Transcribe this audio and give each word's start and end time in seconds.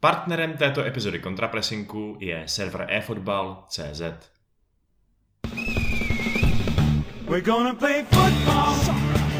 Partnerem 0.00 0.56
této 0.56 0.84
epizody 0.84 1.18
kontrapresinku 1.18 2.16
je 2.20 2.42
server 2.46 2.86
eFootball.cz. 2.88 4.02
We're 7.28 7.44
gonna 7.44 7.74
play 7.74 8.04
football, 8.04 8.74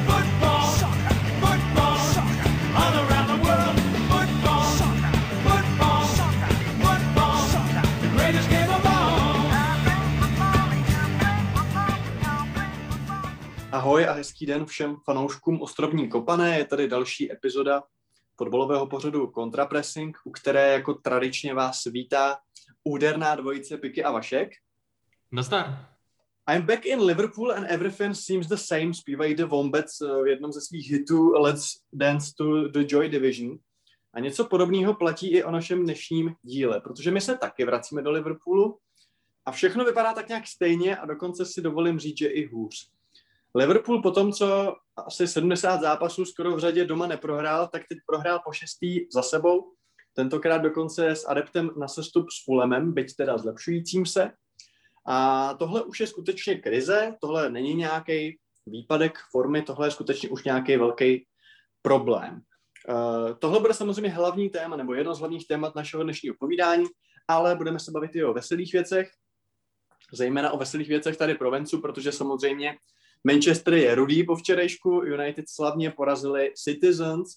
football, 0.07 0.67
football, 1.41 1.99
all 2.75 2.95
around 2.95 3.27
the 3.27 3.39
world. 3.47 3.81
Football, 4.11 4.65
football, 5.47 6.07
football, 6.82 7.38
the 8.00 8.09
greatest 8.16 8.50
game 8.50 8.68
of 8.68 8.86
all. 8.86 9.50
Ahoj 13.72 14.09
a 14.09 14.12
hezký 14.12 14.46
den 14.46 14.66
všem 14.66 14.96
fanouškům 15.04 15.62
Ostrovní 15.62 16.09
kopané. 16.09 16.59
Je 16.59 16.64
tady 16.64 16.88
další 16.88 17.32
epizoda 17.32 17.82
fotbalového 18.39 18.86
pořadu 18.86 19.32
Contrapressing, 19.34 20.16
u 20.25 20.30
které 20.30 20.73
jako 20.73 20.95
tradičně 20.95 21.54
vás 21.54 21.85
vítá 21.85 22.39
úderná 22.85 23.35
dvojice 23.35 23.76
Piky 23.76 24.04
a 24.04 24.11
Vašek. 24.11 24.50
Nazdar. 25.32 25.89
I'm 26.50 26.63
back 26.63 26.86
in 26.86 27.00
Liverpool 27.00 27.53
and 27.53 27.64
everything 27.64 28.14
seems 28.14 28.46
the 28.46 28.57
same, 28.57 28.94
zpívají 28.94 29.35
The 29.35 29.44
Wombats 29.44 30.00
eh, 30.00 30.22
v 30.22 30.27
jednom 30.27 30.53
ze 30.53 30.61
svých 30.61 30.90
hitů 30.90 31.32
Let's 31.32 31.80
Dance 31.93 32.33
to 32.39 32.69
the 32.69 32.84
Joy 32.89 33.08
Division. 33.08 33.58
A 34.14 34.20
něco 34.20 34.44
podobného 34.44 34.94
platí 34.94 35.30
i 35.30 35.44
o 35.44 35.50
našem 35.50 35.84
dnešním 35.84 36.34
díle, 36.42 36.80
protože 36.80 37.11
my 37.11 37.20
se 37.20 37.39
taky 37.39 37.64
vracíme 37.64 38.02
do 38.02 38.11
Liverpoolu 38.11 38.78
a 39.47 39.52
všechno 39.52 39.84
vypadá 39.84 40.12
tak 40.12 40.28
nějak 40.28 40.47
stejně 40.47 40.97
a 40.97 41.06
dokonce 41.06 41.47
si 41.47 41.61
dovolím 41.61 41.98
říct, 41.98 42.19
že 42.19 42.27
i 42.27 42.47
hůř. 42.47 42.91
Liverpool 43.58 44.03
po 44.03 44.11
tom, 44.11 44.33
co 44.33 44.77
asi 45.06 45.28
70 45.28 45.80
zápasů 45.80 46.25
skoro 46.25 46.56
v 46.56 46.58
řadě 46.58 46.84
doma 46.84 47.06
neprohrál, 47.06 47.69
tak 47.69 47.83
teď 47.89 47.98
prohrál 48.06 48.41
po 48.44 48.53
šestý 48.53 49.00
za 49.12 49.22
sebou. 49.22 49.72
Tentokrát 50.14 50.58
dokonce 50.58 51.08
s 51.11 51.28
adeptem 51.28 51.70
na 51.77 51.89
sestup 51.89 52.30
s 52.30 52.44
Fulemem, 52.44 52.92
byť 52.94 53.16
teda 53.16 53.39
zlepšujícím 53.39 54.06
se. 54.06 54.30
A 55.06 55.55
tohle 55.55 55.83
už 55.83 56.00
je 56.00 56.06
skutečně 56.06 56.55
krize, 56.55 57.14
tohle 57.20 57.50
není 57.50 57.74
nějaký 57.74 58.38
výpadek 58.66 59.18
formy, 59.30 59.62
tohle 59.62 59.86
je 59.86 59.90
skutečně 59.90 60.28
už 60.28 60.44
nějaký 60.44 60.77
velký 60.77 61.27
problém. 61.83 62.40
Uh, 62.88 63.38
tohle 63.38 63.61
bude 63.61 63.74
samozřejmě 63.74 64.11
hlavní 64.11 64.50
téma, 64.50 64.77
nebo 64.77 64.94
jedno 64.94 65.14
z 65.14 65.18
hlavních 65.18 65.46
témat 65.46 65.74
našeho 65.74 66.02
dnešního 66.02 66.34
povídání, 66.40 66.84
ale 67.28 67.56
budeme 67.56 67.78
se 67.78 67.90
bavit 67.90 68.16
i 68.16 68.24
o 68.24 68.34
veselých 68.34 68.72
věcech, 68.72 69.11
zejména 70.12 70.50
o 70.50 70.58
veselých 70.58 70.88
věcech 70.88 71.16
tady 71.16 71.34
pro 71.34 71.50
Vencu, 71.50 71.80
protože 71.80 72.12
samozřejmě 72.12 72.77
Manchester 73.24 73.74
je 73.74 73.94
rudý 73.94 74.24
po 74.24 74.36
včerejšku, 74.36 74.91
United 74.91 75.44
slavně 75.48 75.91
porazili 75.91 76.52
Citizens 76.56 77.30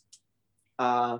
a 0.77 1.17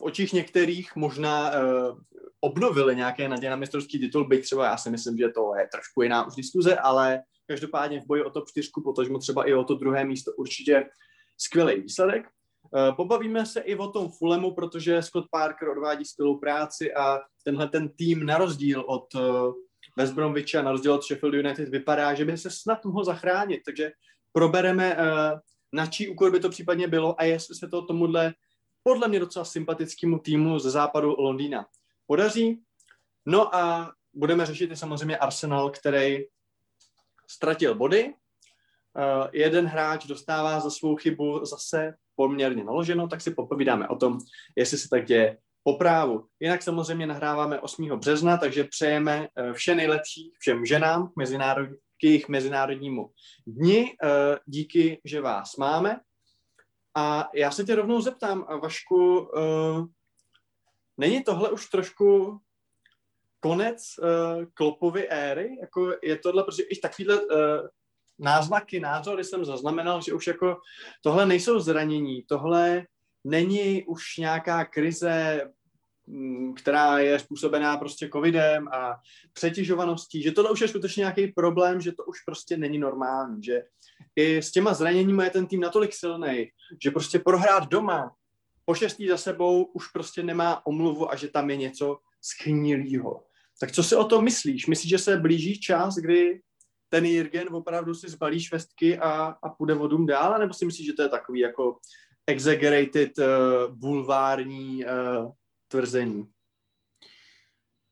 v 0.00 0.02
očích 0.02 0.32
některých 0.32 0.96
možná 0.96 1.50
uh, 1.50 1.98
obnovili 2.40 2.96
nějaké 2.96 3.28
naděje 3.28 3.50
na 3.50 3.56
mistrovský 3.56 3.98
titul, 3.98 4.28
byť 4.28 4.42
třeba 4.42 4.64
já 4.64 4.76
si 4.76 4.90
myslím, 4.90 5.18
že 5.18 5.28
to 5.28 5.52
je 5.58 5.68
trošku 5.72 6.02
jiná 6.02 6.26
už 6.26 6.34
diskuze, 6.34 6.76
ale 6.76 7.22
každopádně 7.46 8.00
v 8.00 8.06
boji 8.06 8.24
o 8.24 8.30
top 8.30 8.48
4, 8.48 8.70
potažmo 8.84 9.18
třeba 9.18 9.48
i 9.48 9.54
o 9.54 9.64
to 9.64 9.74
druhé 9.74 10.04
místo 10.04 10.32
určitě 10.32 10.84
skvělý 11.38 11.80
výsledek. 11.80 12.28
Uh, 12.70 12.96
pobavíme 12.96 13.46
se 13.46 13.60
i 13.60 13.76
o 13.76 13.88
tom 13.88 14.08
Fulemu, 14.18 14.54
protože 14.54 15.02
Scott 15.02 15.26
Parker 15.30 15.68
odvádí 15.68 16.04
skvělou 16.04 16.38
práci 16.38 16.94
a 16.94 17.20
tenhle 17.44 17.68
ten 17.68 17.88
tým 17.88 18.26
na 18.26 18.38
rozdíl 18.38 18.80
od 18.80 19.14
Bromwich 20.14 20.54
a 20.54 20.62
na 20.62 20.70
rozdíl 20.70 20.92
od 20.92 21.04
Sheffield 21.04 21.34
United 21.34 21.68
vypadá, 21.68 22.14
že 22.14 22.24
by 22.24 22.38
se 22.38 22.50
snad 22.50 22.84
mohl 22.84 23.04
zachránit, 23.04 23.60
takže 23.64 23.92
probereme, 24.32 24.96
uh, 24.96 25.38
na 25.72 25.86
čí 25.86 26.08
úkol 26.08 26.30
by 26.30 26.40
to 26.40 26.50
případně 26.50 26.88
bylo 26.88 27.20
a 27.20 27.24
jestli 27.24 27.54
se 27.54 27.68
to 27.68 27.86
tomuhle 27.86 28.34
podle 28.82 29.08
mě 29.08 29.20
docela 29.20 29.44
sympatickému 29.44 30.18
týmu 30.18 30.58
ze 30.58 30.70
západu 30.70 31.14
Londýna 31.18 31.66
podaří. 32.06 32.62
No 33.26 33.54
a 33.54 33.92
budeme 34.14 34.46
řešit 34.46 34.70
i 34.70 34.76
samozřejmě 34.76 35.18
Arsenal, 35.18 35.70
který 35.70 36.18
ztratil 37.26 37.74
body. 37.74 38.04
Uh, 38.04 39.28
jeden 39.32 39.66
hráč 39.66 40.06
dostává 40.06 40.60
za 40.60 40.70
svou 40.70 40.96
chybu 40.96 41.44
zase 41.44 41.94
poměrně 42.16 42.64
naloženo, 42.64 43.08
tak 43.08 43.20
si 43.20 43.30
popovídáme 43.30 43.88
o 43.88 43.96
tom, 43.96 44.18
jestli 44.56 44.78
se 44.78 44.88
tak 44.88 45.04
děje 45.04 45.38
po 45.64 45.76
právu. 45.76 46.26
Jinak 46.40 46.62
samozřejmě 46.62 47.06
nahráváme 47.06 47.60
8. 47.60 47.98
března, 47.98 48.36
takže 48.36 48.64
přejeme 48.64 49.28
eh, 49.36 49.52
vše 49.52 49.74
nejlepší 49.74 50.32
všem 50.38 50.66
ženám 50.66 51.08
k, 51.08 51.16
mezinárod, 51.16 51.68
k 52.00 52.04
jejich 52.04 52.28
mezinárodnímu 52.28 53.10
dni. 53.46 53.96
Eh, 54.02 54.38
díky, 54.46 55.00
že 55.04 55.20
vás 55.20 55.56
máme. 55.56 56.00
A 56.94 57.28
já 57.34 57.50
se 57.50 57.64
tě 57.64 57.74
rovnou 57.74 58.00
zeptám, 58.00 58.46
Vašku, 58.62 59.30
eh, 59.38 59.82
není 60.96 61.24
tohle 61.24 61.50
už 61.50 61.68
trošku 61.68 62.38
konec 63.40 63.82
Klopovy 64.54 65.08
éry? 65.08 65.56
Jako 65.60 65.94
je 66.02 66.18
tohle, 66.18 66.44
protože 66.44 66.62
i 66.62 66.80
takovýhle 66.80 67.20
náznaky, 68.18 68.80
názory 68.80 69.24
jsem 69.24 69.44
zaznamenal, 69.44 70.00
že 70.00 70.12
už 70.12 70.26
jako 70.26 70.56
tohle 71.02 71.26
nejsou 71.26 71.58
zranění, 71.58 72.22
tohle 72.22 72.86
není 73.24 73.84
už 73.84 74.16
nějaká 74.16 74.64
krize, 74.64 75.42
mm, 76.06 76.54
která 76.54 76.98
je 76.98 77.18
způsobená 77.18 77.76
prostě 77.76 78.08
covidem 78.12 78.68
a 78.68 79.00
přetěžovaností, 79.32 80.22
že 80.22 80.32
tohle 80.32 80.50
už 80.50 80.60
je 80.60 80.68
skutečně 80.68 81.00
nějaký 81.00 81.26
problém, 81.26 81.80
že 81.80 81.92
to 81.92 82.04
už 82.04 82.20
prostě 82.20 82.56
není 82.56 82.78
normální, 82.78 83.42
že 83.42 83.62
i 84.16 84.36
s 84.36 84.52
těma 84.52 84.74
zraněními 84.74 85.24
je 85.24 85.30
ten 85.30 85.46
tým 85.46 85.60
natolik 85.60 85.92
silný, 85.94 86.50
že 86.82 86.90
prostě 86.90 87.18
prohrát 87.18 87.68
doma 87.68 88.14
po 88.64 88.74
šestý 88.74 89.08
za 89.08 89.16
sebou 89.16 89.64
už 89.64 89.88
prostě 89.88 90.22
nemá 90.22 90.66
omluvu 90.66 91.12
a 91.12 91.16
že 91.16 91.28
tam 91.28 91.50
je 91.50 91.56
něco 91.56 91.98
schnilýho. 92.22 93.24
Tak 93.60 93.72
co 93.72 93.82
si 93.82 93.96
o 93.96 94.04
tom 94.04 94.24
myslíš? 94.24 94.66
Myslíš, 94.66 94.90
že 94.90 94.98
se 94.98 95.16
blíží 95.16 95.60
čas, 95.60 95.94
kdy 95.94 96.40
ten 96.88 97.04
Jirgen 97.04 97.48
opravdu 97.54 97.94
si 97.94 98.08
zbalí 98.08 98.40
švestky 98.40 98.98
a, 98.98 99.34
a 99.42 99.48
půjde 99.48 99.74
vodům 99.74 100.06
dál, 100.06 100.38
nebo 100.38 100.54
si 100.54 100.66
myslíš, 100.66 100.86
že 100.86 100.92
to 100.92 101.02
je 101.02 101.08
takový 101.08 101.40
jako 101.40 101.78
exaggerated 102.26 103.18
uh, 103.18 103.74
bulvární 103.74 104.84
uh, 104.84 105.32
tvrzení? 105.68 106.28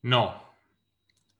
No, 0.02 0.40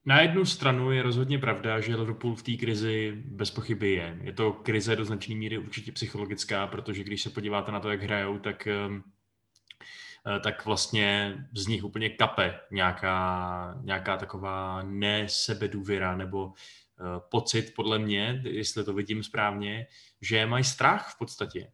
na 0.05 0.21
jednu 0.21 0.45
stranu 0.45 0.91
je 0.91 1.03
rozhodně 1.03 1.39
pravda, 1.39 1.81
že 1.81 1.97
Liverpool 1.97 2.35
v 2.35 2.43
té 2.43 2.53
krizi 2.53 3.13
bez 3.25 3.51
pochyby 3.51 3.93
je. 3.93 4.19
Je 4.23 4.33
to 4.33 4.53
krize 4.53 4.97
do 4.97 5.05
značné 5.05 5.35
míry 5.35 5.59
určitě 5.59 5.93
psychologická, 5.93 6.67
protože 6.67 7.05
když 7.05 7.23
se 7.23 7.31
podíváte 7.31 7.73
na 7.73 7.81
to, 7.81 7.91
jak 7.91 8.03
hrajou, 8.03 8.39
tak, 8.39 8.67
ehm, 8.67 9.03
eh, 10.37 10.41
tak 10.41 10.65
vlastně 10.65 11.37
z 11.57 11.67
nich 11.67 11.85
úplně 11.85 12.11
kape 12.11 12.61
nějaká, 12.71 13.81
nějaká 13.83 14.17
taková 14.17 14.83
nesebedůvěra 14.83 16.17
nebo 16.17 16.53
pocit, 17.31 17.75
podle 17.75 17.99
mě, 17.99 18.43
jestli 18.45 18.85
to 18.85 18.95
vidím 18.95 19.23
správně, 19.23 19.87
že 20.21 20.47
mají 20.47 20.65
strach 20.65 21.15
v 21.15 21.19
podstatě 21.19 21.73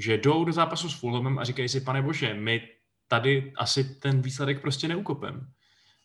že 0.00 0.18
jdou 0.18 0.44
do 0.44 0.52
zápasu 0.52 0.88
s 0.88 1.00
Fulhamem 1.00 1.38
a 1.38 1.44
říkají 1.44 1.68
si, 1.68 1.80
pane 1.80 2.02
bože, 2.02 2.34
my 2.34 2.68
tady 3.08 3.52
asi 3.56 3.84
ten 3.84 4.22
výsledek 4.22 4.60
prostě 4.60 4.88
neukopem. 4.88 5.52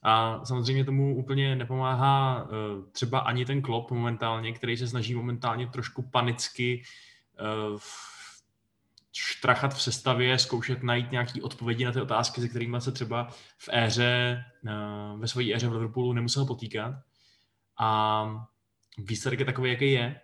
A 0.03 0.45
samozřejmě 0.45 0.85
tomu 0.85 1.15
úplně 1.15 1.55
nepomáhá 1.55 2.43
uh, 2.43 2.49
třeba 2.91 3.19
ani 3.19 3.45
ten 3.45 3.61
klop 3.61 3.91
momentálně, 3.91 4.53
který 4.53 4.77
se 4.77 4.87
snaží 4.87 5.15
momentálně 5.15 5.67
trošku 5.67 6.01
panicky 6.01 6.83
uh, 7.73 7.79
štrachat 9.13 9.73
v 9.73 9.81
sestavě, 9.81 10.39
zkoušet 10.39 10.83
najít 10.83 11.11
nějaké 11.11 11.41
odpovědi 11.41 11.85
na 11.85 11.91
ty 11.91 12.01
otázky, 12.01 12.41
se 12.41 12.47
kterými 12.47 12.81
se 12.81 12.91
třeba 12.91 13.27
v 13.57 13.69
éře, 13.71 14.45
uh, 14.63 15.19
ve 15.19 15.27
své 15.27 15.53
éře 15.53 15.67
v 15.67 15.73
Liverpoolu 15.73 16.13
nemusel 16.13 16.45
potýkat. 16.45 16.95
A 17.79 18.45
výsledek 18.97 19.39
je 19.39 19.45
takový, 19.45 19.69
jaký 19.69 19.91
je. 19.91 20.21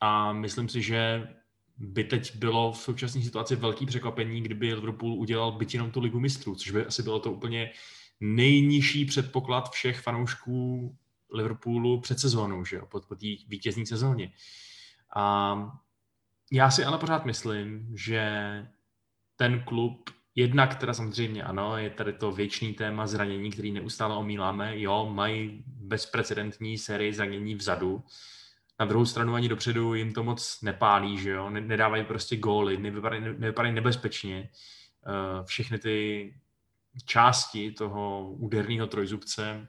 A 0.00 0.32
myslím 0.32 0.68
si, 0.68 0.82
že 0.82 1.28
by 1.76 2.04
teď 2.04 2.36
bylo 2.36 2.72
v 2.72 2.78
současné 2.78 3.22
situaci 3.22 3.56
velký 3.56 3.86
překvapení, 3.86 4.40
kdyby 4.40 4.74
Liverpool 4.74 5.12
udělal 5.12 5.52
byt 5.52 5.74
jenom 5.74 5.90
tu 5.90 6.00
ligu 6.00 6.20
mistrů, 6.20 6.54
což 6.54 6.70
by 6.70 6.86
asi 6.86 7.02
bylo 7.02 7.20
to 7.20 7.32
úplně 7.32 7.70
nejnižší 8.20 9.04
předpoklad 9.04 9.70
všech 9.70 10.00
fanoušků 10.00 10.96
Liverpoolu 11.32 12.00
před 12.00 12.20
sezónou, 12.20 12.64
že 12.64 12.76
jo, 12.76 12.86
po, 12.86 13.00
po 13.00 13.14
té 13.14 13.26
vítězní 13.48 13.86
sezóně. 13.86 14.32
A 15.16 15.56
já 16.52 16.70
si 16.70 16.84
ale 16.84 16.98
pořád 16.98 17.24
myslím, 17.24 17.88
že 17.94 18.32
ten 19.36 19.62
klub, 19.66 20.10
jednak 20.34 20.74
teda 20.74 20.94
samozřejmě 20.94 21.42
ano, 21.42 21.78
je 21.78 21.90
tady 21.90 22.12
to 22.12 22.32
věčný 22.32 22.74
téma 22.74 23.06
zranění, 23.06 23.50
který 23.50 23.72
neustále 23.72 24.16
omíláme, 24.16 24.80
jo, 24.80 25.10
mají 25.12 25.64
bezprecedentní 25.66 26.78
sérii 26.78 27.14
zranění 27.14 27.54
vzadu, 27.54 28.04
na 28.80 28.86
druhou 28.86 29.06
stranu 29.06 29.34
ani 29.34 29.48
dopředu 29.48 29.94
jim 29.94 30.12
to 30.12 30.24
moc 30.24 30.62
nepálí, 30.62 31.18
že 31.18 31.30
jo? 31.30 31.50
Nedávají 31.50 32.04
prostě 32.04 32.36
góly, 32.36 32.76
nevypadají, 32.76 33.22
nevypadají 33.22 33.74
nebezpečně. 33.74 34.50
Eh, 35.06 35.44
všechny 35.44 35.78
ty 35.78 36.34
části 37.04 37.72
toho 37.72 38.30
úderného 38.30 38.86
trojzubce, 38.86 39.68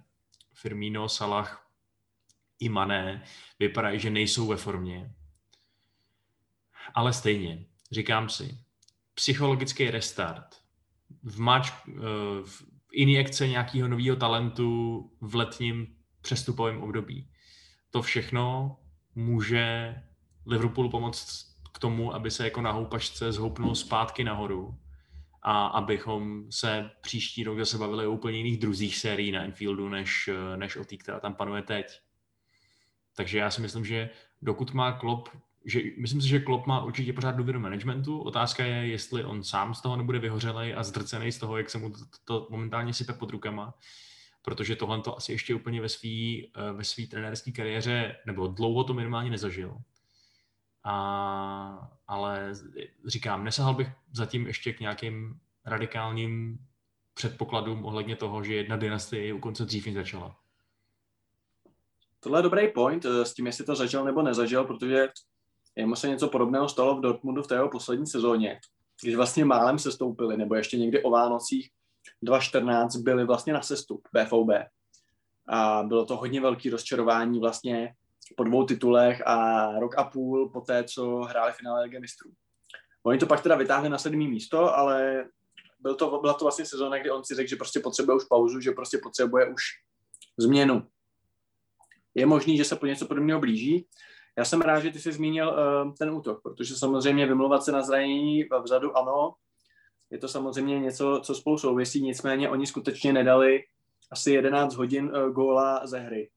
Firmino, 0.53 1.09
Salah 1.09 1.67
i 2.59 2.69
Mané, 2.69 3.23
vypadají, 3.59 3.99
že 3.99 4.09
nejsou 4.09 4.47
ve 4.47 4.57
formě. 4.57 5.13
Ale 6.93 7.13
stejně, 7.13 7.65
říkám 7.91 8.29
si, 8.29 8.57
psychologický 9.13 9.91
restart 9.91 10.55
v, 11.23 11.39
match, 11.39 11.87
eh, 11.89 12.01
v 12.45 12.63
injekce 12.91 13.47
nějakého 13.47 13.87
nového 13.87 14.15
talentu 14.15 14.99
v 15.21 15.35
letním 15.35 15.95
přestupovém 16.21 16.83
období. 16.83 17.29
To 17.91 18.01
všechno 18.01 18.77
může 19.15 19.95
Liverpoolu 20.45 20.89
pomoct 20.89 21.55
k 21.73 21.79
tomu, 21.79 22.13
aby 22.13 22.31
se 22.31 22.43
jako 22.43 22.61
na 22.61 22.71
houpačce 22.71 23.31
zhoupnul 23.31 23.75
zpátky 23.75 24.23
nahoru 24.23 24.77
a 25.41 25.67
abychom 25.67 26.51
se 26.51 26.91
příští 27.01 27.43
rok 27.43 27.59
zase 27.59 27.77
bavili 27.77 28.07
o 28.07 28.11
úplně 28.11 28.37
jiných 28.37 28.59
druzích 28.59 28.97
sérií 28.97 29.31
na 29.31 29.43
Enfieldu, 29.43 29.89
než, 29.89 30.29
než 30.55 30.75
o 30.75 30.85
té, 30.85 30.97
která 30.97 31.19
tam 31.19 31.35
panuje 31.35 31.61
teď. 31.61 31.85
Takže 33.15 33.37
já 33.37 33.51
si 33.51 33.61
myslím, 33.61 33.85
že 33.85 34.09
dokud 34.41 34.73
má 34.73 34.91
Klopp, 34.91 35.29
že, 35.65 35.79
myslím 35.97 36.21
si, 36.21 36.27
že 36.27 36.39
Klopp 36.39 36.67
má 36.67 36.83
určitě 36.83 37.13
pořád 37.13 37.31
důvěru 37.31 37.59
managementu. 37.59 38.21
Otázka 38.21 38.65
je, 38.65 38.87
jestli 38.87 39.23
on 39.23 39.43
sám 39.43 39.73
z 39.73 39.81
toho 39.81 39.95
nebude 39.95 40.19
vyhořelej 40.19 40.75
a 40.77 40.83
zdrcený 40.83 41.31
z 41.31 41.37
toho, 41.37 41.57
jak 41.57 41.69
se 41.69 41.77
mu 41.77 41.89
to, 41.89 41.97
to 42.25 42.47
momentálně 42.51 42.93
sype 42.93 43.13
pod 43.13 43.29
rukama 43.29 43.73
protože 44.45 44.75
tohle 44.75 45.01
to 45.01 45.17
asi 45.17 45.31
ještě 45.31 45.55
úplně 45.55 45.81
ve 45.81 45.89
své 45.89 46.09
ve 46.73 46.83
svý 46.83 47.07
trenérské 47.07 47.51
kariéře, 47.51 48.15
nebo 48.25 48.47
dlouho 48.47 48.83
to 48.83 48.93
minimálně 48.93 49.29
nezažil. 49.29 49.77
A, 50.83 51.91
ale 52.07 52.53
říkám, 53.05 53.43
nesahal 53.43 53.73
bych 53.73 53.87
zatím 54.11 54.47
ještě 54.47 54.73
k 54.73 54.79
nějakým 54.79 55.39
radikálním 55.65 56.59
předpokladům 57.13 57.85
ohledně 57.85 58.15
toho, 58.15 58.43
že 58.43 58.55
jedna 58.55 58.77
dynastie 58.77 59.25
je 59.25 59.33
u 59.33 59.39
konce 59.39 59.65
dřív 59.65 59.93
začala. 59.93 60.35
Tohle 62.19 62.39
je 62.39 62.43
dobrý 62.43 62.67
point 62.67 63.05
eh, 63.05 63.25
s 63.25 63.33
tím, 63.33 63.45
jestli 63.45 63.65
to 63.65 63.75
zažil 63.75 64.05
nebo 64.05 64.21
nezažil, 64.21 64.63
protože 64.63 65.07
jemu 65.75 65.95
se 65.95 66.07
něco 66.07 66.27
podobného 66.27 66.69
stalo 66.69 66.97
v 66.97 67.01
Dortmundu 67.01 67.43
v 67.43 67.47
té 67.47 67.55
jeho 67.55 67.69
poslední 67.69 68.07
sezóně, 68.07 68.59
když 69.01 69.15
vlastně 69.15 69.45
málem 69.45 69.79
se 69.79 69.91
stoupili, 69.91 70.37
nebo 70.37 70.55
ještě 70.55 70.77
někdy 70.77 71.03
o 71.03 71.09
Vánocích 71.09 71.71
2014 72.23 72.95
byli 72.95 73.25
vlastně 73.25 73.53
na 73.53 73.61
sestup 73.61 74.07
BFOB. 74.13 74.49
A 75.47 75.83
bylo 75.83 76.05
to 76.05 76.17
hodně 76.17 76.41
velký 76.41 76.69
rozčarování 76.69 77.39
vlastně 77.39 77.93
po 78.37 78.43
dvou 78.43 78.65
titulech 78.65 79.27
a 79.27 79.65
rok 79.79 79.97
a 79.97 80.03
půl 80.03 80.49
po 80.49 80.61
té, 80.61 80.83
co 80.83 81.19
hráli 81.19 81.53
finále 81.53 81.83
Ligy 81.83 81.99
mistrů. 81.99 82.31
Oni 83.03 83.19
to 83.19 83.27
pak 83.27 83.43
teda 83.43 83.55
vytáhli 83.55 83.89
na 83.89 83.97
sedmý 83.97 84.27
místo, 84.27 84.75
ale 84.75 85.25
byl 85.79 85.95
to, 85.95 86.19
byla 86.21 86.33
to 86.33 86.45
vlastně 86.45 86.65
sezóna, 86.65 86.97
kdy 86.97 87.11
on 87.11 87.23
si 87.23 87.35
řekl, 87.35 87.49
že 87.49 87.55
prostě 87.55 87.79
potřebuje 87.79 88.17
už 88.17 88.23
pauzu, 88.23 88.59
že 88.59 88.71
prostě 88.71 88.97
potřebuje 88.97 89.45
už 89.53 89.61
změnu. 90.37 90.87
Je 92.15 92.25
možný, 92.25 92.57
že 92.57 92.65
se 92.65 92.75
po 92.75 92.85
něco 92.85 93.07
podobného 93.07 93.39
blíží. 93.39 93.87
Já 94.37 94.45
jsem 94.45 94.61
rád, 94.61 94.79
že 94.79 94.91
ty 94.91 94.99
jsi 94.99 95.11
zmínil 95.11 95.49
uh, 95.49 95.93
ten 95.93 96.09
útok, 96.09 96.41
protože 96.43 96.75
samozřejmě 96.75 97.25
vymlouvat 97.25 97.63
se 97.63 97.71
na 97.71 97.81
zranění 97.81 98.43
vzadu, 98.63 98.97
ano, 98.97 99.33
je 100.11 100.17
to 100.17 100.27
samozřejmě 100.27 100.79
něco, 100.79 101.21
co 101.23 101.35
spolu 101.35 101.57
souvisí, 101.57 102.01
nicméně 102.01 102.49
oni 102.49 102.67
skutečně 102.67 103.13
nedali 103.13 103.63
asi 104.11 104.31
11 104.31 104.75
hodin 104.75 105.05
uh, 105.05 105.29
góla 105.29 105.87
ze 105.87 105.99
hry 105.99 106.29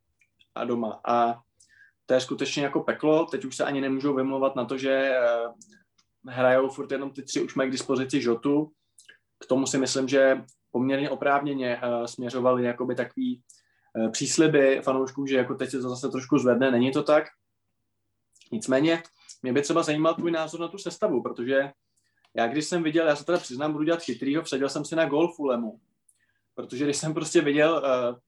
a 0.55 0.65
doma. 0.65 1.01
A 1.05 1.41
to 2.07 2.15
je 2.15 2.21
skutečně 2.21 2.65
jako 2.65 2.81
peklo. 2.81 3.27
Teď 3.27 3.45
už 3.45 3.57
se 3.57 3.65
ani 3.65 3.81
nemůžou 3.81 4.15
vymlouvat 4.15 4.57
na 4.57 4.65
to, 4.65 4.79
že 4.79 5.13
uh, 5.47 5.53
hrajou 6.33 6.69
furt 6.69 6.93
jenom 6.93 7.11
ty 7.11 7.23
tři, 7.23 7.43
už 7.43 7.55
mají 7.55 7.69
k 7.69 7.73
dispozici 7.73 8.21
žotu. 8.21 8.73
K 9.39 9.47
tomu 9.47 9.67
si 9.67 9.79
myslím, 9.79 10.09
že 10.09 10.45
poměrně 10.71 11.11
oprávněně 11.11 11.81
uh, 11.83 12.05
směřovali 12.05 12.65
jakoby 12.65 12.95
takový 12.95 13.43
přísliby 14.11 14.81
fanoušků, 14.85 15.27
že 15.27 15.37
jako 15.37 15.55
teď 15.55 15.71
se 15.71 15.81
to 15.81 15.89
zase 15.89 16.09
trošku 16.09 16.39
zvedne. 16.39 16.71
Není 16.71 16.93
to 16.93 17.03
tak. 17.03 17.25
Nicméně 18.53 19.03
mě 19.43 19.53
by 19.53 19.63
třeba 19.63 19.83
zajímal 19.83 20.15
tvůj 20.15 20.31
názor 20.31 20.61
na 20.61 20.69
tu 20.69 20.79
sestavu, 20.79 21.23
protože 21.23 21.71
já 22.39 22.47
když 22.47 22.65
jsem 22.65 22.83
viděl, 22.83 23.07
já 23.07 23.17
se 23.17 23.25
teda 23.25 23.39
přiznám, 23.39 23.73
budu 23.73 23.85
dělat 23.85 24.03
chytrýho, 24.03 24.43
vsadil 24.43 24.69
jsem 24.69 24.85
si 24.85 24.97
na 24.97 25.05
golfu 25.05 25.47
lemu, 25.47 25.81
protože 26.55 26.85
když 26.85 26.97
jsem 26.97 27.15
prostě 27.15 27.41
viděl 27.41 27.83
uh, 27.85 28.19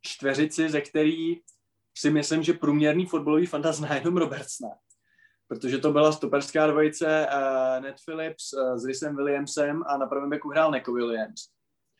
čtveřici, 0.00 0.68
ze 0.68 0.80
který 0.80 1.40
si 1.98 2.10
myslím, 2.10 2.42
že 2.42 2.52
průměrný 2.52 3.06
fotbalový 3.06 3.46
fanda 3.46 3.72
zná 3.72 3.94
jenom 3.94 4.16
Robertsna, 4.16 4.68
protože 5.48 5.78
to 5.78 5.92
byla 5.92 6.12
stoperská 6.12 6.66
dvojice 6.66 7.26
uh, 7.26 7.82
Ned 7.82 7.96
Phillips 8.04 8.52
uh, 8.52 8.76
s 8.76 8.84
Rysem 8.84 9.16
Williamsem 9.16 9.82
a 9.86 9.96
na 9.96 10.06
prvém 10.06 10.30
beku 10.30 10.50
hrál 10.50 10.70
Neko 10.70 10.92
Williams. 10.92 11.48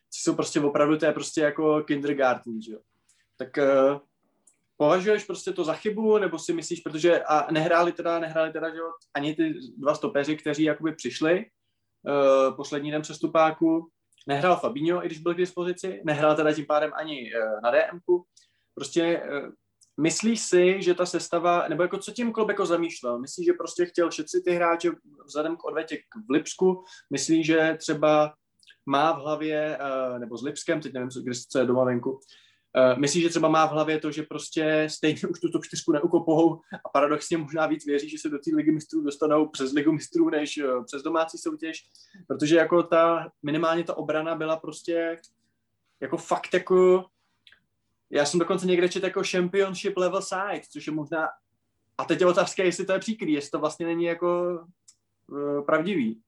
Co 0.09 0.19
jsou 0.21 0.35
prostě 0.35 0.61
opravdu, 0.61 0.97
to 0.97 1.05
je 1.05 1.11
prostě 1.11 1.41
jako 1.41 1.83
kindergarten, 1.83 2.61
že 2.61 2.71
jo. 2.71 2.79
Tak 3.37 3.57
uh, 3.57 3.99
považuješ 4.77 5.23
prostě 5.23 5.51
to 5.51 5.63
za 5.63 5.73
chybu, 5.73 6.17
nebo 6.17 6.39
si 6.39 6.53
myslíš, 6.53 6.79
protože 6.79 7.23
a 7.23 7.51
nehráli 7.51 7.91
teda, 7.91 8.19
nehráli 8.19 8.51
teda, 8.51 8.69
že 8.69 8.79
ani 9.15 9.35
ty 9.35 9.53
dva 9.77 9.95
stopeři, 9.95 10.37
kteří 10.37 10.63
jakoby 10.63 10.95
přišli 10.95 11.45
uh, 11.45 12.55
poslední 12.55 12.91
den 12.91 13.01
přestupáku, 13.01 13.89
nehrál 14.27 14.55
Fabinho, 14.55 15.03
i 15.03 15.05
když 15.05 15.19
byl 15.19 15.33
k 15.33 15.37
dispozici, 15.37 16.01
nehrál 16.05 16.35
teda 16.35 16.53
tím 16.53 16.65
pádem 16.65 16.91
ani 16.93 17.31
uh, 17.33 17.61
na 17.63 17.71
DMku. 17.71 18.25
Prostě 18.75 19.21
uh, 19.21 19.49
myslíš 20.01 20.41
si, 20.41 20.81
že 20.81 20.93
ta 20.93 21.05
sestava, 21.05 21.67
nebo 21.67 21.83
jako 21.83 21.97
co 21.97 22.11
tím 22.11 22.33
klub 22.33 22.49
jako 22.49 22.65
zamýšlel? 22.65 23.19
Myslíš, 23.19 23.45
že 23.45 23.53
prostě 23.53 23.85
chtěl 23.85 24.11
šetřit 24.11 24.43
ty 24.45 24.51
hráče 24.51 24.91
vzhledem 25.25 25.57
k 25.57 25.65
odvetě 25.65 25.97
v 26.27 26.31
Lipsku? 26.31 26.83
Myslíš, 27.09 27.45
že 27.45 27.77
třeba 27.79 28.33
má 28.85 29.11
v 29.11 29.21
hlavě, 29.21 29.79
nebo 30.17 30.37
s 30.37 30.43
Lipskem, 30.43 30.81
teď 30.81 30.93
nevím, 30.93 31.09
co 31.49 31.59
je 31.59 31.65
doma 31.65 31.83
venku, 31.83 32.19
Uh, 32.77 32.99
myslíš, 32.99 33.23
že 33.23 33.29
třeba 33.29 33.49
má 33.49 33.65
v 33.65 33.71
hlavě 33.71 33.99
to, 33.99 34.11
že 34.11 34.23
prostě 34.23 34.87
stejně 34.89 35.21
už 35.29 35.39
tu 35.39 35.49
top 35.49 35.65
4 35.65 35.83
neukopou 35.93 36.61
a 36.85 36.89
paradoxně 36.89 37.37
možná 37.37 37.67
víc 37.67 37.85
věří, 37.85 38.09
že 38.09 38.17
se 38.17 38.29
do 38.29 38.37
té 38.37 38.51
ligy 38.53 38.71
mistrů 38.71 39.01
dostanou 39.01 39.47
přes 39.47 39.73
ligu 39.73 39.91
mistrů 39.91 40.29
než 40.29 40.57
uh, 40.57 40.85
přes 40.85 41.03
domácí 41.03 41.37
soutěž, 41.37 41.85
protože 42.27 42.55
jako 42.55 42.83
ta, 42.83 43.31
minimálně 43.43 43.83
ta 43.83 43.97
obrana 43.97 44.35
byla 44.35 44.57
prostě 44.57 45.19
jako 46.01 46.17
fakt 46.17 46.53
jako 46.53 47.05
já 48.09 48.25
jsem 48.25 48.39
dokonce 48.39 48.65
někde 48.65 48.89
četl 48.89 49.05
jako 49.05 49.21
championship 49.31 49.97
level 49.97 50.21
side, 50.21 50.61
což 50.69 50.87
je 50.87 50.93
možná 50.93 51.27
a 51.97 52.05
teď 52.05 52.19
je 52.19 52.27
otázka, 52.27 52.63
jestli 52.63 52.85
to 52.85 52.93
je 52.93 52.99
příkrý, 52.99 53.33
jestli 53.33 53.51
to 53.51 53.59
vlastně 53.59 53.85
není 53.85 54.03
jako 54.03 54.59
uh, 55.27 55.65
pravdivý. 55.65 56.21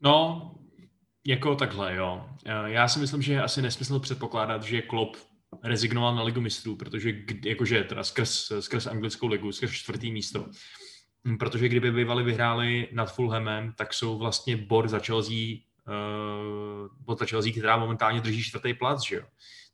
No, 0.00 0.54
jako 1.26 1.54
takhle, 1.54 1.94
jo. 1.94 2.28
Eh, 2.46 2.70
já 2.70 2.88
si 2.88 2.98
myslím, 2.98 3.22
že 3.22 3.32
je 3.32 3.42
asi 3.42 3.62
nesmysl 3.62 4.00
předpokládat, 4.00 4.62
že 4.62 4.82
Klopp 4.82 5.16
rezignoval 5.62 6.14
na 6.14 6.22
ligu 6.22 6.40
mistrů, 6.40 6.76
protože 6.76 7.12
jakože 7.44 7.84
teda 7.84 8.04
skrz, 8.04 8.52
skrz 8.60 8.86
anglickou 8.86 9.26
ligu, 9.26 9.52
skrz 9.52 9.72
čtvrtý 9.72 10.12
místo. 10.12 10.46
Hm, 11.24 11.38
protože 11.38 11.68
kdyby 11.68 11.92
bývali 11.92 12.22
vyhráli 12.22 12.88
nad 12.92 13.14
Fulhamem, 13.14 13.72
tak 13.76 13.94
jsou 13.94 14.18
vlastně 14.18 14.56
bod 14.56 14.88
za 14.88 14.98
Chelsea, 14.98 15.36
uh, 15.88 16.88
bod 17.00 17.18
za 17.18 17.26
Chelsea, 17.26 17.52
která 17.52 17.76
momentálně 17.76 18.20
drží 18.20 18.42
čtvrtý 18.42 18.74
plac, 18.74 19.06
že 19.06 19.16
jo. 19.16 19.22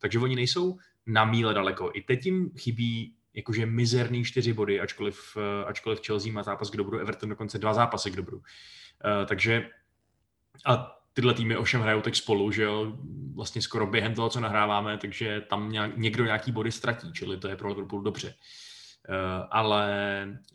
Takže 0.00 0.18
oni 0.18 0.36
nejsou 0.36 0.78
na 1.06 1.24
míle 1.24 1.54
daleko. 1.54 1.90
I 1.94 2.02
teď 2.02 2.26
jim 2.26 2.50
chybí 2.58 3.14
jakože 3.34 3.66
mizerný 3.66 4.24
čtyři 4.24 4.52
body, 4.52 4.80
ačkoliv, 4.80 5.36
uh, 5.36 5.68
ačkoliv 5.68 6.00
Chelsea 6.06 6.32
má 6.32 6.42
zápas 6.42 6.70
k 6.70 6.76
dobru, 6.76 6.98
Everton 6.98 7.28
dokonce 7.28 7.58
dva 7.58 7.74
zápasy 7.74 8.10
k 8.10 8.16
dobru. 8.16 8.36
Uh, 8.36 9.26
takže 9.26 9.70
a 10.66 10.97
tyhle 11.18 11.34
týmy 11.34 11.56
ovšem 11.56 11.80
hrajou 11.80 12.00
teď 12.00 12.16
spolu, 12.16 12.52
že 12.52 12.62
jo, 12.62 12.92
vlastně 13.34 13.62
skoro 13.62 13.86
během 13.86 14.14
toho, 14.14 14.28
co 14.28 14.40
nahráváme, 14.40 14.98
takže 14.98 15.40
tam 15.40 15.72
nějak, 15.72 15.96
někdo 15.96 16.24
nějaký 16.24 16.52
body 16.52 16.72
ztratí, 16.72 17.12
čili 17.12 17.36
to 17.36 17.48
je 17.48 17.56
pro 17.56 17.68
Liverpool 17.68 18.02
dobře. 18.02 18.34
Uh, 19.08 19.14
ale 19.50 19.88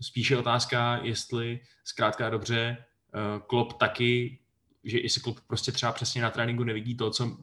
spíše 0.01 0.37
otázka, 0.37 0.99
jestli 1.01 1.59
zkrátka 1.83 2.29
dobře 2.29 2.77
uh, 2.77 3.45
Klopp 3.47 3.73
taky, 3.73 4.39
že 4.83 4.99
jestli 4.99 5.21
Klopp 5.21 5.39
prostě 5.47 5.71
třeba 5.71 5.91
přesně 5.91 6.21
na 6.21 6.29
tréninku 6.29 6.63
nevidí 6.63 6.97
to, 6.97 7.11
co, 7.11 7.37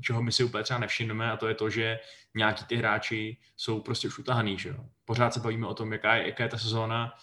čeho 0.00 0.22
my 0.22 0.32
si 0.32 0.44
úplně 0.44 0.64
třeba 0.64 0.80
nevšimneme 0.80 1.30
a 1.30 1.36
to 1.36 1.48
je 1.48 1.54
to, 1.54 1.70
že 1.70 1.98
nějaký 2.34 2.64
ty 2.64 2.76
hráči 2.76 3.36
jsou 3.56 3.80
prostě 3.80 4.08
už 4.08 4.18
utahaný, 4.18 4.58
že 4.58 4.68
jo. 4.68 4.84
Pořád 5.04 5.34
se 5.34 5.40
bavíme 5.40 5.66
o 5.66 5.74
tom, 5.74 5.92
jaká 5.92 6.14
je, 6.14 6.26
jaká 6.26 6.42
je 6.42 6.48
ta 6.48 6.58
sezóna, 6.58 7.14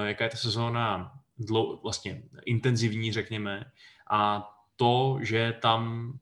uh, 0.00 0.06
jaká 0.06 0.24
je 0.24 0.30
ta 0.30 0.36
sezóna 0.36 1.12
dlou, 1.38 1.80
vlastně 1.82 2.22
intenzivní, 2.46 3.12
řekněme, 3.12 3.72
a 4.10 4.50
to, 4.78 5.18
že 5.22 5.54
tam 5.62 6.12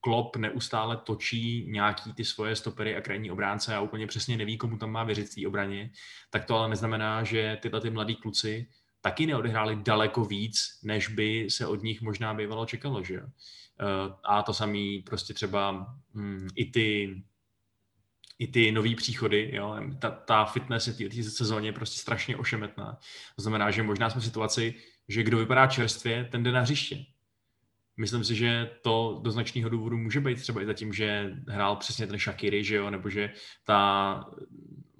Klopp 0.00 0.36
neustále 0.36 0.96
točí 0.96 1.66
nějaký 1.70 2.12
ty 2.12 2.24
svoje 2.24 2.56
stopery 2.56 2.96
a 2.96 3.00
krajní 3.00 3.30
obránce 3.30 3.74
a 3.74 3.80
úplně 3.80 4.06
přesně 4.06 4.36
neví, 4.36 4.58
komu 4.58 4.78
tam 4.78 4.90
má 4.90 5.04
věřit 5.04 5.28
v 5.28 5.34
té 5.34 5.48
obraně, 5.48 5.90
tak 6.30 6.44
to 6.44 6.56
ale 6.56 6.68
neznamená, 6.68 7.24
že 7.24 7.58
tyhle 7.62 7.80
ty 7.80 7.90
mladí 7.90 8.16
kluci 8.16 8.68
taky 9.00 9.26
neodehráli 9.26 9.76
daleko 9.76 10.24
víc, 10.24 10.80
než 10.82 11.08
by 11.08 11.46
se 11.50 11.66
od 11.66 11.82
nich 11.82 12.02
možná 12.02 12.34
bývalo 12.34 12.66
čekalo, 12.66 13.04
že. 13.04 13.16
Eh, 13.16 14.14
a 14.24 14.42
to 14.42 14.54
samý 14.54 15.02
prostě 15.02 15.34
třeba 15.34 15.94
hm, 16.14 16.48
i 16.54 16.64
ty 16.64 17.22
i 18.38 18.46
ty 18.46 18.72
nový 18.72 18.94
příchody, 18.94 19.50
jo, 19.52 19.76
ta, 19.98 20.10
ta 20.10 20.44
fitness 20.44 20.86
v 20.86 21.08
té 21.08 21.22
sezóně 21.22 21.68
je 21.68 21.72
prostě 21.72 22.00
strašně 22.00 22.36
ošemetná. 22.36 22.98
To 23.36 23.42
znamená, 23.42 23.70
že 23.70 23.82
možná 23.82 24.10
jsme 24.10 24.20
v 24.20 24.24
situaci, 24.24 24.74
že 25.08 25.22
kdo 25.22 25.38
vypadá 25.38 25.66
čerstvě, 25.66 26.28
ten 26.32 26.42
jde 26.42 26.52
na 26.52 26.60
hřiště. 26.60 27.04
Myslím 27.96 28.24
si, 28.24 28.34
že 28.34 28.70
to 28.82 29.20
do 29.22 29.30
značného 29.30 29.70
důvodu 29.70 29.98
může 29.98 30.20
být 30.20 30.40
třeba 30.40 30.62
i 30.62 30.66
za 30.66 30.72
tím, 30.72 30.92
že 30.92 31.36
hrál 31.48 31.76
přesně 31.76 32.06
ten 32.06 32.18
Shakiri, 32.18 32.64
že 32.64 32.76
jo, 32.76 32.90
nebo 32.90 33.10
že 33.10 33.32
ta 33.64 34.24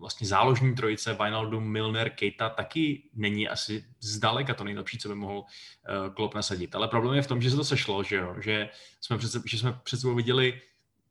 vlastně 0.02 0.26
záložní 0.26 0.74
trojice 0.74 1.14
Wijnaldum, 1.14 1.72
Milner, 1.72 2.10
Keita 2.10 2.48
taky 2.48 3.02
není 3.14 3.48
asi 3.48 3.84
zdaleka 4.00 4.54
to 4.54 4.64
nejlepší, 4.64 4.98
co 4.98 5.08
by 5.08 5.14
mohl 5.14 5.38
uh, 5.38 6.14
Klopp 6.14 6.34
nasadit. 6.34 6.74
Ale 6.74 6.88
problém 6.88 7.16
je 7.16 7.22
v 7.22 7.26
tom, 7.26 7.42
že 7.42 7.50
se 7.50 7.56
to 7.56 7.64
sešlo, 7.64 8.02
že, 8.02 8.16
jo? 8.16 8.36
že 8.40 8.68
jsme 9.00 9.18
před, 9.18 9.42
že 9.46 9.58
jsme 9.58 9.80
před 9.82 10.00
sebou 10.00 10.14
viděli 10.14 10.60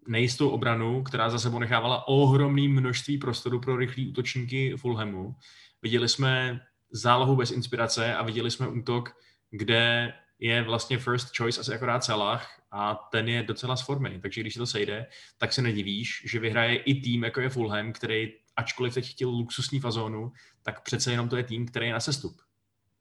nejistou 0.07 0.49
obranu, 0.49 1.03
která 1.03 1.29
za 1.29 1.39
sebou 1.39 1.59
nechávala 1.59 2.07
ohromné 2.07 2.67
množství 2.67 3.17
prostoru 3.17 3.59
pro 3.59 3.77
rychlé 3.77 4.05
útočníky 4.09 4.77
Fulhamu. 4.77 5.35
Viděli 5.81 6.09
jsme 6.09 6.61
zálohu 6.91 7.35
bez 7.35 7.51
inspirace 7.51 8.15
a 8.15 8.23
viděli 8.23 8.51
jsme 8.51 8.67
útok, 8.67 9.15
kde 9.51 10.13
je 10.41 10.63
vlastně 10.63 10.97
first 10.97 11.37
choice 11.37 11.61
asi 11.61 11.73
akorát 11.73 12.03
Salah 12.03 12.61
a 12.71 12.95
ten 12.95 13.29
je 13.29 13.43
docela 13.43 13.75
z 13.75 13.81
formy, 13.81 14.19
takže 14.21 14.41
když 14.41 14.53
se 14.53 14.59
to 14.59 14.67
sejde, 14.67 15.05
tak 15.37 15.53
se 15.53 15.61
nedivíš, 15.61 16.23
že 16.25 16.39
vyhraje 16.39 16.75
i 16.75 17.01
tým, 17.01 17.23
jako 17.23 17.41
je 17.41 17.49
Fulham, 17.49 17.93
který 17.93 18.33
ačkoliv 18.55 18.93
teď 18.93 19.11
chtěl 19.11 19.29
luxusní 19.29 19.79
fazónu, 19.79 20.31
tak 20.63 20.83
přece 20.83 21.11
jenom 21.11 21.29
to 21.29 21.37
je 21.37 21.43
tým, 21.43 21.65
který 21.65 21.87
je 21.87 21.93
na 21.93 21.99
sestup. 21.99 22.41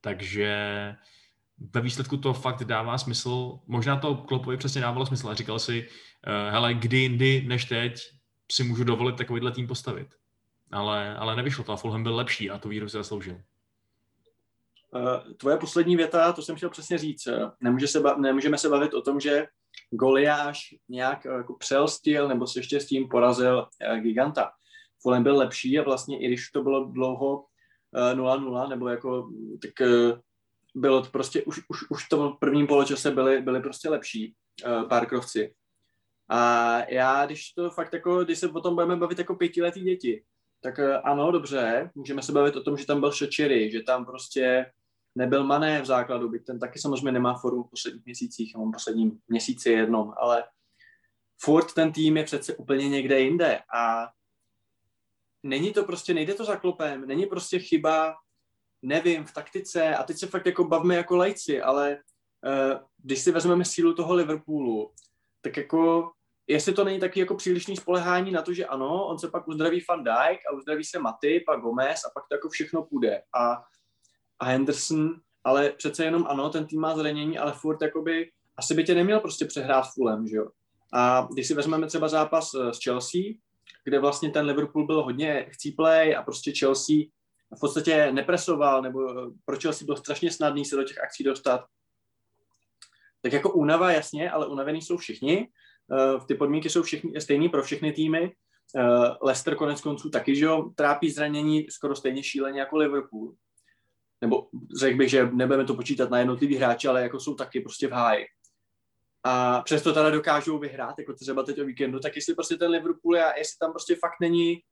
Takže 0.01 0.57
ve 1.75 1.81
výsledku 1.81 2.17
to 2.17 2.33
fakt 2.33 2.65
dává 2.65 2.99
smysl. 2.99 3.59
Možná 3.67 3.97
to 3.97 4.15
Klopovi 4.15 4.57
přesně 4.57 4.81
dávalo 4.81 5.07
smysl 5.07 5.29
a 5.29 5.35
říkal 5.35 5.59
si, 5.59 5.89
uh, 5.89 6.53
hele, 6.53 6.75
kdy 6.75 6.99
jindy 6.99 7.45
než 7.47 7.65
teď 7.65 8.01
si 8.53 8.65
můžu 8.65 8.85
dovolit 8.85 9.17
takovýhle 9.17 9.53
tým 9.53 9.67
postavit. 9.67 10.09
Ale, 10.73 11.17
ale 11.17 11.37
nevyšlo 11.37 11.65
to 11.65 11.73
a 11.73 11.77
Fulham 11.77 12.03
byl 12.03 12.17
lepší 12.17 12.51
a 12.51 12.59
tu 12.59 12.69
víru 12.69 12.89
si 12.89 12.97
zasloužil. 12.97 13.41
Uh, 14.95 15.33
tvoje 15.37 15.57
poslední 15.57 15.97
věta, 15.97 16.33
to 16.33 16.43
jsem 16.43 16.57
chtěl 16.57 16.71
přesně 16.71 16.99
říct. 16.99 17.29
Nemůže 17.61 17.89
se 17.89 18.01
ba- 18.01 18.17
nemůžeme 18.17 18.59
se 18.59 18.69
bavit 18.69 18.95
o 18.95 19.03
tom, 19.03 19.21
že 19.21 19.47
Goliáš 19.91 20.75
nějak 20.89 21.27
eh, 21.27 21.29
jako 21.29 21.55
přelstil 21.55 22.29
nebo 22.29 22.47
se 22.47 22.59
ještě 22.59 22.81
s 22.81 22.87
tím 22.87 23.09
porazil 23.09 23.67
Giganta. 24.01 24.51
Fulham 25.03 25.23
byl 25.23 25.37
lepší 25.37 25.79
a 25.79 25.83
vlastně 25.83 26.21
i 26.21 26.27
když 26.27 26.51
to 26.51 26.63
bylo 26.63 26.85
dlouho 26.85 27.39
uh, 27.39 28.19
0-0, 28.19 28.69
nebo 28.69 28.89
jako, 28.89 29.31
tak 29.63 29.89
bylo 30.75 31.03
to 31.03 31.11
prostě, 31.11 31.43
už, 31.43 31.61
už, 31.69 31.91
už 31.91 32.07
v 32.07 32.09
tom 32.09 32.37
prvním 32.41 32.67
poločase 32.67 33.11
byli, 33.11 33.43
byli 33.43 33.61
prostě 33.61 33.89
lepší 33.89 34.35
Parkrovci. 34.89 35.55
A 36.29 36.77
já, 36.89 37.27
když 37.27 37.53
to 37.53 37.71
fakt 37.71 37.93
jako, 37.93 38.25
když 38.25 38.39
se 38.39 38.49
o 38.49 38.61
tom 38.61 38.75
budeme 38.75 38.97
bavit 38.97 39.19
jako 39.19 39.35
pětiletý 39.35 39.81
děti, 39.81 40.25
tak 40.63 40.81
ano, 41.05 41.33
dobře, 41.33 41.91
můžeme 41.95 42.23
se 42.23 42.33
bavit 42.33 42.57
o 42.57 42.63
tom, 42.63 42.77
že 42.77 42.87
tam 42.87 43.01
byl 43.01 43.13
Šočery, 43.13 43.71
že 43.71 43.83
tam 43.83 44.07
prostě 44.07 44.67
nebyl 45.15 45.45
Mané 45.45 45.83
v 45.83 45.87
základu, 45.87 46.29
byť 46.29 46.47
ten 46.47 46.59
taky 46.59 46.79
samozřejmě 46.79 47.13
nemá 47.13 47.35
formu 47.35 47.63
v 47.63 47.71
posledních 47.71 48.05
měsících, 48.05 48.57
mám 48.57 48.73
posledním 48.73 49.19
měsíci 49.29 49.71
jednom, 49.71 50.13
ale 50.17 50.45
furt 51.43 51.75
ten 51.75 51.93
tým 51.93 52.17
je 52.17 52.25
přece 52.25 52.57
úplně 52.57 52.89
někde 52.89 53.21
jinde 53.21 53.61
a 53.75 54.09
není 55.43 55.73
to 55.73 55.85
prostě, 55.85 56.15
nejde 56.15 56.35
to 56.35 56.45
za 56.45 56.57
klopem, 56.57 57.07
není 57.07 57.27
prostě 57.27 57.59
chyba, 57.59 58.15
nevím, 58.83 59.25
v 59.25 59.33
taktice 59.33 59.97
a 59.97 60.03
teď 60.03 60.17
se 60.17 60.27
fakt 60.27 60.47
jako 60.47 60.65
bavme 60.65 60.95
jako 60.95 61.17
lajci, 61.17 61.63
ale 61.63 61.99
uh, 62.47 62.81
když 62.99 63.21
si 63.21 63.33
vezmeme 63.33 63.65
sílu 63.65 63.95
toho 63.95 64.15
Liverpoolu, 64.15 64.93
tak 65.41 65.57
jako 65.57 66.11
jestli 66.47 66.73
to 66.73 66.85
není 66.85 67.01
taky 67.01 67.21
jako 67.21 67.35
přílišný 67.35 67.77
spolehání 67.77 68.31
na 68.31 68.43
to, 68.43 68.53
že 68.53 68.67
ano, 68.67 69.07
on 69.07 69.19
se 69.19 69.31
pak 69.31 69.49
uzdraví 69.49 69.85
Van 69.89 70.05
Dijk 70.05 70.41
a 70.51 70.55
uzdraví 70.57 70.85
se 70.85 70.99
Maty, 70.99 71.43
pak 71.47 71.61
Gomez 71.61 72.05
a 72.05 72.11
pak 72.15 72.25
to 72.29 72.35
jako 72.35 72.49
všechno 72.49 72.83
půjde. 72.83 73.23
A 73.41 73.65
a 74.41 74.45
Henderson, 74.45 75.21
ale 75.45 75.71
přece 75.71 76.05
jenom 76.05 76.27
ano, 76.29 76.51
ten 76.51 76.67
tým 76.67 76.81
má 76.81 76.97
zranění, 76.97 77.39
ale 77.39 77.53
furt 77.53 77.83
jakoby, 77.83 78.31
asi 78.57 78.75
by 78.75 78.85
tě 78.85 78.95
neměl 78.95 79.21
prostě 79.21 79.45
přehrát 79.45 79.85
Fulham, 79.95 80.27
že 80.27 80.37
jo. 80.37 80.49
A 80.93 81.29
když 81.33 81.49
si 81.49 81.55
vezmeme 81.55 81.87
třeba 81.87 82.09
zápas 82.09 82.51
eh, 82.55 82.75
s 82.75 82.79
Chelsea, 82.85 83.21
kde 83.85 83.99
vlastně 83.99 84.31
ten 84.31 84.47
Liverpool 84.47 84.87
byl 84.87 85.03
hodně 85.03 85.47
chcíplej 85.51 86.17
a 86.17 86.23
prostě 86.23 86.53
Chelsea 86.59 86.97
v 87.57 87.61
podstatě 87.61 88.13
nepresoval, 88.13 88.83
nebo 88.83 89.11
eh, 89.11 89.31
pro 89.45 89.57
Chelsea 89.61 89.87
bylo 89.87 89.97
strašně 89.97 90.31
snadný 90.31 90.65
se 90.65 90.77
do 90.77 90.85
těch 90.85 90.99
akcí 90.99 91.25
dostat. 91.25 91.65
Tak 93.23 93.33
jako 93.33 93.53
únava, 93.53 93.93
jasně, 93.93 94.31
ale 94.31 94.47
unavení 94.47 94.83
jsou 94.83 94.97
všichni. 94.97 95.49
Uh, 96.17 96.27
ty 96.27 96.35
podmínky 96.35 96.71
jsou 96.71 96.83
všichni, 96.83 97.21
stejný 97.21 97.49
pro 97.49 97.63
všechny 97.63 97.93
týmy. 97.93 98.33
Leicester 99.23 99.55
konec 99.55 99.81
konců 99.81 100.11
taky, 100.11 100.37
že 100.37 100.45
jo, 100.45 100.71
trápí 100.75 101.11
zranění 101.11 101.67
skoro 101.71 101.97
stejně 101.97 102.23
šíleně 102.23 102.61
jako 102.61 102.77
Liverpool 102.77 103.35
nebo 104.21 104.49
řekl 104.81 104.99
bych, 104.99 105.11
že 105.11 105.31
nebudeme 105.33 105.65
to 105.65 105.75
počítat 105.75 106.11
na 106.11 106.19
jednotlivý 106.19 106.57
hráči, 106.57 106.89
ale 106.89 107.03
jako 107.03 107.21
jsou 107.21 107.35
taky 107.35 107.61
prostě 107.61 107.89
v 107.89 107.93
háji. 107.93 108.27
A 109.25 109.61
přesto 109.61 109.93
teda 109.93 110.11
dokážou 110.11 110.59
vyhrát, 110.59 110.99
jako 110.99 111.13
třeba 111.13 111.43
teď 111.43 111.61
o 111.61 111.65
víkendu, 111.65 112.01
tak 112.01 112.17
jestli 112.17 112.35
prostě 112.35 112.57
ten 112.57 112.71
Liverpool 112.71 113.17
a 113.17 113.39
jestli 113.39 113.59
tam 113.59 113.71
prostě 113.71 113.97
fakt 113.97 114.21
není, 114.21 114.63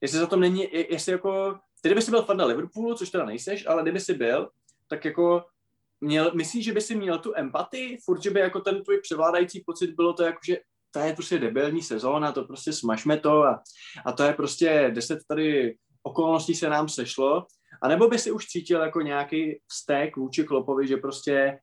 jestli 0.00 0.18
za 0.18 0.26
tom 0.26 0.40
není, 0.40 0.68
jestli 0.72 1.12
jako, 1.12 1.58
ty 1.82 1.88
kdyby 1.88 2.02
si 2.02 2.10
byl 2.10 2.22
fan 2.22 2.42
Liverpoolu, 2.42 2.94
což 2.94 3.10
teda 3.10 3.24
nejseš, 3.24 3.66
ale 3.66 3.82
kdyby 3.82 4.00
si 4.00 4.14
byl, 4.14 4.50
tak 4.88 5.04
jako 5.04 5.44
měl, 6.00 6.32
myslíš, 6.34 6.64
že 6.64 6.72
by 6.72 6.80
si 6.80 6.96
měl 6.96 7.18
tu 7.18 7.32
empatii, 7.36 7.98
furt, 8.04 8.22
že 8.22 8.30
by 8.30 8.40
jako 8.40 8.60
ten 8.60 8.84
tvůj 8.84 9.00
převládající 9.00 9.60
pocit 9.66 9.90
bylo 9.90 10.12
to 10.12 10.22
jako, 10.22 10.38
že 10.46 10.58
to 10.90 10.98
je 10.98 11.14
prostě 11.14 11.38
debilní 11.38 11.82
sezóna, 11.82 12.32
to 12.32 12.44
prostě 12.44 12.72
smažme 12.72 13.16
to 13.16 13.44
a, 13.44 13.62
a 14.04 14.12
to 14.12 14.22
je 14.22 14.32
prostě 14.32 14.90
deset 14.94 15.18
tady 15.28 15.76
okolností 16.02 16.54
se 16.54 16.68
nám 16.68 16.88
sešlo 16.88 17.46
a 17.82 17.88
nebo 17.88 18.08
by 18.08 18.18
si 18.18 18.30
už 18.30 18.46
cítil 18.46 18.80
jako 18.80 19.00
nějaký 19.00 19.60
vztek 19.66 20.16
vůči 20.16 20.44
Klopovi, 20.44 20.86
že 20.86 20.96
prostě 20.96 21.58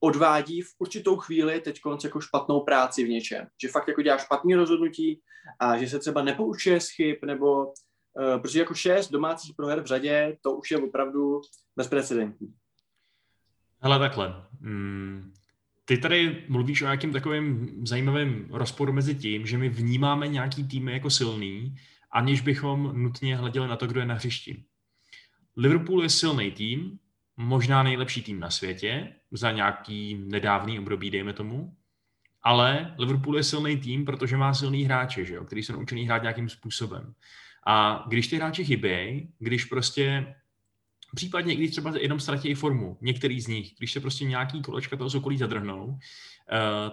odvádí 0.00 0.62
v 0.62 0.74
určitou 0.78 1.16
chvíli 1.16 1.60
teď 1.60 1.80
jako 2.04 2.20
špatnou 2.20 2.60
práci 2.60 3.04
v 3.04 3.08
něčem. 3.08 3.46
Že 3.62 3.68
fakt 3.68 3.88
jako 3.88 4.02
dělá 4.02 4.18
špatný 4.18 4.54
rozhodnutí 4.54 5.20
a 5.60 5.78
že 5.78 5.88
se 5.88 5.98
třeba 5.98 6.22
nepoučuje 6.22 6.80
z 6.80 6.88
chyb, 6.90 7.16
nebo 7.26 7.66
uh, 7.66 8.40
protože 8.42 8.58
jako 8.58 8.74
šest 8.74 9.10
domácích 9.10 9.54
proher 9.56 9.80
v 9.80 9.86
řadě, 9.86 10.36
to 10.40 10.52
už 10.52 10.70
je 10.70 10.78
opravdu 10.78 11.40
bezprecedentní. 11.76 12.54
Hele, 13.80 13.98
takhle. 13.98 14.46
Hmm. 14.60 15.32
Ty 15.84 15.98
tady 15.98 16.44
mluvíš 16.48 16.82
o 16.82 16.84
nějakým 16.84 17.12
takovým 17.12 17.76
zajímavým 17.86 18.48
rozporu 18.50 18.92
mezi 18.92 19.14
tím, 19.14 19.46
že 19.46 19.58
my 19.58 19.68
vnímáme 19.68 20.28
nějaký 20.28 20.68
týmy 20.68 20.92
jako 20.92 21.10
silný, 21.10 21.76
aniž 22.12 22.40
bychom 22.40 23.02
nutně 23.02 23.36
hleděli 23.36 23.68
na 23.68 23.76
to, 23.76 23.86
kdo 23.86 24.00
je 24.00 24.06
na 24.06 24.14
hřišti. 24.14 24.64
Liverpool 25.56 26.02
je 26.02 26.10
silný 26.10 26.50
tým, 26.50 26.98
možná 27.36 27.82
nejlepší 27.82 28.22
tým 28.22 28.40
na 28.40 28.50
světě, 28.50 29.14
za 29.30 29.52
nějaký 29.52 30.14
nedávný 30.14 30.78
období, 30.78 31.10
dejme 31.10 31.32
tomu, 31.32 31.76
ale 32.42 32.94
Liverpool 32.98 33.36
je 33.36 33.44
silný 33.44 33.76
tým, 33.76 34.04
protože 34.04 34.36
má 34.36 34.54
silný 34.54 34.84
hráče, 34.84 35.24
že 35.24 35.34
jo, 35.34 35.44
který 35.44 35.62
jsou 35.62 35.72
naučený 35.72 36.04
hrát 36.04 36.22
nějakým 36.22 36.48
způsobem. 36.48 37.14
A 37.66 38.04
když 38.08 38.28
ty 38.28 38.36
hráči 38.36 38.64
chybějí, 38.64 39.32
když 39.38 39.64
prostě 39.64 40.34
případně, 41.14 41.54
když 41.56 41.70
třeba 41.70 41.92
jenom 41.98 42.20
ztratí 42.20 42.54
formu, 42.54 42.98
některý 43.00 43.40
z 43.40 43.46
nich, 43.46 43.74
když 43.78 43.92
se 43.92 44.00
prostě 44.00 44.24
nějaký 44.24 44.62
kolečka 44.62 44.96
toho 44.96 45.10
okolí 45.16 45.38
zadrhnou, 45.38 45.86
uh, 45.86 45.98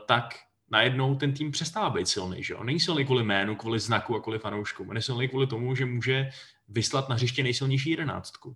tak 0.05 0.35
najednou 0.71 1.15
ten 1.15 1.33
tým 1.33 1.51
přestává 1.51 1.89
být 1.89 2.07
silný. 2.07 2.43
Že 2.43 2.53
jo? 2.53 2.63
Není 2.63 2.79
silný 2.79 3.05
kvůli 3.05 3.23
jménu, 3.23 3.55
kvůli 3.55 3.79
znaku 3.79 4.15
a 4.15 4.21
kvůli 4.21 4.39
fanouškům. 4.39 4.95
Je 4.95 5.01
silný 5.01 5.27
kvůli 5.27 5.47
tomu, 5.47 5.75
že 5.75 5.85
může 5.85 6.29
vyslat 6.67 7.09
na 7.09 7.15
hřiště 7.15 7.43
nejsilnější 7.43 7.89
jedenáctku. 7.89 8.55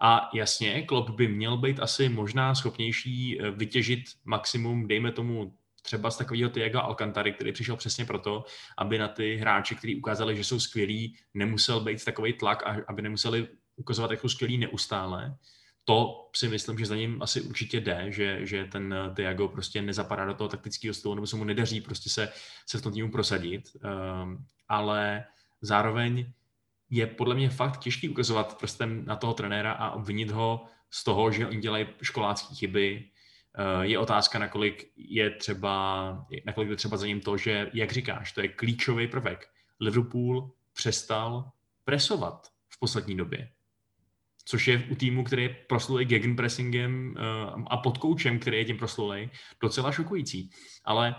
A 0.00 0.30
jasně, 0.34 0.82
Klopp 0.82 1.10
by 1.10 1.28
měl 1.28 1.56
být 1.56 1.80
asi 1.80 2.08
možná 2.08 2.54
schopnější 2.54 3.40
eh, 3.40 3.50
vytěžit 3.50 4.04
maximum, 4.24 4.88
dejme 4.88 5.12
tomu 5.12 5.54
třeba 5.82 6.10
z 6.10 6.16
takového 6.16 6.50
Tiago 6.50 6.78
Alcantary, 6.78 7.32
který 7.32 7.52
přišel 7.52 7.76
přesně 7.76 8.04
proto, 8.04 8.44
aby 8.78 8.98
na 8.98 9.08
ty 9.08 9.36
hráči, 9.36 9.74
kteří 9.74 9.96
ukázali, 9.96 10.36
že 10.36 10.44
jsou 10.44 10.60
skvělí, 10.60 11.16
nemusel 11.34 11.80
být 11.80 12.04
takový 12.04 12.32
tlak 12.32 12.62
aby 12.88 13.02
nemuseli 13.02 13.48
ukazovat 13.76 14.10
jako 14.10 14.28
skvělí 14.28 14.58
neustále. 14.58 15.36
To 15.84 16.30
si 16.36 16.48
myslím, 16.48 16.78
že 16.78 16.86
za 16.86 16.96
ním 16.96 17.22
asi 17.22 17.40
určitě 17.40 17.80
jde, 17.80 18.04
že, 18.08 18.46
že 18.46 18.64
ten 18.64 18.94
Tiago 19.16 19.48
prostě 19.48 19.82
nezapadá 19.82 20.24
do 20.24 20.34
toho 20.34 20.48
taktického 20.48 20.94
stylu, 20.94 21.14
nebo 21.14 21.26
se 21.26 21.36
mu 21.36 21.44
nedaří 21.44 21.80
prostě 21.80 22.10
se, 22.10 22.32
se 22.66 22.78
v 22.78 22.82
tom 22.82 22.92
týmu 22.92 23.10
prosadit. 23.10 23.62
Um, 23.74 24.46
ale 24.68 25.24
zároveň 25.60 26.32
je 26.90 27.06
podle 27.06 27.34
mě 27.34 27.50
fakt 27.50 27.78
těžký 27.78 28.08
ukazovat 28.08 28.58
prstem 28.60 29.04
na 29.04 29.16
toho 29.16 29.34
trenéra 29.34 29.72
a 29.72 29.90
obvinit 29.90 30.30
ho 30.30 30.64
z 30.90 31.04
toho, 31.04 31.30
že 31.30 31.46
oni 31.46 31.60
dělají 31.60 31.86
školácké 32.02 32.54
chyby. 32.54 33.10
Eh, 33.58 33.86
je 33.86 33.98
otázka, 33.98 34.38
nakolik 34.38 34.92
je 34.96 35.30
třeba, 35.30 36.26
nakolik 36.46 36.70
je 36.70 36.76
třeba 36.76 36.96
za 36.96 37.06
ním 37.06 37.20
to, 37.20 37.36
že, 37.36 37.70
jak 37.74 37.92
říkáš, 37.92 38.32
to 38.32 38.40
je 38.40 38.48
klíčový 38.48 39.08
prvek. 39.08 39.48
Liverpool 39.80 40.50
přestal 40.72 41.50
presovat 41.84 42.46
v 42.68 42.78
poslední 42.78 43.16
době. 43.16 43.50
Což 44.44 44.68
je 44.68 44.84
u 44.90 44.94
týmu, 44.94 45.24
který 45.24 45.42
je 45.42 45.56
proslulý 45.68 46.04
gegenpressingem 46.04 47.14
eh, 47.16 47.20
a 47.66 47.76
pod 47.76 47.98
koučem, 47.98 48.38
který 48.38 48.56
je 48.56 48.64
tím 48.64 48.78
proslulý, 48.78 49.30
docela 49.60 49.92
šokující. 49.92 50.50
Ale 50.84 51.14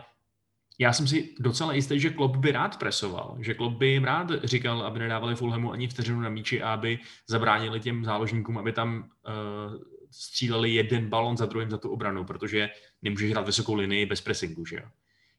já 0.80 0.94
jsem 0.94 1.08
si 1.08 1.34
docela 1.40 1.74
jistý, 1.74 2.00
že 2.00 2.10
Klopp 2.10 2.36
by 2.36 2.52
rád 2.52 2.80
presoval, 2.80 3.38
že 3.40 3.54
Klopp 3.54 3.78
by 3.78 3.88
jim 3.88 4.04
rád 4.04 4.32
říkal, 4.44 4.82
aby 4.82 5.00
nedávali 5.00 5.36
Fulhamu 5.36 5.72
ani 5.72 5.88
vteřinu 5.88 6.22
na 6.22 6.30
míči 6.30 6.62
a 6.62 6.74
aby 6.74 7.00
zabránili 7.28 7.80
těm 7.80 8.06
záložníkům, 8.06 8.58
aby 8.58 8.72
tam 8.72 9.10
uh, 9.28 9.84
stříleli 10.12 10.74
jeden 10.74 11.10
balon 11.10 11.38
za 11.38 11.46
druhým 11.46 11.70
za 11.70 11.78
tu 11.78 11.90
obranu, 11.90 12.24
protože 12.24 12.70
nemůžeš 13.02 13.32
hrát 13.32 13.46
vysokou 13.46 13.74
linii 13.74 14.06
bez 14.06 14.22
pressingu, 14.22 14.66
že 14.66 14.76
jo. 14.76 14.90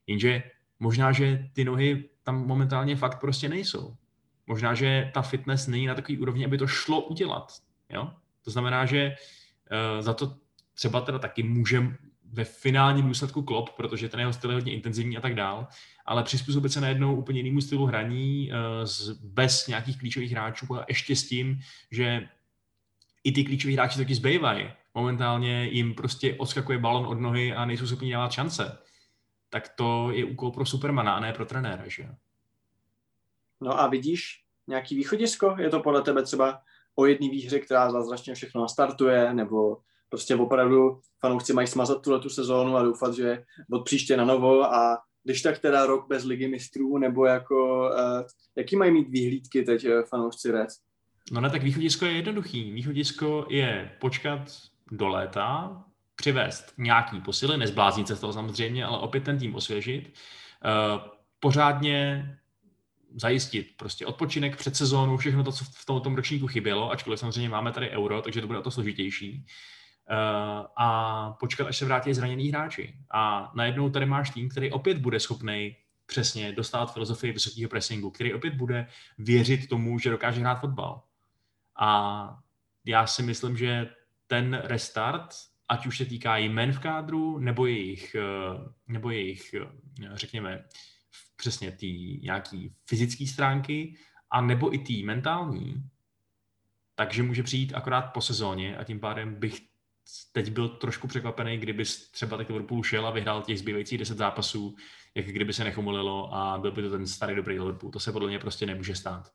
Jenže 0.07 0.43
možná, 0.81 1.13
že 1.13 1.49
ty 1.53 1.65
nohy 1.65 2.09
tam 2.23 2.47
momentálně 2.47 2.97
fakt 2.97 3.21
prostě 3.21 3.49
nejsou. 3.49 3.97
možná, 4.47 4.75
že 4.75 5.11
ta 5.15 5.23
fitness 5.23 5.67
není 5.67 5.87
na 5.87 5.95
takový 5.95 6.19
úrovni, 6.19 6.45
aby 6.45 6.59
to 6.59 6.67
šlo 6.67 7.01
udělat. 7.01 7.53
Jo? 7.91 8.13
To 8.45 8.51
znamená, 8.51 8.87
že 8.87 9.17
uh, 9.17 10.03
za 10.03 10.15
to 10.15 10.37
třeba 10.75 11.01
teda 11.01 11.19
taky 11.19 11.43
může 11.43 11.83
ve 12.33 12.45
finálním 12.45 13.09
důsledku 13.09 13.43
klop, 13.43 13.71
protože 13.71 14.09
ten 14.09 14.21
jeho 14.21 14.33
styl 14.33 14.51
je 14.51 14.55
hodně 14.55 14.73
intenzivní 14.73 15.17
a 15.17 15.21
tak 15.21 15.35
dál, 15.35 15.67
ale 16.07 16.23
přizpůsobit 16.23 16.73
se 16.73 16.81
najednou 16.81 17.17
úplně 17.17 17.41
jinému 17.41 17.61
stylu 17.61 17.87
hraní 17.87 18.51
z, 18.85 19.11
bez 19.11 19.67
nějakých 19.67 19.99
klíčových 19.99 20.33
hráčů 20.33 20.75
a 20.75 20.85
ještě 20.89 21.17
s 21.17 21.29
tím, 21.29 21.61
že 21.91 22.29
i 23.25 23.33
ty 23.33 23.45
klíčoví 23.45 23.75
hráči 23.75 23.99
taky 23.99 24.15
zbývají. 24.15 24.71
Momentálně 24.95 25.65
jim 25.65 25.95
prostě 25.95 26.35
odskakuje 26.35 26.79
balon 26.79 27.07
od 27.07 27.21
nohy 27.21 27.53
a 27.53 27.65
nejsou 27.65 27.87
schopni 27.87 28.09
dělat 28.09 28.33
šance. 28.33 28.79
Tak 29.51 29.69
to 29.69 30.11
je 30.11 30.25
úkol 30.25 30.51
pro 30.51 30.67
Supermana 30.67 31.15
a 31.15 31.21
ne 31.21 31.33
pro 31.33 31.47
trenéra, 31.47 31.85
že 31.87 32.09
No 33.61 33.81
a 33.81 33.87
vidíš 33.87 34.45
nějaký 34.67 34.97
východisko? 34.97 35.57
Je 35.59 35.71
to 35.71 35.81
podle 35.81 36.03
tebe 36.03 36.23
třeba 36.23 36.63
o 36.97 37.07
jedné 37.07 37.29
výhře, 37.31 37.59
která 37.59 37.91
zázračně 37.91 38.35
všechno 38.35 38.61
nastartuje, 38.61 39.35
nebo 39.35 39.77
prostě 40.09 40.37
opravdu 40.37 41.01
fanoušci 41.21 41.53
mají 41.53 41.67
smazat 41.67 42.03
tuhle 42.03 42.21
tu 42.21 42.29
sezónu 42.29 42.77
a 42.77 42.83
doufat, 42.83 43.15
že 43.15 43.43
od 43.73 43.85
příště 43.85 44.17
na 44.17 44.25
novo 44.25 44.65
a 44.65 44.99
když 45.25 45.43
tak 45.43 45.59
teda 45.59 45.87
rok 45.87 46.09
bez 46.09 46.25
ligy 46.25 46.49
mistrů, 46.49 46.99
nebo 46.99 47.27
jako, 47.27 47.91
uh, 47.91 48.23
jaký 48.57 48.77
mají 48.77 48.93
mít 48.93 49.09
výhlídky 49.09 49.63
teď 49.63 49.87
uh, 49.87 49.93
fanoušci 50.09 50.51
Reds? 50.51 50.75
No 51.33 51.41
ne, 51.41 51.51
tak 51.51 51.63
východisko 51.63 52.05
je 52.07 52.13
jednoduchý. 52.13 52.73
Východisko 52.73 53.47
je 53.49 53.97
počkat 54.01 54.41
do 54.91 55.09
léta, 55.09 55.85
přivést 56.17 56.73
nějaký 56.79 57.21
posily, 57.21 57.59
nezbláznit 57.59 58.09
se 58.09 58.17
z 58.17 58.21
toho 58.21 58.33
samozřejmě, 58.33 58.85
ale 58.85 58.99
opět 58.99 59.25
ten 59.25 59.39
tým 59.39 59.55
osvěžit, 59.55 60.09
uh, 60.09 61.11
pořádně 61.41 62.31
zajistit 63.17 63.75
prostě 63.77 64.07
odpočinek 64.07 64.57
před 64.57 64.77
sezónu, 64.77 65.17
všechno 65.17 65.45
to, 65.45 65.53
co 65.53 65.65
v 65.65 65.87
tom, 65.87 66.01
tom 66.01 66.15
ročníku 66.15 66.47
chybělo, 66.47 66.91
ačkoliv 66.91 67.21
samozřejmě 67.21 67.49
máme 67.49 67.73
tady 67.73 67.91
euro, 67.91 68.23
takže 68.23 68.41
to 68.41 68.47
bude 68.47 68.59
o 68.59 68.63
to 68.63 68.71
složitější. 68.71 69.47
Uh, 70.11 70.67
a 70.77 71.31
počkat, 71.41 71.67
až 71.67 71.77
se 71.77 71.85
vrátí 71.85 72.15
zranění 72.15 72.49
hráči. 72.49 72.95
A 73.11 73.53
najednou 73.55 73.91
tady 73.91 74.07
máš 74.07 74.31
tým, 74.31 74.49
který 74.49 74.71
opět 74.71 74.99
bude 74.99 75.21
schopný 75.21 75.77
přesně 76.07 76.53
dostat 76.53 76.93
filozofii 76.93 77.33
vysokého 77.33 77.69
pressingu, 77.69 78.11
který 78.11 78.35
opět 78.35 78.55
bude 78.55 78.87
věřit 79.19 79.69
tomu, 79.69 79.99
že 79.99 80.11
dokáže 80.11 80.41
hrát 80.41 80.61
fotbal. 80.61 81.03
A 81.79 82.39
já 82.85 83.07
si 83.07 83.23
myslím, 83.23 83.57
že 83.57 83.91
ten 84.27 84.61
restart, 84.65 85.35
ať 85.69 85.87
už 85.87 85.99
se 85.99 86.05
týká 86.05 86.37
jmen 86.37 86.73
v 86.73 86.79
kádru, 86.79 87.39
nebo 87.39 87.67
jejich, 87.67 88.15
eh, 88.15 88.73
nebo 88.89 89.11
jejich 89.11 89.55
eh, 89.55 89.67
řekněme, 90.13 90.65
přesně 91.37 91.73
ty 91.73 92.21
nějaký 92.23 92.75
fyzické 92.87 93.27
stránky, 93.27 93.97
a 94.31 94.41
nebo 94.41 94.75
i 94.75 94.79
ty 94.79 95.03
mentální, 95.03 95.75
takže 96.95 97.23
může 97.23 97.43
přijít 97.43 97.75
akorát 97.75 98.03
po 98.03 98.21
sezóně 98.21 98.77
a 98.77 98.85
tím 98.85 99.01
pádem 99.01 99.35
bych 99.35 99.61
teď 100.33 100.51
byl 100.51 100.69
trošku 100.69 101.09
překvapený, 101.09 101.59
kdyby 101.59 101.85
třeba 102.11 102.37
tak 102.37 102.49
Liverpool 102.49 102.83
šel 102.83 103.07
a 103.07 103.11
vyhrál 103.11 103.43
těch 103.43 103.59
zbývajících 103.59 103.99
10 103.99 104.19
zápasů, 104.19 104.77
jak 105.15 105.27
kdyby 105.27 105.53
se 105.53 105.65
nechomolilo 105.65 106.35
a 106.35 106.59
byl 106.59 106.73
by 106.73 106.83
to 106.83 106.91
ten 106.91 107.07
starý 107.07 107.35
dobrý 107.35 107.59
Liverpool. 107.59 107.93
To 107.93 108.01
se 108.01 108.13
podle 108.13 108.29
mě 108.29 108.39
prostě 108.39 108.67
nemůže 108.67 108.95
stát. 108.95 109.33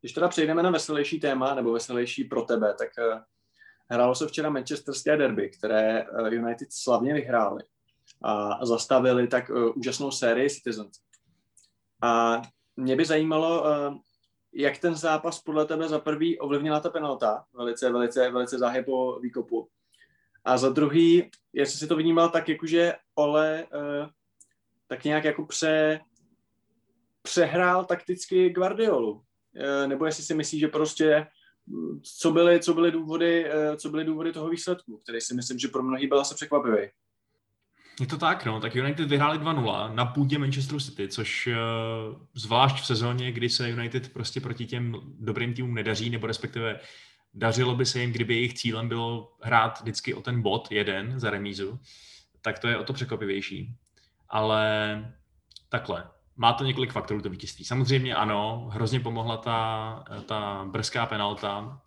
Když 0.00 0.12
teda 0.12 0.28
přejdeme 0.28 0.62
na 0.62 0.70
veselější 0.70 1.20
téma, 1.20 1.54
nebo 1.54 1.72
veselější 1.72 2.24
pro 2.24 2.42
tebe, 2.42 2.74
tak 2.78 2.88
uh, 2.98 3.20
hrálo 3.88 4.14
se 4.14 4.26
včera 4.26 4.50
Manchesterské 4.50 5.16
derby, 5.16 5.50
které 5.50 6.04
uh, 6.04 6.26
United 6.26 6.72
slavně 6.72 7.14
vyhráli 7.14 7.62
a 8.22 8.66
zastavili 8.66 9.28
tak 9.28 9.50
uh, 9.50 9.72
úžasnou 9.74 10.10
sérii 10.10 10.50
Citizens. 10.50 10.98
A 12.02 12.42
mě 12.76 12.96
by 12.96 13.04
zajímalo, 13.04 13.62
uh, 13.62 13.96
jak 14.52 14.78
ten 14.78 14.94
zápas 14.94 15.40
podle 15.40 15.66
tebe 15.66 15.88
za 15.88 15.98
prvý 15.98 16.38
ovlivnila 16.38 16.80
ta 16.80 16.90
penalta, 16.90 17.44
velice, 17.54 17.92
velice, 17.92 18.30
velice 18.30 18.58
záhy 18.58 18.84
po 18.84 19.18
výkopu. 19.20 19.68
A 20.44 20.58
za 20.58 20.68
druhý, 20.68 21.30
jestli 21.52 21.78
si 21.78 21.86
to 21.86 21.96
vnímal 21.96 22.28
tak, 22.30 22.48
jakože 22.48 22.94
Ole 23.14 23.64
uh, 23.64 24.08
tak 24.86 25.04
nějak 25.04 25.24
jako 25.24 25.46
pře, 25.46 26.00
přehrál 27.22 27.84
takticky 27.84 28.50
Guardiolu. 28.50 29.12
Uh, 29.12 29.22
nebo 29.86 30.06
jestli 30.06 30.24
si 30.24 30.34
myslíš, 30.34 30.60
že 30.60 30.68
prostě 30.68 31.26
mm, 31.66 32.00
co 32.20 32.30
byly, 32.30 32.60
co 32.60 32.74
byly 32.74 32.92
důvody, 32.92 33.50
co 33.76 33.90
byly 33.90 34.04
důvody 34.04 34.32
toho 34.32 34.48
výsledku, 34.48 34.98
který 34.98 35.20
si 35.20 35.34
myslím, 35.34 35.58
že 35.58 35.68
pro 35.68 35.82
mnohý 35.82 36.06
byl 36.06 36.20
asi 36.20 36.34
překvapivý. 36.34 36.88
Je 38.00 38.06
to 38.06 38.18
tak, 38.18 38.44
no. 38.44 38.60
Tak 38.60 38.74
United 38.74 39.08
vyhráli 39.08 39.38
2-0 39.38 39.94
na 39.94 40.04
půdě 40.04 40.38
Manchesteru 40.38 40.80
City, 40.80 41.08
což 41.08 41.46
uh, 41.46 41.54
zvlášť 42.34 42.76
v 42.76 42.86
sezóně, 42.86 43.32
kdy 43.32 43.48
se 43.48 43.70
United 43.70 44.12
prostě 44.12 44.40
proti 44.40 44.66
těm 44.66 44.96
dobrým 45.20 45.54
týmům 45.54 45.74
nedaří, 45.74 46.10
nebo 46.10 46.26
respektive 46.26 46.80
dařilo 47.34 47.74
by 47.74 47.86
se 47.86 48.00
jim, 48.00 48.12
kdyby 48.12 48.34
jejich 48.34 48.54
cílem 48.54 48.88
bylo 48.88 49.32
hrát 49.42 49.80
vždycky 49.80 50.14
o 50.14 50.22
ten 50.22 50.42
bod 50.42 50.72
jeden 50.72 51.20
za 51.20 51.30
remízu, 51.30 51.80
tak 52.42 52.58
to 52.58 52.68
je 52.68 52.78
o 52.78 52.84
to 52.84 52.92
překvapivější. 52.92 53.74
Ale 54.28 55.14
takhle, 55.68 56.08
má 56.36 56.52
to 56.52 56.64
několik 56.64 56.92
faktorů 56.92 57.22
to 57.22 57.30
vítězství. 57.30 57.64
Samozřejmě 57.64 58.14
ano, 58.14 58.68
hrozně 58.72 59.00
pomohla 59.00 59.36
ta, 59.36 60.04
ta 60.26 60.64
brzká 60.70 61.06
penalta 61.06 61.80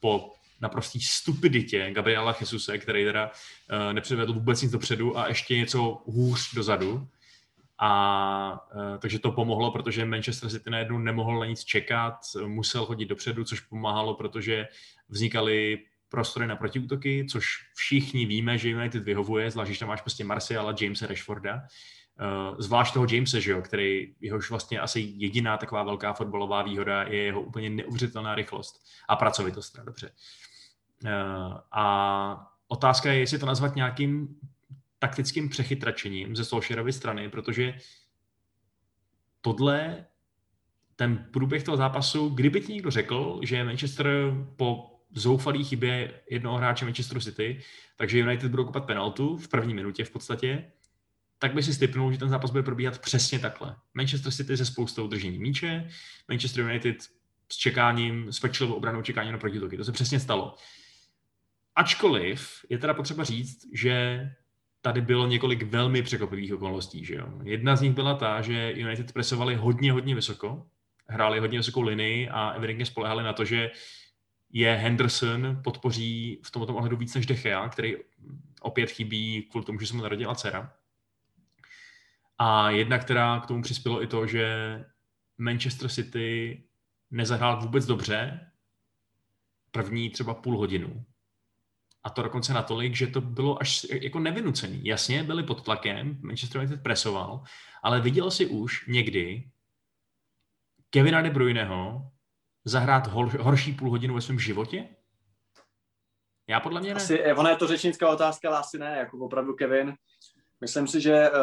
po 0.00 0.37
naprostý 0.60 1.00
stupiditě 1.00 1.90
Gabriela 1.90 2.36
Jesuse, 2.40 2.78
který 2.78 3.04
teda 3.04 3.26
uh, 3.26 3.92
nepřivedl 3.92 4.32
vůbec 4.32 4.62
nic 4.62 4.72
dopředu 4.72 5.18
a 5.18 5.28
ještě 5.28 5.56
něco 5.56 6.02
hůř 6.06 6.54
dozadu. 6.54 7.08
A 7.78 8.66
uh, 8.74 8.98
takže 8.98 9.18
to 9.18 9.32
pomohlo, 9.32 9.70
protože 9.70 10.04
Manchester 10.04 10.50
City 10.50 10.70
najednou 10.70 10.98
nemohl 10.98 11.40
na 11.40 11.46
nic 11.46 11.64
čekat, 11.64 12.18
musel 12.46 12.86
chodit 12.86 13.06
dopředu, 13.06 13.44
což 13.44 13.60
pomáhalo, 13.60 14.14
protože 14.14 14.68
vznikaly 15.08 15.78
prostory 16.08 16.46
na 16.46 16.56
protiútoky, 16.56 17.26
což 17.30 17.46
všichni 17.74 18.26
víme, 18.26 18.58
že 18.58 18.68
United 18.68 19.02
vyhovuje, 19.02 19.50
zvlášť, 19.50 19.68
když 19.68 19.78
tam 19.78 19.88
máš 19.88 20.00
prostě 20.00 20.24
Marciala, 20.24 20.74
Jamesa 20.80 21.06
Rashforda. 21.06 21.54
Uh, 22.20 22.56
zvlášť 22.58 22.94
toho 22.94 23.06
Jamesa, 23.10 23.38
že 23.40 23.50
jo, 23.50 23.62
který 23.62 24.14
jehož 24.20 24.50
vlastně 24.50 24.80
asi 24.80 25.00
jediná 25.16 25.56
taková 25.56 25.82
velká 25.82 26.12
fotbalová 26.12 26.62
výhoda 26.62 27.02
je 27.02 27.22
jeho 27.22 27.40
úplně 27.40 27.70
neuvěřitelná 27.70 28.34
rychlost 28.34 28.84
a 29.08 29.16
pracovitost, 29.16 29.78
dobře. 29.84 30.10
Eh, 30.10 30.47
a 31.72 32.52
otázka 32.68 33.12
je, 33.12 33.18
jestli 33.18 33.38
to 33.38 33.46
nazvat 33.46 33.76
nějakým 33.76 34.36
taktickým 34.98 35.48
přechytračením 35.48 36.36
ze 36.36 36.44
Solskjaerovy 36.44 36.92
strany, 36.92 37.28
protože 37.28 37.74
tohle, 39.40 40.06
ten 40.96 41.28
průběh 41.32 41.62
toho 41.62 41.76
zápasu, 41.76 42.28
kdyby 42.28 42.60
ti 42.60 42.72
někdo 42.72 42.90
řekl, 42.90 43.40
že 43.42 43.64
Manchester 43.64 44.06
po 44.56 45.00
zoufalý 45.14 45.64
chybě 45.64 46.20
jednoho 46.30 46.56
hráče 46.56 46.84
Manchesteru 46.84 47.20
City, 47.20 47.60
takže 47.96 48.18
United 48.18 48.50
budou 48.50 48.64
kopat 48.64 48.84
penaltu 48.84 49.36
v 49.36 49.48
první 49.48 49.74
minutě 49.74 50.04
v 50.04 50.10
podstatě, 50.10 50.72
tak 51.38 51.54
by 51.54 51.62
si 51.62 51.74
stipnul, 51.74 52.12
že 52.12 52.18
ten 52.18 52.28
zápas 52.28 52.50
bude 52.50 52.62
probíhat 52.62 52.98
přesně 52.98 53.38
takhle. 53.38 53.76
Manchester 53.94 54.32
City 54.32 54.56
se 54.56 54.64
spoustou 54.64 55.06
držení 55.06 55.38
míče, 55.38 55.88
Manchester 56.28 56.64
United 56.64 56.96
s 57.52 57.56
čekáním, 57.56 58.32
s 58.32 58.60
obranou 58.62 59.02
čekání 59.02 59.32
na 59.32 59.38
protitoky. 59.38 59.76
To 59.76 59.84
se 59.84 59.92
přesně 59.92 60.20
stalo. 60.20 60.54
Ačkoliv 61.78 62.64
je 62.68 62.78
teda 62.78 62.94
potřeba 62.94 63.24
říct, 63.24 63.66
že 63.74 64.26
tady 64.80 65.00
bylo 65.00 65.26
několik 65.26 65.62
velmi 65.62 66.02
překvapivých 66.02 66.54
okolností. 66.54 67.04
Že 67.04 67.14
jo? 67.14 67.28
Jedna 67.42 67.76
z 67.76 67.80
nich 67.80 67.92
byla 67.92 68.14
ta, 68.14 68.42
že 68.42 68.72
United 68.76 69.12
presovali 69.12 69.54
hodně, 69.54 69.92
hodně 69.92 70.14
vysoko, 70.14 70.66
hráli 71.08 71.40
hodně 71.40 71.58
vysokou 71.58 71.82
linii 71.82 72.28
a 72.28 72.50
evidentně 72.50 72.86
spolehali 72.86 73.24
na 73.24 73.32
to, 73.32 73.44
že 73.44 73.70
je 74.50 74.74
Henderson 74.74 75.60
podpoří 75.64 76.40
v 76.44 76.50
tomto 76.50 76.74
ohledu 76.74 76.96
víc 76.96 77.14
než 77.14 77.26
Dechea, 77.26 77.68
který 77.68 77.96
opět 78.60 78.90
chybí 78.90 79.42
kvůli 79.42 79.64
tomu, 79.64 79.80
že 79.80 79.86
se 79.86 79.96
mu 79.96 80.02
narodila 80.02 80.34
dcera. 80.34 80.72
A 82.38 82.70
jedna, 82.70 82.98
která 82.98 83.40
k 83.40 83.46
tomu 83.46 83.62
přispělo 83.62 84.02
i 84.02 84.06
to, 84.06 84.26
že 84.26 84.84
Manchester 85.38 85.88
City 85.88 86.62
nezahrál 87.10 87.60
vůbec 87.60 87.86
dobře 87.86 88.40
první 89.70 90.10
třeba 90.10 90.34
půl 90.34 90.58
hodinu 90.58 91.04
a 92.08 92.10
to 92.10 92.22
dokonce 92.22 92.52
natolik, 92.52 92.96
že 92.96 93.06
to 93.06 93.20
bylo 93.20 93.60
až 93.60 93.86
jako 93.90 94.18
nevynucený. 94.18 94.80
Jasně, 94.84 95.22
byli 95.22 95.42
pod 95.42 95.64
tlakem, 95.64 96.18
Manchester 96.22 96.60
United 96.60 96.82
presoval, 96.82 97.42
ale 97.82 98.00
viděl 98.00 98.30
si 98.30 98.46
už 98.46 98.86
někdy 98.86 99.50
Kevina 100.90 101.22
De 101.22 101.30
Bruyneho 101.30 102.10
zahrát 102.64 103.06
hor, 103.06 103.40
horší 103.40 103.72
půl 103.72 103.90
hodinu 103.90 104.14
ve 104.14 104.20
svém 104.20 104.38
životě? 104.38 104.88
Já 106.48 106.60
podle 106.60 106.80
mě 106.80 106.94
ne. 106.94 106.96
Asi, 106.96 107.20
eh, 107.20 107.34
ona 107.34 107.50
je 107.50 107.56
to 107.56 107.66
řečnická 107.66 108.08
otázka, 108.08 108.48
ale 108.48 108.58
asi 108.58 108.78
ne, 108.78 108.96
jako 108.98 109.18
opravdu 109.18 109.54
Kevin. 109.54 109.94
Myslím 110.60 110.86
si, 110.86 111.00
že 111.00 111.30
uh, 111.30 111.36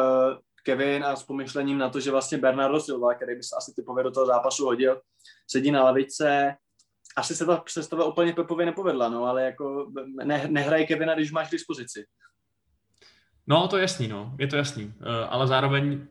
Kevin 0.62 1.04
a 1.04 1.16
s 1.16 1.22
pomyšlením 1.22 1.78
na 1.78 1.88
to, 1.88 2.00
že 2.00 2.10
vlastně 2.10 2.38
Bernardo 2.38 2.80
Silva, 2.80 3.14
který 3.14 3.36
by 3.36 3.42
se 3.42 3.56
asi 3.56 3.72
typově 3.74 4.04
do 4.04 4.10
toho 4.10 4.26
zápasu 4.26 4.64
hodil, 4.64 5.00
sedí 5.46 5.70
na 5.70 5.84
lavice, 5.84 6.56
asi 7.16 7.36
se 7.36 7.46
ta 7.46 7.56
představa 7.56 8.04
úplně 8.04 8.32
Pepovi 8.32 8.66
nepovedla, 8.66 9.08
no, 9.08 9.24
ale 9.24 9.44
jako 9.44 9.92
ne, 10.24 10.48
nehraje 10.48 10.86
Kevina, 10.86 11.14
když 11.14 11.32
máš 11.32 11.48
k 11.48 11.52
dispozici. 11.52 12.06
No, 13.46 13.68
to 13.68 13.76
je 13.76 13.80
jasný, 13.80 14.08
no, 14.08 14.36
je 14.38 14.46
to 14.46 14.56
jasný, 14.56 14.84
uh, 14.84 14.92
ale 15.28 15.46
zároveň 15.46 16.06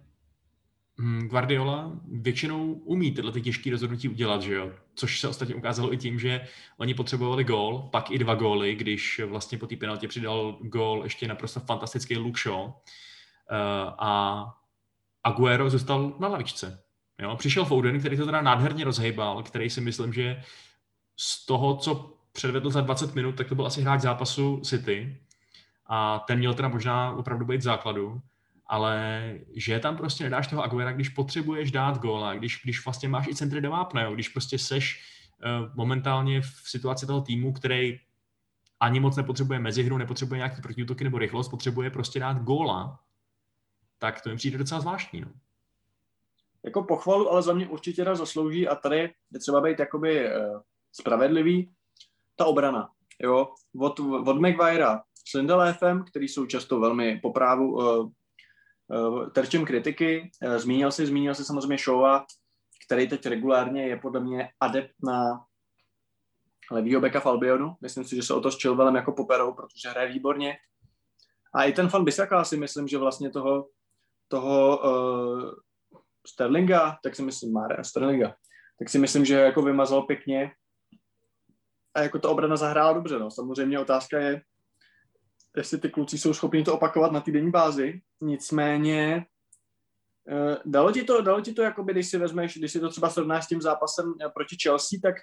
hm, 1.00 1.28
Guardiola 1.28 1.91
většinou 2.06 2.74
umí 2.74 3.12
tyhle 3.12 3.32
ty 3.32 3.41
těžké 3.41 3.72
rozhodnutí 3.72 4.10
udělat, 4.10 4.41
že 4.41 4.54
jo? 4.54 4.72
Což 4.96 5.20
se 5.20 5.28
ostatně 5.28 5.56
ukázalo 5.56 5.94
i 5.94 5.98
tím, 5.98 6.20
že 6.20 6.48
oni 6.78 6.94
potřebovali 6.94 7.44
gól, 7.44 7.89
pak 7.91 8.12
i 8.12 8.18
dva 8.18 8.36
góly, 8.36 8.76
když 8.76 9.22
vlastně 9.26 9.58
po 9.58 9.68
té 9.68 9.76
penaltě 9.76 10.08
přidal 10.08 10.58
gól 10.62 11.02
ještě 11.04 11.28
naprosto 11.28 11.60
fantastický 11.60 12.18
Luke 12.18 12.39
Shaw. 12.39 12.62
Uh, 12.62 12.72
a 14.00 14.46
Aguero 15.24 15.70
zůstal 15.70 16.15
na 16.20 16.28
lavičce. 16.28 16.84
Jo? 17.22 17.36
Přišel 17.36 17.65
Foden, 17.65 18.00
který 18.00 18.18
to 18.18 18.26
teda 18.26 18.41
nádherně 18.41 18.86
rozhejbal, 18.86 19.44
který 19.44 19.70
si 19.70 19.82
myslím, 19.82 20.13
že 20.13 20.41
z 21.17 21.45
toho, 21.45 21.78
co 21.78 22.13
předvedl 22.32 22.69
za 22.69 22.82
20 22.82 23.15
minut, 23.15 23.36
tak 23.36 23.47
to 23.47 23.56
byl 23.56 23.65
asi 23.65 23.82
hráč 23.82 24.01
zápasu 24.01 24.60
City. 24.60 25.17
A 25.86 26.19
ten 26.19 26.39
měl 26.39 26.54
teda 26.54 26.67
možná 26.67 27.12
opravdu 27.12 27.45
být 27.45 27.62
základu, 27.62 28.21
ale 28.67 29.21
že 29.56 29.80
tam 29.80 29.97
prostě 29.97 30.23
nedáš 30.23 30.47
toho 30.47 30.63
Aguera, 30.63 30.91
když 30.91 31.10
potřebuješ 31.10 31.71
dát 31.71 31.97
góla, 31.97 32.34
když, 32.34 32.62
když 32.63 32.86
vlastně 32.86 33.10
máš 33.10 33.28
i 33.28 33.36
centry 33.36 33.62
do 33.62 33.71
vápna, 33.71 34.01
jo? 34.01 34.13
když 34.13 34.30
prostě 34.30 34.60
seš 34.60 35.04
uh, 35.45 35.75
momentálně 35.75 36.41
v 36.41 36.62
situaci 36.63 37.06
toho 37.06 37.21
týmu, 37.21 37.54
který 37.54 37.99
ani 38.80 38.99
moc 38.99 39.15
nepotřebuje 39.15 39.60
mezihru, 39.60 39.97
nepotřebuje 39.97 40.38
nějaký 40.38 40.62
protiútoky 40.62 41.04
nebo 41.04 41.17
rychlost, 41.17 41.49
potřebuje 41.49 41.89
prostě 41.89 42.19
dát 42.19 42.38
góla, 42.38 42.99
tak 43.97 44.21
to 44.21 44.30
mi 44.30 44.36
přijde 44.36 44.58
docela 44.58 44.82
zvláštní. 44.82 45.21
No. 45.21 45.32
Jako 46.63 46.84
pochvalu, 46.84 47.32
ale 47.32 47.41
za 47.41 47.54
mě 47.54 47.67
určitě 47.67 48.04
raz 48.04 48.17
zaslouží 48.17 48.67
a 48.67 48.75
tady 48.75 49.13
je 49.32 49.39
třeba 49.39 49.62
být 49.62 49.80
jakoby 49.80 50.30
uh, 50.30 50.62
spravedlivý, 51.00 51.72
ta 52.36 52.46
obrana. 52.46 52.90
Jo? 53.22 53.54
Od, 53.80 54.00
od 54.00 54.40
Maguirea 54.40 55.02
s 55.28 55.34
Lindelefem, 55.34 56.06
který 56.06 56.28
jsou 56.28 56.46
často 56.46 56.80
velmi 56.80 57.20
po 57.20 57.32
právu 57.32 57.74
uh, 57.74 58.12
uh, 58.88 59.30
terčem 59.30 59.66
kritiky. 59.66 60.32
Uh, 60.44 60.56
zmínil 60.58 60.92
si, 60.92 61.06
zmínil 61.06 61.36
si 61.36 61.46
samozřejmě 61.46 61.78
Showa, 61.78 62.26
který 62.86 63.08
teď 63.08 63.26
regulárně 63.26 63.88
je 63.88 63.98
podle 63.98 64.20
mě 64.20 64.50
adept 64.60 64.94
na 65.04 65.46
levýho 66.72 67.02
beka 67.02 67.20
v 67.20 67.26
Albionu. 67.26 67.76
Myslím 67.82 68.04
si, 68.04 68.16
že 68.16 68.24
se 68.24 68.34
o 68.34 68.42
to 68.42 68.52
s 68.52 68.62
Chilwellem 68.62 68.96
jako 68.96 69.12
poperou, 69.12 69.54
protože 69.54 69.90
hraje 69.90 70.14
výborně. 70.14 70.58
A 71.56 71.64
i 71.64 71.74
ten 71.74 71.90
fan 71.90 72.06
Bisaka 72.06 72.44
si 72.44 72.58
myslím, 72.58 72.88
že 72.88 72.98
vlastně 72.98 73.30
toho, 73.30 73.68
toho 74.28 74.78
uh, 74.78 75.52
Sterlinga, 76.28 76.98
tak 77.04 77.16
si 77.16 77.22
myslím, 77.24 77.54
Mare 77.54 77.84
Sterlinga, 77.84 78.36
tak 78.80 78.90
si 78.90 79.00
myslím, 79.00 79.26
že 79.26 79.36
jako 79.36 79.62
vymazal 79.62 80.02
pěkně 80.02 80.52
a 81.96 82.02
jako 82.02 82.20
ta 82.20 82.30
obrana 82.30 82.58
zahrála 82.58 82.94
dobře. 82.94 83.20
No. 83.20 83.32
Samozřejmě 83.32 83.80
otázka 83.80 84.20
je, 84.20 84.42
jestli 85.58 85.78
ty 85.78 85.90
kluci 85.90 86.18
jsou 86.18 86.34
schopni 86.34 86.64
to 86.64 86.74
opakovat 86.74 87.12
na 87.12 87.22
týdenní 87.22 87.52
bázi. 87.52 88.02
Nicméně 88.22 89.26
uh, 90.32 90.56
dalo 90.66 90.92
ti 90.92 91.04
to, 91.04 91.22
dalo 91.22 91.42
ti 91.42 91.54
to 91.54 91.62
jakoby, 91.62 91.94
když 91.94 92.08
si 92.08 92.18
vezmeš, 92.18 92.58
když 92.58 92.72
si 92.72 92.80
to 92.80 92.90
třeba 92.90 93.10
srovnáš 93.10 93.46
s 93.46 93.48
tím 93.48 93.62
zápasem 93.62 94.14
eh, 94.22 94.30
proti 94.30 94.56
Chelsea, 94.64 95.00
tak 95.04 95.16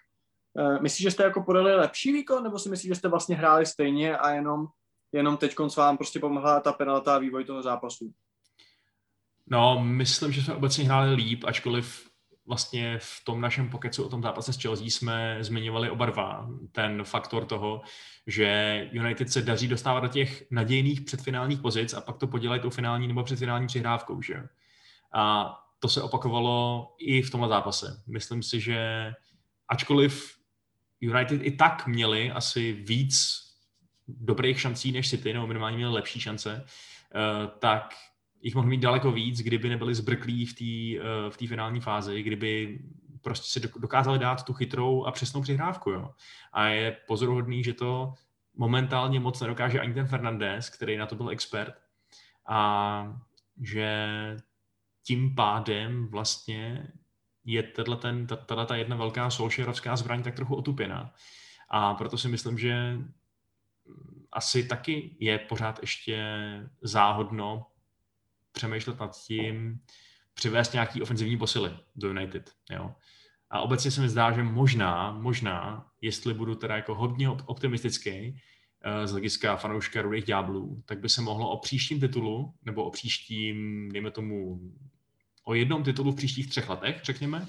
uh, 0.55 0.83
myslíš, 0.83 1.03
že 1.03 1.11
jste 1.11 1.23
jako 1.23 1.43
podali 1.43 1.77
lepší 1.77 2.13
výkon, 2.13 2.45
nebo 2.45 2.59
si 2.59 2.69
myslíš, 2.69 2.89
že 2.89 2.95
jste 2.95 3.09
vlastně 3.09 3.37
hráli 3.37 3.67
stejně 3.67 4.17
a 4.17 4.31
jenom, 4.31 4.67
jenom 5.13 5.37
teď 5.37 5.57
vám 5.77 5.97
prostě 5.97 6.21
pomohla 6.21 6.61
ta 6.61 6.73
penalta 6.73 7.15
a 7.15 7.19
vývoj 7.19 7.45
toho 7.45 7.63
zápasu? 7.63 8.13
No, 9.47 9.85
myslím, 9.85 10.33
že 10.33 10.43
jsme 10.43 10.55
obecně 10.55 10.85
hráli 10.85 11.15
líp, 11.15 11.45
ačkoliv 11.45 12.12
vlastně 12.47 12.99
v 12.99 13.25
tom 13.25 13.41
našem 13.41 13.71
pokecu 13.71 14.05
o 14.05 14.09
tom 14.09 14.23
zápase 14.23 14.53
s 14.53 14.63
Chelsea 14.63 14.87
jsme 14.87 15.39
zmiňovali 15.41 15.91
oba 15.91 16.07
dva 16.07 16.49
ten 16.73 17.05
faktor 17.05 17.45
toho, 17.45 17.83
že 18.27 18.89
United 18.93 19.33
se 19.33 19.43
daří 19.43 19.69
dostávat 19.69 20.01
do 20.01 20.09
těch 20.09 20.45
nadějných 20.51 21.01
předfinálních 21.01 21.61
pozic 21.61 21.95
a 21.95 22.01
pak 22.01 22.19
to 22.19 22.27
podělají 22.27 22.61
tou 22.61 22.71
finální 22.71 23.09
nebo 23.09 23.25
předfinální 23.25 23.67
přihrávkou, 23.67 24.23
že? 24.23 24.35
A 25.15 25.55
to 25.79 25.89
se 25.89 26.03
opakovalo 26.03 26.89
i 26.99 27.23
v 27.23 27.31
tomhle 27.31 27.49
zápase. 27.49 28.03
Myslím 28.07 28.43
si, 28.43 28.61
že 28.61 29.13
ačkoliv 29.69 30.37
United 31.01 31.41
i 31.43 31.51
tak 31.51 31.87
měli 31.87 32.31
asi 32.31 32.73
víc 32.73 33.43
dobrých 34.09 34.61
šancí 34.61 34.93
než 34.93 35.11
City, 35.11 35.33
nebo 35.33 35.47
minimálně 35.47 35.77
měli 35.77 35.93
lepší 35.93 36.21
šance, 36.21 36.65
eh, 36.65 37.49
tak 37.59 37.95
jich 38.43 38.55
mohl 38.55 38.69
mít 38.69 38.81
daleko 38.81 39.13
víc, 39.13 39.41
kdyby 39.41 39.69
nebyli 39.69 39.95
zbrklí 39.95 40.47
v 40.47 40.55
té 40.55 41.05
eh, 41.05 41.31
v 41.31 41.49
finální 41.49 41.81
fázi, 41.81 42.23
kdyby 42.23 42.81
prostě 43.23 43.61
si 43.61 43.69
dokázali 43.79 44.19
dát 44.19 44.45
tu 44.45 44.53
chytrou 44.53 45.05
a 45.05 45.13
přesnou 45.13 45.43
přihrávku. 45.43 45.91
Jo. 45.91 46.11
A 46.53 46.67
je 46.67 46.97
pozoruhodný, 47.07 47.65
že 47.65 47.75
to 47.75 48.13
momentálně 48.55 49.21
moc 49.21 49.41
nedokáže 49.41 49.81
ani 49.81 49.95
ten 49.95 50.07
Fernandez, 50.07 50.71
který 50.71 50.97
na 50.97 51.07
to 51.07 51.15
byl 51.15 51.31
expert. 51.31 51.75
A 52.47 53.21
že 53.61 53.97
tím 55.03 55.35
pádem 55.35 56.09
vlastně 56.09 56.89
je 57.45 57.63
tato, 57.63 57.97
ten, 57.97 58.27
tato 58.27 58.67
ta 58.67 58.77
jedna 58.77 58.97
velká 58.97 59.31
solšerovská 59.31 59.97
zbraň 59.97 60.23
tak 60.23 60.35
trochu 60.35 60.55
otupěná. 60.55 61.15
A 61.69 61.95
proto 61.95 62.19
si 62.19 62.29
myslím, 62.29 62.59
že 62.59 62.99
asi 64.33 64.65
taky 64.69 65.17
je 65.21 65.39
pořád 65.39 65.79
ještě 65.81 66.25
záhodno 66.83 67.67
přemýšlet 68.53 69.01
nad 69.01 69.17
tím, 69.27 69.81
přivést 70.35 70.73
nějaký 70.73 71.03
ofenzivní 71.03 71.39
posily 71.39 71.71
do 71.97 72.09
United. 72.09 72.53
Jo. 72.71 72.95
A 73.51 73.61
obecně 73.61 73.91
se 73.91 74.01
mi 74.01 74.09
zdá, 74.09 74.33
že 74.33 74.43
možná, 74.43 75.13
možná, 75.13 75.87
jestli 76.01 76.35
budu 76.35 76.55
teda 76.55 76.77
jako 76.77 76.95
hodně 76.95 77.31
optimistický 77.31 78.31
uh, 78.31 79.07
z 79.07 79.11
hlediska 79.11 79.57
fanouška 79.57 80.03
Rudých 80.03 80.25
ďáblů, 80.25 80.83
tak 80.87 80.99
by 81.01 81.09
se 81.09 81.21
mohlo 81.21 81.51
o 81.51 81.57
příštím 81.57 82.01
titulu, 82.01 82.55
nebo 82.63 82.85
o 82.85 82.91
příštím, 82.91 83.89
dejme 83.93 84.11
tomu, 84.11 84.61
o 85.45 85.55
jednom 85.55 85.83
titulu 85.83 86.13
v 86.13 86.17
příštích 86.17 86.49
třech 86.49 86.69
letech, 86.69 87.01
řekněme, 87.05 87.47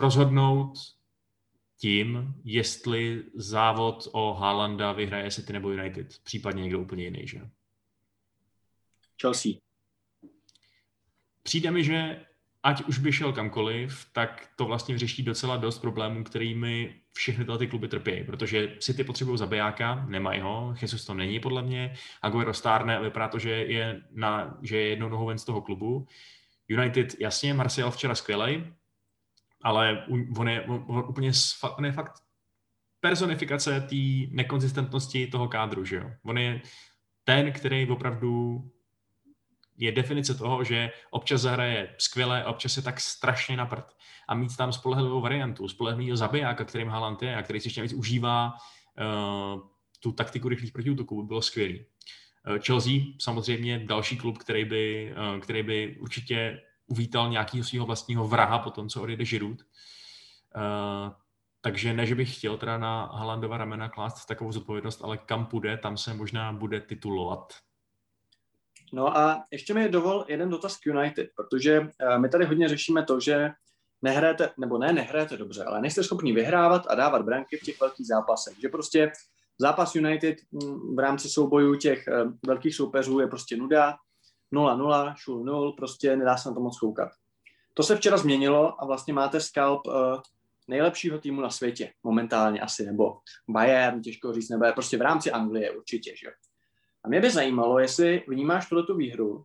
rozhodnout 0.00 0.72
tím, 1.80 2.34
jestli 2.44 3.24
závod 3.34 4.08
o 4.12 4.34
Haalanda 4.34 4.92
vyhraje 4.92 5.30
City 5.30 5.52
nebo 5.52 5.70
United, 5.70 6.18
případně 6.24 6.62
někdo 6.62 6.80
úplně 6.80 7.04
jiný, 7.04 7.28
že? 7.28 7.40
Chelsea. 9.20 9.67
Přijde 11.48 11.70
mi, 11.70 11.84
že 11.84 12.20
ať 12.62 12.84
už 12.84 12.98
by 12.98 13.12
šel 13.12 13.32
kamkoliv, 13.32 14.06
tak 14.12 14.48
to 14.56 14.64
vlastně 14.64 14.94
vyřeší 14.94 15.22
docela 15.22 15.56
dost 15.56 15.78
problémů, 15.78 16.24
kterými 16.24 16.94
všechny 17.12 17.44
tyhle 17.44 17.58
ty 17.58 17.66
kluby 17.66 17.88
trpí, 17.88 18.24
protože 18.24 18.76
City 18.80 19.04
potřebují 19.04 19.38
zabijáka, 19.38 20.06
nemají 20.08 20.40
ho, 20.40 20.74
Jesus 20.82 21.04
to 21.04 21.14
není 21.14 21.40
podle 21.40 21.62
mě, 21.62 21.94
Aguero 22.22 22.54
stárne 22.54 22.96
a 22.96 23.00
vypadá 23.00 23.28
to, 23.28 23.38
že 23.38 23.50
je, 23.50 24.02
na, 24.10 24.58
že 24.62 24.76
je 24.76 24.88
jednou 24.88 25.08
nohou 25.08 25.26
ven 25.26 25.38
z 25.38 25.44
toho 25.44 25.60
klubu. 25.60 26.06
United, 26.68 27.20
jasně, 27.20 27.54
Martial 27.54 27.90
včera 27.90 28.14
skvělej, 28.14 28.72
ale 29.62 30.06
on 30.36 30.48
je, 30.48 30.62
on 30.62 31.04
úplně 31.08 31.32
on 31.76 31.84
je 31.84 31.92
fakt 31.92 32.12
personifikace 33.00 33.80
té 33.80 33.96
nekonzistentnosti 34.30 35.26
toho 35.26 35.48
kádru, 35.48 35.84
že 35.84 35.96
jo. 35.96 36.10
On 36.24 36.38
je 36.38 36.60
ten, 37.24 37.52
který 37.52 37.88
opravdu 37.88 38.62
je 39.78 39.92
definice 39.92 40.34
toho, 40.34 40.64
že 40.64 40.90
občas 41.10 41.40
zahraje 41.40 41.94
skvěle, 41.98 42.44
občas 42.44 42.76
je 42.76 42.82
tak 42.82 43.00
strašně 43.00 43.56
na 43.56 43.66
prd. 43.66 43.84
A 44.28 44.34
mít 44.34 44.56
tam 44.56 44.72
spolehlivou 44.72 45.20
variantu, 45.20 45.68
spolehlivého 45.68 46.16
zabijáka, 46.16 46.64
kterým 46.64 46.88
Haaland 46.88 47.22
je 47.22 47.36
a 47.36 47.42
který 47.42 47.60
si 47.60 47.66
ještě 47.66 47.82
víc 47.82 47.92
užívá 47.92 48.52
uh, 48.52 49.60
tu 50.00 50.12
taktiku 50.12 50.48
rychlých 50.48 50.72
protiútoků, 50.72 51.22
by 51.22 51.26
bylo 51.26 51.42
skvělý. 51.42 51.78
Uh, 51.78 52.58
Chelsea 52.58 52.92
samozřejmě 53.20 53.78
další 53.78 54.16
klub, 54.16 54.38
který 54.38 54.64
by, 54.64 55.14
uh, 55.34 55.40
který 55.40 55.62
by 55.62 55.96
určitě 56.00 56.60
uvítal 56.86 57.30
nějakého 57.30 57.64
svého 57.64 57.86
vlastního 57.86 58.28
vraha 58.28 58.58
po 58.58 58.70
tom, 58.70 58.88
co 58.88 59.02
odjede 59.02 59.24
Žirut. 59.24 59.62
Uh, 60.56 61.12
takže 61.60 61.92
ne, 61.92 62.06
že 62.06 62.14
bych 62.14 62.36
chtěl 62.36 62.56
teda 62.56 62.78
na 62.78 63.10
Haalandova 63.14 63.58
ramena 63.58 63.88
klást 63.88 64.26
takovou 64.26 64.52
zodpovědnost, 64.52 65.04
ale 65.04 65.18
kam 65.18 65.46
půjde, 65.46 65.76
tam 65.76 65.96
se 65.96 66.14
možná 66.14 66.52
bude 66.52 66.80
titulovat. 66.80 67.67
No 68.92 69.16
a 69.16 69.44
ještě 69.50 69.74
mi 69.74 69.88
dovol 69.88 70.24
jeden 70.28 70.50
dotaz 70.50 70.76
k 70.76 70.86
United, 70.86 71.28
protože 71.36 71.80
uh, 71.80 72.18
my 72.18 72.28
tady 72.28 72.44
hodně 72.44 72.68
řešíme 72.68 73.04
to, 73.04 73.20
že 73.20 73.50
nehrajete, 74.02 74.50
nebo 74.58 74.78
ne, 74.78 74.92
nehrajete 74.92 75.36
dobře, 75.36 75.64
ale 75.64 75.80
nejste 75.80 76.04
schopni 76.04 76.32
vyhrávat 76.32 76.86
a 76.88 76.94
dávat 76.94 77.22
branky 77.22 77.56
v 77.56 77.64
těch 77.64 77.80
velkých 77.80 78.06
zápasech. 78.06 78.60
Že 78.60 78.68
prostě 78.68 79.12
zápas 79.58 79.94
United 79.94 80.36
mm, 80.52 80.96
v 80.96 80.98
rámci 80.98 81.28
soubojů 81.28 81.74
těch 81.74 82.08
uh, 82.08 82.32
velkých 82.46 82.74
soupeřů 82.74 83.20
je 83.20 83.26
prostě 83.26 83.56
nuda, 83.56 83.96
0-0, 84.52 85.14
šul 85.16 85.44
0, 85.44 85.72
prostě 85.72 86.16
nedá 86.16 86.36
se 86.36 86.48
na 86.48 86.54
to 86.54 86.60
moc 86.60 86.78
koukat. 86.78 87.08
To 87.74 87.82
se 87.82 87.96
včera 87.96 88.16
změnilo 88.16 88.82
a 88.82 88.86
vlastně 88.86 89.14
máte 89.14 89.40
skalp 89.40 89.86
uh, 89.86 89.94
nejlepšího 90.68 91.18
týmu 91.18 91.40
na 91.40 91.50
světě 91.50 91.92
momentálně 92.02 92.60
asi, 92.60 92.86
nebo 92.86 93.18
Bayern, 93.48 94.02
těžko 94.02 94.32
říct, 94.32 94.48
nebo 94.48 94.64
je 94.64 94.72
prostě 94.72 94.96
v 94.96 95.02
rámci 95.02 95.30
Anglie 95.30 95.70
určitě, 95.70 96.16
že 96.16 96.28
mě 97.08 97.20
by 97.20 97.30
zajímalo, 97.30 97.78
jestli 97.78 98.22
vnímáš 98.28 98.68
tuto 98.68 98.94
výhru 98.94 99.42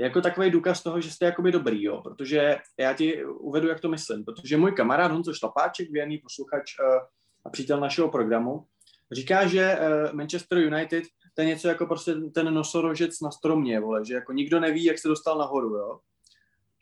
jako 0.00 0.20
takový 0.20 0.50
důkaz 0.50 0.82
toho, 0.82 1.00
že 1.00 1.10
jste 1.10 1.24
jakoby 1.24 1.52
dobrý, 1.52 1.82
jo? 1.82 2.00
protože 2.02 2.58
já 2.78 2.92
ti 2.92 3.24
uvedu, 3.24 3.68
jak 3.68 3.80
to 3.80 3.88
myslím, 3.88 4.24
protože 4.24 4.56
můj 4.56 4.72
kamarád 4.72 5.10
Honzo 5.10 5.34
Šlapáček, 5.34 5.90
věrný 5.90 6.18
posluchač 6.18 6.72
uh, 6.78 7.02
a 7.44 7.50
přítel 7.50 7.80
našeho 7.80 8.10
programu, 8.10 8.66
říká, 9.12 9.46
že 9.46 9.78
uh, 9.78 10.16
Manchester 10.16 10.58
United 10.58 11.04
to 11.34 11.42
je 11.42 11.46
něco 11.46 11.68
jako 11.68 11.86
prostě 11.86 12.14
ten 12.14 12.54
nosorožec 12.54 13.20
na 13.20 13.30
stromě, 13.30 13.80
vole, 13.80 14.04
že 14.04 14.14
jako 14.14 14.32
nikdo 14.32 14.60
neví, 14.60 14.84
jak 14.84 14.98
se 14.98 15.08
dostal 15.08 15.38
nahoru, 15.38 15.68
jo? 15.68 15.98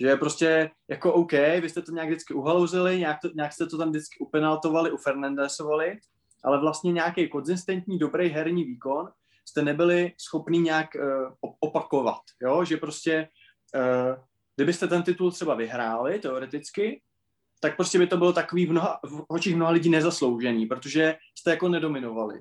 Že 0.00 0.06
je 0.06 0.16
prostě 0.16 0.70
jako 0.88 1.12
OK, 1.12 1.32
vy 1.32 1.68
jste 1.68 1.82
to 1.82 1.92
nějak 1.92 2.08
vždycky 2.08 2.34
uhalouzili, 2.34 2.98
nějak, 2.98 3.18
to, 3.22 3.28
nějak 3.34 3.52
jste 3.52 3.66
to 3.66 3.78
tam 3.78 3.90
vždycky 3.90 4.18
upenaltovali, 4.18 4.90
u 4.90 4.96
Fernandesovali, 4.96 5.98
ale 6.44 6.60
vlastně 6.60 6.92
nějaký 6.92 7.28
konzistentní, 7.28 7.98
dobrý 7.98 8.28
herní 8.28 8.64
výkon 8.64 9.08
jste 9.44 9.62
nebyli 9.62 10.12
schopni 10.18 10.58
nějak 10.58 10.88
uh, 10.94 11.50
opakovat, 11.60 12.20
jo? 12.42 12.64
že 12.64 12.76
prostě 12.76 13.28
uh, 13.74 14.24
kdybyste 14.56 14.88
ten 14.88 15.02
titul 15.02 15.32
třeba 15.32 15.54
vyhráli, 15.54 16.18
teoreticky, 16.18 17.02
tak 17.60 17.76
prostě 17.76 17.98
by 17.98 18.06
to 18.06 18.16
bylo 18.16 18.32
takový 18.32 18.66
v, 18.66 18.70
mnoha, 18.70 19.00
v 19.04 19.24
očích 19.28 19.56
mnoha 19.56 19.70
lidí 19.70 19.90
nezasloužený, 19.90 20.66
protože 20.66 21.16
jste 21.38 21.50
jako 21.50 21.68
nedominovali. 21.68 22.40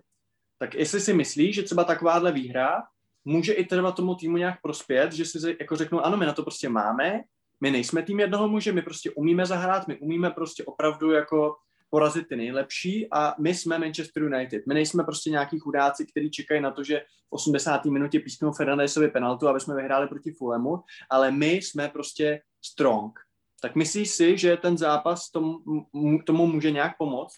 Tak 0.60 0.74
jestli 0.74 1.00
si 1.00 1.14
myslí, 1.14 1.54
že 1.54 1.64
třeba 1.64 1.84
takováhle 1.84 2.32
výhra 2.32 2.84
může 3.26 3.54
i 3.54 3.66
třeba 3.66 3.92
tomu 3.92 4.16
týmu 4.16 4.38
nějak 4.38 4.62
prospět, 4.62 5.14
že 5.14 5.26
si 5.26 5.58
jako 5.60 5.76
řeknou, 5.76 6.00
ano, 6.00 6.18
my 6.18 6.26
na 6.26 6.34
to 6.34 6.44
prostě 6.44 6.70
máme, 6.70 7.22
my 7.62 7.72
nejsme 7.72 8.04
tým 8.04 8.20
jednoho 8.20 8.48
muže, 8.48 8.72
my 8.72 8.82
prostě 8.82 9.12
umíme 9.12 9.46
zahrát, 9.46 9.88
my 9.88 9.98
umíme 9.98 10.30
prostě 10.30 10.64
opravdu 10.64 11.12
jako 11.12 11.56
porazit 11.92 12.28
ty 12.28 12.36
nejlepší 12.36 13.08
a 13.12 13.36
my 13.40 13.56
jsme 13.56 13.80
Manchester 13.80 14.24
United. 14.24 14.68
My 14.68 14.74
nejsme 14.74 15.04
prostě 15.04 15.30
nějaký 15.30 15.60
chudáci, 15.60 16.06
kteří 16.06 16.32
čekají 16.32 16.62
na 16.62 16.72
to, 16.72 16.84
že 16.84 17.00
v 17.00 17.34
80. 17.34 17.86
minutě 17.86 18.20
písknou 18.20 18.52
Fernandesovi 18.52 19.08
penaltu, 19.08 19.48
aby 19.48 19.60
jsme 19.60 19.76
vyhráli 19.76 20.08
proti 20.08 20.32
Fulhamu, 20.32 20.84
ale 21.10 21.32
my 21.32 21.52
jsme 21.52 21.90
prostě 21.90 22.42
strong. 22.62 23.20
Tak 23.62 23.76
myslíš 23.76 24.10
si, 24.10 24.38
že 24.38 24.58
ten 24.58 24.78
zápas 24.78 25.32
tomu, 25.32 25.60
tomu 26.26 26.48
může 26.48 26.72
nějak 26.72 26.98
pomoct? 26.98 27.36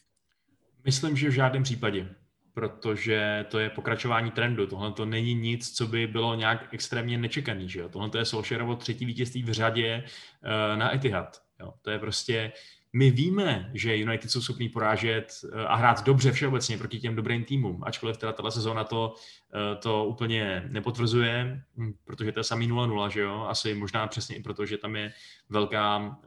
Myslím, 0.85 1.17
že 1.17 1.29
v 1.29 1.33
žádném 1.33 1.63
případě 1.63 2.15
protože 2.53 3.45
to 3.49 3.59
je 3.59 3.69
pokračování 3.69 4.31
trendu. 4.31 4.67
Tohle 4.67 4.91
to 4.91 5.05
není 5.05 5.33
nic, 5.33 5.71
co 5.71 5.87
by 5.87 6.07
bylo 6.07 6.35
nějak 6.35 6.73
extrémně 6.73 7.17
nečekaný. 7.17 7.69
Že 7.69 7.79
jo? 7.79 7.89
Tohle 7.89 8.09
to 8.09 8.17
je 8.17 8.25
Solskjaerovo 8.25 8.75
třetí 8.75 9.05
vítězství 9.05 9.43
v 9.43 9.51
řadě 9.51 10.03
uh, 10.03 10.79
na 10.79 10.95
Etihad. 10.95 11.41
Jo? 11.59 11.73
To 11.81 11.89
je 11.89 11.99
prostě 11.99 12.51
my 12.93 13.11
víme, 13.11 13.71
že 13.73 13.97
United 13.97 14.31
jsou 14.31 14.41
schopní 14.41 14.69
porážet 14.69 15.33
eh, 15.45 15.65
a 15.65 15.75
hrát 15.75 16.03
dobře 16.03 16.31
všeobecně 16.31 16.77
proti 16.77 16.99
těm 16.99 17.15
dobrým 17.15 17.43
týmům, 17.43 17.83
ačkoliv 17.83 18.17
teda 18.17 18.33
tato 18.33 18.51
sezóna 18.51 18.83
to, 18.83 19.15
eh, 19.55 19.75
to 19.75 20.05
úplně 20.05 20.63
nepotvrzuje, 20.67 21.63
hm, 21.77 21.93
protože 22.03 22.31
to 22.31 22.39
je 22.39 22.43
samý 22.43 22.67
0-0, 22.67 23.09
že 23.09 23.21
jo? 23.21 23.45
Asi 23.49 23.73
možná 23.73 24.07
přesně 24.07 24.35
i 24.35 24.43
proto, 24.43 24.65
že 24.65 24.77
tam 24.77 24.95
je 24.95 25.13
velká, 25.49 26.17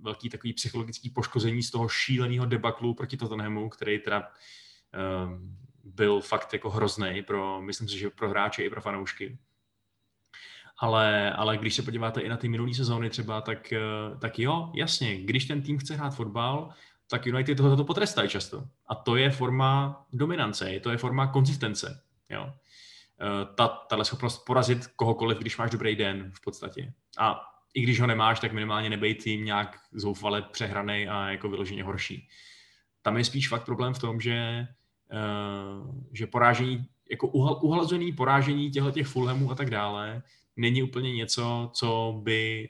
velký 0.00 0.28
takový 0.28 0.52
psychologický 0.52 1.10
poškození 1.10 1.62
z 1.62 1.70
toho 1.70 1.88
šíleného 1.88 2.46
debaklu 2.46 2.94
proti 2.94 3.16
Tottenhamu, 3.16 3.68
který 3.68 3.98
teda 3.98 4.28
um, 4.28 5.56
byl 5.84 6.20
fakt 6.20 6.52
jako 6.52 6.70
hrozný 6.70 7.22
pro, 7.26 7.62
myslím 7.62 7.88
si, 7.88 7.98
že 7.98 8.10
pro 8.10 8.30
hráče 8.30 8.62
i 8.62 8.70
pro 8.70 8.80
fanoušky 8.80 9.38
ale, 10.84 11.32
ale 11.32 11.56
když 11.56 11.74
se 11.74 11.82
podíváte 11.82 12.20
i 12.20 12.28
na 12.28 12.36
ty 12.36 12.48
minulé 12.48 12.74
sezóny 12.74 13.10
třeba, 13.10 13.40
tak, 13.40 13.72
eh, 13.72 13.80
tak 14.20 14.38
jo, 14.38 14.70
jasně, 14.74 15.22
když 15.22 15.44
ten 15.44 15.62
tým 15.62 15.78
chce 15.78 15.94
hrát 15.94 16.14
fotbal, 16.14 16.68
tak 17.10 17.26
United 17.26 17.56
tohoto 17.56 17.76
to 17.76 17.84
potrestají 17.84 18.28
často. 18.28 18.64
A 18.86 18.94
to 18.94 19.16
je 19.16 19.30
forma 19.30 20.04
dominance, 20.12 20.80
to 20.80 20.90
je 20.90 20.96
forma 20.96 21.26
konzistence. 21.26 22.00
Jo. 22.30 22.52
Eh, 23.20 23.54
ta, 23.54 23.68
tahle 23.68 24.04
schopnost 24.04 24.44
porazit 24.44 24.86
kohokoliv, 24.86 25.38
když 25.38 25.56
máš 25.56 25.70
dobrý 25.70 25.96
den 25.96 26.32
v 26.34 26.40
podstatě. 26.44 26.92
A 27.18 27.40
i 27.74 27.80
když 27.80 28.00
ho 28.00 28.06
nemáš, 28.06 28.40
tak 28.40 28.52
minimálně 28.52 28.90
nebej 28.90 29.14
tým 29.14 29.44
nějak 29.44 29.78
zoufale 29.92 30.42
přehraný 30.42 31.08
a 31.08 31.30
jako 31.30 31.48
vyloženě 31.48 31.84
horší. 31.84 32.28
Tam 33.02 33.16
je 33.16 33.24
spíš 33.24 33.48
fakt 33.48 33.64
problém 33.64 33.94
v 33.94 33.98
tom, 33.98 34.20
že, 34.20 34.66
uh, 35.12 35.94
že 36.12 36.26
porážení, 36.26 36.86
jako 37.10 37.28
uhlazený 37.62 38.12
porážení 38.12 38.70
těchto 38.70 38.90
těch 38.90 39.06
Fulhamů 39.06 39.50
a 39.50 39.54
tak 39.54 39.70
dále, 39.70 40.22
není 40.56 40.82
úplně 40.82 41.12
něco, 41.12 41.70
co 41.74 42.20
by 42.22 42.68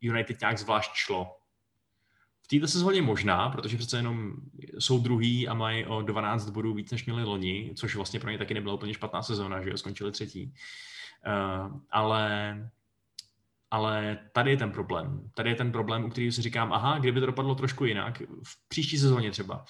United 0.00 0.40
nějak 0.40 0.58
zvlášť 0.58 0.90
šlo. 0.94 1.36
V 2.42 2.48
této 2.48 2.68
sezóně 2.68 3.02
možná, 3.02 3.48
protože 3.48 3.76
přece 3.76 3.96
jenom 3.96 4.32
jsou 4.78 4.98
druhý 4.98 5.48
a 5.48 5.54
mají 5.54 5.86
o 5.86 6.02
12 6.02 6.50
bodů 6.50 6.74
víc, 6.74 6.90
než 6.90 7.04
měli 7.04 7.24
loni, 7.24 7.72
což 7.76 7.96
vlastně 7.96 8.20
pro 8.20 8.30
ně 8.30 8.38
taky 8.38 8.54
nebyla 8.54 8.74
úplně 8.74 8.94
špatná 8.94 9.22
sezóna, 9.22 9.62
že 9.62 9.70
jo, 9.70 9.76
skončili 9.76 10.12
třetí. 10.12 10.54
Uh, 11.26 11.80
ale 11.90 12.70
ale 13.70 14.18
tady 14.32 14.50
je 14.50 14.56
ten 14.56 14.72
problém. 14.72 15.30
Tady 15.34 15.50
je 15.50 15.56
ten 15.56 15.72
problém, 15.72 16.04
u 16.04 16.10
kterého 16.10 16.32
si 16.32 16.42
říkám, 16.42 16.72
aha, 16.72 16.98
kdyby 16.98 17.20
to 17.20 17.26
dopadlo 17.26 17.54
trošku 17.54 17.84
jinak, 17.84 18.22
v 18.42 18.68
příští 18.68 18.98
sezóně 18.98 19.30
třeba. 19.30 19.64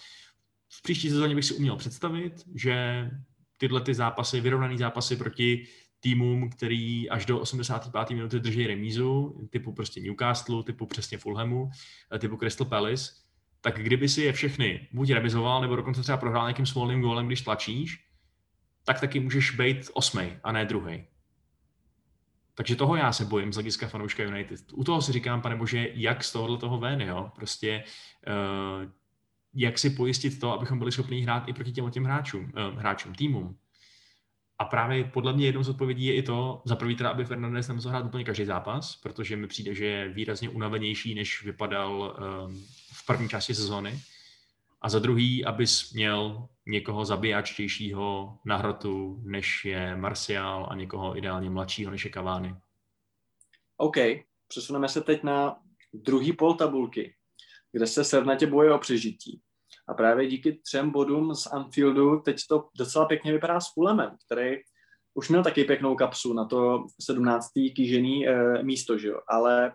V 0.68 0.82
příští 0.82 1.10
sezóně 1.10 1.34
bych 1.34 1.44
si 1.44 1.54
uměl 1.54 1.76
představit, 1.76 2.32
že 2.54 3.10
tyhle 3.56 3.80
ty 3.80 3.94
zápasy, 3.94 4.40
vyrovnaný 4.40 4.78
zápasy 4.78 5.16
proti 5.16 5.66
týmům, 6.00 6.50
který 6.50 7.10
až 7.10 7.26
do 7.26 7.40
85. 7.40 8.10
minuty 8.10 8.40
drží 8.40 8.66
remízu, 8.66 9.40
typu 9.50 9.72
prostě 9.72 10.00
Newcastle, 10.00 10.64
typu 10.64 10.86
přesně 10.86 11.18
Fulhamu, 11.18 11.70
eh, 12.14 12.18
typu 12.18 12.36
Crystal 12.36 12.66
Palace, 12.66 13.12
tak 13.60 13.82
kdyby 13.82 14.08
si 14.08 14.22
je 14.22 14.32
všechny 14.32 14.88
buď 14.92 15.10
remizoval, 15.10 15.60
nebo 15.60 15.76
dokonce 15.76 16.02
třeba 16.02 16.18
prohrál 16.18 16.44
nějakým 16.44 16.66
smolným 16.66 17.00
gólem, 17.00 17.26
když 17.26 17.42
tlačíš, 17.42 18.04
tak 18.84 19.00
taky 19.00 19.20
můžeš 19.20 19.50
být 19.50 19.90
osmej 19.92 20.38
a 20.44 20.52
ne 20.52 20.64
druhý. 20.64 21.04
Takže 22.54 22.76
toho 22.76 22.96
já 22.96 23.12
se 23.12 23.24
bojím 23.24 23.52
z 23.52 23.56
hlediska 23.56 23.88
fanouška 23.88 24.22
United. 24.22 24.60
U 24.72 24.84
toho 24.84 25.02
si 25.02 25.12
říkám, 25.12 25.42
pane 25.42 25.56
bože, 25.56 25.88
jak 25.94 26.24
z 26.24 26.32
tohohle 26.32 26.58
toho 26.58 26.78
ven, 26.78 27.00
jo? 27.00 27.30
Prostě 27.34 27.84
uh, 28.26 28.90
jak 29.54 29.78
si 29.78 29.90
pojistit 29.90 30.40
to, 30.40 30.52
abychom 30.52 30.78
byli 30.78 30.92
schopni 30.92 31.20
hrát 31.20 31.48
i 31.48 31.52
proti 31.52 31.72
těm, 31.72 31.90
těm 31.90 32.04
hráčům, 32.04 32.44
uh, 32.44 32.78
hráčům, 32.78 33.14
týmům. 33.14 33.56
A 34.58 34.64
právě 34.64 35.04
podle 35.04 35.32
mě 35.32 35.46
jednou 35.46 35.62
z 35.62 35.68
odpovědí 35.68 36.04
je 36.04 36.14
i 36.14 36.22
to, 36.22 36.62
za 36.64 36.76
prvý 36.76 36.96
teda, 36.96 37.10
aby 37.10 37.24
Fernandez 37.24 37.68
nemusel 37.68 37.90
hrát 37.90 38.04
úplně 38.04 38.24
každý 38.24 38.44
zápas, 38.44 38.96
protože 38.96 39.36
mi 39.36 39.46
přijde, 39.46 39.74
že 39.74 39.86
je 39.86 40.08
výrazně 40.08 40.48
unavenější, 40.48 41.14
než 41.14 41.44
vypadal 41.44 42.16
um, 42.46 42.66
v 42.92 43.06
první 43.06 43.28
části 43.28 43.54
sezóny. 43.54 44.00
A 44.82 44.88
za 44.88 44.98
druhý, 44.98 45.44
abys 45.44 45.92
měl 45.92 46.48
někoho 46.66 47.04
zabijáčtějšího 47.04 48.38
na 48.44 48.56
hrotu, 48.56 49.20
než 49.24 49.64
je 49.64 49.96
Martial 49.96 50.66
a 50.70 50.74
někoho 50.74 51.18
ideálně 51.18 51.50
mladšího, 51.50 51.90
než 51.90 52.04
je 52.04 52.10
Cavani. 52.10 52.54
OK, 53.76 53.96
přesuneme 54.48 54.88
se 54.88 55.00
teď 55.00 55.22
na 55.22 55.56
druhý 55.92 56.32
pol 56.32 56.54
tabulky, 56.54 57.14
kde 57.72 57.86
se 57.86 58.04
srdnatě 58.04 58.46
boje 58.46 58.72
o 58.72 58.78
přežití. 58.78 59.40
A 59.88 59.94
právě 59.94 60.26
díky 60.26 60.52
třem 60.52 60.90
bodům 60.90 61.34
z 61.34 61.46
Anfieldu 61.46 62.20
teď 62.20 62.36
to 62.48 62.68
docela 62.78 63.06
pěkně 63.06 63.32
vypadá 63.32 63.60
s 63.60 63.72
Fulemem, 63.72 64.16
který 64.26 64.56
už 65.14 65.28
měl 65.28 65.42
taky 65.42 65.64
pěknou 65.64 65.96
kapsu 65.96 66.32
na 66.32 66.44
to 66.44 66.84
17. 67.00 67.48
kýžený 67.76 68.28
e, 68.28 68.62
místo, 68.62 68.98
že 68.98 69.08
jo? 69.08 69.20
ale 69.28 69.72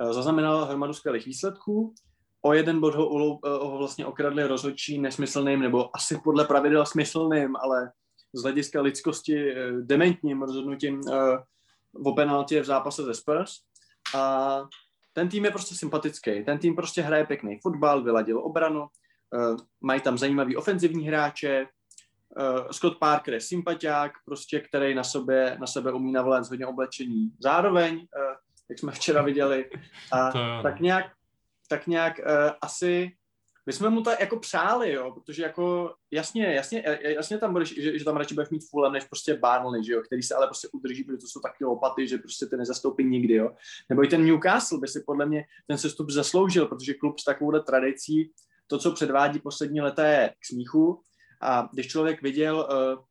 e, 0.00 0.12
zaznamenal 0.12 0.64
hromadu 0.64 0.92
skvělých 0.92 1.26
výsledků. 1.26 1.94
O 2.42 2.52
jeden 2.52 2.80
bod 2.80 2.94
ho, 2.94 3.08
ulou, 3.08 3.40
e, 3.44 3.48
ho 3.48 3.78
vlastně 3.78 4.06
okradli 4.06 4.44
rozhodčí 4.44 4.98
nesmyslným, 4.98 5.60
nebo 5.60 5.96
asi 5.96 6.20
podle 6.24 6.44
pravidel 6.44 6.86
smyslným, 6.86 7.56
ale 7.56 7.90
z 8.32 8.42
hlediska 8.42 8.80
lidskosti 8.80 9.54
dementním 9.80 10.42
rozhodnutím 10.42 11.00
v 11.92 12.14
penaltě 12.16 12.60
v 12.60 12.64
zápase 12.64 13.02
ze 13.02 13.14
Spurs. 13.14 13.52
A 14.14 14.62
ten 15.12 15.28
tým 15.28 15.44
je 15.44 15.50
prostě 15.50 15.74
sympatický. 15.74 16.44
Ten 16.44 16.58
tým 16.58 16.76
prostě 16.76 17.02
hraje 17.02 17.26
pěkný 17.26 17.58
fotbal, 17.62 18.02
vyladil 18.02 18.38
obranu, 18.38 18.86
mají 19.80 20.00
tam 20.00 20.18
zajímavý 20.18 20.56
ofenzivní 20.56 21.08
hráče, 21.08 21.66
uh, 22.36 22.70
Scott 22.70 22.98
Parker 22.98 23.34
je 23.34 23.40
sympatiák, 23.40 24.12
prostě, 24.24 24.60
který 24.60 24.94
na, 24.94 25.04
sobě, 25.04 25.56
na 25.60 25.66
sebe 25.66 25.92
umí 25.92 26.12
navolat 26.12 26.50
hodně 26.50 26.66
oblečení. 26.66 27.30
Zároveň, 27.40 27.94
uh, 27.94 28.34
jak 28.68 28.78
jsme 28.78 28.92
včera 28.92 29.22
viděli, 29.22 29.70
a 30.12 30.32
tak 30.62 30.80
nějak, 30.80 31.12
tak 31.68 31.86
nějak 31.86 32.20
asi 32.60 33.12
my 33.66 33.72
jsme 33.72 33.90
mu 33.90 34.02
to 34.02 34.10
jako 34.10 34.38
přáli, 34.38 34.92
jo, 34.92 35.12
protože 35.12 35.42
jako 35.42 35.94
jasně, 36.10 36.54
jasně, 36.54 36.98
jasně 37.02 37.38
tam 37.38 37.52
budeš, 37.52 37.74
že, 37.82 37.98
že 37.98 38.04
tam 38.04 38.16
radši 38.16 38.34
budeš 38.34 38.50
mít 38.50 38.68
Fulham 38.70 38.92
než 38.92 39.04
prostě 39.04 39.34
Barnley, 39.34 39.84
že 39.84 39.92
jo, 39.92 40.02
který 40.02 40.22
se 40.22 40.34
ale 40.34 40.46
prostě 40.46 40.68
udrží, 40.72 41.04
protože 41.04 41.18
to 41.18 41.26
jsou 41.26 41.40
taky 41.40 41.64
lopaty, 41.64 42.08
že 42.08 42.18
prostě 42.18 42.46
ty 42.46 42.56
nezastoupí 42.56 43.04
nikdy, 43.04 43.34
jo. 43.34 43.50
Nebo 43.88 44.04
i 44.04 44.08
ten 44.08 44.24
Newcastle 44.26 44.78
by 44.78 44.88
si 44.88 45.02
podle 45.06 45.26
mě 45.26 45.44
ten 45.66 45.78
sestup 45.78 46.10
zasloužil, 46.10 46.66
protože 46.66 46.94
klub 46.94 47.18
s 47.18 47.24
takovouhle 47.24 47.60
tradicí 47.62 48.32
to, 48.66 48.78
co 48.78 48.92
předvádí 48.92 49.38
poslední 49.38 49.80
leta, 49.80 50.06
je 50.06 50.34
k 50.38 50.46
smíchu. 50.46 51.02
A 51.42 51.68
když 51.72 51.86
člověk 51.86 52.22
viděl 52.22 52.68
uh, 52.70 53.04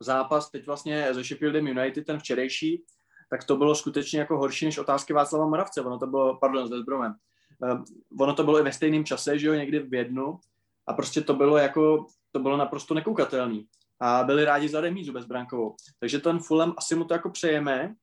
zápas 0.00 0.50
teď 0.50 0.66
vlastně 0.66 1.14
se 1.14 1.24
Sheffieldem 1.24 1.66
United, 1.66 2.06
ten 2.06 2.18
včerejší, 2.18 2.84
tak 3.30 3.44
to 3.44 3.56
bylo 3.56 3.74
skutečně 3.74 4.18
jako 4.18 4.38
horší 4.38 4.64
než 4.64 4.78
otázky 4.78 5.12
Václava 5.12 5.46
Moravce. 5.46 5.80
Ono 5.80 5.98
to 5.98 6.06
bylo, 6.06 6.38
pardon, 6.38 6.66
s 6.66 6.70
Westbromem. 6.70 7.14
Uh, 7.58 7.82
ono 8.20 8.34
to 8.34 8.44
bylo 8.44 8.58
i 8.58 8.62
ve 8.62 8.72
stejném 8.72 9.04
čase, 9.04 9.38
že 9.38 9.46
jo, 9.46 9.54
někdy 9.54 9.78
v 9.78 9.94
jednu. 9.94 10.38
A 10.86 10.92
prostě 10.92 11.20
to 11.20 11.34
bylo 11.34 11.58
jako, 11.58 12.06
to 12.32 12.38
bylo 12.38 12.56
naprosto 12.56 12.94
nekoukatelný. 12.94 13.66
A 14.00 14.24
byli 14.24 14.44
rádi 14.44 14.68
za 14.68 14.80
remízu 14.80 15.12
bezbrankovou. 15.12 15.76
Takže 16.00 16.18
ten 16.18 16.38
Fulham 16.38 16.74
asi 16.78 16.94
mu 16.94 17.04
to 17.04 17.14
jako 17.14 17.30
přejeme, 17.30 17.94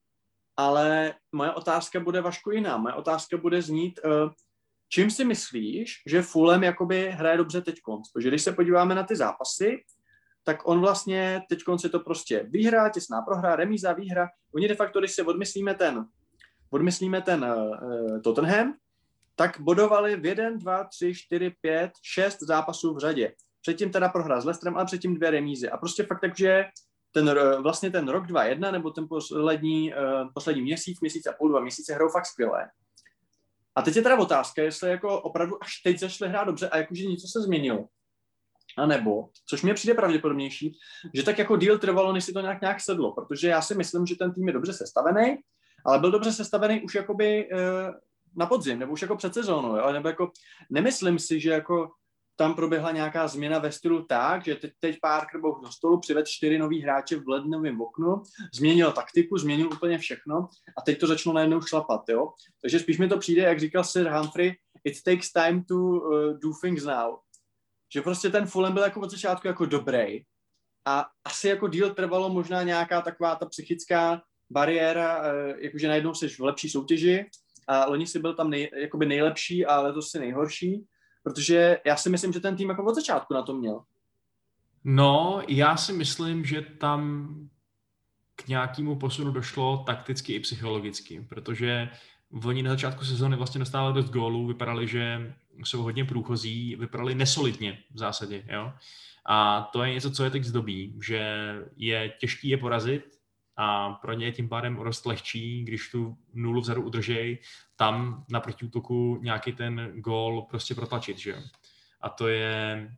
ale 0.58 1.14
moje 1.32 1.52
otázka 1.52 2.00
bude 2.00 2.22
Vašku 2.22 2.52
jiná. 2.52 2.78
Moje 2.78 2.94
otázka 2.94 3.38
bude 3.38 3.62
znít, 3.62 4.00
uh, 4.06 4.32
Čím 4.94 5.12
si 5.12 5.26
myslíš, 5.26 5.94
že 6.08 6.22
Fulham 6.22 6.64
jakoby 6.64 7.10
hraje 7.10 7.38
dobře 7.38 7.62
teď 7.62 7.82
konc? 7.82 8.12
Protože 8.12 8.28
když 8.28 8.42
se 8.42 8.52
podíváme 8.52 8.96
na 8.96 9.04
ty 9.04 9.16
zápasy, 9.16 9.84
tak 10.44 10.68
on 10.68 10.80
vlastně 10.80 11.42
teď 11.50 11.60
je 11.84 11.90
to 11.90 12.00
prostě 12.00 12.46
výhra, 12.50 12.90
těsná 12.90 13.22
prohra, 13.22 13.56
remíza, 13.56 13.94
výhra. 13.94 14.28
Oni 14.56 14.68
de 14.68 14.76
facto, 14.76 15.00
když 15.00 15.12
se 15.12 15.24
odmyslíme 15.24 15.74
ten 15.74 16.06
odmyslíme 16.70 17.22
ten 17.22 17.46
uh, 17.46 18.22
Tottenham, 18.22 18.74
tak 19.36 19.60
bodovali 19.60 20.16
v 20.16 20.26
1, 20.26 20.50
2, 20.50 20.84
3, 20.84 21.14
4, 21.16 21.52
5, 21.62 21.92
6 22.02 22.38
zápasů 22.42 22.94
v 22.94 23.00
řadě. 23.00 23.34
Předtím 23.62 23.92
teda 23.92 24.10
prohrál 24.10 24.42
s 24.42 24.46
Lestrem, 24.46 24.76
ale 24.76 24.86
předtím 24.86 25.16
dvě 25.16 25.32
remízy. 25.32 25.70
A 25.70 25.78
prostě 25.78 26.04
fakt 26.04 26.22
takže 26.22 26.66
ten, 27.12 27.36
vlastně 27.62 27.92
ten 27.92 28.08
rok 28.08 28.26
2-1, 28.26 28.72
nebo 28.72 28.92
ten 28.92 29.08
poslední, 29.10 29.94
uh, 29.94 30.00
poslední 30.34 30.62
měsíc, 30.62 31.02
měsíc 31.02 31.28
a 31.28 31.34
půl, 31.34 31.50
dva 31.50 31.60
měsíce 31.60 31.94
hrajou 31.94 32.10
fakt 32.10 32.26
skvěle. 32.26 32.70
A 33.76 33.82
teď 33.82 33.96
je 33.96 34.02
teda 34.02 34.20
otázka, 34.20 34.62
jestli 34.62 34.90
jako 34.90 35.22
opravdu 35.22 35.64
až 35.64 35.82
teď 35.84 36.00
zašli 36.00 36.30
hrát 36.30 36.44
dobře 36.44 36.70
a 36.70 36.78
jakože 36.78 37.06
něco 37.06 37.28
se 37.28 37.42
změnilo. 37.42 37.88
A 38.78 38.86
nebo, 38.86 39.30
což 39.50 39.62
mě 39.62 39.74
přijde 39.74 39.94
pravděpodobnější, 39.94 40.78
že 41.14 41.24
tak 41.24 41.40
jako 41.40 41.58
díl 41.58 41.80
trvalo, 41.80 42.14
než 42.14 42.24
si 42.24 42.34
to 42.34 42.42
nějak, 42.42 42.62
nějak 42.62 42.82
sedlo, 42.82 43.12
protože 43.12 43.48
já 43.48 43.62
si 43.62 43.76
myslím, 43.76 44.06
že 44.06 44.16
ten 44.16 44.34
tým 44.34 44.48
je 44.48 44.54
dobře 44.54 44.74
sestavený, 44.74 45.38
ale 45.86 46.00
byl 46.00 46.12
dobře 46.12 46.34
sestavený 46.34 46.82
už 46.82 46.96
jakoby 46.96 47.50
e, 47.52 47.58
na 48.36 48.46
podzim, 48.46 48.80
nebo 48.80 48.94
už 48.94 49.02
jako 49.02 49.16
před 49.16 49.34
sezónou, 49.34 49.76
jo? 49.76 49.92
nebo 49.92 50.08
jako 50.08 50.32
nemyslím 50.70 51.20
si, 51.20 51.40
že 51.40 51.50
jako 51.50 51.92
tam 52.36 52.56
proběhla 52.56 52.92
nějaká 52.92 53.28
změna 53.28 53.60
ve 53.60 53.72
stylu 53.72 54.06
tak, 54.06 54.46
že 54.46 54.56
teď, 54.56 54.72
teď 54.80 55.00
Parker 55.02 55.42
byl 55.42 55.56
do 55.64 55.72
stolu, 55.72 56.00
přived 56.00 56.28
čtyři 56.28 56.58
nový 56.58 56.82
hráče 56.82 57.16
v 57.16 57.28
lednovém 57.28 57.82
oknu, 57.82 58.24
změnil 58.54 58.92
taktiku, 58.92 59.38
změnil 59.38 59.68
úplně 59.74 59.98
všechno 59.98 60.48
a 60.78 60.82
teď 60.82 61.00
to 61.00 61.08
začalo 61.08 61.36
najednou 61.36 61.62
šlapat, 61.62 62.02
jo. 62.10 62.34
Takže 62.62 62.80
spíš 62.80 62.98
mi 62.98 63.08
to 63.08 63.18
přijde, 63.18 63.42
jak 63.42 63.60
říkal 63.60 63.84
Sir 63.84 64.10
Humphrey, 64.10 64.56
it 64.84 65.04
takes 65.04 65.32
time 65.32 65.64
to 65.64 65.76
uh, 65.76 66.00
do 66.40 66.50
things 66.62 66.84
now. 66.84 67.16
Že 67.94 68.02
prostě 68.02 68.30
ten 68.30 68.46
Fulham 68.46 68.74
byl 68.74 68.84
jako 68.84 69.00
od 69.00 69.12
začátku 69.12 69.48
jako 69.48 69.66
dobrý 69.66 70.22
a 70.86 71.06
asi 71.26 71.48
jako 71.48 71.68
díl 71.68 71.94
trvalo 71.94 72.30
možná 72.30 72.64
nějaká 72.64 73.02
taková 73.02 73.36
ta 73.36 73.46
psychická 73.46 74.22
bariéra, 74.50 75.20
uh, 75.20 75.26
jakože 75.58 75.88
najednou 75.88 76.14
jsi 76.14 76.28
v 76.30 76.40
lepší 76.40 76.70
soutěži 76.70 77.26
a 77.68 77.86
loni 77.86 78.08
si 78.08 78.20
byl 78.20 78.34
tam 78.34 78.50
nej, 78.50 78.70
jakoby 78.76 79.06
nejlepší 79.06 79.66
a 79.66 79.80
letos 79.80 80.12
si 80.12 80.20
nejhorší 80.20 80.86
Protože 81.24 81.80
já 81.86 81.96
si 81.96 82.10
myslím, 82.10 82.34
že 82.34 82.40
ten 82.40 82.56
tým 82.56 82.70
jako 82.70 82.84
od 82.84 82.96
začátku 82.96 83.34
na 83.34 83.42
to 83.42 83.54
měl. 83.54 83.84
No, 84.84 85.42
já 85.48 85.78
si 85.78 85.94
myslím, 85.94 86.46
že 86.46 86.62
tam 86.62 87.30
k 88.36 88.48
nějakému 88.48 88.96
posunu 88.96 89.32
došlo 89.32 89.78
takticky 89.78 90.34
i 90.34 90.40
psychologicky, 90.40 91.26
protože 91.30 91.90
v 92.32 92.46
loni 92.46 92.64
na 92.64 92.72
začátku 92.72 93.06
sezóny 93.06 93.36
vlastně 93.36 93.60
dostávali 93.60 93.94
dost 93.94 94.10
gólů, 94.10 94.48
vypadali, 94.48 94.88
že 94.88 95.34
jsou 95.64 95.82
hodně 95.82 96.06
průchozí, 96.06 96.76
vypadali 96.76 97.16
nesolidně 97.16 97.84
v 97.94 97.98
zásadě, 97.98 98.44
jo. 98.48 98.74
A 99.26 99.62
to 99.74 99.84
je 99.84 99.94
něco, 99.94 100.12
co 100.12 100.24
je 100.24 100.30
teď 100.30 100.44
zdobí, 100.44 101.00
že 101.04 101.54
je 101.76 102.14
těžký 102.20 102.50
je 102.50 102.58
porazit, 102.58 103.20
a 103.56 103.90
pro 103.94 104.14
ně 104.14 104.26
je 104.26 104.32
tím 104.32 104.50
pádem 104.50 104.78
rost 104.78 105.06
lehčí, 105.06 105.64
když 105.64 105.90
tu 105.92 106.18
nulu 106.34 106.62
vzadu 106.62 106.82
udržej, 106.82 107.40
tam 107.76 108.26
na 108.30 108.40
protiútoku 108.40 109.20
nějaký 109.22 109.52
ten 109.52 109.92
gól 109.96 110.42
prostě 110.42 110.76
protlačit, 110.76 111.18
že 111.18 111.32
jo. 111.32 111.38
A 112.02 112.10
to 112.10 112.28
je, 112.28 112.92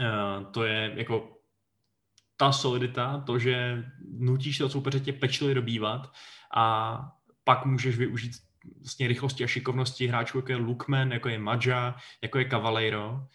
uh, 0.00 0.52
to 0.52 0.64
je 0.64 0.92
jako 0.96 1.38
ta 2.36 2.52
solidita, 2.52 3.22
to, 3.26 3.38
že 3.38 3.84
nutíš 4.18 4.60
od 4.60 4.72
soupeře 4.72 5.00
tě 5.00 5.12
pečlivě 5.12 5.54
dobývat 5.54 6.12
a 6.56 6.98
pak 7.44 7.64
můžeš 7.64 7.96
využít 7.96 8.32
vlastně 8.78 9.08
rychlosti 9.08 9.44
a 9.44 9.46
šikovnosti 9.46 10.06
hráčů, 10.06 10.38
jako 10.38 10.52
je 10.52 10.56
Lukman, 10.56 11.12
jako 11.12 11.28
je 11.28 11.38
Madja, 11.38 11.96
jako 12.22 12.38
je 12.38 12.48
Cavaleiro, 12.48 13.28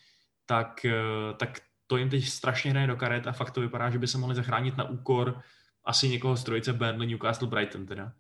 tak, 0.46 0.86
uh, 0.86 1.38
tak 1.38 1.60
to 1.88 1.98
jim 1.98 2.10
teď 2.10 2.26
strašně 2.26 2.72
hraje 2.72 2.88
do 2.88 2.96
karet 2.96 3.28
a 3.28 3.32
fakt 3.32 3.52
to 3.52 3.62
vypadá, 3.62 3.90
že 3.90 4.00
by 4.00 4.08
se 4.08 4.18
mohli 4.18 4.36
zachránit 4.36 4.78
na 4.78 4.84
úkor 4.84 5.42
asi 5.86 6.10
někoho 6.10 6.38
z 6.38 6.44
trojice 6.44 6.74
Burnley, 6.74 7.08
Newcastle, 7.08 7.48
Brighton 7.48 7.86
teda. 7.86 8.12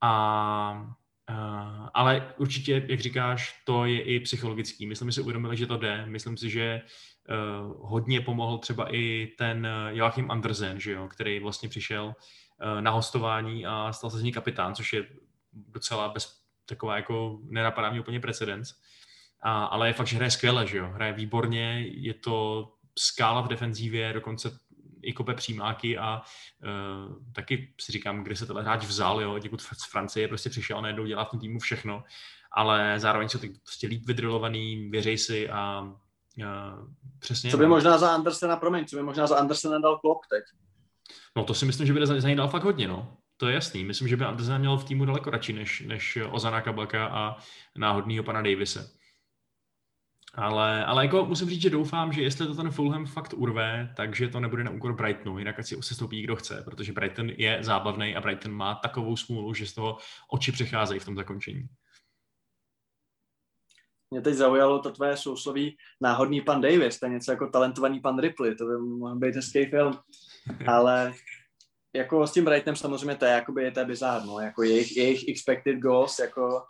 A, 0.00 0.96
uh, 1.30 1.88
ale 1.94 2.34
určitě, 2.38 2.86
jak 2.88 3.00
říkáš, 3.00 3.62
to 3.64 3.84
je 3.84 4.02
i 4.02 4.20
psychologický. 4.20 4.86
Myslím 4.86 5.12
si 5.12 5.20
uvědomili, 5.20 5.56
že 5.56 5.66
to 5.66 5.76
jde. 5.76 6.06
Myslím 6.06 6.36
si, 6.36 6.50
že 6.50 6.82
uh, 6.82 7.90
hodně 7.90 8.20
pomohl 8.20 8.58
třeba 8.58 8.94
i 8.94 9.32
ten 9.38 9.68
Joachim 9.88 10.30
Andersen, 10.30 10.80
že 10.80 10.92
jo, 10.92 11.08
který 11.08 11.40
vlastně 11.40 11.68
přišel 11.68 12.06
uh, 12.06 12.80
na 12.80 12.90
hostování 12.90 13.66
a 13.66 13.92
stal 13.92 14.10
se 14.10 14.18
z 14.18 14.22
ní 14.22 14.32
kapitán, 14.32 14.74
což 14.74 14.92
je 14.92 15.06
docela 15.52 16.08
bez, 16.08 16.40
taková 16.66 16.96
jako 16.96 17.38
nenapadá 17.42 17.90
mě 17.90 18.00
úplně 18.00 18.20
precedens. 18.20 18.74
A, 19.42 19.64
ale 19.64 19.88
je 19.88 19.92
fakt, 19.92 20.06
že 20.06 20.16
hraje 20.16 20.30
skvěle, 20.30 20.66
že 20.66 20.78
jo, 20.78 20.86
hraje 20.86 21.12
výborně, 21.12 21.84
je 21.88 22.14
to 22.14 22.68
skála 22.98 23.40
v 23.40 23.48
defenzívě, 23.48 24.12
dokonce 24.12 24.58
i 25.06 25.12
kope 25.12 25.34
přímáky 25.34 25.98
a 25.98 26.20
uh, 26.20 27.32
taky 27.32 27.74
si 27.80 27.92
říkám, 27.92 28.22
kde 28.22 28.36
se 28.36 28.46
tenhle 28.46 28.62
hráč 28.62 28.84
vzal, 28.84 29.20
jo, 29.20 29.38
děkud 29.38 29.60
z 29.60 29.90
Francie 29.90 30.28
prostě 30.28 30.50
přišel, 30.50 30.82
najednou 30.82 31.06
dělá 31.06 31.24
v 31.24 31.30
tom 31.30 31.40
týmu 31.40 31.58
všechno, 31.58 32.04
ale 32.52 32.94
zároveň 33.00 33.28
jsou 33.28 33.38
ty 33.38 33.48
prostě 33.48 33.86
líp 33.86 34.06
vydrilovaný, 34.06 34.90
věřej 34.90 35.18
si 35.18 35.50
a 35.50 35.80
uh, 35.80 36.88
přesně. 37.18 37.50
Co 37.50 37.56
by 37.56 37.66
možná 37.66 37.98
za 37.98 38.14
Andersena, 38.14 38.56
promiň, 38.56 38.84
co 38.84 38.96
by 38.96 39.02
možná 39.02 39.26
za 39.26 39.36
Andersena 39.36 39.78
dal 39.78 39.98
Klopp 39.98 40.20
teď? 40.30 40.44
No 41.36 41.44
to 41.44 41.54
si 41.54 41.66
myslím, 41.66 41.86
že 41.86 41.92
by 41.92 42.06
za, 42.06 42.20
za 42.20 42.28
něj 42.28 42.36
dal 42.36 42.48
fakt 42.48 42.64
hodně, 42.64 42.88
no. 42.88 43.16
To 43.36 43.48
je 43.48 43.54
jasný. 43.54 43.84
Myslím, 43.84 44.08
že 44.08 44.16
by 44.16 44.24
Andersen 44.24 44.58
měl 44.58 44.76
v 44.76 44.84
týmu 44.84 45.04
daleko 45.04 45.30
radši 45.30 45.52
než, 45.52 45.80
než 45.80 46.18
Ozana 46.30 46.60
Kabaka 46.60 47.06
a 47.06 47.36
náhodného 47.76 48.24
pana 48.24 48.42
Davise. 48.42 48.90
Ale, 50.36 50.84
ale 50.84 51.04
jako 51.04 51.26
musím 51.26 51.48
říct, 51.48 51.62
že 51.62 51.70
doufám, 51.70 52.12
že 52.12 52.22
jestli 52.22 52.46
to 52.46 52.54
ten 52.54 52.70
Fulham 52.70 53.06
fakt 53.06 53.34
urve, 53.36 53.92
takže 53.96 54.28
to 54.28 54.40
nebude 54.40 54.64
na 54.64 54.70
úkor 54.70 54.96
Brightonu, 54.96 55.38
jinak 55.38 55.58
ať 55.58 55.66
si 55.66 55.76
se 55.80 55.94
stoupí, 55.94 56.22
kdo 56.22 56.36
chce, 56.36 56.62
protože 56.64 56.92
Brighton 56.92 57.30
je 57.30 57.58
zábavný 57.60 58.16
a 58.16 58.20
Brighton 58.20 58.52
má 58.52 58.74
takovou 58.74 59.16
smůlu, 59.16 59.54
že 59.54 59.66
z 59.66 59.74
toho 59.74 59.98
oči 60.32 60.52
přecházejí 60.52 61.00
v 61.00 61.04
tom 61.04 61.16
zakončení. 61.16 61.66
Mě 64.10 64.20
teď 64.20 64.34
zaujalo 64.34 64.78
to 64.78 64.90
tvé 64.90 65.16
sousloví 65.16 65.76
náhodný 66.00 66.40
pan 66.40 66.60
Davis, 66.60 67.00
to 67.00 67.06
je 67.06 67.12
něco 67.12 67.30
jako 67.30 67.46
talentovaný 67.46 68.00
pan 68.00 68.18
Ripley, 68.18 68.54
to 68.54 68.64
by 68.66 68.78
mohl 68.78 69.16
být 69.16 69.34
hezký 69.34 69.66
film, 69.66 69.98
ale 70.66 71.12
jako 71.96 72.26
s 72.26 72.32
tím 72.32 72.44
Brightonem 72.44 72.76
samozřejmě 72.76 73.16
to 73.16 73.24
je, 73.24 73.30
jakoby, 73.30 73.62
je 73.64 73.70
to 73.70 73.84
bizár, 73.84 74.24
no, 74.24 74.40
jako 74.40 74.62
jejich, 74.62 74.96
jejich 74.96 75.28
expected 75.28 75.78
goals, 75.78 76.18
jako 76.18 76.64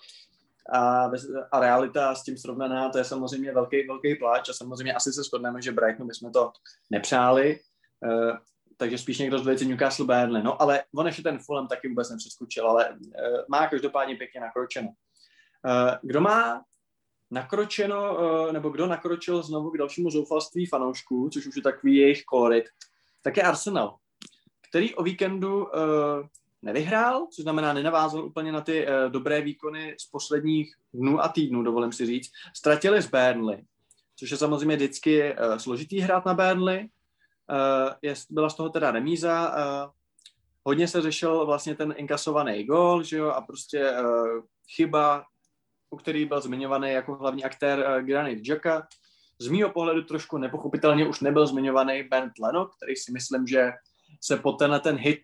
a, 0.72 1.10
a 1.52 1.60
realita 1.60 2.14
s 2.14 2.22
tím 2.22 2.38
srovnaná, 2.38 2.88
to 2.88 2.98
je 2.98 3.04
samozřejmě 3.04 3.52
velký, 3.52 3.86
velký 3.86 4.14
pláč 4.14 4.48
a 4.48 4.52
samozřejmě 4.52 4.94
asi 4.94 5.12
se 5.12 5.22
shodneme, 5.22 5.62
že 5.62 5.72
Brightonu 5.72 6.08
bychom 6.08 6.32
to 6.32 6.52
nepřáli, 6.90 7.60
uh, 8.06 8.36
takže 8.76 8.98
spíš 8.98 9.18
někdo 9.18 9.38
z 9.38 9.42
dvojice 9.42 9.64
Newcastle 9.64 10.06
Burnley. 10.06 10.42
No 10.42 10.62
ale 10.62 10.84
on 10.94 11.06
ještě 11.06 11.22
ten 11.22 11.38
Fulham 11.38 11.68
taky 11.68 11.88
vůbec 11.88 12.10
nepřeskočil, 12.10 12.68
ale 12.68 12.90
uh, 12.90 12.98
má 13.48 13.66
každopádně 13.66 14.16
pěkně 14.16 14.40
nakročeno. 14.40 14.88
Uh, 14.88 15.94
kdo 16.02 16.20
má 16.20 16.62
nakročeno, 17.30 18.16
uh, 18.16 18.52
nebo 18.52 18.68
kdo 18.68 18.86
nakročil 18.86 19.42
znovu 19.42 19.70
k 19.70 19.78
dalšímu 19.78 20.10
zoufalství 20.10 20.66
fanoušků, 20.66 21.30
což 21.30 21.46
už 21.46 21.56
je 21.56 21.62
takový 21.62 21.96
jejich 21.96 22.24
kolorit, 22.24 22.64
tak 23.22 23.36
je 23.36 23.42
Arsenal, 23.42 23.96
který 24.68 24.94
o 24.94 25.02
víkendu 25.02 25.64
uh, 25.64 25.70
nevyhrál, 26.66 27.26
což 27.32 27.42
znamená 27.42 27.72
nenavázal 27.72 28.24
úplně 28.24 28.52
na 28.52 28.60
ty 28.60 28.86
uh, 28.86 29.10
dobré 29.10 29.40
výkony 29.40 29.96
z 30.00 30.06
posledních 30.10 30.74
dnů 30.94 31.22
a 31.22 31.28
týdnů, 31.28 31.62
dovolím 31.62 31.92
si 31.92 32.06
říct. 32.06 32.30
Ztratili 32.56 33.02
z 33.02 33.06
Burnley, 33.06 33.64
což 34.16 34.30
je 34.30 34.36
samozřejmě 34.36 34.76
vždycky 34.76 35.34
uh, 35.34 35.56
složitý 35.56 36.00
hrát 36.00 36.26
na 36.26 36.34
Burnley. 36.34 36.80
Uh, 36.80 37.92
je, 38.02 38.14
byla 38.30 38.48
z 38.48 38.54
toho 38.54 38.68
teda 38.68 38.90
remíza. 38.90 39.48
Uh, 39.48 39.90
hodně 40.64 40.88
se 40.88 41.02
řešil 41.02 41.46
vlastně 41.46 41.74
ten 41.74 41.94
inkasovaný 41.96 42.64
gol, 42.64 43.02
že 43.02 43.16
jo, 43.16 43.28
a 43.28 43.40
prostě 43.40 43.90
uh, 43.90 44.42
chyba, 44.76 45.24
u 45.90 45.96
který 45.96 46.24
byl 46.24 46.40
zmiňovaný 46.40 46.90
jako 46.90 47.14
hlavní 47.14 47.44
aktér 47.44 47.78
uh, 47.78 48.06
Granit 48.06 48.42
Xhaka. 48.42 48.86
Z 49.38 49.48
mýho 49.48 49.70
pohledu 49.70 50.02
trošku 50.02 50.38
nepochopitelně 50.38 51.06
už 51.08 51.20
nebyl 51.20 51.46
zmiňovaný 51.46 52.02
Ben 52.02 52.30
Leno, 52.42 52.66
který 52.66 52.96
si 52.96 53.12
myslím, 53.12 53.46
že 53.46 53.72
se 54.20 54.36
po 54.36 54.52
tenhle 54.52 54.80
ten 54.80 54.96
hit 54.96 55.22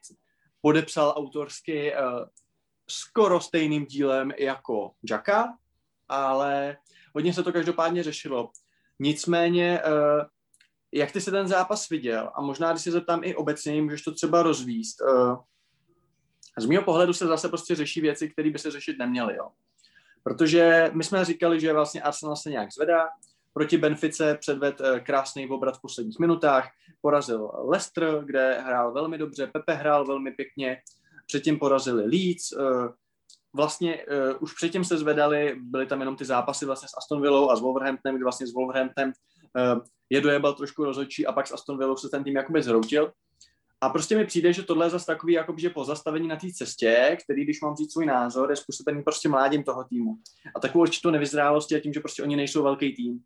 podepsal 0.63 1.15
autorsky 1.17 1.95
uh, 1.95 2.25
skoro 2.91 3.41
stejným 3.41 3.87
dílem 3.87 4.33
jako 4.39 4.91
Jacka, 5.11 5.59
ale 6.09 6.77
hodně 7.15 7.35
se 7.35 7.43
to 7.43 7.53
každopádně 7.53 8.03
řešilo. 8.03 8.51
Nicméně, 8.99 9.83
uh, 9.87 10.25
jak 10.93 11.13
ty 11.13 11.21
se 11.21 11.31
ten 11.31 11.49
zápas 11.49 11.89
viděl, 11.89 12.31
a 12.35 12.41
možná, 12.41 12.73
když 12.73 12.83
se 12.83 12.91
zeptám 12.91 13.25
i 13.25 13.35
obecně, 13.35 13.83
můžeš 13.83 14.03
to 14.03 14.15
třeba 14.15 14.43
rozvíst, 14.43 15.01
uh, 15.01 15.37
z 16.59 16.67
mého 16.67 16.83
pohledu 16.83 17.13
se 17.13 17.27
zase 17.27 17.49
prostě 17.49 17.75
řeší 17.75 18.01
věci, 18.01 18.31
které 18.31 18.51
by 18.51 18.59
se 18.59 18.71
řešit 18.71 18.99
neměly, 18.99 19.37
jo. 19.37 19.49
Protože 20.23 20.91
my 20.95 21.05
jsme 21.05 21.25
říkali, 21.25 21.61
že 21.61 21.73
vlastně 21.73 22.03
Arsenal 22.03 22.37
se 22.37 22.51
nějak 22.51 22.73
zvedá, 22.73 23.09
proti 23.53 23.79
Benfice 23.79 24.35
předved 24.41 24.81
krásný 25.03 25.49
obrat 25.49 25.79
v 25.79 25.81
posledních 25.81 26.19
minutách, 26.19 26.69
porazil 27.01 27.51
Leicester, 27.65 28.23
kde 28.25 28.61
hrál 28.61 28.93
velmi 28.93 29.19
dobře, 29.19 29.47
Pepe 29.47 29.73
hrál 29.73 30.07
velmi 30.07 30.31
pěkně, 30.31 30.83
předtím 31.27 31.59
porazili 31.59 32.03
Leeds, 32.03 32.53
eh, 32.53 32.93
vlastně 33.55 34.07
uh, 34.07 34.37
už 34.41 34.55
předtím 34.55 34.85
se 34.85 34.99
zvedali, 34.99 35.57
byly 35.61 35.87
tam 35.87 36.01
jenom 36.01 36.17
ty 36.17 36.25
zápasy 36.25 36.67
vlastně 36.67 36.89
s 36.89 36.97
Aston 36.99 37.23
Villou 37.23 37.51
a 37.51 37.57
s 37.57 37.61
Wolverhamptonem, 37.61 38.17
kdy 38.17 38.25
vlastně 38.25 38.47
s 38.47 38.53
Wolverhamptonem 38.53 39.13
je 40.11 40.21
dojebal 40.21 40.55
trošku 40.55 40.85
rozhodčí 40.85 41.27
a 41.27 41.33
pak 41.33 41.47
s 41.47 41.53
Aston 41.53 41.79
Villou 41.79 41.97
se 41.97 42.09
ten 42.09 42.25
tým 42.25 42.37
jakoby 42.37 42.63
zhroutil. 42.63 43.13
A 43.81 43.89
prostě 43.89 44.17
mi 44.17 44.27
přijde, 44.27 44.53
že 44.53 44.63
tohle 44.63 44.87
je 44.87 44.91
zase 44.91 45.07
takový 45.07 45.33
jako, 45.33 45.55
že 45.59 45.71
pozastavení 45.71 46.29
na 46.29 46.37
té 46.37 46.47
cestě, 46.53 47.17
který, 47.25 47.45
když 47.45 47.61
mám 47.61 47.77
říct 47.77 47.93
svůj 47.93 48.07
názor, 48.07 48.51
je 48.51 48.57
způsobený 48.57 49.03
prostě 49.03 49.29
mládím 49.29 49.63
toho 49.63 49.85
týmu. 49.85 50.15
A 50.57 50.61
takovou 50.61 50.83
určitou 50.83 51.11
nevyzrálosti 51.11 51.77
a 51.77 51.81
tím, 51.81 51.93
že 51.93 52.01
prostě 52.01 52.23
oni 52.23 52.37
nejsou 52.37 52.63
velký 52.63 52.95
tým. 52.95 53.21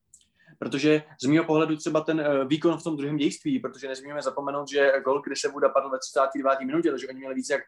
Protože 0.58 1.02
z 1.22 1.26
mého 1.26 1.44
pohledu 1.44 1.76
třeba 1.76 2.00
ten 2.00 2.20
uh, 2.20 2.48
výkon 2.48 2.78
v 2.78 2.82
tom 2.82 2.96
druhém 2.96 3.16
dějství, 3.16 3.58
protože 3.58 3.88
nesmíme 3.88 4.22
zapomenout, 4.22 4.68
že 4.70 4.92
gol 5.04 5.22
se 5.34 5.48
bude 5.48 5.68
padl 5.68 5.90
ve 5.90 5.98
39. 5.98 6.60
minutě, 6.60 6.90
takže 6.90 7.08
oni 7.08 7.18
měli 7.18 7.34
víc 7.34 7.50
jak, 7.50 7.62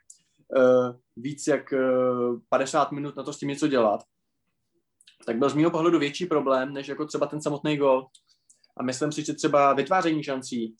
uh, 0.56 0.96
víc 1.16 1.46
jak 1.46 1.72
uh, 1.72 2.40
50 2.48 2.92
minut 2.92 3.16
na 3.16 3.22
to 3.22 3.32
s 3.32 3.38
tím 3.38 3.48
něco 3.48 3.68
dělat, 3.68 4.00
tak 5.26 5.38
byl 5.38 5.48
z 5.48 5.54
mého 5.54 5.70
pohledu 5.70 5.98
větší 5.98 6.26
problém, 6.26 6.72
než 6.72 6.88
jako 6.88 7.06
třeba 7.06 7.26
ten 7.26 7.42
samotný 7.42 7.76
gol. 7.76 8.06
A 8.76 8.82
myslím 8.82 9.12
si, 9.12 9.24
že 9.24 9.34
třeba 9.34 9.72
vytváření 9.72 10.22
šancí, 10.22 10.76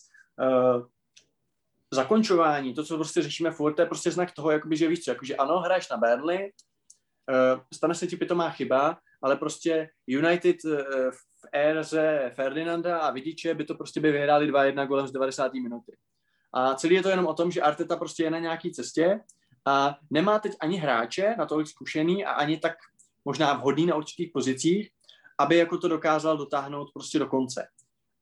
zakončování, 1.90 2.74
to, 2.74 2.84
co 2.84 2.96
prostě 2.96 3.22
řešíme 3.22 3.50
furt, 3.50 3.74
to 3.74 3.82
je 3.82 3.86
prostě 3.86 4.11
znak 4.11 4.32
toho, 4.32 4.50
jakoby, 4.50 4.76
že 4.76 4.88
víš 4.88 5.04
co, 5.04 5.11
jakože 5.11 5.36
ano, 5.36 5.59
hraješ 5.59 5.88
na 5.88 5.96
Burnley, 5.96 6.52
stane 7.74 7.94
se 7.94 8.06
ti 8.06 8.16
pitomá 8.16 8.50
chyba, 8.50 8.98
ale 9.22 9.36
prostě 9.36 9.88
United 10.06 10.56
uh, 10.64 10.80
v 11.41 11.49
éře 11.57 12.32
Ferdinanda 12.34 12.99
a 12.99 13.11
Vidiče 13.11 13.55
by 13.55 13.64
to 13.64 13.74
prostě 13.74 14.01
by 14.01 14.12
vyhráli 14.12 14.53
2-1 14.53 14.86
golem 14.86 15.07
z 15.07 15.12
90. 15.12 15.55
minuty. 15.55 15.97
A 16.53 16.74
celý 16.74 16.95
je 16.95 17.03
to 17.03 17.09
jenom 17.09 17.26
o 17.26 17.34
tom, 17.34 17.51
že 17.51 17.62
Arteta 17.62 17.97
prostě 17.97 18.22
je 18.22 18.30
na 18.30 18.39
nějaký 18.39 18.72
cestě 18.72 19.20
a 19.66 19.97
nemá 20.11 20.39
teď 20.39 20.53
ani 20.61 20.76
hráče 20.76 21.34
na 21.39 21.47
tolik 21.47 21.66
zkušený 21.66 22.24
a 22.24 22.32
ani 22.32 22.59
tak 22.59 22.72
možná 23.24 23.53
vhodný 23.53 23.86
na 23.86 23.95
určitých 23.95 24.30
pozicích, 24.32 24.91
aby 25.39 25.57
jako 25.57 25.78
to 25.78 25.89
dokázal 25.89 26.36
dotáhnout 26.36 26.91
prostě 26.95 27.18
do 27.18 27.26
konce. 27.26 27.66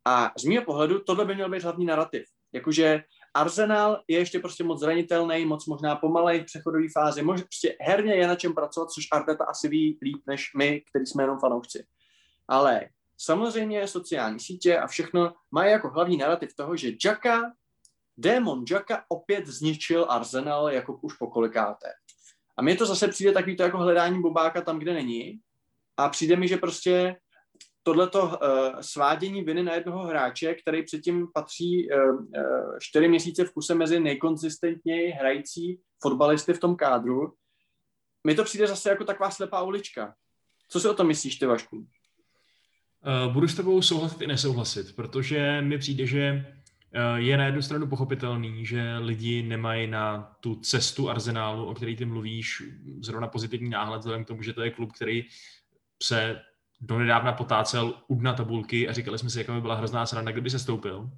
A 0.04 0.32
z 0.38 0.44
mého 0.44 0.64
pohledu 0.64 1.00
tohle 1.00 1.24
by 1.24 1.34
měl 1.34 1.50
být 1.50 1.62
hlavní 1.62 1.86
narrativ. 1.86 2.24
Jakože 2.52 3.02
Arsenal 3.34 4.02
je 4.08 4.18
ještě 4.18 4.38
prostě 4.38 4.64
moc 4.64 4.80
zranitelný, 4.80 5.44
moc 5.44 5.66
možná 5.66 5.96
pomalej 5.96 6.40
v 6.40 6.44
přechodové 6.44 6.86
fázi, 6.92 7.22
mož, 7.22 7.42
prostě 7.42 7.76
herně 7.80 8.14
je 8.14 8.26
na 8.26 8.36
čem 8.36 8.54
pracovat, 8.54 8.90
což 8.90 9.04
Arteta 9.12 9.44
asi 9.44 9.68
ví 9.68 9.98
líp 10.02 10.22
než 10.26 10.54
my, 10.56 10.82
kteří 10.90 11.06
jsme 11.06 11.22
jenom 11.22 11.38
fanoušci. 11.38 11.86
Ale 12.48 12.88
samozřejmě 13.18 13.88
sociální 13.88 14.40
sítě 14.40 14.78
a 14.78 14.86
všechno 14.86 15.34
mají 15.50 15.72
jako 15.72 15.90
hlavní 15.90 16.16
narrativ 16.16 16.54
toho, 16.54 16.76
že 16.76 16.92
Jacka, 17.04 17.52
démon 18.16 18.64
Jacka 18.70 19.04
opět 19.08 19.46
zničil 19.46 20.06
Arsenal 20.08 20.70
jako 20.70 20.98
už 21.02 21.14
po 21.16 21.26
kolikáté. 21.26 21.92
A 22.56 22.62
mně 22.62 22.76
to 22.76 22.86
zase 22.86 23.08
přijde 23.08 23.32
takový 23.32 23.56
to 23.56 23.62
jako 23.62 23.78
hledání 23.78 24.22
bobáka 24.22 24.60
tam, 24.60 24.78
kde 24.78 24.94
není. 24.94 25.40
A 25.96 26.08
přijde 26.08 26.36
mi, 26.36 26.48
že 26.48 26.56
prostě 26.56 27.16
tohleto 27.82 28.22
uh, 28.22 28.80
svádění 28.80 29.42
viny 29.42 29.62
na 29.62 29.74
jednoho 29.74 30.04
hráče, 30.04 30.54
který 30.54 30.84
předtím 30.84 31.28
patří 31.34 31.90
uh, 31.90 31.98
uh, 32.00 32.78
čtyři 32.80 33.08
měsíce 33.08 33.44
v 33.44 33.52
kuse 33.52 33.74
mezi 33.74 34.00
nejkonzistentněji 34.00 35.10
hrající 35.10 35.80
fotbalisty 36.02 36.52
v 36.52 36.60
tom 36.60 36.76
kádru, 36.76 37.34
mi 38.26 38.34
to 38.34 38.44
přijde 38.44 38.66
zase 38.66 38.90
jako 38.90 39.04
taková 39.04 39.30
slepá 39.30 39.62
ulička. 39.62 40.14
Co 40.68 40.80
si 40.80 40.88
o 40.88 40.94
tom 40.94 41.06
myslíš, 41.06 41.36
ty 41.36 41.46
Vašku? 41.46 41.86
Uh, 43.06 43.32
budu 43.32 43.48
s 43.48 43.54
tebou 43.54 43.82
souhlasit 43.82 44.20
i 44.22 44.26
nesouhlasit, 44.26 44.96
protože 44.96 45.60
mi 45.62 45.78
přijde, 45.78 46.06
že 46.06 46.46
je 47.16 47.36
na 47.36 47.46
jednu 47.46 47.62
stranu 47.62 47.86
pochopitelný, 47.86 48.66
že 48.66 48.98
lidi 48.98 49.42
nemají 49.42 49.86
na 49.86 50.36
tu 50.40 50.54
cestu 50.54 51.10
arzenálu, 51.10 51.66
o 51.66 51.74
který 51.74 51.96
ty 51.96 52.04
mluvíš, 52.04 52.62
zrovna 53.00 53.28
pozitivní 53.28 53.70
náhled, 53.70 53.98
vzhledem 53.98 54.24
k 54.24 54.28
tomu, 54.28 54.42
že 54.42 54.52
to 54.52 54.62
je 54.62 54.70
klub, 54.70 54.92
který 54.92 55.24
se 56.02 56.40
donedávna 56.80 57.32
potácel 57.32 57.94
u 58.08 58.14
dna 58.14 58.32
tabulky 58.32 58.88
a 58.88 58.92
říkali 58.92 59.18
jsme 59.18 59.30
si, 59.30 59.38
jaká 59.38 59.54
by 59.54 59.60
byla 59.60 59.74
hrozná 59.74 60.06
sranda, 60.06 60.32
kdyby 60.32 60.50
se 60.50 60.58
stoupil. 60.58 61.10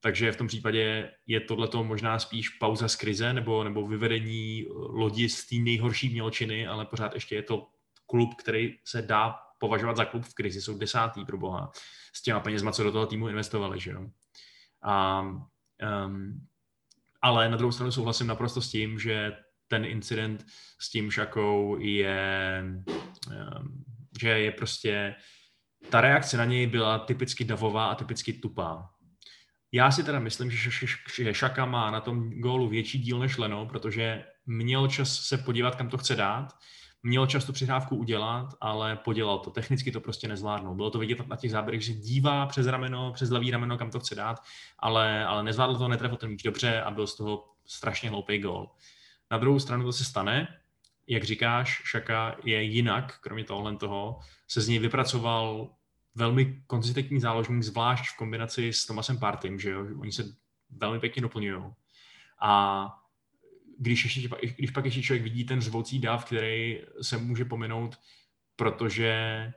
Takže 0.00 0.32
v 0.32 0.36
tom 0.36 0.46
případě 0.46 1.10
je 1.26 1.40
tohleto 1.40 1.84
možná 1.84 2.18
spíš 2.18 2.48
pauza 2.48 2.88
z 2.88 2.96
krize 2.96 3.32
nebo, 3.32 3.64
nebo 3.64 3.86
vyvedení 3.86 4.66
lodi 4.74 5.28
z 5.28 5.46
té 5.46 5.56
nejhorší 5.56 6.08
mělčiny, 6.08 6.66
ale 6.66 6.86
pořád 6.86 7.14
ještě 7.14 7.34
je 7.34 7.42
to 7.42 7.66
klub, 8.06 8.34
který 8.34 8.74
se 8.84 9.02
dá 9.02 9.34
považovat 9.64 9.96
za 9.96 10.04
klub 10.04 10.24
v 10.24 10.34
krizi. 10.34 10.60
Jsou 10.62 10.78
desátý 10.78 11.24
pro 11.24 11.38
boha 11.38 11.72
s 12.12 12.22
těma 12.22 12.40
penězma, 12.40 12.72
co 12.72 12.84
do 12.84 12.92
toho 12.92 13.06
týmu 13.06 13.28
investovali. 13.28 13.80
Že 13.80 13.90
jo? 13.90 14.06
A, 14.82 15.20
um, 15.20 16.46
ale 17.22 17.48
na 17.48 17.56
druhou 17.56 17.72
stranu 17.72 17.92
souhlasím 17.92 18.26
naprosto 18.26 18.60
s 18.60 18.70
tím, 18.70 18.98
že 18.98 19.32
ten 19.68 19.84
incident 19.84 20.44
s 20.78 20.90
tím 20.90 21.10
šakou 21.10 21.78
je 21.80 22.62
um, 23.28 23.84
že 24.20 24.28
je 24.28 24.50
prostě, 24.52 25.14
ta 25.90 26.00
reakce 26.00 26.36
na 26.36 26.44
něj 26.44 26.66
byla 26.66 26.98
typicky 26.98 27.44
davová 27.44 27.86
a 27.86 27.94
typicky 27.94 28.32
tupá. 28.32 28.90
Já 29.72 29.90
si 29.90 30.04
teda 30.04 30.18
myslím, 30.18 30.50
že, 30.50 30.70
že 31.14 31.34
Šaka 31.34 31.66
má 31.66 31.90
na 31.90 32.00
tom 32.00 32.30
gólu 32.30 32.68
větší 32.68 32.98
díl 32.98 33.18
než 33.18 33.38
Leno, 33.38 33.66
protože 33.66 34.24
měl 34.46 34.88
čas 34.88 35.20
se 35.20 35.38
podívat, 35.38 35.74
kam 35.74 35.88
to 35.88 35.98
chce 35.98 36.16
dát, 36.16 36.52
měl 37.04 37.26
čas 37.26 37.44
tu 37.44 37.52
přihrávku 37.52 37.96
udělat, 37.96 38.54
ale 38.60 38.96
podělal 38.96 39.38
to. 39.38 39.50
Technicky 39.50 39.92
to 39.92 40.00
prostě 40.00 40.28
nezvládnul. 40.28 40.74
Bylo 40.74 40.90
to 40.90 40.98
vidět 40.98 41.28
na 41.28 41.36
těch 41.36 41.50
záběrech, 41.50 41.82
že 41.82 41.92
dívá 41.92 42.46
přes 42.46 42.66
rameno, 42.66 43.12
přes 43.12 43.30
levý 43.30 43.50
rameno, 43.50 43.78
kam 43.78 43.90
to 43.90 44.00
chce 44.00 44.14
dát, 44.14 44.42
ale, 44.78 45.24
ale 45.24 45.42
nezvládl 45.42 45.76
to, 45.76 45.88
netrefil 45.88 46.16
ten 46.16 46.30
míč 46.30 46.42
dobře 46.42 46.82
a 46.82 46.90
byl 46.90 47.06
z 47.06 47.16
toho 47.16 47.44
strašně 47.66 48.10
hloupý 48.10 48.38
gól. 48.38 48.70
Na 49.30 49.38
druhou 49.38 49.58
stranu 49.58 49.84
to 49.84 49.92
se 49.92 50.04
stane, 50.04 50.60
jak 51.06 51.24
říkáš, 51.24 51.82
Šaka 51.84 52.36
je 52.44 52.62
jinak, 52.62 53.18
kromě 53.20 53.44
tohle 53.44 53.76
toho, 53.76 54.18
se 54.48 54.60
z 54.60 54.68
něj 54.68 54.78
vypracoval 54.78 55.70
velmi 56.14 56.62
konzistentní 56.66 57.20
záložník, 57.20 57.62
zvlášť 57.62 58.04
v 58.14 58.16
kombinaci 58.16 58.72
s 58.72 58.86
Tomasem 58.86 59.18
Partym, 59.18 59.60
že 59.60 59.70
jo? 59.70 59.86
Oni 60.00 60.12
se 60.12 60.24
velmi 60.70 61.00
pěkně 61.00 61.22
doplňují. 61.22 61.62
A 62.40 62.86
když, 63.78 64.04
ještě, 64.04 64.28
když 64.56 64.70
pak 64.70 64.84
ještě 64.84 65.02
člověk 65.02 65.22
vidí 65.22 65.44
ten 65.44 65.62
zvoucí 65.62 65.98
dáv, 65.98 66.24
který 66.24 66.80
se 67.02 67.18
může 67.18 67.44
pominout, 67.44 67.98
protože 68.56 69.52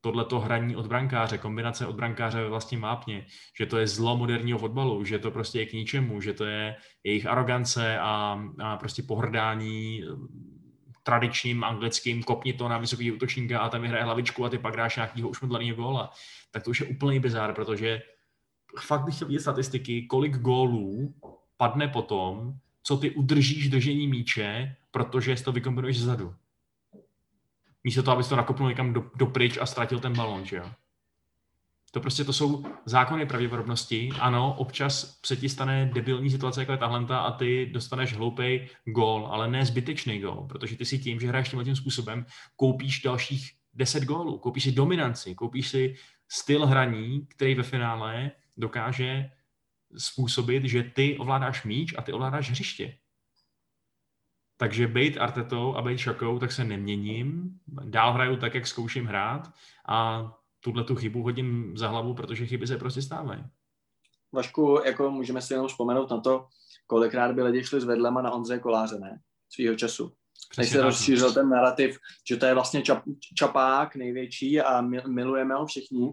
tohleto 0.00 0.40
hraní 0.40 0.76
od 0.76 0.86
brankáře, 0.86 1.38
kombinace 1.38 1.86
od 1.86 1.96
brankáře 1.96 2.42
ve 2.42 2.48
vlastním 2.48 2.80
mápně, 2.80 3.26
že 3.58 3.66
to 3.66 3.78
je 3.78 3.86
zlo 3.86 4.16
moderního 4.16 4.58
fotbalu, 4.58 5.04
že 5.04 5.18
to 5.18 5.30
prostě 5.30 5.58
je 5.58 5.66
k 5.66 5.72
ničemu, 5.72 6.20
že 6.20 6.32
to 6.32 6.44
je 6.44 6.76
jejich 7.04 7.26
arogance 7.26 7.98
a, 7.98 8.40
a 8.58 8.76
prostě 8.76 9.02
pohrdání 9.02 10.02
tradičním 11.02 11.64
anglickým 11.64 12.22
kopni 12.22 12.52
to 12.52 12.68
na 12.68 12.78
vysoký 12.78 13.12
útočníka 13.12 13.60
a 13.60 13.68
tam 13.68 13.82
vyhraje 13.82 14.04
hlavičku 14.04 14.44
a 14.44 14.48
ty 14.48 14.58
pak 14.58 14.76
dáš 14.76 14.96
nějakýho 14.96 15.28
ušmudlaného 15.28 15.76
góla, 15.76 16.10
tak 16.50 16.62
to 16.62 16.70
už 16.70 16.80
je 16.80 16.86
úplný 16.86 17.20
bizár, 17.20 17.54
protože 17.54 18.02
fakt 18.80 19.04
bych 19.04 19.14
chtěl 19.14 19.28
vidět 19.28 19.40
statistiky, 19.40 20.06
kolik 20.06 20.36
gólů 20.36 21.14
padne 21.56 21.88
potom, 21.88 22.58
co 22.86 22.96
ty 22.96 23.10
udržíš 23.10 23.68
držení 23.68 24.08
míče, 24.08 24.76
protože 24.90 25.36
si 25.36 25.44
to 25.44 25.52
vykombinuješ 25.52 25.98
zezadu. 25.98 26.34
Místo 27.84 28.02
toho, 28.02 28.14
abys 28.14 28.28
to 28.28 28.36
nakopnul 28.36 28.68
někam 28.68 28.92
do, 28.92 29.10
do 29.14 29.26
pryč 29.26 29.58
a 29.60 29.66
ztratil 29.66 29.98
ten 29.98 30.16
balon, 30.16 30.44
že 30.44 30.56
jo? 30.56 30.70
To 31.90 32.00
prostě 32.00 32.24
to 32.24 32.32
jsou 32.32 32.64
zákony 32.84 33.26
pravděpodobnosti. 33.26 34.10
Ano, 34.20 34.54
občas 34.58 35.20
se 35.26 35.36
ti 35.36 35.48
stane 35.48 35.90
debilní 35.94 36.30
situace 36.30 36.60
jako 36.60 36.72
je 36.72 36.78
tahle 36.78 37.06
a 37.10 37.30
ty 37.30 37.66
dostaneš 37.66 38.14
hloupý 38.14 38.60
gól, 38.84 39.26
ale 39.26 39.50
ne 39.50 39.66
zbytečný 39.66 40.20
gól, 40.20 40.46
protože 40.48 40.76
ty 40.76 40.84
si 40.84 40.98
tím, 40.98 41.20
že 41.20 41.28
hraješ 41.28 41.54
tím 41.64 41.76
způsobem, 41.76 42.26
koupíš 42.56 43.02
dalších 43.02 43.52
10 43.74 44.04
gólů, 44.04 44.38
koupíš 44.38 44.62
si 44.62 44.72
dominanci, 44.72 45.34
koupíš 45.34 45.68
si 45.68 45.94
styl 46.28 46.66
hraní, 46.66 47.26
který 47.26 47.54
ve 47.54 47.62
finále 47.62 48.30
dokáže 48.56 49.30
způsobit, 49.98 50.64
že 50.64 50.82
ty 50.82 51.18
ovládáš 51.18 51.64
míč 51.64 51.94
a 51.98 52.02
ty 52.02 52.12
ovládáš 52.12 52.50
hřiště. 52.50 52.98
Takže 54.56 54.86
být 54.86 55.18
Artetou 55.18 55.74
a 55.74 55.82
být 55.82 55.98
Šakou, 55.98 56.38
tak 56.38 56.52
se 56.52 56.64
neměním. 56.64 57.50
Dál 57.66 58.12
hraju 58.12 58.36
tak, 58.36 58.54
jak 58.54 58.66
zkouším 58.66 59.06
hrát 59.06 59.52
a 59.88 60.26
tuhle 60.60 60.84
tu 60.84 60.94
chybu 60.94 61.22
hodím 61.22 61.76
za 61.76 61.88
hlavu, 61.88 62.14
protože 62.14 62.46
chyby 62.46 62.66
se 62.66 62.78
prostě 62.78 63.02
stávají. 63.02 63.44
Vašku, 64.32 64.80
jako 64.84 65.10
můžeme 65.10 65.42
si 65.42 65.52
jenom 65.54 65.68
vzpomenout 65.68 66.10
na 66.10 66.20
to, 66.20 66.46
kolikrát 66.86 67.32
by 67.32 67.42
lidi 67.42 67.64
šli 67.64 67.80
s 67.80 67.84
vedlema 67.84 68.22
na 68.22 68.30
Ondřeje 68.30 68.58
Koláře, 68.58 68.98
ne? 68.98 69.20
Svýho 69.48 69.74
času. 69.74 70.12
Než 70.58 70.68
se 70.68 70.82
rozšířil 70.82 71.32
ten 71.32 71.48
narrativ, 71.48 71.98
že 72.28 72.36
to 72.36 72.46
je 72.46 72.54
vlastně 72.54 72.82
čap, 72.82 73.02
čapák 73.34 73.96
největší 73.96 74.60
a 74.60 74.80
milujeme 75.06 75.54
ho 75.54 75.66
všichni, 75.66 76.12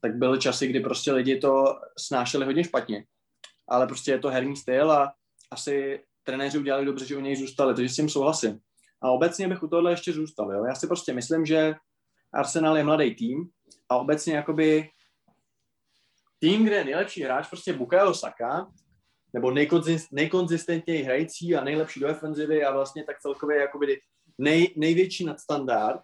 tak 0.00 0.16
byly 0.16 0.38
časy, 0.38 0.66
kdy 0.66 0.80
prostě 0.80 1.12
lidi 1.12 1.38
to 1.38 1.64
snášeli 1.98 2.46
hodně 2.46 2.64
špatně. 2.64 3.04
Ale 3.72 3.86
prostě 3.86 4.10
je 4.10 4.18
to 4.18 4.28
herní 4.28 4.56
styl 4.56 4.92
a 4.92 5.14
asi 5.50 6.00
trenéři 6.22 6.58
udělali 6.58 6.84
dobře, 6.84 7.06
že 7.06 7.16
u 7.16 7.20
něj 7.20 7.36
zůstali, 7.36 7.74
takže 7.74 7.88
s 7.88 7.96
tím 7.96 8.08
souhlasím. 8.08 8.58
A 9.02 9.10
obecně 9.10 9.48
bych 9.48 9.62
u 9.62 9.68
tohle 9.68 9.92
ještě 9.92 10.12
zůstal. 10.12 10.52
Jo? 10.52 10.64
Já 10.64 10.74
si 10.74 10.86
prostě 10.86 11.12
myslím, 11.12 11.46
že 11.46 11.74
Arsenal 12.32 12.76
je 12.76 12.84
mladý 12.84 13.14
tým, 13.14 13.50
a 13.88 13.96
obecně 13.96 14.34
jakoby 14.34 14.88
tým, 16.38 16.64
kde 16.64 16.76
je 16.76 16.84
nejlepší 16.84 17.22
hráč 17.22 17.48
prostě 17.48 17.72
Bukayo 17.72 18.14
Saka, 18.14 18.66
nebo 19.32 19.50
nejkonzist, 19.50 20.12
nejkonzistentněji 20.12 21.02
hrající 21.02 21.56
a 21.56 21.64
nejlepší 21.64 22.00
do 22.00 22.08
ofenzivy 22.08 22.64
a 22.64 22.72
vlastně 22.72 23.04
tak 23.04 23.20
celkově 23.20 23.60
jakoby 23.60 24.00
nej, 24.38 24.74
největší 24.76 25.24
nadstandard, 25.24 26.00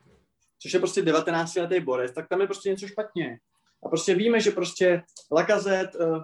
což 0.63 0.75
je 0.75 0.81
prostě 0.81 1.03
19 1.03 1.55
letý 1.55 1.81
borec, 1.81 2.15
tak 2.15 2.29
tam 2.29 2.41
je 2.41 2.47
prostě 2.47 2.71
něco 2.71 2.87
špatně. 2.87 3.39
A 3.85 3.89
prostě 3.89 4.15
víme, 4.15 4.41
že 4.41 4.51
prostě 4.51 5.03
Lakazet 5.33 5.95
uh, 5.95 6.23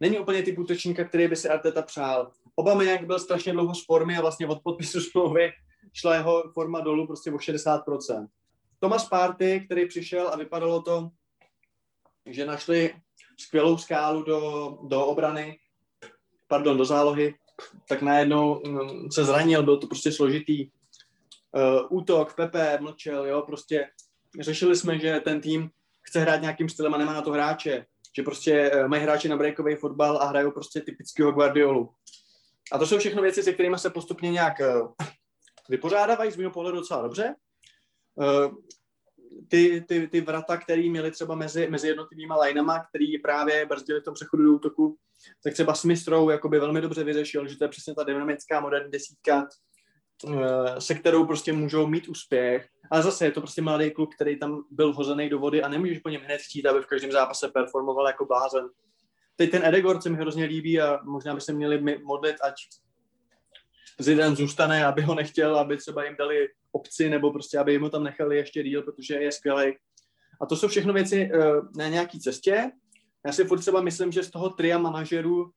není 0.00 0.18
úplně 0.18 0.42
typ 0.42 0.58
útočníka, 0.58 1.04
který 1.04 1.28
by 1.28 1.36
si 1.36 1.48
Arteta 1.48 1.82
přál. 1.82 2.30
Obama 2.54 2.82
jak 2.82 3.06
byl 3.06 3.18
strašně 3.18 3.52
dlouho 3.52 3.74
z 3.74 3.84
formy 3.84 4.16
a 4.16 4.20
vlastně 4.20 4.46
od 4.46 4.62
podpisu 4.62 5.00
smlouvy 5.10 5.52
šla 5.92 6.14
jeho 6.14 6.50
forma 6.54 6.80
dolů 6.80 7.06
prostě 7.06 7.32
o 7.32 7.36
60%. 7.36 8.26
Thomas 8.80 9.08
Party, 9.08 9.62
který 9.66 9.88
přišel 9.88 10.28
a 10.28 10.36
vypadalo 10.36 10.82
to, 10.82 11.10
že 12.26 12.46
našli 12.46 12.94
skvělou 13.40 13.78
skálu 13.78 14.22
do, 14.22 14.78
do 14.88 15.06
obrany, 15.06 15.58
pardon, 16.48 16.76
do 16.76 16.84
zálohy, 16.84 17.34
tak 17.88 18.02
najednou 18.02 18.62
mm, 18.66 19.10
se 19.10 19.24
zranil, 19.24 19.62
byl 19.62 19.76
to 19.76 19.86
prostě 19.86 20.12
složitý. 20.12 20.66
Uh, 20.66 21.98
útok, 21.98 22.34
Pepe 22.34 22.78
mlčel, 22.80 23.26
jo, 23.26 23.42
prostě 23.42 23.88
řešili 24.40 24.76
jsme, 24.76 24.98
že 24.98 25.20
ten 25.20 25.40
tým 25.40 25.70
chce 26.02 26.20
hrát 26.20 26.40
nějakým 26.40 26.68
stylem 26.68 26.94
a 26.94 26.98
nemá 26.98 27.12
na 27.12 27.22
to 27.22 27.30
hráče, 27.30 27.86
že 28.16 28.22
prostě 28.22 28.70
uh, 28.74 28.88
mají 28.88 29.02
hráči 29.02 29.28
na 29.28 29.36
breakový 29.36 29.74
fotbal 29.74 30.16
a 30.16 30.26
hrajou 30.26 30.50
prostě 30.50 30.80
typického 30.80 31.32
Guardiolu. 31.32 31.90
A 32.72 32.78
to 32.78 32.86
jsou 32.86 32.98
všechno 32.98 33.22
věci, 33.22 33.42
se 33.42 33.52
kterými 33.52 33.78
se 33.78 33.90
postupně 33.90 34.30
nějak 34.30 34.54
uh, 34.60 34.88
vypořádávají 35.68 36.30
z 36.30 36.36
mého 36.36 36.50
pohledu 36.50 36.76
docela 36.76 37.02
dobře. 37.02 37.34
Uh, 38.14 38.54
ty, 39.48 39.84
ty, 39.88 40.08
ty 40.08 40.20
vrata, 40.20 40.56
které 40.56 40.82
měly 40.82 41.10
třeba 41.10 41.34
mezi, 41.34 41.68
mezi 41.70 41.88
jednotlivými 41.88 42.34
lineama, 42.42 42.84
který 42.84 43.18
právě 43.18 43.66
brzdili 43.66 44.00
v 44.00 44.04
tom 44.04 44.14
přechodu 44.14 44.42
do 44.42 44.52
útoku, 44.52 44.96
tak 45.44 45.52
třeba 45.52 45.74
Smith 45.74 46.08
Rowe 46.08 46.38
velmi 46.48 46.80
dobře 46.80 47.04
vyřešil, 47.04 47.48
že 47.48 47.56
to 47.56 47.64
je 47.64 47.68
přesně 47.68 47.94
ta 47.94 48.04
dynamická 48.04 48.60
moderní 48.60 48.90
desítka, 48.90 49.42
eh, 49.42 49.46
se 50.78 50.94
kterou 50.94 51.26
prostě 51.26 51.52
můžou 51.52 51.86
mít 51.86 52.08
úspěch. 52.08 52.68
Ale 52.90 53.02
zase 53.02 53.24
je 53.24 53.30
to 53.30 53.40
prostě 53.40 53.62
mladý 53.62 53.90
kluk, 53.90 54.14
který 54.14 54.38
tam 54.38 54.64
byl 54.70 54.92
hozený 54.92 55.28
do 55.28 55.38
vody 55.38 55.62
a 55.62 55.68
nemůžeš 55.68 55.98
po 55.98 56.08
něm 56.08 56.22
hned 56.24 56.40
chtít, 56.40 56.66
aby 56.66 56.80
v 56.80 56.86
každém 56.86 57.12
zápase 57.12 57.48
performoval 57.48 58.06
jako 58.06 58.26
blázen. 58.26 58.64
Teď 59.36 59.50
ten 59.50 59.64
Edegor 59.64 60.00
se 60.00 60.10
mi 60.10 60.16
hrozně 60.16 60.44
líbí 60.44 60.80
a 60.80 61.00
možná 61.04 61.34
by 61.34 61.40
se 61.40 61.52
měli 61.52 61.98
modlit, 62.04 62.36
ať 62.42 62.54
Zidane 63.98 64.36
zůstane, 64.36 64.86
aby 64.86 65.02
ho 65.02 65.14
nechtěl, 65.14 65.56
aby 65.56 65.76
třeba 65.76 66.04
jim 66.04 66.16
dali 66.16 66.48
obci, 66.72 67.10
nebo 67.10 67.32
prostě, 67.32 67.58
aby 67.58 67.72
jim 67.72 67.82
ho 67.82 67.90
tam 67.90 68.04
nechali 68.04 68.36
ještě 68.36 68.62
díl, 68.62 68.82
protože 68.82 69.14
je 69.14 69.32
skvělý. 69.32 69.76
A 70.40 70.46
to 70.46 70.56
jsou 70.56 70.68
všechno 70.68 70.92
věci 70.92 71.30
uh, 71.34 71.68
na 71.76 71.88
nějaký 71.88 72.20
cestě. 72.20 72.70
Já 73.26 73.32
si 73.32 73.44
furt 73.44 73.60
třeba 73.60 73.80
myslím, 73.80 74.12
že 74.12 74.22
z 74.22 74.30
toho 74.30 74.50
tria 74.50 74.78
manažerů, 74.78 75.50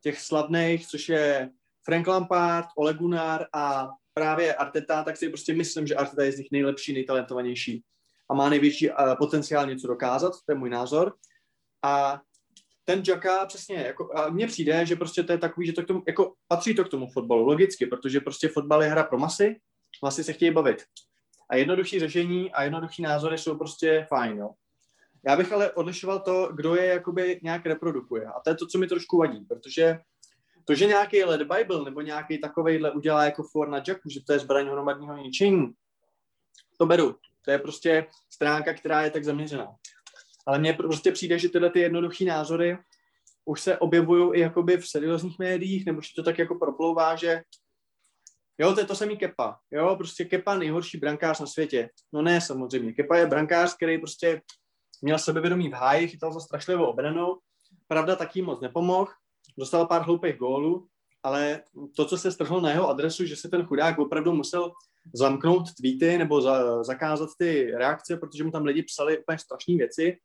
těch 0.00 0.20
slavných, 0.20 0.86
což 0.86 1.08
je 1.08 1.50
Frank 1.84 2.06
Lampard, 2.06 2.66
Ole 2.76 2.94
Gunnar 2.94 3.46
a 3.52 3.88
právě 4.14 4.54
Arteta, 4.54 5.04
tak 5.04 5.16
si 5.16 5.28
prostě 5.28 5.54
myslím, 5.54 5.86
že 5.86 5.94
Arteta 5.94 6.24
je 6.24 6.32
z 6.32 6.38
nich 6.38 6.48
nejlepší, 6.50 6.92
nejtalentovanější 6.92 7.84
a 8.30 8.34
má 8.34 8.48
největší 8.48 8.90
uh, 8.90 8.96
potenciál 9.18 9.66
něco 9.66 9.86
dokázat, 9.86 10.32
to 10.46 10.52
je 10.52 10.58
můj 10.58 10.70
názor. 10.70 11.14
A 11.82 12.20
ten 12.84 13.02
Jacka 13.08 13.46
přesně, 13.46 13.76
jako, 13.76 14.10
a 14.14 14.28
mně 14.28 14.46
přijde, 14.46 14.86
že 14.86 14.96
prostě 14.96 15.22
to 15.22 15.32
je 15.32 15.38
takový, 15.38 15.66
že 15.66 15.72
to 15.72 15.82
k 15.82 15.86
tomu, 15.86 16.02
jako 16.06 16.34
patří 16.48 16.74
to 16.74 16.84
k 16.84 16.88
tomu 16.88 17.06
fotbalu, 17.06 17.46
logicky, 17.46 17.86
protože 17.86 18.20
prostě 18.20 18.48
fotbal 18.48 18.82
je 18.82 18.88
hra 18.88 19.04
pro 19.04 19.18
masy, 19.18 19.60
masy 20.02 20.24
se 20.24 20.32
chtějí 20.32 20.50
bavit. 20.50 20.84
A 21.48 21.56
jednodušší 21.56 22.00
řešení 22.00 22.52
a 22.52 22.62
jednoduchý 22.62 23.02
názory 23.02 23.38
jsou 23.38 23.58
prostě 23.58 24.06
fajn, 24.08 24.38
jo. 24.38 24.50
Já 25.26 25.36
bych 25.36 25.52
ale 25.52 25.72
odlišoval 25.72 26.20
to, 26.20 26.52
kdo 26.54 26.74
je 26.74 26.84
jakoby 26.86 27.40
nějak 27.42 27.66
reprodukuje. 27.66 28.24
A 28.26 28.40
to 28.40 28.50
je 28.50 28.56
to, 28.56 28.66
co 28.66 28.78
mi 28.78 28.86
trošku 28.86 29.18
vadí, 29.18 29.44
protože 29.44 29.98
to, 30.64 30.74
že 30.74 30.86
nějaký 30.86 31.24
Led 31.24 31.42
Bible 31.42 31.84
nebo 31.84 32.00
nějaký 32.00 32.38
takovejhle 32.38 32.90
udělá 32.90 33.24
jako 33.24 33.42
for 33.42 33.68
na 33.68 33.82
Jacku, 33.88 34.08
že 34.08 34.20
to 34.26 34.32
je 34.32 34.38
zbraň 34.38 34.66
hromadního 34.66 35.16
ničení, 35.16 35.72
to 36.78 36.86
beru. 36.86 37.16
To 37.44 37.50
je 37.50 37.58
prostě 37.58 38.06
stránka, 38.30 38.74
která 38.74 39.02
je 39.02 39.10
tak 39.10 39.24
zaměřená. 39.24 39.74
Ale 40.46 40.58
mně 40.58 40.72
prostě 40.72 41.12
přijde, 41.12 41.38
že 41.38 41.48
tyhle 41.48 41.70
ty 41.70 41.80
jednoduché 41.80 42.24
názory 42.24 42.78
už 43.44 43.60
se 43.60 43.78
objevují 43.78 44.38
i 44.38 44.40
jakoby 44.40 44.76
v 44.76 44.88
seriózních 44.88 45.38
médiích, 45.38 45.86
nebo 45.86 46.00
že 46.00 46.08
to 46.16 46.22
tak 46.22 46.38
jako 46.38 46.54
proplouvá, 46.54 47.16
že 47.16 47.42
jo, 48.58 48.74
to 48.74 48.80
je 48.80 48.86
to 48.86 48.94
samý 48.94 49.16
Kepa, 49.16 49.58
jo, 49.70 49.96
prostě 49.96 50.24
Kepa 50.24 50.54
nejhorší 50.54 50.98
brankář 50.98 51.40
na 51.40 51.46
světě. 51.46 51.90
No 52.12 52.22
ne, 52.22 52.40
samozřejmě. 52.40 52.92
Kepa 52.92 53.16
je 53.16 53.26
brankář, 53.26 53.76
který 53.76 53.98
prostě 53.98 54.42
měl 55.02 55.18
sebevědomí 55.18 55.68
v 55.68 55.72
háji, 55.72 56.08
chytal 56.08 56.32
za 56.32 56.40
strašlivou 56.40 56.84
obranou, 56.84 57.38
pravda 57.88 58.16
taky 58.16 58.42
moc 58.42 58.60
nepomohl, 58.60 59.12
dostal 59.58 59.86
pár 59.86 60.02
hloupých 60.02 60.36
gólů, 60.36 60.88
ale 61.22 61.62
to, 61.96 62.04
co 62.04 62.18
se 62.18 62.32
strhlo 62.32 62.60
na 62.60 62.70
jeho 62.70 62.88
adresu, 62.88 63.26
že 63.26 63.36
se 63.36 63.48
ten 63.48 63.66
chudák 63.66 63.98
opravdu 63.98 64.32
musel 64.32 64.72
zamknout 65.14 65.74
tweety 65.74 66.18
nebo 66.18 66.40
za, 66.40 66.84
zakázat 66.84 67.28
ty 67.38 67.70
reakce, 67.70 68.16
protože 68.16 68.44
mu 68.44 68.50
tam 68.50 68.64
lidi 68.64 68.82
psali 68.82 69.18
úplně 69.18 69.38
strašné 69.38 69.76
věci, 69.76 70.18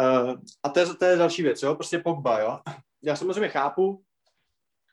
Uh, 0.00 0.34
a 0.62 0.68
to 0.68 0.80
je, 0.80 0.86
to 0.86 1.04
je 1.04 1.16
další 1.16 1.42
věc, 1.42 1.62
jo, 1.62 1.74
prostě 1.74 1.98
Pogba, 1.98 2.40
jo. 2.40 2.58
Já 3.02 3.16
samozřejmě 3.16 3.48
chápu, 3.48 4.02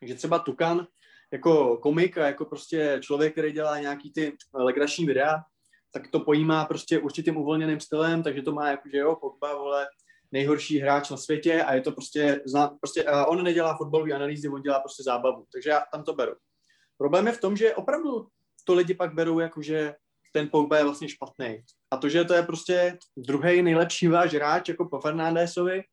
že 0.01 0.15
třeba 0.15 0.39
Tukan 0.39 0.87
jako 1.31 1.77
komik 1.77 2.17
a 2.17 2.25
jako 2.25 2.45
prostě 2.45 2.99
člověk, 3.01 3.31
který 3.31 3.51
dělá 3.51 3.79
nějaký 3.79 4.13
ty 4.13 4.37
legrační 4.53 5.05
videa, 5.05 5.43
tak 5.91 6.07
to 6.07 6.19
pojímá 6.19 6.65
prostě 6.65 6.99
určitým 6.99 7.37
uvolněným 7.37 7.79
stylem, 7.79 8.23
takže 8.23 8.41
to 8.41 8.51
má 8.51 8.69
jako, 8.69 8.89
že 8.89 8.97
jo, 8.97 9.15
Pogba, 9.15 9.55
vole, 9.55 9.87
nejhorší 10.31 10.79
hráč 10.79 11.09
na 11.09 11.17
světě 11.17 11.63
a 11.63 11.73
je 11.73 11.81
to 11.81 11.91
prostě, 11.91 12.41
prostě 12.81 13.05
on 13.27 13.43
nedělá 13.43 13.77
fotbalové 13.77 14.13
analýzy, 14.13 14.49
on 14.49 14.61
dělá 14.61 14.79
prostě 14.79 15.03
zábavu, 15.03 15.45
takže 15.53 15.69
já 15.69 15.83
tam 15.91 16.03
to 16.03 16.13
beru. 16.13 16.35
Problém 16.97 17.27
je 17.27 17.33
v 17.33 17.41
tom, 17.41 17.57
že 17.57 17.75
opravdu 17.75 18.27
to 18.65 18.73
lidi 18.73 18.93
pak 18.93 19.13
berou 19.13 19.39
jako, 19.39 19.61
že 19.61 19.95
ten 20.33 20.49
Pogba 20.49 20.77
je 20.77 20.83
vlastně 20.83 21.09
špatný. 21.09 21.63
A 21.91 21.97
to, 21.97 22.09
že 22.09 22.23
to 22.23 22.33
je 22.33 22.43
prostě 22.43 22.97
druhý 23.17 23.61
nejlepší 23.61 24.07
váš 24.07 24.33
hráč, 24.33 24.69
jako 24.69 24.89
po 24.89 24.99
Fernandesovi, 24.99 25.83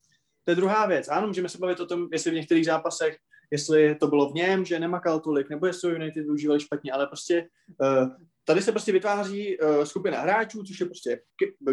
to 0.45 0.51
je 0.51 0.55
druhá 0.55 0.87
věc. 0.87 1.09
Ano, 1.09 1.27
můžeme 1.27 1.49
se 1.49 1.59
bavit 1.59 1.81
o 1.81 1.87
tom, 1.87 2.09
jestli 2.13 2.31
v 2.31 2.35
některých 2.35 2.67
zápasech, 2.67 3.17
jestli 3.51 3.95
to 3.95 4.07
bylo 4.07 4.31
v 4.31 4.35
něm, 4.35 4.65
že 4.65 4.81
nemakal 4.81 5.21
tolik, 5.21 5.51
nebo 5.51 5.67
jestli 5.67 5.93
United 5.93 6.25
využívali 6.25 6.61
špatně, 6.61 6.93
ale 6.93 7.07
prostě 7.07 7.49
uh, 7.81 8.09
tady 8.45 8.63
se 8.63 8.73
prostě 8.73 8.93
vytváří 8.93 9.59
uh, 9.59 9.85
skupina 9.85 10.21
hráčů, 10.21 10.63
což 10.63 10.81
je 10.81 10.87
prostě 10.87 11.21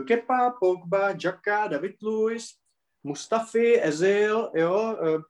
Kepa, 0.08 0.54
Pogba, 0.60 1.10
Jacka, 1.24 1.68
David 1.68 1.96
Luiz, 2.04 2.48
Mustafi, 3.04 3.82
Ezil, 3.82 4.52
jo, 4.56 4.98
uh, 5.02 5.22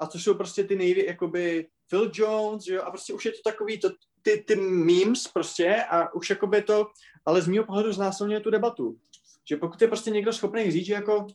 a 0.00 0.06
to 0.06 0.18
jsou 0.18 0.34
prostě 0.34 0.64
ty 0.64 0.76
nejvě, 0.76 1.06
jakoby 1.06 1.66
Phil 1.88 2.10
Jones, 2.14 2.66
jo, 2.66 2.82
a 2.82 2.90
prostě 2.90 3.12
už 3.12 3.24
je 3.24 3.32
to 3.32 3.38
takový, 3.44 3.80
to, 3.80 3.90
ty, 4.22 4.44
ty 4.46 4.56
memes 4.56 5.28
prostě 5.28 5.84
a 5.90 6.14
už 6.14 6.30
jakoby 6.30 6.62
to, 6.62 6.86
ale 7.26 7.42
z 7.42 7.48
mého 7.48 7.64
pohledu 7.64 7.92
znásilňuje 7.92 8.40
tu 8.40 8.50
debatu. 8.50 8.98
Že 9.48 9.56
pokud 9.56 9.82
je 9.82 9.88
prostě 9.88 10.10
někdo 10.10 10.32
schopný 10.32 10.70
říct, 10.70 10.86
že 10.86 10.92
jako 10.92 11.26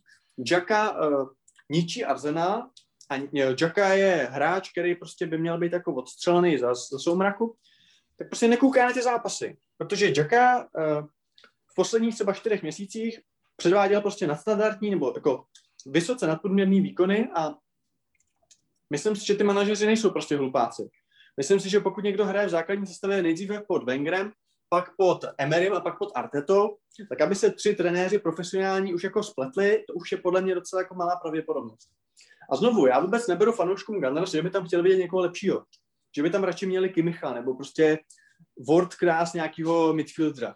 Jacka 0.51 1.07
uh, 1.07 1.29
ničí 1.69 2.05
Arsenal 2.05 2.69
a 3.09 3.15
Jacka 3.61 3.93
je 3.93 4.27
hráč, 4.31 4.71
který 4.71 4.95
prostě 4.95 5.27
by 5.27 5.37
měl 5.37 5.57
být 5.57 5.73
jako 5.73 5.93
odstřelený 5.93 6.57
za, 6.57 6.73
za 6.73 6.99
soumraku, 6.99 7.55
tak 8.15 8.29
prostě 8.29 8.47
nekouká 8.47 8.85
na 8.85 8.93
ty 8.93 9.01
zápasy. 9.01 9.57
Protože 9.77 10.13
Jacka 10.17 10.57
uh, 10.57 11.07
v 11.71 11.75
posledních 11.75 12.15
třeba 12.15 12.33
čtyřech 12.33 12.61
měsících 12.61 13.19
předváděl 13.55 14.01
prostě 14.01 14.27
nadstandardní 14.27 14.89
nebo 14.89 15.13
jako 15.15 15.45
vysoce 15.85 16.27
nadprůměrný 16.27 16.81
výkony 16.81 17.29
a 17.35 17.55
myslím 18.89 19.15
si, 19.15 19.25
že 19.25 19.35
ty 19.35 19.43
manažeři 19.43 19.85
nejsou 19.85 20.09
prostě 20.09 20.37
hlupáci. 20.37 20.89
Myslím 21.37 21.59
si, 21.59 21.69
že 21.69 21.79
pokud 21.79 22.03
někdo 22.03 22.25
hraje 22.25 22.47
v 22.47 22.49
základní 22.49 22.87
sestavě 22.87 23.23
nejdříve 23.23 23.61
pod 23.67 23.83
Wengerem, 23.83 24.31
pak 24.69 24.95
pod 24.97 25.25
Emerym 25.37 25.73
a 25.73 25.81
pak 25.81 25.97
pod 25.97 26.11
Artetou, 26.15 26.77
tak 27.09 27.21
aby 27.21 27.35
se 27.35 27.51
tři 27.51 27.75
trenéři 27.75 28.19
profesionální 28.19 28.93
už 28.93 29.03
jako 29.03 29.23
spletli, 29.23 29.83
to 29.87 29.93
už 29.93 30.11
je 30.11 30.17
podle 30.17 30.41
mě 30.41 30.55
docela 30.55 30.81
jako 30.81 30.95
malá 30.95 31.15
pravděpodobnost. 31.15 31.89
A 32.49 32.55
znovu, 32.55 32.87
já 32.87 32.99
vůbec 32.99 33.27
neberu 33.27 33.51
fanouškům 33.51 34.01
Gunners, 34.01 34.31
že 34.31 34.41
by 34.41 34.49
tam 34.49 34.65
chtěli 34.65 34.83
vidět 34.83 34.97
někoho 34.97 35.21
lepšího. 35.21 35.65
Že 36.15 36.23
by 36.23 36.29
tam 36.29 36.43
radši 36.43 36.65
měli 36.65 36.89
Kimicha 36.89 37.33
nebo 37.33 37.55
prostě 37.55 37.99
Ward 38.69 38.95
Krás 38.95 39.33
nějakého 39.33 39.93
midfieldera. 39.93 40.55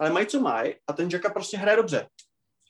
Ale 0.00 0.12
mají 0.12 0.26
co 0.26 0.40
mají 0.40 0.74
a 0.86 0.92
ten 0.92 1.08
Jacka 1.12 1.30
prostě 1.30 1.56
hraje 1.56 1.76
dobře. 1.76 2.08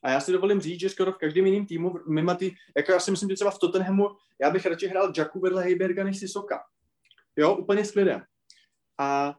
A 0.04 0.10
já 0.10 0.20
si 0.20 0.32
dovolím 0.32 0.60
říct, 0.60 0.80
že 0.80 0.88
skoro 0.90 1.12
v 1.12 1.18
každém 1.18 1.46
jiném 1.46 1.66
týmu, 1.66 1.94
mimo 2.08 2.34
ty, 2.34 2.54
jako 2.76 2.92
já 2.92 3.00
si 3.00 3.10
myslím, 3.10 3.28
že 3.28 3.34
třeba 3.34 3.50
v 3.50 3.58
Tottenhamu, 3.58 4.08
já 4.40 4.50
bych 4.50 4.66
radši 4.66 4.86
hrál 4.86 5.12
Jacku 5.16 5.40
vedle 5.40 5.62
Heiberga 5.62 6.04
než 6.04 6.18
si 6.18 6.28
Soka. 6.28 6.60
Jo, 7.36 7.56
úplně 7.56 7.84
s 7.84 7.92
klidem. 7.92 8.22
A 8.98 9.34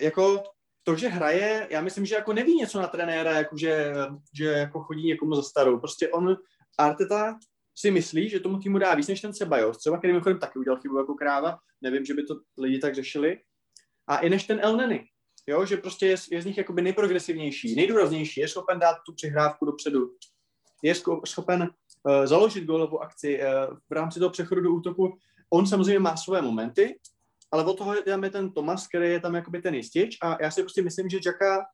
jako 0.00 0.42
to, 0.82 0.96
že 0.96 1.08
hraje, 1.08 1.66
já 1.70 1.80
myslím, 1.80 2.06
že 2.06 2.14
jako 2.14 2.32
neví 2.32 2.56
něco 2.56 2.80
na 2.80 2.86
trenéra, 2.86 3.32
jako 3.32 3.56
že, 3.56 3.92
že 4.34 4.44
jako 4.44 4.82
chodí 4.82 5.06
někomu 5.06 5.34
za 5.34 5.42
starou. 5.42 5.78
Prostě 5.78 6.08
on, 6.08 6.36
Arteta 6.78 7.38
si 7.80 7.90
myslí, 7.90 8.28
že 8.28 8.40
tomu 8.40 8.58
týmu 8.58 8.78
dá 8.78 8.94
víc 8.94 9.08
než 9.08 9.20
ten 9.20 9.32
Ceballos, 9.32 9.78
třeba 9.78 9.98
který 9.98 10.12
mimochodem 10.12 10.38
taky 10.38 10.58
udělal 10.58 10.80
chybu 10.80 10.98
jako 10.98 11.14
kráva, 11.14 11.58
nevím, 11.80 12.04
že 12.04 12.14
by 12.14 12.22
to 12.22 12.40
lidi 12.58 12.78
tak 12.78 12.94
řešili, 12.94 13.38
a 14.06 14.18
i 14.18 14.30
než 14.30 14.44
ten 14.44 14.60
El 14.62 14.76
Neny, 14.76 15.08
jo, 15.46 15.66
že 15.66 15.76
prostě 15.76 16.06
je, 16.06 16.16
je 16.30 16.42
z 16.42 16.44
nich 16.44 16.58
jakoby 16.58 16.82
nejprogresivnější, 16.82 17.74
nejdůraznější, 17.74 18.40
je 18.40 18.48
schopen 18.48 18.78
dát 18.78 18.96
tu 19.06 19.14
přihrávku 19.14 19.64
dopředu, 19.64 20.16
je 20.82 20.94
schopen 21.24 21.62
uh, 21.62 22.26
založit 22.26 22.64
gólovou 22.64 23.00
akci 23.00 23.40
uh, 23.40 23.76
v 23.90 23.92
rámci 23.92 24.18
toho 24.18 24.30
přechodu 24.30 24.60
do 24.60 24.70
útoku. 24.70 25.18
On 25.50 25.66
samozřejmě 25.66 25.98
má 25.98 26.16
své 26.16 26.42
momenty, 26.42 26.98
ale 27.52 27.64
od 27.64 27.78
toho 27.78 28.02
tam 28.02 28.24
je 28.24 28.30
ten 28.30 28.52
Tomas, 28.52 28.88
který 28.88 29.08
je 29.10 29.20
tam 29.20 29.34
jakoby 29.34 29.62
ten 29.62 29.74
jistič 29.74 30.18
a 30.22 30.42
já 30.42 30.50
si 30.50 30.62
prostě 30.62 30.82
myslím, 30.82 31.08
že 31.08 31.18
Jacka 31.26 31.64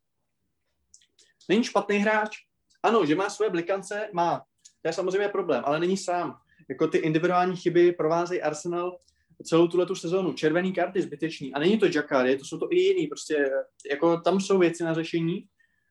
není 1.49 1.65
špatný 1.65 1.99
hráč. 1.99 2.37
Ano, 2.83 3.07
že 3.07 3.15
má 3.15 3.31
své 3.31 3.51
blikance, 3.51 4.09
má. 4.13 4.43
To 4.87 4.89
je 4.89 4.93
samozřejmě 4.93 5.29
problém, 5.29 5.63
ale 5.67 5.81
není 5.81 5.97
sám. 5.97 6.39
jako 6.69 6.89
ty 6.89 6.99
individuální 6.99 7.57
chyby 7.57 7.93
provázejí 7.93 8.43
Arsenal 8.43 8.99
celou 9.45 9.69
tuhle 9.69 9.87
tu 9.87 9.95
sezónu. 9.95 10.33
Červený 10.33 10.73
karty 10.73 11.03
zbytečný. 11.03 11.55
A 11.55 11.59
není 11.59 11.79
to 11.79 11.87
Jacare, 11.87 12.37
to 12.37 12.45
jsou 12.45 12.59
to 12.59 12.73
i 12.73 12.77
jiný. 12.77 13.07
Prostě 13.07 13.51
jako 13.91 14.21
tam 14.21 14.41
jsou 14.41 14.59
věci 14.59 14.85
na 14.85 14.95
řešení, 14.95 15.47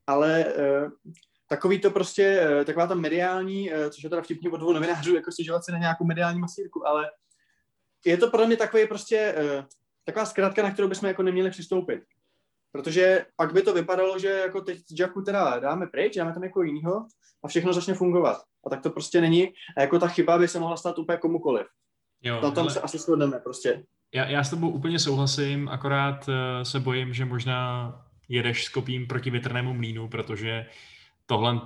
ale 0.07 0.45
uh, 0.45 0.91
takový 1.49 1.81
to 1.81 1.91
prostě, 1.91 2.47
uh, 2.57 2.63
taková 2.63 2.87
ta 2.87 2.95
mediální, 2.95 3.71
uh, 3.71 3.89
což 3.89 4.03
je 4.03 4.09
teda 4.09 4.21
vtipný 4.21 4.49
od 4.49 4.57
dvou 4.57 4.73
novinářů, 4.73 5.15
jako 5.15 5.31
stěžovat 5.31 5.65
si 5.65 5.71
na 5.71 5.77
nějakou 5.77 6.05
mediální 6.05 6.39
masírku, 6.39 6.87
ale 6.87 7.11
je 8.05 8.17
to 8.17 8.29
pro 8.29 8.47
mě 8.47 8.57
takový 8.57 8.87
prostě, 8.87 9.35
uh, 9.37 9.65
taková 10.05 10.25
zkrátka, 10.25 10.63
na 10.63 10.71
kterou 10.71 10.87
bychom 10.87 11.07
jako 11.07 11.23
neměli 11.23 11.49
přistoupit. 11.49 12.03
Protože 12.71 13.25
pak 13.35 13.53
by 13.53 13.61
to 13.61 13.73
vypadalo, 13.73 14.19
že 14.19 14.27
jako 14.29 14.61
teď 14.61 14.79
Jacku 14.99 15.21
teda 15.21 15.59
dáme 15.59 15.87
pryč, 15.87 16.15
dáme 16.15 16.33
tam 16.33 16.43
jako 16.43 16.63
jinýho 16.63 17.05
a 17.43 17.47
všechno 17.47 17.73
začne 17.73 17.93
fungovat. 17.93 18.41
A 18.65 18.69
tak 18.69 18.81
to 18.81 18.89
prostě 18.89 19.21
není. 19.21 19.47
A 19.77 19.81
jako 19.81 19.99
ta 19.99 20.07
chyba 20.07 20.37
by 20.37 20.47
se 20.47 20.59
mohla 20.59 20.77
stát 20.77 20.99
úplně 20.99 21.17
komukoliv. 21.17 21.67
Jo, 22.23 22.41
Na 22.41 22.51
tom 22.51 22.63
ale... 22.63 22.71
se 22.71 22.81
asi 22.81 22.97
shodneme 22.97 23.39
prostě. 23.39 23.83
Já, 24.13 24.25
já 24.25 24.43
s 24.43 24.49
tebou 24.49 24.69
úplně 24.69 24.99
souhlasím, 24.99 25.69
akorát 25.69 26.27
uh, 26.27 26.33
se 26.63 26.79
bojím, 26.79 27.13
že 27.13 27.25
možná 27.25 27.91
jedeš 28.29 28.65
s 28.65 28.69
kopím 28.69 29.07
proti 29.07 29.29
větrnému 29.29 29.73
mlínu, 29.73 30.07
protože 30.07 30.65
tohle 31.25 31.61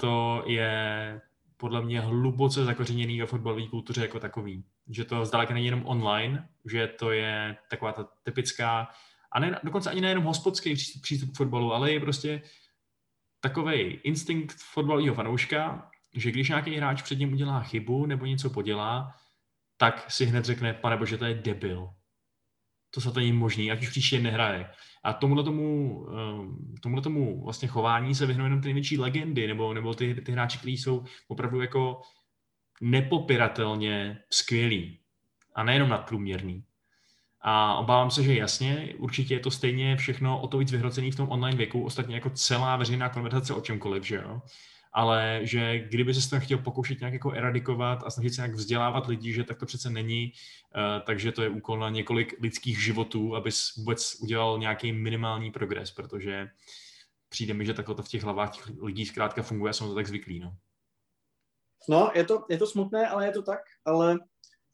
je 0.45 1.21
podle 1.57 1.81
mě 1.81 2.01
hluboce 2.01 2.65
zakořeněný 2.65 3.19
ve 3.19 3.25
fotbalové 3.25 3.67
kultuře 3.67 4.01
jako 4.01 4.19
takový. 4.19 4.63
Že 4.89 5.05
to 5.05 5.25
zdaleka 5.25 5.53
není 5.53 5.65
jenom 5.65 5.85
online, 5.85 6.49
že 6.65 6.87
to 6.87 7.11
je 7.11 7.57
taková 7.69 7.91
ta 7.91 8.07
typická, 8.23 8.87
a 9.31 9.39
ne, 9.39 9.59
dokonce 9.63 9.89
ani 9.89 10.01
nejenom 10.01 10.23
hospodský 10.23 10.73
přístup, 10.73 11.01
přístup 11.01 11.31
k 11.31 11.37
fotbalu, 11.37 11.73
ale 11.73 11.91
je 11.91 11.99
prostě 11.99 12.41
takový 13.39 13.99
instinkt 14.03 14.55
fotbalového 14.73 15.15
fanouška, 15.15 15.88
že 16.13 16.31
když 16.31 16.49
nějaký 16.49 16.75
hráč 16.75 17.01
před 17.01 17.19
ním 17.19 17.33
udělá 17.33 17.61
chybu 17.61 18.05
nebo 18.05 18.25
něco 18.25 18.49
podělá, 18.49 19.15
tak 19.77 20.11
si 20.11 20.25
hned 20.25 20.45
řekne, 20.45 20.73
pane 20.73 20.97
bože, 20.97 21.17
to 21.17 21.25
je 21.25 21.35
debil. 21.35 21.89
To 22.91 23.01
se 23.01 23.11
to 23.11 23.19
není 23.19 23.33
možný, 23.33 23.71
ať 23.71 23.81
už 23.81 23.89
příště 23.89 24.19
nehraje. 24.19 24.69
A 25.03 25.13
tomuhle 25.13 25.43
tomu, 25.43 26.05
ehm, 26.09 26.75
tomuhle 26.81 27.03
tomu 27.03 27.43
vlastně 27.43 27.67
chování 27.67 28.15
se 28.15 28.25
vyhnou 28.25 28.43
jenom 28.43 28.61
ty 28.61 28.67
největší 28.67 28.97
legendy, 28.97 29.47
nebo, 29.47 29.73
nebo 29.73 29.93
ty, 29.93 30.15
ty 30.15 30.31
hráči, 30.31 30.57
kteří 30.57 30.77
jsou 30.77 31.03
opravdu 31.27 31.61
jako 31.61 32.01
nepopiratelně 32.81 34.19
skvělí. 34.29 34.99
A 35.55 35.63
nejenom 35.63 35.89
nadprůměrný. 35.89 36.63
A 37.41 37.75
obávám 37.75 38.11
se, 38.11 38.23
že 38.23 38.35
jasně, 38.35 38.93
určitě 38.97 39.33
je 39.33 39.39
to 39.39 39.51
stejně 39.51 39.97
všechno 39.97 40.41
o 40.41 40.47
to 40.47 40.57
víc 40.57 40.71
vyhrocený 40.71 41.11
v 41.11 41.15
tom 41.15 41.29
online 41.29 41.57
věku, 41.57 41.83
ostatně 41.83 42.15
jako 42.15 42.29
celá 42.29 42.75
veřejná 42.75 43.09
konverzace 43.09 43.53
o 43.53 43.61
čemkoliv, 43.61 44.03
že 44.03 44.15
jo 44.15 44.41
ale 44.93 45.39
že 45.43 45.79
kdyby 45.79 46.13
se 46.13 46.29
to 46.29 46.39
chtěl 46.39 46.57
pokoušet 46.57 46.99
nějak 46.99 47.13
jako 47.13 47.31
eradikovat 47.31 48.03
a 48.05 48.09
snažit 48.09 48.33
se 48.33 48.41
nějak 48.41 48.55
vzdělávat 48.55 49.07
lidi, 49.07 49.33
že 49.33 49.43
tak 49.43 49.59
to 49.59 49.65
přece 49.65 49.89
není, 49.89 50.31
uh, 50.75 51.05
takže 51.05 51.31
to 51.31 51.41
je 51.41 51.49
úkol 51.49 51.79
na 51.79 51.89
několik 51.89 52.41
lidských 52.41 52.83
životů, 52.83 53.35
aby 53.35 53.49
vůbec 53.77 54.15
udělal 54.21 54.59
nějaký 54.59 54.91
minimální 54.91 55.51
progres, 55.51 55.91
protože 55.91 56.49
přijde 57.29 57.53
mi, 57.53 57.65
že 57.65 57.73
takhle 57.73 57.95
to 57.95 58.03
v 58.03 58.07
těch 58.07 58.23
hlavách 58.23 58.55
těch 58.55 58.71
lidí 58.81 59.05
zkrátka 59.05 59.43
funguje 59.43 59.69
a 59.69 59.73
jsou 59.73 59.87
to 59.87 59.95
tak 59.95 60.07
zvyklí. 60.07 60.39
No. 60.39 60.55
No, 61.89 62.11
je 62.15 62.23
to, 62.23 62.45
je 62.49 62.57
to 62.57 62.67
smutné, 62.67 63.07
ale 63.07 63.25
je 63.25 63.31
to 63.31 63.41
tak, 63.41 63.59
ale 63.85 64.19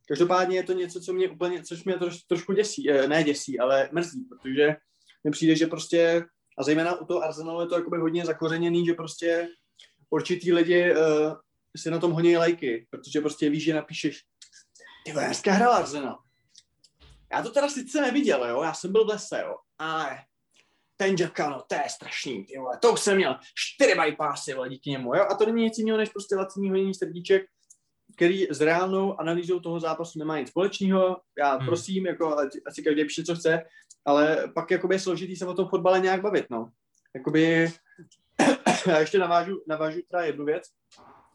každopádně 0.07 0.57
je 0.57 0.63
to 0.63 0.73
něco, 0.73 0.99
co 0.99 1.13
mě 1.13 1.29
úplně, 1.29 1.63
což 1.63 1.83
mě 1.83 1.97
troš, 1.97 2.23
trošku 2.23 2.53
děsí, 2.53 2.89
eh, 2.89 3.07
ne 3.07 3.23
děsí, 3.23 3.59
ale 3.59 3.89
mrzí, 3.91 4.23
protože 4.23 4.75
mi 5.23 5.31
přijde, 5.31 5.55
že 5.55 5.67
prostě, 5.67 6.25
a 6.57 6.63
zejména 6.63 6.95
u 7.01 7.05
toho 7.05 7.23
Arsenalu 7.23 7.61
je 7.61 7.67
to 7.67 7.75
jakoby 7.75 7.97
hodně 7.97 8.25
zakořeněný, 8.25 8.85
že 8.85 8.93
prostě 8.93 9.47
určitý 10.15 10.53
lidi 10.53 10.91
uh, 10.91 11.33
si 11.77 11.91
na 11.91 11.99
tom 11.99 12.11
honí 12.11 12.37
lajky, 12.37 12.87
protože 12.89 13.21
prostě 13.21 13.49
víš, 13.49 13.63
že 13.63 13.73
napíšeš, 13.73 14.23
ty 15.05 15.11
dneska 15.11 15.51
hrál 15.51 15.73
Arsenal. 15.73 16.17
Já 17.33 17.43
to 17.43 17.51
teda 17.51 17.69
sice 17.69 18.01
neviděl, 18.01 18.47
jo, 18.47 18.63
já 18.63 18.73
jsem 18.73 18.91
byl 18.91 19.05
v 19.05 19.09
lese, 19.09 19.41
jo, 19.41 19.55
ale 19.77 20.17
ten 20.97 21.15
Jackano, 21.19 21.63
to 21.67 21.75
je 21.75 21.83
strašný, 21.87 22.45
ty 22.45 22.57
vole, 22.57 22.77
to 22.81 22.93
už 22.93 22.99
jsem 22.99 23.15
měl 23.15 23.35
čtyři 23.55 23.95
bypassy, 23.95 24.53
vole, 24.53 24.69
díky 24.69 24.89
němu, 24.89 25.15
jo, 25.15 25.25
a 25.29 25.35
to 25.35 25.45
není 25.45 25.63
nic 25.63 25.77
jiného, 25.77 25.97
než 25.97 26.09
prostě 26.09 26.35
laciný 26.35 26.69
honění 26.69 26.93
srdíček, 26.93 27.45
který 28.15 28.47
s 28.51 28.61
reálnou 28.61 29.19
analýzou 29.19 29.59
toho 29.59 29.79
zápasu 29.79 30.19
nemá 30.19 30.39
nic 30.39 30.49
společného. 30.49 31.21
Já 31.37 31.55
hmm. 31.55 31.65
prosím, 31.65 32.05
jako, 32.05 32.37
asi 32.67 32.83
každý 32.83 33.05
píše, 33.05 33.23
co 33.23 33.35
chce, 33.35 33.63
ale 34.05 34.47
pak 34.53 34.71
jakoby 34.71 34.95
je 34.95 34.99
složitý 34.99 35.35
se 35.35 35.45
o 35.45 35.53
tom 35.53 35.67
fotbale 35.67 35.99
nějak 35.99 36.21
bavit, 36.21 36.45
no. 36.49 36.69
Jakoby 37.15 37.71
já 38.87 38.99
ještě 38.99 39.19
navážu, 39.19 39.61
navážu 39.67 39.99
teda 40.11 40.23
jednu 40.23 40.45
věc. 40.45 40.63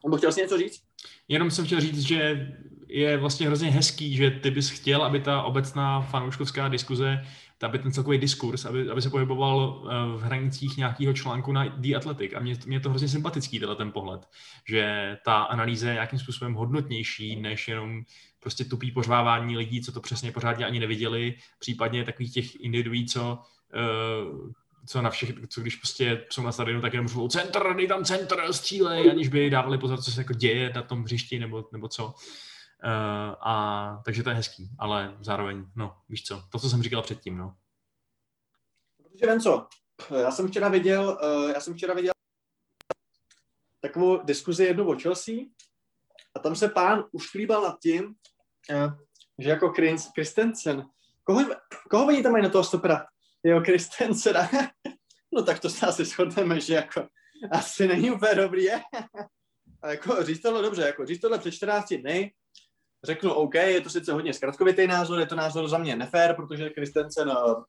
Nebo 0.05 0.17
chtěl 0.17 0.31
jsi 0.31 0.41
něco 0.41 0.57
říct? 0.57 0.81
Jenom 1.27 1.51
jsem 1.51 1.65
chtěl 1.65 1.81
říct, 1.81 1.99
že 1.99 2.47
je 2.87 3.17
vlastně 3.17 3.47
hrozně 3.47 3.71
hezký, 3.71 4.15
že 4.15 4.31
ty 4.31 4.51
bys 4.51 4.69
chtěl, 4.69 5.03
aby 5.03 5.19
ta 5.19 5.41
obecná 5.41 6.01
fanouškovská 6.01 6.67
diskuze, 6.67 7.25
aby 7.63 7.79
ten 7.79 7.91
celkový 7.91 8.17
diskurs, 8.17 8.65
aby, 8.65 8.89
aby 8.89 9.01
se 9.01 9.09
pohyboval 9.09 9.83
eh, 9.85 10.17
v 10.17 10.21
hranicích 10.21 10.77
nějakého 10.77 11.13
článku 11.13 11.51
na 11.51 11.67
The 11.67 11.95
Athletic. 11.95 12.33
A 12.35 12.39
mě, 12.39 12.55
mě 12.65 12.75
je 12.75 12.79
to 12.79 12.89
hrozně 12.89 13.07
sympatický, 13.07 13.59
tenhle 13.59 13.75
ten 13.75 13.91
pohled, 13.91 14.27
že 14.67 15.17
ta 15.25 15.43
analýza 15.43 15.87
je 15.87 15.93
nějakým 15.93 16.19
způsobem 16.19 16.53
hodnotnější, 16.53 17.41
než 17.41 17.67
jenom 17.67 18.01
prostě 18.39 18.65
tupý 18.65 18.91
pořvávání 18.91 19.57
lidí, 19.57 19.81
co 19.81 19.91
to 19.91 20.01
přesně 20.01 20.31
pořádně 20.31 20.65
ani 20.65 20.79
neviděli, 20.79 21.35
případně 21.59 22.03
takových 22.03 22.33
těch 22.33 22.55
individuí, 22.55 23.05
co 23.05 23.39
uh, 23.73 24.51
co 24.85 25.01
na 25.01 25.09
všech, 25.09 25.33
co 25.49 25.61
když 25.61 25.75
prostě 25.75 26.25
jsou 26.29 26.41
na 26.41 26.51
stadionu, 26.51 26.81
tak 26.81 26.93
jenom 26.93 27.07
řvou 27.07 27.27
centr, 27.27 27.75
dej 27.75 27.87
tam 27.87 28.05
centr, 28.05 28.53
střílej, 28.53 29.11
aniž 29.11 29.27
by 29.27 29.49
dávali 29.49 29.77
pozor, 29.77 30.01
co 30.01 30.11
se 30.11 30.21
jako 30.21 30.33
děje 30.33 30.71
na 30.75 30.81
tom 30.81 31.03
hřišti 31.03 31.39
nebo, 31.39 31.69
nebo 31.71 31.87
co. 31.87 32.05
Uh, 32.05 33.35
a 33.41 34.01
takže 34.05 34.23
to 34.23 34.29
je 34.29 34.35
hezký, 34.35 34.69
ale 34.79 35.17
zároveň, 35.21 35.65
no, 35.75 35.97
víš 36.09 36.23
co, 36.23 36.43
to, 36.51 36.59
co 36.59 36.69
jsem 36.69 36.83
říkal 36.83 37.01
předtím, 37.01 37.37
no. 37.37 37.55
Protože 39.03 39.25
ven 39.25 39.41
co, 39.41 39.67
já 40.21 40.31
jsem 40.31 40.47
včera 40.47 40.69
viděl, 40.69 41.19
uh, 41.23 41.49
já 41.49 41.59
jsem 41.59 41.73
včera 41.73 41.93
viděl 41.93 42.11
takovou 43.79 44.23
diskuzi 44.23 44.63
jednu 44.63 44.89
o 44.89 44.99
Chelsea 44.99 45.35
a 46.35 46.39
tam 46.39 46.55
se 46.55 46.69
pán 46.69 47.03
už 47.11 47.29
klíbal 47.29 47.61
nad 47.61 47.79
tím, 47.79 48.05
uh, 48.05 48.93
že 49.39 49.49
jako 49.49 49.73
Christensen, 50.15 50.85
koho, 51.23 51.45
koho 51.89 52.05
oni 52.05 52.23
tam 52.23 52.31
mají 52.31 52.43
na 52.43 52.49
toho 52.49 52.63
stopera? 52.63 53.05
Jo, 53.43 53.61
Kristensen. 53.61 54.35
no 55.33 55.43
tak 55.43 55.59
to 55.59 55.69
se 55.69 55.85
asi 55.85 56.05
shodneme, 56.05 56.59
že 56.59 56.73
jako 56.73 57.07
asi 57.51 57.87
není 57.87 58.11
úplně 58.11 58.35
dobrý, 58.35 58.63
je. 58.63 58.81
A 59.83 59.89
jako 59.89 60.23
říct 60.23 60.41
tohle 60.41 60.61
dobře, 60.61 60.81
jako 60.81 61.05
říct 61.05 61.21
tohle 61.21 61.39
před 61.39 61.51
14 61.51 61.93
dny, 61.93 62.33
řeknu 63.03 63.33
OK, 63.33 63.55
je 63.55 63.81
to 63.81 63.89
sice 63.89 64.13
hodně 64.13 64.33
zkratkovitý 64.33 64.87
názor, 64.87 65.19
je 65.19 65.25
to 65.25 65.35
názor 65.35 65.67
za 65.67 65.77
mě 65.77 65.95
nefér, 65.95 66.35
protože 66.35 66.69
Kristensen 66.69 67.29
uh, 67.29 67.63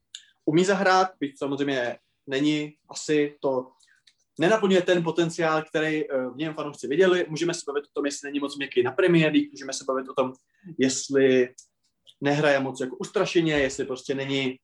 umí 0.44 0.64
zahrát, 0.64 1.08
byť 1.20 1.38
samozřejmě 1.38 1.98
není 2.26 2.74
asi 2.90 3.36
to, 3.40 3.70
nenaplňuje 4.40 4.82
ten 4.82 5.02
potenciál, 5.02 5.62
který 5.62 6.08
uh, 6.08 6.34
v 6.34 6.36
něm 6.36 6.54
fanoušci 6.54 6.88
viděli. 6.88 7.26
Můžeme 7.28 7.54
se 7.54 7.60
bavit 7.66 7.84
o 7.84 7.92
tom, 7.94 8.06
jestli 8.06 8.26
není 8.26 8.40
moc 8.40 8.56
měkký 8.56 8.82
na 8.82 8.94
League, 8.98 9.50
můžeme 9.52 9.72
se 9.72 9.84
bavit 9.88 10.08
o 10.08 10.14
tom, 10.14 10.32
jestli 10.78 11.54
nehraje 12.20 12.60
moc 12.60 12.80
jako 12.80 12.96
ustrašeně, 12.96 13.52
jestli 13.52 13.84
prostě 13.84 14.14
není 14.14 14.58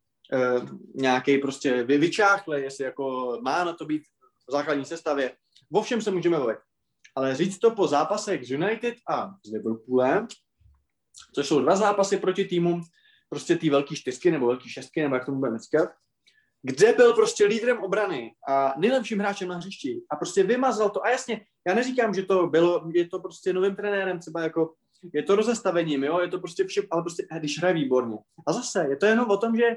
nějaký 0.94 1.38
prostě 1.38 1.82
vyčáchle, 1.82 2.60
jestli 2.60 2.84
jako 2.84 3.38
má 3.42 3.64
na 3.64 3.72
to 3.72 3.84
být 3.84 4.02
v 4.48 4.52
základní 4.52 4.84
sestavě. 4.84 5.32
O 5.72 5.82
všem 5.82 6.02
se 6.02 6.10
můžeme 6.10 6.38
bavit. 6.38 6.58
Ale 7.16 7.34
říct 7.34 7.58
to 7.58 7.70
po 7.70 7.86
zápasech 7.86 8.46
z 8.46 8.50
United 8.50 8.94
a 9.08 9.30
s 9.46 9.52
Liverpoolem, 9.52 10.26
což 11.34 11.46
jsou 11.46 11.60
dva 11.60 11.76
zápasy 11.76 12.16
proti 12.16 12.44
týmům, 12.44 12.82
prostě 13.28 13.56
ty 13.56 13.70
velký 13.70 13.96
čtyřky 13.96 14.30
nebo 14.30 14.46
velký 14.46 14.68
šestky, 14.68 15.02
nebo 15.02 15.14
jak 15.14 15.26
tomu 15.26 15.38
budeme 15.38 15.58
říkat, 15.58 15.90
kde 16.62 16.92
byl 16.92 17.12
prostě 17.12 17.44
lídrem 17.44 17.78
obrany 17.78 18.34
a 18.48 18.74
nejlepším 18.78 19.18
hráčem 19.18 19.48
na 19.48 19.56
hřišti 19.56 20.00
a 20.10 20.16
prostě 20.16 20.42
vymazal 20.42 20.90
to. 20.90 21.04
A 21.04 21.10
jasně, 21.10 21.44
já 21.66 21.74
neříkám, 21.74 22.14
že 22.14 22.22
to 22.22 22.46
bylo, 22.46 22.90
je 22.94 23.08
to 23.08 23.20
prostě 23.20 23.52
novým 23.52 23.76
trenérem, 23.76 24.18
třeba 24.18 24.42
jako 24.42 24.74
je 25.14 25.22
to 25.22 25.36
rozestavením, 25.36 26.04
jo, 26.04 26.20
je 26.20 26.28
to 26.28 26.38
prostě 26.38 26.64
vše, 26.64 26.82
ale 26.90 27.02
prostě, 27.02 27.26
když 27.38 27.58
hraje 27.58 27.74
výborně. 27.74 28.16
A 28.46 28.52
zase, 28.52 28.86
je 28.90 28.96
to 28.96 29.06
jenom 29.06 29.30
o 29.30 29.36
tom, 29.36 29.56
že 29.56 29.76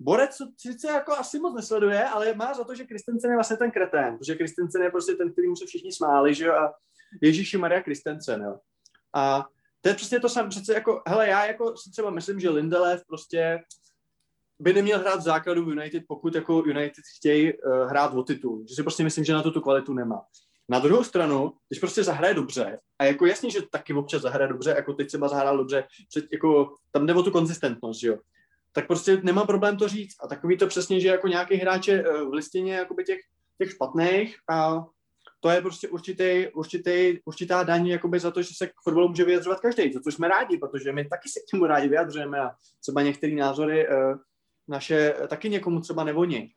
Borec 0.00 0.36
sice 0.56 0.88
jako 0.88 1.12
asi 1.12 1.38
moc 1.38 1.54
nesleduje, 1.54 2.04
ale 2.04 2.34
má 2.34 2.54
za 2.54 2.64
to, 2.64 2.74
že 2.74 2.84
Kristensen 2.84 3.30
je 3.30 3.36
vlastně 3.36 3.56
ten 3.56 3.70
kretén, 3.70 4.18
protože 4.18 4.34
Kristensen 4.34 4.82
je 4.82 4.90
prostě 4.90 5.14
ten, 5.14 5.32
který 5.32 5.48
mu 5.48 5.56
se 5.56 5.66
všichni 5.66 5.92
smáli, 5.92 6.34
že 6.34 6.44
jo, 6.44 6.54
a 6.54 6.74
Ježíši 7.22 7.58
Maria 7.58 7.82
Kristensen, 7.82 8.42
jo. 8.42 8.58
A 9.14 9.48
to 9.80 9.88
je 9.88 9.94
přesně 9.94 10.20
to 10.20 10.28
sam, 10.28 10.48
přece 10.48 10.74
jako, 10.74 11.02
hele, 11.06 11.28
já 11.28 11.46
jako 11.46 11.76
si 11.76 11.90
třeba 11.90 12.10
myslím, 12.10 12.40
že 12.40 12.50
Lindelöf 12.50 13.04
prostě 13.06 13.64
by 14.58 14.72
neměl 14.72 14.98
hrát 14.98 15.16
v 15.16 15.22
základu 15.22 15.64
v 15.64 15.68
United, 15.68 16.02
pokud 16.08 16.34
jako 16.34 16.62
United 16.66 17.04
chtějí 17.16 17.52
uh, 17.52 17.88
hrát 17.88 18.14
o 18.14 18.22
titul. 18.22 18.64
Že 18.68 18.74
si 18.74 18.82
prostě 18.82 19.04
myslím, 19.04 19.24
že 19.24 19.32
na 19.32 19.42
to 19.42 19.50
tu 19.50 19.60
kvalitu 19.60 19.94
nemá. 19.94 20.24
Na 20.68 20.78
druhou 20.78 21.04
stranu, 21.04 21.52
když 21.68 21.80
prostě 21.80 22.04
zahraje 22.04 22.34
dobře, 22.34 22.78
a 22.98 23.04
jako 23.04 23.26
jasně, 23.26 23.50
že 23.50 23.62
taky 23.70 23.94
občas 23.94 24.22
zahraje 24.22 24.48
dobře, 24.48 24.70
jako 24.70 24.92
teď 24.92 25.06
třeba 25.06 25.28
zahrál 25.28 25.56
dobře, 25.56 25.84
před, 26.08 26.24
jako, 26.32 26.76
tam 26.90 27.06
jde 27.06 27.14
o 27.14 27.22
tu 27.22 27.30
konzistentnost, 27.30 28.00
že 28.00 28.08
jo 28.08 28.18
tak 28.78 28.86
prostě 28.86 29.20
nemá 29.22 29.44
problém 29.44 29.76
to 29.76 29.88
říct. 29.88 30.16
A 30.24 30.26
takový 30.26 30.56
to 30.56 30.66
přesně, 30.66 31.00
že 31.00 31.08
jako 31.08 31.28
nějaký 31.28 31.56
hráč 31.56 31.88
je 31.88 32.04
eh, 32.06 32.24
v 32.24 32.32
listině 32.32 32.74
jakoby 32.74 33.04
těch, 33.04 33.18
těch 33.58 33.70
špatných 33.70 34.36
a 34.50 34.84
to 35.40 35.50
je 35.50 35.60
prostě 35.60 35.88
určitý, 35.88 36.46
určitý, 36.54 37.18
určitá 37.24 37.62
daň 37.62 37.86
jakoby 37.86 38.18
za 38.18 38.30
to, 38.30 38.42
že 38.42 38.54
se 38.56 38.66
k 38.66 38.72
fotbalu 38.84 39.08
může 39.08 39.24
vyjadřovat 39.24 39.60
každý, 39.60 39.92
za 39.92 40.00
což 40.00 40.14
jsme 40.14 40.28
rádi, 40.28 40.58
protože 40.58 40.92
my 40.92 41.04
taky 41.04 41.28
se 41.28 41.40
k 41.40 41.50
tomu 41.50 41.66
rádi 41.66 41.88
vyjadřujeme 41.88 42.40
a 42.40 42.50
třeba 42.80 43.02
některé 43.02 43.32
názory 43.32 43.88
uh, 43.88 43.94
naše 44.68 45.14
taky 45.28 45.50
někomu 45.50 45.80
třeba 45.80 46.04
nevoní. 46.04 46.50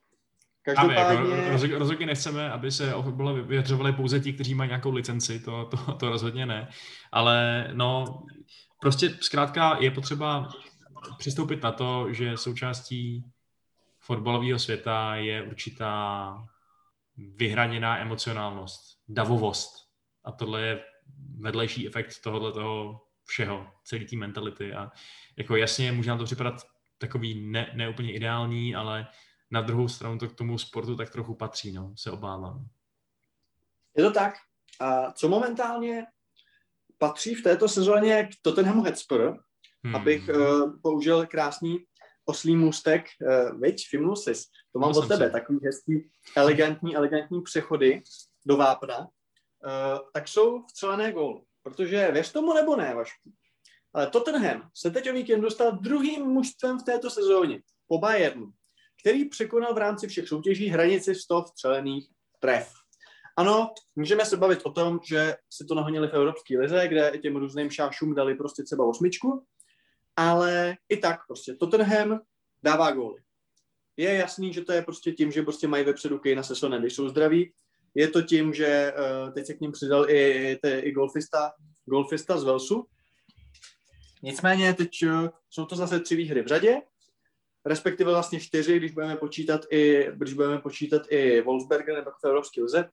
Každopádně... 0.62 1.36
Jako, 1.36 1.52
rozhodně, 1.52 1.78
rozhodně 1.78 2.06
nechceme, 2.06 2.52
aby 2.52 2.72
se 2.72 2.96
o 2.96 3.04
fotbale 3.04 3.42
vyjadřovali 3.42 3.94
pouze 3.94 4.20
ti, 4.20 4.34
kteří 4.34 4.56
mají 4.56 4.68
nějakou 4.68 4.92
licenci, 4.92 5.40
to, 5.40 5.66
to, 5.66 5.94
to 5.94 6.10
rozhodně 6.10 6.46
ne. 6.46 6.70
Ale 7.12 7.68
no, 7.74 8.06
prostě 8.82 9.10
zkrátka 9.22 9.78
je 9.80 9.92
potřeba 9.92 10.50
přistoupit 11.18 11.64
na 11.64 11.72
to, 11.72 12.14
že 12.14 12.38
součástí 12.38 13.26
fotbalového 14.00 14.60
světa 14.60 15.16
je 15.16 15.44
určitá 15.44 16.48
vyhraněná 17.18 17.98
emocionálnost, 17.98 19.00
davovost. 19.08 19.90
A 20.24 20.32
tohle 20.32 20.62
je 20.62 20.84
vedlejší 21.40 21.88
efekt 21.88 22.22
tohohle 22.24 22.52
toho 22.52 23.02
všeho, 23.24 23.68
celé 23.84 24.06
té 24.06 24.16
mentality. 24.16 24.74
A 24.74 24.92
jako 25.38 25.56
jasně, 25.56 25.92
může 25.92 26.10
nám 26.10 26.18
to 26.18 26.26
připadat 26.26 26.62
takový 26.98 27.42
ne, 27.52 27.72
neúplně 27.76 28.14
ideální, 28.14 28.76
ale 28.76 29.08
na 29.52 29.62
druhou 29.62 29.88
stranu 29.88 30.18
to 30.18 30.28
k 30.28 30.36
tomu 30.36 30.58
sportu 30.58 30.96
tak 30.96 31.10
trochu 31.10 31.36
patří, 31.36 31.72
no, 31.72 31.94
se 31.98 32.12
obávám. 32.12 32.68
Je 33.98 34.04
to 34.04 34.12
tak. 34.12 34.34
A 34.80 35.12
co 35.12 35.30
momentálně 35.30 36.06
patří 36.98 37.36
v 37.36 37.44
této 37.44 37.68
sezóně 37.68 38.30
k 38.32 38.36
Tottenhamu 38.42 38.84
Hotspur, 38.84 39.40
hmm. 39.86 39.96
abych 39.96 40.30
uh, 40.30 40.80
použil 40.82 41.26
krásný 41.26 41.86
oslý 42.26 42.56
můstek, 42.56 43.06
uh, 43.22 43.62
viď, 43.62 43.88
jsi, 44.16 44.34
to 44.74 44.80
mám 44.80 44.92
od 44.98 45.08
tebe, 45.08 45.26
si. 45.26 45.32
takový 45.32 45.60
hezký, 45.64 46.10
elegantní, 46.36 46.96
elegantní 46.96 47.42
přechody 47.42 48.04
do 48.46 48.58
vápna, 48.58 49.00
uh, 49.00 49.08
tak 50.14 50.28
jsou 50.28 50.64
vcelené 50.66 51.12
gól. 51.12 51.44
Protože 51.64 52.12
věř 52.12 52.32
tomu 52.32 52.54
nebo 52.54 52.76
ne, 52.76 52.96
Vašku, 52.96 53.32
ale 53.94 54.08
Tottenham 54.08 54.70
se 54.76 54.92
teď 54.92 55.10
o 55.10 55.14
víkend 55.14 55.42
dostal 55.42 55.72
druhým 55.72 56.26
mužstvem 56.26 56.80
v 56.80 56.84
této 56.84 57.10
sezóně 57.10 57.62
po 57.88 57.98
Bayernu, 57.98 58.52
který 59.02 59.30
překonal 59.30 59.74
v 59.74 59.78
rámci 59.78 60.08
všech 60.08 60.28
soutěží 60.28 60.68
hranici 60.68 61.16
100 61.16 61.44
vstřelených 61.44 62.08
tref. 62.40 62.74
Ano, 63.38 63.74
můžeme 63.96 64.26
se 64.26 64.38
bavit 64.38 64.60
o 64.64 64.72
tom, 64.72 65.00
že 65.04 65.36
si 65.50 65.66
to 65.66 65.76
nahonili 65.76 66.08
v 66.08 66.14
Evropské 66.14 66.60
lize, 66.60 66.88
kde 66.88 67.18
těm 67.22 67.36
různým 67.36 67.70
šášům 67.70 68.16
dali 68.16 68.36
prostě 68.36 68.64
třeba 68.64 68.86
osmičku, 68.86 69.46
ale 70.16 70.78
i 70.90 70.98
tak 70.98 71.20
prostě 71.28 71.56
Tottenham 71.56 72.20
dává 72.64 72.92
góly. 72.92 73.22
Je 73.98 74.14
jasný, 74.14 74.54
že 74.54 74.62
to 74.62 74.72
je 74.72 74.82
prostě 74.82 75.12
tím, 75.12 75.32
že 75.32 75.42
prostě 75.42 75.68
mají 75.68 75.84
vepředu 75.84 76.20
Kejna 76.20 76.44
se 76.44 76.56
Sonem, 76.56 76.82
když 76.82 76.94
jsou 76.94 77.10
zdraví. 77.10 77.54
Je 77.96 78.08
to 78.08 78.22
tím, 78.22 78.54
že 78.54 78.94
uh, 78.94 79.34
teď 79.34 79.46
se 79.46 79.54
k 79.54 79.60
ním 79.62 79.72
přidal 79.72 80.10
i, 80.10 80.52
i, 80.64 80.80
i 80.80 80.92
golfista, 80.92 81.52
golfista 81.86 82.38
z 82.38 82.44
Velsu. 82.44 82.86
Nicméně 84.24 84.74
teď 84.74 84.90
uh, 85.04 85.30
jsou 85.50 85.66
to 85.66 85.76
zase 85.76 86.00
tři 86.00 86.16
výhry 86.16 86.42
v 86.42 86.48
řadě, 86.48 86.82
respektive 87.66 88.12
vlastně 88.12 88.40
čtyři, 88.40 88.78
když 88.78 88.92
budeme 88.92 89.16
počítat 89.16 89.62
i, 89.72 90.08
když 90.14 90.34
budeme 90.34 90.58
počítat 90.58 91.02
i 91.10 91.42
Wolfsberger 91.42 91.96
nebo 91.96 92.12
v 92.12 92.26
Evropské 92.26 92.62
lize. 92.62 92.90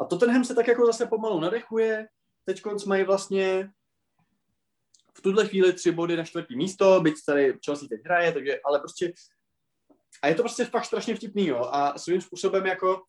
A 0.00 0.04
Tottenham 0.04 0.44
se 0.44 0.54
tak 0.54 0.68
jako 0.68 0.86
zase 0.86 1.06
pomalu 1.06 1.40
nadechuje, 1.40 2.08
teď 2.44 2.62
mají 2.86 3.04
vlastně 3.04 3.70
v 5.16 5.22
tuhle 5.22 5.48
chvíli 5.48 5.72
tři 5.72 5.92
body 5.92 6.16
na 6.16 6.24
čtvrtý 6.24 6.56
místo, 6.56 7.00
byť 7.00 7.14
tady 7.26 7.58
Chelsea 7.64 7.88
teď 7.88 8.00
hraje, 8.04 8.32
takže, 8.32 8.60
ale 8.64 8.78
prostě 8.78 9.12
a 10.22 10.28
je 10.28 10.34
to 10.34 10.42
prostě 10.42 10.64
fakt 10.64 10.84
strašně 10.84 11.14
vtipný, 11.14 11.46
jo, 11.46 11.68
a 11.70 11.98
svým 11.98 12.20
způsobem 12.20 12.66
jako 12.66 13.02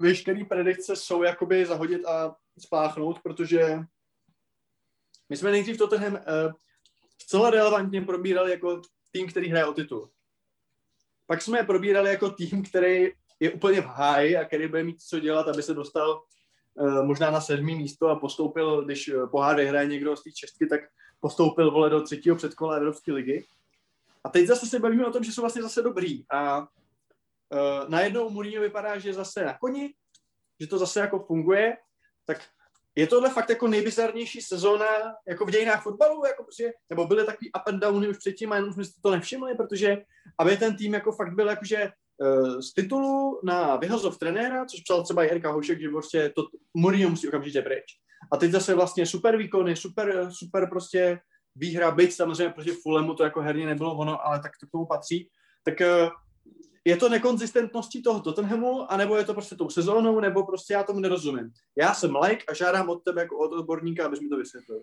veškerý 0.00 0.44
predikce 0.44 0.96
jsou 0.96 1.22
jakoby 1.22 1.66
zahodit 1.66 2.06
a 2.06 2.36
spáchnout, 2.58 3.22
protože 3.22 3.78
my 5.28 5.36
jsme 5.36 5.50
nejdřív 5.50 5.78
Tottenham 5.78 6.12
uh, 6.12 6.20
zcela 7.22 7.50
relevantně 7.50 8.02
probírali 8.02 8.50
jako 8.50 8.82
tým, 9.10 9.28
který 9.28 9.48
hraje 9.48 9.66
o 9.66 9.72
titul. 9.72 10.10
Pak 11.26 11.42
jsme 11.42 11.58
je 11.58 11.64
probírali 11.64 12.10
jako 12.10 12.30
tým, 12.30 12.62
který 12.62 13.12
je 13.40 13.52
úplně 13.52 13.80
v 13.80 13.86
háji 13.86 14.36
a 14.36 14.44
který 14.44 14.68
bude 14.68 14.82
mít 14.82 15.02
co 15.02 15.20
dělat, 15.20 15.48
aby 15.48 15.62
se 15.62 15.74
dostal 15.74 16.22
uh, 16.74 17.04
možná 17.04 17.30
na 17.30 17.40
sedmý 17.40 17.74
místo 17.74 18.08
a 18.08 18.16
postoupil, 18.16 18.84
když 18.84 19.08
uh, 19.08 19.30
pohár 19.30 19.56
vyhraje 19.56 19.86
někdo 19.86 20.16
z 20.16 20.22
té 20.22 20.30
čestky, 20.32 20.66
tak 20.66 20.80
postoupil 21.24 21.70
vole 21.70 21.90
do 21.90 22.02
třetího 22.02 22.36
předkola 22.36 22.76
Evropské 22.76 23.12
ligy. 23.12 23.44
A 24.24 24.28
teď 24.28 24.46
zase 24.46 24.66
se 24.66 24.78
bavíme 24.78 25.06
o 25.06 25.10
tom, 25.10 25.24
že 25.24 25.32
jsou 25.32 25.40
vlastně 25.40 25.62
zase 25.62 25.82
dobrý. 25.82 26.24
A 26.30 26.60
uh, 26.60 26.68
najednou 27.88 28.30
Mourinho 28.30 28.62
vypadá, 28.62 28.98
že 28.98 29.08
je 29.08 29.14
zase 29.14 29.44
na 29.44 29.58
koni, 29.58 29.94
že 30.60 30.66
to 30.66 30.78
zase 30.78 31.00
jako 31.00 31.18
funguje, 31.18 31.76
tak 32.26 32.44
je 32.94 33.06
tohle 33.06 33.30
fakt 33.30 33.50
jako 33.50 33.68
nejbizarnější 33.68 34.40
sezóna 34.40 34.86
jako 35.28 35.46
v 35.46 35.50
dějinách 35.50 35.82
fotbalu, 35.82 36.26
jako 36.26 36.42
prostě, 36.42 36.72
nebo 36.90 37.06
byly 37.06 37.26
takový 37.26 37.50
up 37.52 37.68
and 37.68 37.80
downy 37.80 38.08
už 38.08 38.18
předtím 38.18 38.52
a 38.52 38.56
jenom 38.56 38.72
jsme 38.72 38.84
si 38.84 38.92
to 39.02 39.10
nevšimli, 39.10 39.54
protože 39.54 40.04
aby 40.38 40.56
ten 40.56 40.76
tým 40.76 40.94
jako 40.94 41.12
fakt 41.12 41.34
byl 41.34 41.48
jakože 41.48 41.92
uh, 42.18 42.60
z 42.60 42.74
titulu 42.74 43.40
na 43.44 43.76
vyhazov 43.76 44.18
trenéra, 44.18 44.64
což 44.64 44.80
psal 44.80 45.04
třeba 45.04 45.24
Jirka 45.24 45.50
Hošek, 45.50 45.80
že 45.80 45.88
prostě 45.88 46.32
to 46.36 46.42
Mourinho 46.74 47.10
musí 47.10 47.28
okamžitě 47.28 47.62
pryč. 47.62 48.03
A 48.32 48.36
teď 48.36 48.50
zase 48.50 48.74
vlastně 48.74 49.06
super 49.06 49.36
výkony, 49.36 49.76
super, 49.76 50.28
super 50.30 50.68
prostě 50.68 51.20
výhra, 51.56 51.90
byť 51.90 52.12
samozřejmě 52.12 52.52
proti 52.52 52.70
Fulemu 52.70 53.14
to 53.14 53.24
jako 53.24 53.40
herně 53.40 53.66
nebylo 53.66 53.96
ono, 53.96 54.26
ale 54.26 54.40
tak 54.40 54.52
to 54.60 54.66
k 54.66 54.70
tomu 54.70 54.86
patří. 54.86 55.28
Tak 55.64 55.74
uh, 55.80 56.10
je 56.84 56.96
to 56.96 57.08
nekonzistentností 57.08 58.02
toho 58.02 58.20
Tottenhamu, 58.20 58.92
anebo 58.92 59.16
je 59.16 59.24
to 59.24 59.34
prostě 59.34 59.56
tou 59.56 59.70
sezónou, 59.70 60.20
nebo 60.20 60.46
prostě 60.46 60.74
já 60.74 60.82
tomu 60.82 61.00
nerozumím. 61.00 61.52
Já 61.78 61.94
jsem 61.94 62.16
like 62.16 62.44
a 62.48 62.54
žádám 62.54 62.88
od 62.88 63.04
tebe 63.04 63.20
jako 63.20 63.38
od 63.38 63.52
odborníka, 63.52 64.06
abys 64.06 64.20
mi 64.20 64.28
to 64.28 64.36
vysvětlil. 64.36 64.80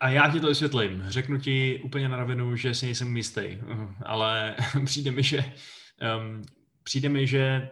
A 0.00 0.08
já 0.08 0.30
ti 0.32 0.40
to 0.40 0.46
vysvětlím. 0.46 1.04
Řeknu 1.08 1.38
ti 1.38 1.80
úplně 1.84 2.08
na 2.08 2.16
rovinu, 2.16 2.56
že 2.56 2.74
si 2.74 2.86
nejsem 2.86 3.16
jistý, 3.16 3.58
ale 4.06 4.56
přijde 4.84 5.10
mi, 5.10 5.22
že 5.22 5.44
um, 6.18 6.42
přijde 6.82 7.08
mi, 7.08 7.26
že 7.26 7.70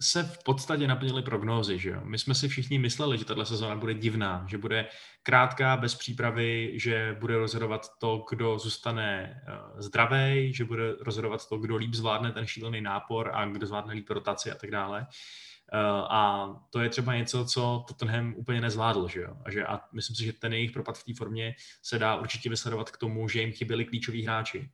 se 0.00 0.22
v 0.22 0.44
podstatě 0.44 0.86
naplnily 0.86 1.22
prognózy. 1.22 1.78
Že 1.78 1.90
jo? 1.90 2.00
My 2.04 2.18
jsme 2.18 2.34
si 2.34 2.48
všichni 2.48 2.78
mysleli, 2.78 3.18
že 3.18 3.24
tahle 3.24 3.46
sezóna 3.46 3.76
bude 3.76 3.94
divná, 3.94 4.46
že 4.48 4.58
bude 4.58 4.88
krátká, 5.22 5.76
bez 5.76 5.94
přípravy, 5.94 6.72
že 6.74 7.16
bude 7.20 7.38
rozhodovat 7.38 7.86
to, 7.98 8.24
kdo 8.30 8.58
zůstane 8.58 9.40
uh, 9.48 9.80
zdravý, 9.80 10.54
že 10.54 10.64
bude 10.64 10.92
rozhodovat 11.00 11.48
to, 11.48 11.58
kdo 11.58 11.76
líp 11.76 11.94
zvládne 11.94 12.32
ten 12.32 12.46
šílený 12.46 12.80
nápor 12.80 13.30
a 13.34 13.46
kdo 13.46 13.66
zvládne 13.66 13.94
líp 13.94 14.10
rotaci 14.10 14.50
a 14.50 14.54
tak 14.54 14.70
dále. 14.70 15.06
Uh, 15.72 16.12
a 16.12 16.50
to 16.70 16.80
je 16.80 16.88
třeba 16.88 17.14
něco, 17.14 17.44
co 17.44 17.84
Tottenham 17.88 18.34
úplně 18.36 18.60
nezvládl, 18.60 19.08
že 19.08 19.20
jo? 19.20 19.36
A, 19.44 19.50
že, 19.50 19.66
a 19.66 19.80
myslím 19.92 20.16
si, 20.16 20.24
že 20.24 20.32
ten 20.32 20.52
jejich 20.52 20.70
propad 20.70 20.98
v 20.98 21.04
té 21.04 21.14
formě 21.14 21.54
se 21.82 21.98
dá 21.98 22.16
určitě 22.16 22.50
vysledovat 22.50 22.90
k 22.90 22.96
tomu, 22.96 23.28
že 23.28 23.40
jim 23.40 23.52
chyběli 23.52 23.84
klíčoví 23.84 24.22
hráči 24.22 24.70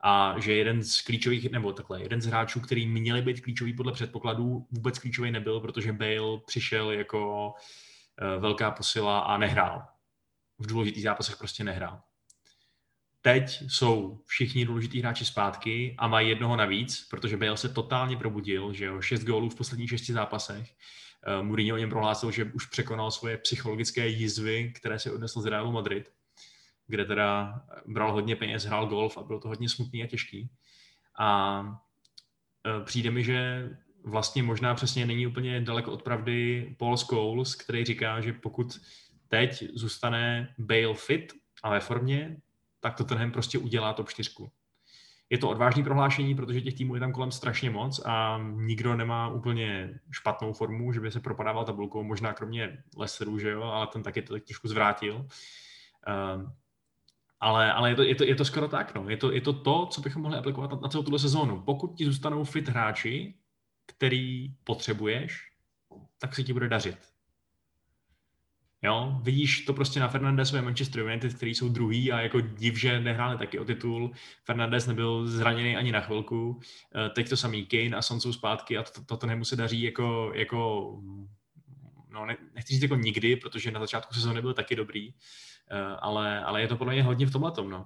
a 0.00 0.34
že 0.38 0.52
jeden 0.52 0.82
z 0.82 1.00
klíčových, 1.00 1.50
nebo 1.50 1.72
takhle, 1.72 2.02
jeden 2.02 2.20
z 2.20 2.26
hráčů, 2.26 2.60
který 2.60 2.86
měli 2.86 3.22
být 3.22 3.40
klíčový 3.40 3.72
podle 3.72 3.92
předpokladů, 3.92 4.66
vůbec 4.70 4.98
klíčový 4.98 5.30
nebyl, 5.30 5.60
protože 5.60 5.92
Bale 5.92 6.40
přišel 6.46 6.90
jako 6.90 7.48
uh, 7.48 8.42
velká 8.42 8.70
posila 8.70 9.18
a 9.18 9.38
nehrál. 9.38 9.82
V 10.58 10.66
důležitých 10.66 11.02
zápasech 11.02 11.36
prostě 11.36 11.64
nehrál. 11.64 12.00
Teď 13.22 13.62
jsou 13.68 14.20
všichni 14.26 14.64
důležitý 14.64 15.00
hráči 15.00 15.24
zpátky 15.24 15.94
a 15.98 16.08
mají 16.08 16.28
jednoho 16.28 16.56
navíc, 16.56 17.06
protože 17.10 17.36
Bale 17.36 17.56
se 17.56 17.68
totálně 17.68 18.16
probudil, 18.16 18.72
že 18.72 18.84
jo, 18.84 19.00
šest 19.00 19.24
gólů 19.24 19.48
v 19.48 19.54
posledních 19.54 19.90
šesti 19.90 20.12
zápasech. 20.12 20.74
Uh, 21.38 21.46
Mourinho 21.46 21.74
o 21.74 21.78
něm 21.78 21.90
prohlásil, 21.90 22.30
že 22.30 22.44
už 22.44 22.66
překonal 22.66 23.10
svoje 23.10 23.38
psychologické 23.38 24.08
jizvy, 24.08 24.72
které 24.76 24.98
se 24.98 25.12
odnesl 25.12 25.40
z 25.40 25.46
Realu 25.46 25.72
Madrid 25.72 26.10
kde 26.90 27.04
teda 27.04 27.60
bral 27.86 28.12
hodně 28.12 28.36
peněz, 28.36 28.64
hrál 28.64 28.86
golf 28.86 29.18
a 29.18 29.22
bylo 29.22 29.40
to 29.40 29.48
hodně 29.48 29.68
smutný 29.68 30.02
a 30.02 30.06
těžký. 30.06 30.50
A 31.18 31.62
e, 32.66 32.84
přijde 32.84 33.10
mi, 33.10 33.24
že 33.24 33.70
vlastně 34.04 34.42
možná 34.42 34.74
přesně 34.74 35.06
není 35.06 35.26
úplně 35.26 35.60
daleko 35.60 35.92
od 35.92 36.02
pravdy 36.02 36.74
Paul 36.78 36.96
Scholes, 36.96 37.54
který 37.54 37.84
říká, 37.84 38.20
že 38.20 38.32
pokud 38.32 38.80
teď 39.28 39.64
zůstane 39.74 40.54
Bale 40.58 40.94
fit 40.94 41.32
a 41.62 41.70
ve 41.70 41.80
formě, 41.80 42.36
tak 42.80 42.94
to 42.94 43.04
tenhle 43.04 43.30
prostě 43.30 43.58
udělá 43.58 43.92
top 43.92 44.08
4. 44.08 44.30
Je 45.30 45.38
to 45.38 45.48
odvážný 45.48 45.84
prohlášení, 45.84 46.34
protože 46.34 46.60
těch 46.60 46.74
týmů 46.74 46.94
je 46.94 47.00
tam 47.00 47.12
kolem 47.12 47.32
strašně 47.32 47.70
moc 47.70 48.00
a 48.06 48.40
nikdo 48.54 48.96
nemá 48.96 49.28
úplně 49.28 50.00
špatnou 50.10 50.52
formu, 50.52 50.92
že 50.92 51.00
by 51.00 51.12
se 51.12 51.20
propadával 51.20 51.64
tabulkou, 51.64 52.02
možná 52.02 52.32
kromě 52.32 52.82
Leicesteru, 52.96 53.38
že 53.38 53.50
jo, 53.50 53.62
ale 53.62 53.86
ten 53.86 54.02
taky 54.02 54.22
to 54.22 54.32
tak 54.32 54.44
trošku 54.44 54.68
zvrátil. 54.68 55.26
Ehm, 56.06 56.52
ale, 57.40 57.72
ale 57.72 57.90
je, 57.90 57.96
to, 57.96 58.02
je, 58.02 58.14
to, 58.14 58.24
je 58.24 58.34
to 58.34 58.44
skoro 58.44 58.68
tak, 58.68 58.94
no. 58.94 59.10
Je 59.10 59.16
to, 59.16 59.32
je 59.32 59.40
to 59.40 59.52
to, 59.52 59.86
co 59.86 60.00
bychom 60.00 60.22
mohli 60.22 60.38
aplikovat 60.38 60.70
na, 60.70 60.78
na 60.82 60.88
celou 60.88 61.04
tuhle 61.04 61.18
sezónu. 61.18 61.62
Pokud 61.62 61.94
ti 61.94 62.04
zůstanou 62.04 62.44
fit 62.44 62.68
hráči, 62.68 63.34
který 63.86 64.54
potřebuješ, 64.64 65.50
tak 66.18 66.34
se 66.34 66.42
ti 66.42 66.52
bude 66.52 66.68
dařit. 66.68 66.96
Jo, 68.82 69.20
vidíš 69.22 69.64
to 69.64 69.72
prostě 69.72 70.00
na 70.00 70.08
Fernandesově 70.08 70.62
Manchester 70.62 71.02
United, 71.02 71.34
který 71.34 71.54
jsou 71.54 71.68
druhý 71.68 72.12
a 72.12 72.20
jako 72.20 72.40
div, 72.40 72.80
že 72.80 73.00
nehráli 73.00 73.38
taky 73.38 73.58
o 73.58 73.64
titul. 73.64 74.12
Fernandes 74.44 74.86
nebyl 74.86 75.26
zraněný 75.26 75.76
ani 75.76 75.92
na 75.92 76.00
chvilku. 76.00 76.60
Eh, 76.94 77.08
teď 77.08 77.28
to 77.28 77.36
samý 77.36 77.66
Kane 77.66 77.96
a 77.96 78.02
Son 78.02 78.20
jsou 78.20 78.32
zpátky 78.32 78.78
a 78.78 78.82
to, 78.82 79.04
to, 79.04 79.16
to 79.16 79.26
nemu 79.26 79.44
se 79.44 79.56
daří 79.56 79.82
jako, 79.82 80.32
jako 80.34 80.90
no, 82.08 82.26
ne, 82.26 82.36
nechci 82.54 82.74
říct 82.74 82.82
jako 82.82 82.96
nikdy, 82.96 83.36
protože 83.36 83.70
na 83.70 83.80
začátku 83.80 84.14
sezóny 84.14 84.42
byl 84.42 84.54
taky 84.54 84.76
dobrý, 84.76 85.14
ale, 86.00 86.44
ale 86.44 86.60
je 86.60 86.68
to 86.68 86.76
podle 86.76 86.92
mě 86.92 87.02
hodně 87.02 87.26
v 87.26 87.32
tomhle 87.32 87.52
tom, 87.52 87.70
no. 87.70 87.84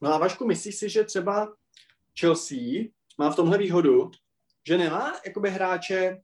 No 0.00 0.14
a 0.14 0.18
Vašku, 0.18 0.46
myslíš 0.46 0.76
si, 0.76 0.88
že 0.88 1.04
třeba 1.04 1.54
Chelsea 2.20 2.84
má 3.18 3.30
v 3.30 3.36
tomhle 3.36 3.58
výhodu, 3.58 4.10
že 4.68 4.78
nemá 4.78 5.20
jakoby 5.26 5.50
hráče, 5.50 6.20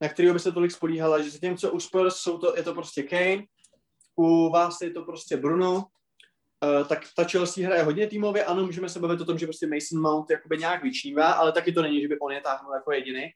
na 0.00 0.08
kterého 0.08 0.34
by 0.34 0.40
se 0.40 0.52
tolik 0.52 0.72
spolíhala, 0.72 1.22
že 1.22 1.30
se 1.30 1.38
tím, 1.38 1.56
co 1.56 1.72
u 1.72 1.80
Spurs 1.80 2.16
jsou 2.16 2.38
to, 2.38 2.56
je 2.56 2.62
to 2.62 2.74
prostě 2.74 3.02
Kane, 3.02 3.44
u 4.16 4.50
vás 4.50 4.80
je 4.80 4.90
to 4.90 5.02
prostě 5.02 5.36
Bruno, 5.36 5.76
uh, 5.76 6.88
tak 6.88 7.00
ta 7.16 7.24
Chelsea 7.24 7.66
hraje 7.66 7.82
hodně 7.82 8.06
týmově, 8.06 8.44
ano, 8.44 8.66
můžeme 8.66 8.88
se 8.88 9.00
bavit 9.00 9.20
o 9.20 9.24
tom, 9.24 9.38
že 9.38 9.46
prostě 9.46 9.66
Mason 9.66 10.02
Mount 10.02 10.30
jakoby 10.30 10.58
nějak 10.58 10.82
vyčnívá, 10.82 11.32
ale 11.32 11.52
taky 11.52 11.72
to 11.72 11.82
není, 11.82 12.02
že 12.02 12.08
by 12.08 12.18
on 12.18 12.32
je 12.32 12.40
táhnul 12.40 12.74
jako 12.74 12.92
jediný. 12.92 13.30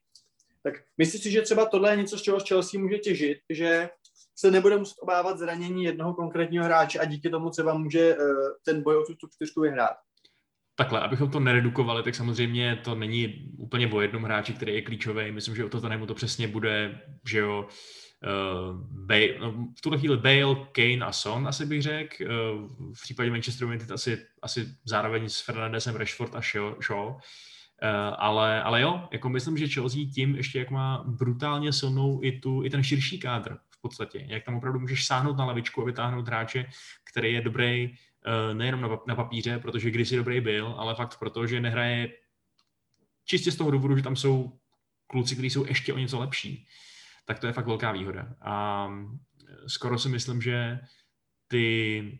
Tak 0.62 0.74
myslím 0.98 1.20
si, 1.20 1.30
že 1.30 1.42
třeba 1.42 1.66
tohle 1.66 1.92
je 1.92 1.96
něco, 1.96 2.18
z 2.18 2.22
čeho 2.22 2.38
Chelsea 2.48 2.80
může 2.80 2.98
těžit, 2.98 3.38
že 3.50 3.90
se 4.38 4.50
nebude 4.50 4.76
muset 4.76 4.96
obávat 5.00 5.38
zranění 5.38 5.84
jednoho 5.84 6.14
konkrétního 6.14 6.64
hráče 6.64 6.98
a 6.98 7.04
díky 7.04 7.30
tomu 7.30 7.50
třeba 7.50 7.74
může 7.74 8.16
uh, 8.16 8.22
ten 8.64 8.82
boj 8.82 8.96
o 8.96 9.02
tu 9.02 9.28
čtyřku 9.34 9.60
vyhrát. 9.60 9.96
Takhle, 10.76 11.00
abychom 11.00 11.30
to 11.30 11.40
neredukovali, 11.40 12.02
tak 12.02 12.14
samozřejmě 12.14 12.80
to 12.84 12.94
není 12.94 13.50
úplně 13.58 13.92
o 13.92 14.00
jednom 14.00 14.22
hráči, 14.22 14.52
který 14.52 14.74
je 14.74 14.82
klíčový. 14.82 15.32
Myslím, 15.32 15.56
že 15.56 15.64
u 15.64 15.68
Tottenhamu 15.68 16.06
to 16.06 16.14
přesně 16.14 16.48
bude, 16.48 17.00
že 17.28 17.38
jo, 17.38 17.68
uh, 17.68 19.06
Bale, 19.06 19.28
no, 19.40 19.52
v 19.78 19.80
tuhle 19.80 19.98
chvíli 19.98 20.16
Bale, 20.16 20.66
Kane 20.72 21.06
a 21.06 21.12
Son, 21.12 21.48
asi 21.48 21.66
bych 21.66 21.82
řekl. 21.82 22.14
Uh, 22.24 22.28
v 22.94 23.02
případě 23.02 23.30
Manchester 23.30 23.68
United 23.68 23.90
asi, 23.90 24.26
asi 24.42 24.66
zároveň 24.84 25.28
s 25.28 25.40
Fernandesem, 25.40 25.96
Rashford 25.96 26.34
a 26.34 26.40
Shaw. 26.40 26.74
Shaw. 26.82 27.06
Uh, 27.06 27.18
ale, 28.18 28.62
ale 28.62 28.80
jo, 28.80 29.08
jako 29.12 29.28
myslím, 29.28 29.58
že 29.58 29.68
Chelsea 29.68 30.00
tím 30.14 30.34
ještě 30.34 30.58
jak 30.58 30.70
má 30.70 31.04
brutálně 31.06 31.72
silnou 31.72 32.20
i, 32.22 32.40
tu, 32.40 32.64
i 32.64 32.70
ten 32.70 32.82
širší 32.82 33.18
kádr 33.18 33.58
v 33.78 33.80
podstatě. 33.80 34.24
Jak 34.28 34.44
tam 34.44 34.56
opravdu 34.56 34.80
můžeš 34.80 35.06
sáhnout 35.06 35.36
na 35.36 35.44
lavičku 35.44 35.82
a 35.82 35.84
vytáhnout 35.84 36.26
hráče, 36.26 36.66
který 37.04 37.32
je 37.32 37.40
dobrý 37.40 37.96
Eh, 38.26 38.54
nejenom 38.54 39.00
na, 39.06 39.14
papíře, 39.14 39.58
protože 39.58 39.90
kdysi 39.90 40.16
dobrý 40.16 40.40
byl, 40.40 40.74
ale 40.78 40.94
fakt 40.94 41.18
proto, 41.18 41.46
že 41.46 41.60
nehraje 41.60 42.12
čistě 43.24 43.52
z 43.52 43.56
toho 43.56 43.70
důvodu, 43.70 43.96
že 43.96 44.02
tam 44.02 44.16
jsou 44.16 44.58
kluci, 45.06 45.34
kteří 45.34 45.50
jsou 45.50 45.66
ještě 45.66 45.92
o 45.92 45.98
něco 45.98 46.18
lepší, 46.18 46.66
tak 47.24 47.38
to 47.38 47.46
je 47.46 47.52
fakt 47.52 47.66
velká 47.66 47.92
výhoda. 47.92 48.34
A 48.40 48.88
eh, 48.88 49.68
skoro 49.68 49.98
si 49.98 50.08
myslím, 50.08 50.42
že 50.42 50.78
ty 51.48 52.18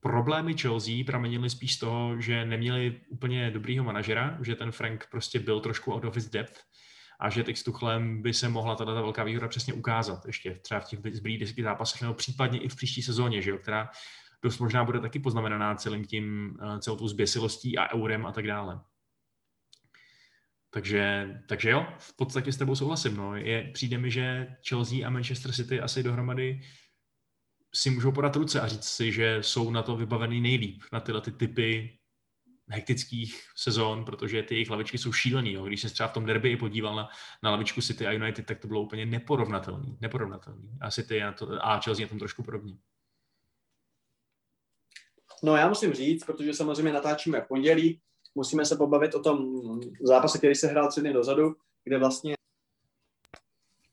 problémy 0.00 0.54
Chelsea 0.58 1.04
pramenily 1.06 1.50
spíš 1.50 1.74
z 1.74 1.78
toho, 1.78 2.20
že 2.20 2.44
neměli 2.44 3.00
úplně 3.08 3.50
dobrýho 3.50 3.84
manažera, 3.84 4.38
že 4.42 4.54
ten 4.54 4.72
Frank 4.72 5.06
prostě 5.10 5.38
byl 5.38 5.60
trošku 5.60 5.94
out 5.94 6.04
of 6.04 6.14
his 6.14 6.28
depth 6.28 6.60
a 7.18 7.30
že 7.30 7.44
teď 7.44 7.56
s 7.56 7.62
Tuchlem 7.62 8.22
by 8.22 8.34
se 8.34 8.48
mohla 8.48 8.76
tato 8.76 8.94
velká 8.94 9.24
výhoda 9.24 9.48
přesně 9.48 9.72
ukázat 9.72 10.26
ještě 10.26 10.54
třeba 10.62 10.80
v 10.80 10.84
těch 10.84 11.16
zbylých 11.16 11.38
deseti 11.38 11.62
zápasech 11.62 12.02
nebo 12.02 12.14
případně 12.14 12.60
i 12.60 12.68
v 12.68 12.76
příští 12.76 13.02
sezóně, 13.02 13.42
že 13.42 13.50
jo, 13.50 13.58
která 13.58 13.90
dost 14.42 14.58
možná 14.58 14.84
bude 14.84 15.00
taky 15.00 15.18
poznamenaná 15.18 15.74
celým 15.74 16.04
tím, 16.04 16.56
eh, 16.62 16.78
celou 16.78 16.96
tou 16.96 17.08
zběsilostí 17.08 17.78
a 17.78 17.94
eurem 17.94 18.26
a 18.26 18.32
tak 18.32 18.46
dále. 18.46 18.80
Takže, 20.70 21.28
takže 21.48 21.70
jo, 21.70 21.86
v 21.98 22.16
podstatě 22.16 22.52
s 22.52 22.56
tebou 22.56 22.74
souhlasím. 22.74 23.16
No. 23.16 23.36
Je, 23.36 23.70
přijde 23.74 23.98
mi, 23.98 24.10
že 24.10 24.46
Chelsea 24.68 25.06
a 25.06 25.10
Manchester 25.10 25.52
City 25.52 25.80
asi 25.80 26.02
dohromady 26.02 26.60
si 27.74 27.90
můžou 27.90 28.12
podat 28.12 28.36
ruce 28.36 28.60
a 28.60 28.68
říct 28.68 28.84
si, 28.84 29.12
že 29.12 29.38
jsou 29.40 29.70
na 29.70 29.82
to 29.82 29.96
vybavený 29.96 30.40
nejlíp, 30.40 30.82
na 30.92 31.00
tyhle 31.00 31.20
ty 31.20 31.32
typy 31.32 31.97
hektických 32.70 33.42
sezón, 33.56 34.04
protože 34.04 34.42
ty 34.42 34.54
jejich 34.54 34.70
lavičky 34.70 34.98
jsou 34.98 35.12
šílený. 35.12 35.52
Jo. 35.52 35.64
Když 35.64 35.82
se 35.82 35.90
třeba 35.90 36.08
v 36.08 36.12
tom 36.12 36.26
derby 36.26 36.56
podíval 36.56 36.96
na, 36.96 37.08
na 37.42 37.50
lavičku 37.50 37.80
City 37.80 38.06
a 38.06 38.12
United, 38.12 38.46
tak 38.46 38.58
to 38.58 38.68
bylo 38.68 38.82
úplně 38.82 39.06
neporovnatelný. 39.06 39.98
neporovnatelný. 40.00 40.78
A 40.80 40.90
City 40.90 41.22
a, 41.22 41.32
to, 41.32 41.66
a 41.66 41.80
Chelsea 41.80 42.04
na 42.04 42.08
tom 42.08 42.18
trošku 42.18 42.42
podobně. 42.42 42.76
No 45.42 45.56
já 45.56 45.68
musím 45.68 45.92
říct, 45.92 46.24
protože 46.24 46.54
samozřejmě 46.54 46.92
natáčíme 46.92 47.40
pondělí, 47.40 48.00
musíme 48.34 48.64
se 48.64 48.76
pobavit 48.76 49.14
o 49.14 49.22
tom 49.22 49.60
zápase, 50.00 50.38
který 50.38 50.54
se 50.54 50.66
hrál 50.66 50.88
tři 50.88 51.00
dny 51.00 51.12
dozadu, 51.12 51.56
kde 51.84 51.98
vlastně 51.98 52.34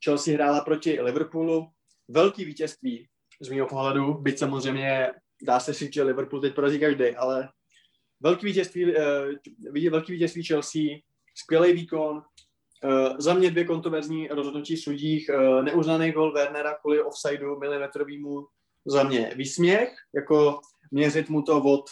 Chelsea 0.05 0.34
hrála 0.34 0.61
proti 0.61 1.01
Liverpoolu. 1.01 1.69
Velký 2.07 2.45
vítězství 2.45 3.07
z 3.41 3.49
mého 3.49 3.67
pohledu, 3.67 4.13
byť 4.13 4.39
samozřejmě 4.39 5.11
dá 5.41 5.59
se 5.59 5.73
říct, 5.73 5.93
že 5.93 6.03
Liverpool 6.03 6.41
teď 6.41 6.55
porazí 6.55 6.80
každý, 6.80 7.15
ale 7.15 7.49
velký 8.20 8.45
vítězství, 8.45 8.86
uh, 8.86 9.89
velký 9.89 10.11
vítězství 10.11 10.43
Chelsea, 10.43 10.82
skvělý 11.36 11.74
výkon, 11.74 12.18
uh, 12.18 13.16
za 13.18 13.34
mě 13.34 13.51
dvě 13.51 13.66
kontroverzní 13.66 14.28
rozhodnutí 14.28 14.78
sudích, 14.78 15.30
uh, 15.30 15.63
neuznaný 15.63 16.11
gol 16.11 16.34
Wernera 16.34 16.76
kvůli 16.82 17.03
offsideu 17.03 17.59
milimetrovýmu. 17.59 18.47
Za 18.88 19.03
mě 19.03 19.34
výsměch, 19.36 19.95
jako 20.16 20.59
měřit 20.91 21.30
mu 21.30 21.41
to 21.41 21.63
od 21.63 21.86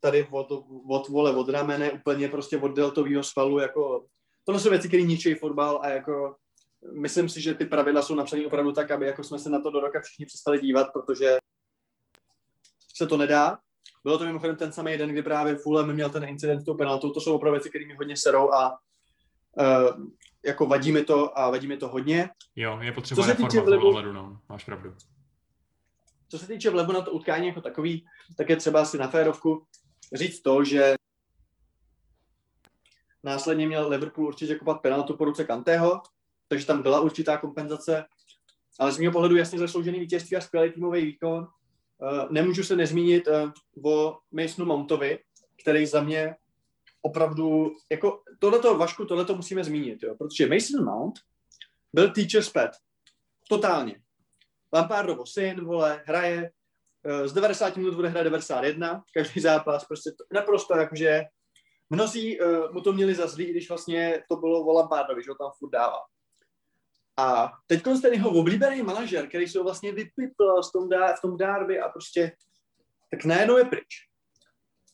tady 0.00 0.26
od, 0.30 0.46
od 0.88 1.08
vole, 1.08 1.36
od 1.36 1.48
ramene, 1.48 1.92
úplně 1.92 2.28
prostě 2.28 2.58
od 2.58 2.68
deltového 2.68 3.22
svalu, 3.22 3.58
jako 3.58 4.06
to 4.44 4.58
jsou 4.58 4.70
věci, 4.70 4.88
které 4.88 5.02
ničí 5.02 5.34
fotbal 5.34 5.80
a 5.82 5.88
jako 5.88 6.36
myslím 6.92 7.28
si, 7.28 7.40
že 7.40 7.54
ty 7.54 7.64
pravidla 7.66 8.02
jsou 8.02 8.14
napsané 8.14 8.46
opravdu 8.46 8.72
tak, 8.72 8.90
aby 8.90 9.06
jako 9.06 9.24
jsme 9.24 9.38
se 9.38 9.50
na 9.50 9.60
to 9.60 9.70
do 9.70 9.80
roka 9.80 10.00
všichni 10.00 10.26
přestali 10.26 10.60
dívat, 10.60 10.92
protože 10.92 11.36
se 12.96 13.06
to 13.06 13.16
nedá. 13.16 13.58
Bylo 14.04 14.18
to 14.18 14.24
mimochodem 14.24 14.56
ten 14.56 14.72
samý 14.72 14.98
den, 14.98 15.08
kdy 15.08 15.22
právě 15.22 15.56
Fulham 15.56 15.92
měl 15.92 16.10
ten 16.10 16.24
incident 16.24 16.62
s 16.62 16.64
tou 16.64 16.74
penaltou. 16.74 17.10
To 17.10 17.20
jsou 17.20 17.34
opravdu 17.34 17.54
věci, 17.54 17.68
které 17.68 17.86
mi 17.86 17.94
hodně 17.94 18.16
serou 18.16 18.52
a 18.52 18.78
uh, 19.58 20.06
jako 20.46 20.66
vadí 20.66 20.92
mi 20.92 21.04
to 21.04 21.38
a 21.38 21.50
vadí 21.50 21.66
mi 21.66 21.76
to 21.76 21.88
hodně. 21.88 22.30
Jo, 22.56 22.78
je 22.80 22.92
potřeba 22.92 23.26
reforma 23.26 23.48
v 23.48 23.64
tom 23.64 23.82
ohledu, 23.82 24.12
no. 24.12 24.40
Máš 24.48 24.64
pravdu. 24.64 24.94
Co 26.28 26.38
se 26.38 26.46
týče 26.46 26.70
vlevu 26.70 26.92
na 26.92 27.00
to 27.00 27.10
utkání 27.10 27.46
jako 27.46 27.60
takový, 27.60 28.06
tak 28.36 28.48
je 28.48 28.56
třeba 28.56 28.84
si 28.84 28.98
na 28.98 29.08
férovku 29.08 29.66
říct 30.14 30.40
to, 30.40 30.64
že 30.64 30.94
následně 33.22 33.66
měl 33.66 33.88
Liverpool 33.88 34.26
určitě 34.26 34.54
kopat 34.54 34.80
penaltu 34.80 35.16
po 35.16 35.24
ruce 35.24 35.44
Kantého, 35.44 36.02
takže 36.48 36.66
tam 36.66 36.82
byla 36.82 37.00
určitá 37.00 37.36
kompenzace, 37.36 38.04
ale 38.78 38.92
z 38.92 38.98
mého 38.98 39.12
pohledu 39.12 39.36
jasně 39.36 39.58
zasloužený 39.58 40.00
vítězství 40.00 40.36
a 40.36 40.40
skvělý 40.40 40.72
týmový 40.72 41.04
výkon. 41.04 41.48
Eh, 42.02 42.26
nemůžu 42.30 42.64
se 42.64 42.76
nezmínit 42.76 43.28
eh, 43.28 43.52
o 43.84 44.18
Masonu 44.32 44.66
Mountovi, 44.66 45.18
který 45.62 45.86
za 45.86 46.02
mě 46.02 46.36
opravdu, 47.02 47.72
jako 47.90 48.22
tohleto, 48.38 48.78
Vašku, 48.78 49.04
tohleto 49.04 49.34
musíme 49.34 49.64
zmínit, 49.64 50.02
jo, 50.02 50.14
protože 50.14 50.48
Mason 50.48 50.84
Mount 50.84 51.14
byl 51.92 52.12
teacher's 52.12 52.50
pet. 52.50 52.70
Totálně. 53.48 54.00
Lampardovo 54.72 55.26
syn, 55.26 55.64
vole, 55.64 56.02
hraje, 56.06 56.50
eh, 57.04 57.28
z 57.28 57.32
90 57.32 57.76
minut 57.76 57.94
bude 57.94 58.08
hrát 58.08 58.22
91, 58.22 59.04
každý 59.14 59.40
zápas, 59.40 59.84
prostě 59.84 60.10
to, 60.10 60.24
naprosto 60.32 60.76
jakože 60.76 61.24
mnozí 61.90 62.40
uh, 62.40 62.72
mu 62.72 62.80
to 62.80 62.92
měli 62.92 63.14
za 63.14 63.26
zlý, 63.26 63.46
když 63.46 63.68
vlastně 63.68 64.24
to 64.28 64.36
bylo 64.36 64.66
o 64.66 64.72
Lampardovi, 64.72 65.22
že 65.22 65.30
ho 65.30 65.34
tam 65.34 65.50
furt 65.58 65.70
dává. 65.70 65.98
A 67.16 67.52
teď 67.66 67.82
ten 68.02 68.12
jeho 68.12 68.30
oblíbený 68.30 68.82
manažer, 68.82 69.28
který 69.28 69.48
se 69.48 69.58
ho 69.58 69.64
vlastně 69.64 69.92
vypipl 69.92 70.62
v 70.68 70.72
tom, 70.72 70.88
dá, 70.88 71.16
v 71.16 71.20
tom 71.20 71.36
dárby 71.36 71.80
a 71.80 71.88
prostě 71.88 72.32
tak 73.10 73.24
najednou 73.24 73.56
je 73.56 73.64
pryč. 73.64 74.06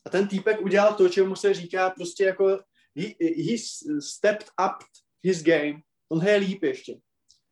A 0.07 0.11
ten 0.11 0.29
týpek 0.29 0.61
udělal 0.61 0.95
to, 0.95 1.09
čemu 1.09 1.37
se 1.37 1.55
říká 1.55 1.91
prostě 1.91 2.25
jako 2.25 2.49
he, 2.97 3.09
he 3.21 3.59
stepped 4.01 4.47
up 4.67 4.85
his 5.23 5.43
game. 5.43 5.81
On 6.09 6.27
je 6.27 6.37
líp 6.37 6.63
ještě. 6.63 6.99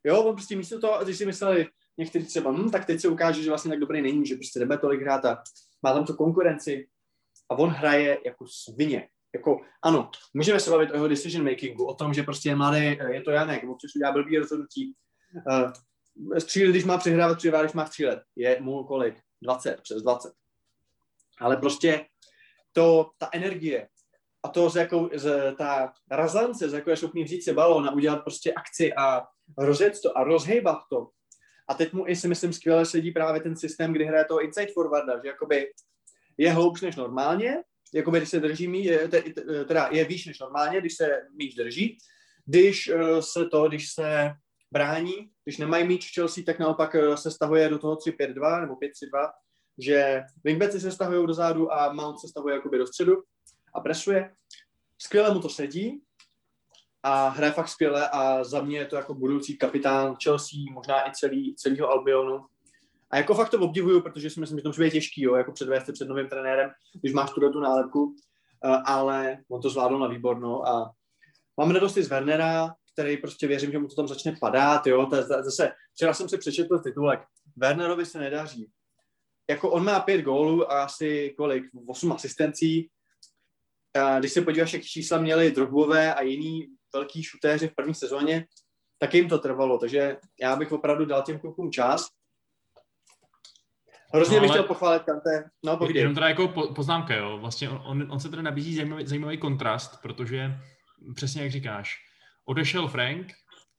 Jo, 0.04 0.22
on 0.22 0.34
prostě 0.34 0.56
místo 0.56 0.80
toho, 0.80 1.04
když 1.04 1.18
si 1.18 1.26
mysleli, 1.26 1.66
někteří 1.98 2.26
třeba, 2.26 2.50
hm, 2.50 2.70
tak 2.70 2.86
teď 2.86 3.00
se 3.00 3.08
ukáže, 3.08 3.42
že 3.42 3.50
vlastně 3.50 3.68
tak 3.68 3.80
dobrý 3.80 4.02
není, 4.02 4.26
že 4.26 4.34
prostě 4.34 4.58
jdeme 4.58 4.78
tolik 4.78 5.00
hrát 5.00 5.24
a 5.24 5.42
má 5.82 5.92
tam 5.92 6.04
tu 6.04 6.14
konkurenci 6.14 6.88
a 7.48 7.58
on 7.58 7.70
hraje 7.70 8.18
jako 8.24 8.46
svině. 8.48 9.08
Jako, 9.34 9.60
ano, 9.82 10.10
můžeme 10.34 10.60
se 10.60 10.70
bavit 10.70 10.90
o 10.90 10.94
jeho 10.94 11.08
decision 11.08 11.44
makingu, 11.44 11.84
o 11.84 11.94
tom, 11.94 12.14
že 12.14 12.22
prostě 12.22 12.48
je 12.48 12.56
mladý, 12.56 12.98
je 13.10 13.22
to 13.24 13.30
Janek, 13.30 13.64
občas 13.64 13.94
udělá 13.96 14.12
blbý 14.12 14.38
rozhodnutí. 14.38 14.94
Uh, 15.50 15.72
střílet, 16.38 16.70
když 16.70 16.84
má 16.84 16.98
přehrávat, 16.98 17.38
přehrávat, 17.38 17.66
když 17.66 17.74
má 17.74 17.86
střílet. 17.86 18.22
Je 18.36 18.60
mu 18.60 18.84
kolik? 18.84 19.14
20, 19.42 19.80
přes 19.80 20.02
20. 20.02 20.32
Ale 21.40 21.56
prostě 21.56 22.06
to, 22.72 23.10
ta 23.18 23.28
energie 23.32 23.88
a 24.42 24.48
to, 24.48 24.70
z 24.70 24.76
jakou, 24.76 25.10
z, 25.14 25.54
ta 25.58 25.92
razance, 26.10 26.70
z 26.70 26.72
jakou 26.72 26.90
je 26.90 26.96
schopný 26.96 27.24
vzít 27.24 27.42
se 27.42 27.52
balón 27.52 27.88
a 27.88 27.92
udělat 27.92 28.16
prostě 28.16 28.52
akci 28.52 28.94
a 28.94 29.26
rozjet 29.58 30.00
to 30.02 30.18
a 30.18 30.24
rozhejbat 30.24 30.78
to, 30.90 31.08
a 31.68 31.74
teď 31.74 31.92
mu 31.92 32.08
i 32.08 32.16
si 32.16 32.28
myslím 32.28 32.52
skvěle 32.52 32.86
sedí 32.86 33.10
právě 33.10 33.40
ten 33.40 33.56
systém, 33.56 33.92
kdy 33.92 34.04
hraje 34.04 34.24
toho 34.24 34.42
inside 34.42 34.72
forwarda, 34.72 35.20
že 35.22 35.28
jakoby 35.28 35.72
je 36.38 36.52
hloubš 36.52 36.80
než 36.80 36.96
normálně, 36.96 37.62
jakoby 37.94 38.18
když 38.18 38.28
se 38.28 38.40
drží 38.40 38.68
mí, 38.68 38.90
teda 39.66 39.88
je 39.92 40.04
výš 40.04 40.26
než 40.26 40.38
normálně, 40.38 40.80
když 40.80 40.96
se 40.96 41.22
míč 41.34 41.54
drží, 41.54 41.98
když 42.46 42.88
eh, 42.88 43.22
se 43.22 43.46
to, 43.46 43.68
když 43.68 43.92
se 43.92 44.30
brání, 44.70 45.30
když 45.44 45.58
nemají 45.58 45.86
míč 45.86 46.14
Chelsea, 46.14 46.44
tak 46.44 46.58
naopak 46.58 46.94
eh, 46.94 47.16
se 47.16 47.30
stahuje 47.30 47.68
do 47.68 47.78
toho 47.78 47.96
3-5-2 47.96 48.60
nebo 48.60 48.74
5-3-2, 48.74 49.30
že 49.78 50.22
wingbacki 50.44 50.80
se 50.80 50.92
stahují 50.92 51.26
do 51.26 51.34
zádu 51.34 51.72
a 51.72 51.92
Mount 51.92 52.20
se 52.20 52.28
stahuje 52.28 52.54
jakoby 52.54 52.78
do 52.78 52.86
středu 52.86 53.22
a 53.74 53.80
presuje. 53.80 54.32
Skvěle 54.98 55.34
mu 55.34 55.40
to 55.40 55.48
sedí 55.48 56.02
a 57.02 57.28
hraje 57.28 57.52
fakt 57.52 57.68
skvěle 57.68 58.08
a 58.08 58.44
za 58.44 58.62
mě 58.62 58.78
je 58.78 58.86
to 58.86 58.96
jako 58.96 59.14
budoucí 59.14 59.58
kapitán 59.58 60.16
Chelsea, 60.24 60.58
možná 60.72 61.08
i 61.08 61.12
celý, 61.14 61.54
celého 61.54 61.88
Albionu. 61.88 62.46
A 63.10 63.16
jako 63.16 63.34
fakt 63.34 63.50
to 63.50 63.60
obdivuju, 63.60 64.00
protože 64.00 64.30
si 64.30 64.40
myslím, 64.40 64.58
že 64.58 64.62
to 64.62 64.68
může 64.68 64.82
být 64.82 64.92
těžký, 64.92 65.22
jo, 65.22 65.34
jako 65.34 65.52
předvést 65.52 65.92
před 65.92 66.08
novým 66.08 66.28
trenérem, 66.28 66.70
když 67.00 67.12
máš 67.12 67.30
tu 67.30 67.52
tu 67.52 67.60
nálepku, 67.60 68.04
uh, 68.04 68.14
ale 68.84 69.38
on 69.48 69.60
to 69.60 69.70
zvládl 69.70 69.98
na 69.98 70.08
výbornou 70.08 70.66
a 70.66 70.90
mám 71.56 71.70
radost 71.70 71.94
z 71.94 72.08
Wernera, 72.08 72.74
který 72.92 73.16
prostě 73.16 73.46
věřím, 73.46 73.72
že 73.72 73.78
mu 73.78 73.88
to 73.88 73.94
tam 73.94 74.08
začne 74.08 74.36
padat, 74.40 74.86
jo, 74.86 75.06
to, 75.06 75.16
to, 75.16 75.42
zase, 75.42 75.72
včera 75.94 76.14
jsem 76.14 76.28
si 76.28 76.38
přečetl 76.38 76.78
titulek, 76.78 77.20
Wernerovi 77.56 78.06
se 78.06 78.18
nedaří. 78.18 78.70
Jako 79.50 79.70
on 79.70 79.84
má 79.84 80.00
pět 80.00 80.22
gólů 80.22 80.72
a 80.72 80.84
asi 80.84 81.34
kolik, 81.36 81.64
osm 81.86 82.12
asistencí, 82.12 82.90
a 83.94 84.18
když 84.18 84.32
se 84.32 84.42
podíváš, 84.42 84.72
jak 84.72 84.82
čísla 84.82 85.18
měli 85.18 85.50
Drogbové 85.50 86.14
a 86.14 86.22
jiní 86.22 86.66
velký 86.92 87.22
šutéři 87.22 87.68
v 87.68 87.74
první 87.74 87.94
sezóně, 87.94 88.46
tak 88.98 89.14
jim 89.14 89.28
to 89.28 89.38
trvalo, 89.38 89.78
takže 89.78 90.16
já 90.40 90.56
bych 90.56 90.72
opravdu 90.72 91.04
dal 91.04 91.22
těm 91.22 91.38
klukům 91.38 91.72
čas. 91.72 92.08
Hrozně 94.14 94.36
no, 94.36 94.42
bych 94.42 94.50
chtěl 94.50 94.62
pochválit 94.62 95.02
Kante. 95.02 95.50
No, 95.64 95.76
povídej. 95.76 96.00
Jenom 96.00 96.14
teda 96.14 96.28
jako 96.28 96.48
poznámka, 96.48 97.14
jo. 97.16 97.38
Vlastně 97.38 97.70
on, 97.70 98.06
on 98.08 98.20
se 98.20 98.28
tady 98.28 98.42
nabízí 98.42 98.76
zajímavý, 98.76 99.06
zajímavý 99.06 99.38
kontrast, 99.38 100.02
protože 100.02 100.58
přesně 101.14 101.42
jak 101.42 101.50
říkáš, 101.50 101.96
odešel 102.44 102.88
Frank 102.88 103.32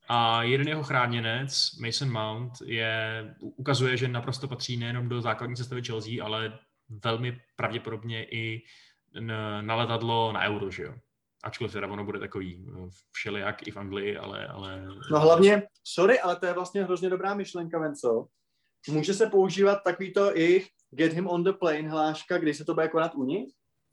a 0.08 0.44
jeden 0.44 0.68
jeho 0.68 0.84
chráněnec, 0.84 1.72
Mason 1.82 2.12
Mount, 2.12 2.54
je, 2.66 3.26
ukazuje, 3.40 3.98
že 3.98 4.08
naprosto 4.08 4.48
patří 4.48 4.78
nejenom 4.78 5.10
do 5.10 5.22
základní 5.22 5.56
sestavy 5.56 5.84
Chelsea, 5.84 6.26
ale 6.26 6.60
velmi 7.04 7.40
pravděpodobně 7.56 8.24
i 8.24 8.62
na 9.62 9.76
letadlo 9.76 10.32
na 10.32 10.42
euro, 10.42 10.72
že 10.72 10.84
jo? 10.84 10.94
Ačkoliv 11.44 11.74
teda 11.74 11.88
ono 11.88 12.04
bude 12.04 12.20
takový 12.20 12.66
eh, 12.68 12.90
všelijak 13.12 13.68
i 13.68 13.72
v 13.72 13.78
Anglii, 13.78 14.18
ale, 14.18 14.48
ale... 14.48 14.88
No 15.12 15.20
hlavně, 15.20 15.64
sorry, 15.84 16.20
ale 16.20 16.36
to 16.36 16.46
je 16.46 16.54
vlastně 16.54 16.84
hrozně 16.84 17.10
dobrá 17.10 17.34
myšlenka, 17.34 17.80
Venco. 17.80 18.28
Může 18.90 19.14
se 19.14 19.28
používat 19.28 19.80
takovýto 19.84 20.38
jejich 20.38 20.70
get 20.92 21.14
him 21.14 21.28
on 21.28 21.44
the 21.44 21.52
plane 21.52 21.90
hláška, 21.90 22.38
kdy 22.38 22.54
se 22.54 22.66
to 22.66 22.74
bude 22.74 22.88
konat 22.88 23.16
u 23.16 23.24
nich? 23.24 23.50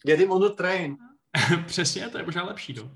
Get 0.06 0.18
him 0.18 0.30
on 0.30 0.42
the 0.42 0.48
train. 0.48 0.96
Přesně, 1.66 2.08
to 2.08 2.18
je 2.18 2.24
možná 2.24 2.44
lepší, 2.44 2.72
no. 2.72 2.90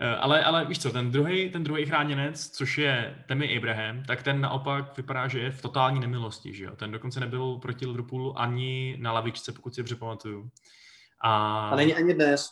Eh, 0.00 0.16
ale, 0.16 0.44
ale 0.44 0.64
víš 0.64 0.78
co, 0.78 0.90
ten 0.90 1.10
druhý, 1.10 1.50
ten 1.50 1.64
druhý 1.64 1.86
chráněnec, 1.86 2.50
což 2.50 2.78
je 2.78 3.24
Temi 3.28 3.56
Abraham, 3.56 4.04
tak 4.04 4.22
ten 4.22 4.40
naopak 4.40 4.96
vypadá, 4.96 5.28
že 5.28 5.38
je 5.38 5.50
v 5.50 5.62
totální 5.62 6.00
nemilosti, 6.00 6.54
že 6.54 6.64
jo? 6.64 6.76
Ten 6.76 6.92
dokonce 6.92 7.20
nebyl 7.20 7.56
proti 7.56 7.86
Liverpoolu 7.86 8.38
ani 8.38 8.96
na 9.00 9.12
lavičce, 9.12 9.52
pokud 9.52 9.74
si 9.74 9.80
dobře 9.80 9.96
pamatuju. 9.96 10.50
A, 11.20 11.68
a 11.68 11.76
není 11.76 11.94
ani 11.94 12.14
dnes. 12.14 12.50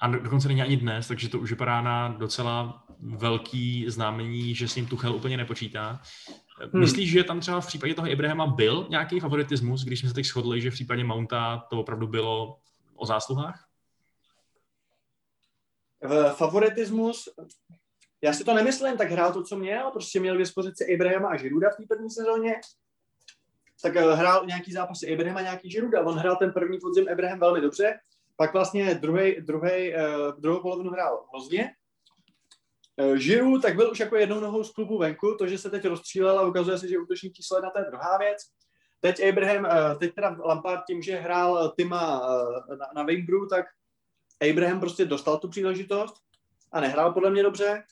A 0.00 0.08
dokonce 0.08 0.48
není 0.48 0.62
ani 0.62 0.76
dnes, 0.76 1.08
takže 1.08 1.28
to 1.28 1.38
už 1.38 1.50
vypadá 1.50 1.80
na 1.80 2.08
docela 2.08 2.84
velký 3.00 3.84
známení, 3.88 4.54
že 4.54 4.68
s 4.68 4.76
ním 4.76 4.86
Tuchel 4.86 5.14
úplně 5.14 5.36
nepočítá. 5.36 6.00
Hmm. 6.72 6.80
Myslíš, 6.80 7.10
že 7.10 7.24
tam 7.24 7.40
třeba 7.40 7.60
v 7.60 7.66
případě 7.66 7.94
toho 7.94 8.10
Ibrahima 8.10 8.46
byl 8.46 8.86
nějaký 8.90 9.20
favoritismus, 9.20 9.84
když 9.84 10.00
jsme 10.00 10.08
se 10.08 10.14
teď 10.14 10.26
shodli, 10.26 10.60
že 10.60 10.70
v 10.70 10.74
případě 10.74 11.04
Mounta 11.04 11.66
to 11.70 11.80
opravdu 11.80 12.06
bylo 12.06 12.56
o 12.96 13.06
zásluhách? 13.06 13.66
favoritismus, 16.34 17.28
já 18.22 18.32
si 18.32 18.44
to 18.44 18.54
nemyslím, 18.54 18.96
tak 18.96 19.10
hrál 19.10 19.32
to, 19.32 19.42
co 19.42 19.56
měl, 19.56 19.90
prostě 19.90 20.20
měl 20.20 20.34
k 20.34 20.38
dispozici 20.38 20.84
Ibrahima 20.84 21.28
a 21.28 21.36
Žiruda 21.36 21.70
v 21.70 21.76
té 21.76 21.82
první 21.88 22.10
sezóně, 22.10 22.54
tak 23.82 23.96
eh, 23.96 24.14
hrál 24.14 24.46
nějaký 24.46 24.72
zápasy 24.72 25.06
Ibrahima, 25.06 25.40
nějaký 25.40 25.70
Žiruda, 25.70 26.04
on 26.04 26.18
hrál 26.18 26.36
ten 26.36 26.52
první 26.52 26.78
podzim 26.80 27.06
Ibrahim 27.12 27.38
velmi 27.38 27.60
dobře, 27.60 27.98
pak 28.40 28.52
vlastně 28.52 28.94
druhý, 28.94 29.40
druhý, 29.40 29.94
uh, 29.94 30.40
druhou 30.40 30.62
polovinu 30.62 30.90
hrál 30.90 31.24
hrozně. 31.28 31.70
Žiru 33.14 33.60
tak 33.60 33.76
byl 33.76 33.90
už 33.90 34.00
jako 34.00 34.16
jednou 34.16 34.40
nohou 34.40 34.64
z 34.64 34.72
klubu 34.72 34.98
venku, 34.98 35.34
to, 35.38 35.46
že 35.46 35.58
se 35.58 35.70
teď 35.70 35.84
rozstřílel 35.84 36.38
a 36.38 36.46
ukazuje 36.46 36.78
se, 36.78 36.88
že 36.88 36.98
útočník 36.98 37.32
číslo 37.32 37.56
jedna, 37.56 37.70
to 37.70 37.78
je 37.78 37.84
druhá 37.84 38.18
věc. 38.18 38.38
Teď 39.00 39.28
Abraham, 39.28 39.64
uh, 39.64 39.98
teď 39.98 40.14
teda 40.14 40.36
Lampard 40.44 40.84
tím, 40.86 41.02
že 41.02 41.16
hrál 41.16 41.72
Tima 41.76 42.22
na, 42.78 42.86
na 42.94 43.02
Wingbru, 43.02 43.46
tak 43.46 43.66
Abraham 44.50 44.80
prostě 44.80 45.04
dostal 45.04 45.38
tu 45.38 45.48
příležitost 45.48 46.14
a 46.72 46.80
nehrál 46.80 47.12
podle 47.12 47.30
mě 47.30 47.42
dobře. 47.42 47.84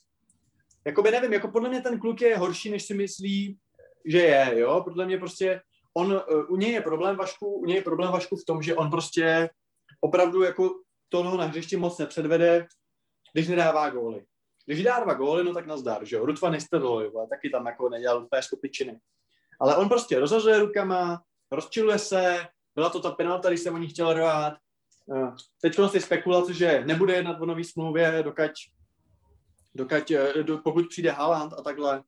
Jakoby 0.86 1.11
nevím, 1.11 1.32
jako 1.32 1.49
podle 1.49 1.68
mě 1.68 1.80
ten 1.80 2.01
kluk 2.01 2.20
je 2.20 2.36
horší, 2.36 2.70
než 2.70 2.82
si 2.82 2.94
myslí, 2.94 3.59
že 4.07 4.18
je, 4.18 4.53
jo. 4.59 4.80
Podle 4.84 5.07
mě 5.07 5.18
prostě 5.18 5.61
on, 5.94 6.22
u 6.49 6.57
něj 6.57 6.72
je 6.72 6.80
problém 6.80 7.16
Vašku, 7.16 7.46
u 7.55 7.64
něj 7.64 7.76
je 7.76 7.82
problém 7.82 8.12
Vašku 8.12 8.36
v 8.36 8.44
tom, 8.44 8.62
že 8.62 8.74
on 8.74 8.90
prostě 8.90 9.51
opravdu 10.01 10.42
jako 10.42 10.70
toho 11.09 11.36
na 11.36 11.44
hřišti 11.44 11.76
moc 11.76 11.99
nepředvede, 11.99 12.66
když 13.32 13.49
nedává 13.49 13.90
góly. 13.90 14.24
Když 14.66 14.82
dá 14.82 15.01
dva 15.01 15.14
góly, 15.14 15.44
no 15.44 15.55
tak 15.55 15.66
nazdar, 15.66 16.05
že 16.05 16.16
jo. 16.16 16.26
Rutva 16.26 16.51
Nistedlo, 16.51 17.01
jo, 17.01 17.26
taky 17.30 17.51
tam 17.51 17.66
jako 17.66 17.88
nedělal 17.88 18.24
úplně 18.24 18.42
skupičiny. 18.42 18.99
Ale 19.61 19.76
on 19.76 19.88
prostě 19.88 20.18
rozhazuje 20.18 20.59
rukama, 20.59 21.22
rozčiluje 21.51 21.99
se, 21.99 22.46
byla 22.74 22.90
to 22.90 23.01
ta 23.01 23.11
penalta, 23.11 23.49
když 23.49 23.61
se 23.61 23.70
o 23.70 23.78
ní 23.78 23.88
chtěl 23.88 24.12
rvát. 24.12 24.55
Eh, 25.16 25.32
teď 25.61 25.76
ty 25.92 26.01
spekulace, 26.01 26.55
že 26.55 26.82
nebude 26.86 27.14
jednat 27.14 27.40
o 27.40 27.46
nový 27.46 27.64
smlouvě, 27.64 28.22
dokud, 28.22 28.51
dokud, 29.74 30.11
eh, 30.11 30.32
pokud 30.64 30.88
přijde 30.88 31.11
Haaland 31.11 31.53
a 31.53 31.62
takhle. 31.62 32.03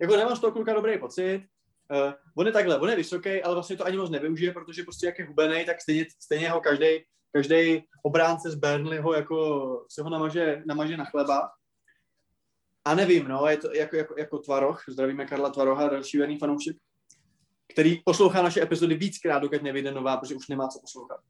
Jako 0.00 0.16
nemám 0.16 0.36
z 0.36 0.40
toho 0.40 0.52
kluka 0.52 0.74
dobrý 0.74 0.98
pocit. 0.98 1.46
Uh, 1.90 2.12
on 2.36 2.46
je 2.46 2.52
takhle, 2.52 2.78
on 2.78 2.88
je 2.88 2.96
vysoký, 2.96 3.42
ale 3.42 3.54
vlastně 3.54 3.76
to 3.76 3.86
ani 3.86 3.96
moc 3.96 4.10
nevyužije, 4.10 4.52
protože 4.52 4.82
prostě 4.82 5.06
jak 5.06 5.18
je 5.18 5.26
hubený, 5.26 5.64
tak 5.64 5.80
stejně, 5.80 6.06
stejně 6.20 6.50
ho 6.50 6.60
každý 6.60 6.86
každý 7.32 7.84
obránce 8.02 8.50
z 8.50 8.54
Burnleyho 8.54 9.14
jako 9.14 9.86
se 9.90 10.02
ho 10.02 10.10
namaže, 10.10 10.62
namaže 10.66 10.96
na 10.96 11.04
chleba. 11.04 11.50
A 12.84 12.94
nevím, 12.94 13.28
no, 13.28 13.46
je 13.46 13.56
to 13.56 13.74
jako, 13.74 13.96
jako, 13.96 14.14
jako 14.18 14.38
Tvaroch, 14.38 14.84
zdravíme 14.88 15.26
Karla 15.26 15.50
Tvaroha, 15.50 15.88
další 15.88 16.18
verný 16.18 16.38
fanoušek, 16.38 16.76
který 17.72 18.02
poslouchá 18.04 18.42
naše 18.42 18.62
epizody 18.62 18.94
víckrát, 18.94 19.42
dokud 19.42 19.62
nevyjde 19.62 19.90
nová, 19.90 20.16
protože 20.16 20.34
už 20.34 20.48
nemá 20.48 20.68
co 20.68 20.80
poslouchat. 20.80 21.20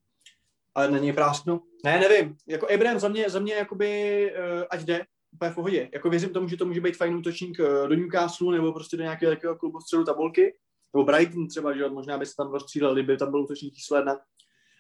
Ale 0.75 0.91
na 0.91 0.99
něj 0.99 1.13
prásknu. 1.13 1.61
Ne, 1.85 2.01
nevím. 2.01 2.37
Jako 2.47 2.73
Abraham 2.75 2.99
za 2.99 3.09
mě, 3.09 3.31
za 3.31 3.41
mě 3.41 3.55
jakoby, 3.55 4.33
uh, 4.39 4.65
ať 4.71 4.81
jde, 4.81 5.05
úplně 5.33 5.51
v 5.51 5.55
pohodě. 5.55 5.91
Jako 5.93 6.11
věřím 6.11 6.33
tomu, 6.33 6.49
že 6.49 6.57
to 6.57 6.67
může 6.67 6.81
být 6.81 6.97
fajn 6.97 7.15
útočník 7.15 7.59
uh, 7.59 7.89
do 7.89 7.95
Newcastle 7.95 8.53
nebo 8.53 8.73
prostě 8.73 8.97
do 8.97 9.03
nějakého 9.03 9.33
takového 9.33 9.59
klubu 9.59 9.81
středu 9.81 10.05
tabulky. 10.05 10.57
Nebo 10.95 11.05
Brighton 11.05 11.49
třeba, 11.49 11.77
že 11.77 11.89
možná 11.89 12.19
by 12.19 12.27
se 12.27 12.37
tam 12.37 12.53
rozstřílel, 12.53 12.95
kdyby 12.95 13.17
tam 13.17 13.31
byl 13.31 13.43
útočník 13.43 13.75
číslo 13.75 13.97
jedna. 13.97 14.19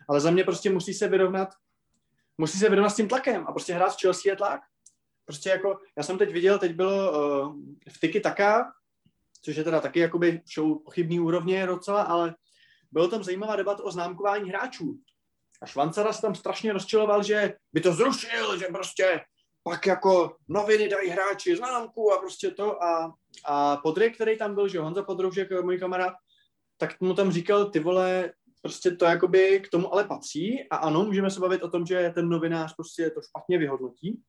Ale 0.08 0.20
za 0.20 0.30
mě 0.30 0.44
prostě 0.44 0.70
musí 0.70 0.94
se 0.94 1.08
vyrovnat, 1.08 1.48
musí 2.38 2.58
se 2.58 2.68
vyrovnat 2.68 2.90
s 2.90 2.96
tím 2.96 3.08
tlakem 3.08 3.44
a 3.46 3.52
prostě 3.52 3.74
hrát 3.74 3.90
s 3.90 4.00
Chelsea 4.00 4.32
je 4.32 4.36
tlak. 4.36 4.60
Prostě 5.24 5.50
jako, 5.50 5.78
já 5.96 6.02
jsem 6.02 6.18
teď 6.18 6.32
viděl, 6.32 6.58
teď 6.58 6.72
bylo 6.72 7.12
uh, 7.12 7.56
v 7.92 8.00
Tiki 8.00 8.20
Taka, 8.20 8.72
což 9.42 9.56
je 9.56 9.64
teda 9.64 9.80
taky 9.80 10.00
jakoby 10.00 10.40
show 10.54 10.84
pochybný 10.84 11.20
úrovně 11.20 11.66
docela, 11.66 12.02
ale 12.02 12.34
bylo 12.92 13.08
tam 13.08 13.24
zajímavá 13.24 13.56
debata 13.56 13.84
o 13.84 13.90
známkování 13.90 14.50
hráčů. 14.50 14.98
A 15.62 15.66
Švancara 15.66 16.12
se 16.12 16.22
tam 16.22 16.34
strašně 16.34 16.72
rozčiloval, 16.72 17.22
že 17.22 17.54
by 17.72 17.80
to 17.80 17.92
zrušil, 17.92 18.58
že 18.58 18.66
prostě 18.66 19.20
pak 19.62 19.86
jako 19.86 20.36
noviny 20.48 20.88
dají 20.88 21.10
hráči 21.10 21.56
známku 21.56 22.12
a 22.12 22.18
prostě 22.18 22.50
to 22.50 22.82
a, 22.82 23.14
a 23.44 23.76
Podry, 23.76 24.10
který 24.10 24.38
tam 24.38 24.54
byl, 24.54 24.68
že 24.68 24.80
Honza 24.80 25.02
Podroužek, 25.02 25.62
můj 25.62 25.78
kamarád, 25.78 26.14
tak 26.76 27.00
mu 27.00 27.14
tam 27.14 27.32
říkal, 27.32 27.70
ty 27.70 27.80
vole, 27.80 28.32
prostě 28.62 28.90
to 28.90 29.04
jakoby 29.04 29.60
k 29.60 29.68
tomu 29.68 29.92
ale 29.92 30.04
patří 30.04 30.68
a 30.70 30.76
ano, 30.76 31.04
můžeme 31.04 31.30
se 31.30 31.40
bavit 31.40 31.62
o 31.62 31.70
tom, 31.70 31.86
že 31.86 32.12
ten 32.14 32.28
novinář 32.28 32.74
prostě 32.76 33.10
to 33.10 33.20
špatně 33.22 33.58
vyhodnotí. 33.58 34.22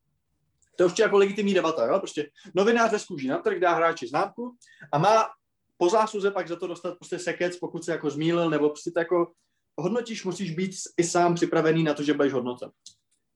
To 0.75 0.83
je 0.83 0.85
určitě 0.85 1.03
jako 1.03 1.17
legitimní 1.17 1.53
debata, 1.53 1.85
jo? 1.85 1.99
Prostě 1.99 2.29
novinář 2.55 2.91
ve 2.91 2.99
skůží 2.99 3.27
na 3.27 3.37
trh 3.37 3.59
dá 3.59 3.73
hráči 3.73 4.07
známku 4.07 4.55
a 4.91 4.97
má 4.97 5.29
po 5.77 5.89
zásluze 5.89 6.31
pak 6.31 6.47
za 6.47 6.55
to 6.55 6.67
dostat 6.67 6.95
prostě 6.95 7.19
sekec, 7.19 7.57
pokud 7.57 7.85
se 7.85 7.91
jako 7.91 8.09
zmílil, 8.09 8.49
nebo 8.49 8.69
prostě 8.69 8.91
to 8.91 8.99
jako 8.99 9.31
hodnotíš, 9.77 10.25
musíš 10.25 10.51
být 10.55 10.71
i 10.97 11.03
sám 11.03 11.35
připravený 11.35 11.83
na 11.83 11.93
to, 11.93 12.03
že 12.03 12.13
budeš 12.13 12.33
hodnocen. 12.33 12.71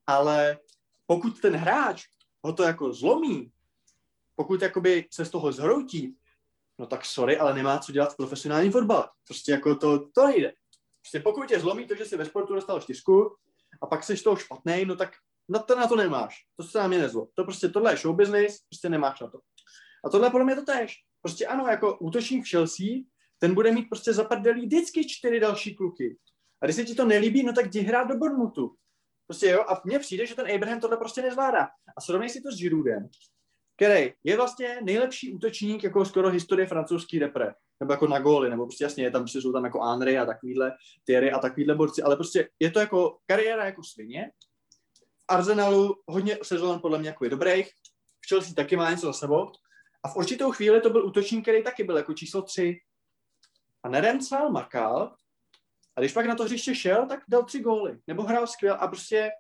Ale 0.08 0.58
pokud 1.08 1.42
ten 1.42 1.56
hráč 1.56 2.04
ho 2.44 2.54
to 2.54 2.64
jako 2.64 2.94
zlomí, 2.94 3.52
pokud 4.36 4.62
jakoby 4.62 5.08
se 5.12 5.26
z 5.26 5.30
toho 5.30 5.52
zhroutí, 5.52 6.18
no 6.80 6.86
tak 6.86 7.06
sorry, 7.06 7.38
ale 7.38 7.54
nemá 7.54 7.80
co 7.80 7.92
dělat 7.92 8.14
v 8.14 8.18
profesionálním 8.18 8.72
fotbale. 8.72 9.10
Prostě 9.28 9.52
jako 9.52 9.76
to, 9.76 10.08
to 10.08 10.28
nejde. 10.28 10.54
Prostě 11.02 11.20
pokud 11.20 11.48
tě 11.48 11.60
zlomí 11.60 11.88
to, 11.88 11.96
že 11.96 12.06
jsi 12.06 12.18
ve 12.18 12.26
sportu 12.26 12.56
dostal 12.56 12.82
čtyřku 12.82 13.36
a 13.82 13.88
pak 13.88 14.04
jsi 14.04 14.24
toho 14.24 14.36
špatný, 14.36 14.86
no 14.86 14.96
tak 14.96 15.10
na 15.50 15.60
to, 15.60 15.76
na 15.76 15.88
to 15.88 15.96
nemáš. 15.96 16.46
To 16.56 16.64
se 16.64 16.80
na 16.80 16.88
mě 16.88 16.98
nezlo. 16.98 17.28
To 17.34 17.44
prostě 17.44 17.70
tohle 17.70 17.94
je 17.94 17.98
show 17.98 18.16
business, 18.16 18.60
prostě 18.70 18.90
nemáš 18.90 19.20
na 19.20 19.28
to. 19.28 19.40
A 20.06 20.10
tohle 20.10 20.30
podle 20.30 20.46
mě 20.46 20.56
to 20.56 20.66
tež. 20.66 20.96
Prostě 21.22 21.48
ano, 21.48 21.68
jako 21.68 21.98
útočník 21.98 22.46
v 22.46 22.50
Chelsea, 22.50 22.88
ten 23.38 23.54
bude 23.54 23.72
mít 23.72 23.90
prostě 23.90 24.14
zaprdelý 24.14 24.66
vždycky 24.66 25.08
čtyři 25.08 25.40
další 25.40 25.76
kluky. 25.76 26.18
A 26.62 26.66
když 26.66 26.76
se 26.76 26.84
ti 26.84 26.96
to 26.96 27.06
nelíbí, 27.06 27.44
no 27.44 27.54
tak 27.54 27.66
jdi 27.66 27.80
hrát 27.80 28.08
do 28.08 28.18
Bournemouthu. 28.18 28.76
Prostě 29.28 29.48
jo, 29.48 29.62
a 29.68 29.82
mně 29.86 30.00
přijde, 30.00 30.26
že 30.26 30.36
ten 30.36 30.52
Abraham 30.56 30.80
tohle 30.80 30.98
prostě 30.98 31.22
nezvládá. 31.22 31.68
A 31.98 32.02
srovnej 32.02 32.30
si 32.30 32.42
to 32.42 32.52
s 32.52 32.60
Giroudem. 32.60 33.10
který 33.76 34.14
je 34.24 34.38
vlastně 34.38 34.80
nejlepší 34.82 35.34
útočník 35.34 35.84
jako 35.84 36.06
skoro 36.06 36.30
historie 36.30 36.68
francouzský 36.68 37.20
repre, 37.20 37.54
nebo 37.80 37.94
jako 37.94 38.08
na 38.08 38.20
góly, 38.20 38.50
nebo 38.50 38.66
prostě 38.66 38.84
jasně, 38.84 39.04
je 39.04 39.12
tam, 39.12 39.22
prostě 39.22 39.42
jsou 39.42 39.54
tam 39.54 39.66
jako 39.66 39.82
Henry 39.82 40.18
a 40.18 40.26
takovýhle, 40.26 40.72
Thierry 41.04 41.32
a 41.32 41.40
takovýhle 41.40 41.76
borci, 41.76 42.02
ale 42.02 42.16
prostě 42.16 42.50
je 42.60 42.72
to 42.72 42.80
jako 42.80 43.18
kariéra 43.26 43.66
jako 43.66 43.84
svině. 43.84 44.32
V 44.98 45.26
Arsenalu 45.28 45.96
hodně 46.08 46.38
sezon 46.44 46.80
podle 46.80 47.00
mě 47.00 47.10
jako 47.10 47.24
je 47.24 47.30
dobrých, 47.30 47.68
v 48.26 48.30
Chelsea 48.30 48.54
taky 48.54 48.76
má 48.76 48.92
něco 48.92 49.08
za 49.08 49.14
sebou 49.14 49.52
a 50.04 50.10
v 50.10 50.16
určitou 50.16 50.52
chvíli 50.52 50.82
to 50.82 50.90
byl 50.90 51.06
útočník, 51.06 51.42
který 51.42 51.64
taky 51.64 51.84
byl 51.84 51.98
jako 51.98 52.14
číslo 52.14 52.42
3. 52.42 52.80
A 53.84 53.90
nerencal, 53.90 54.52
makal 54.52 55.16
a 55.96 56.02
když 56.02 56.14
pak 56.14 56.26
na 56.26 56.36
to 56.36 56.44
hřiště 56.44 56.76
šel, 56.76 57.06
tak 57.06 57.20
dal 57.28 57.44
tři 57.44 57.60
góly, 57.60 58.00
nebo 58.08 58.24
hrál 58.24 58.48
skvěl 58.48 58.78
a 58.80 58.88
prostě 58.88 59.32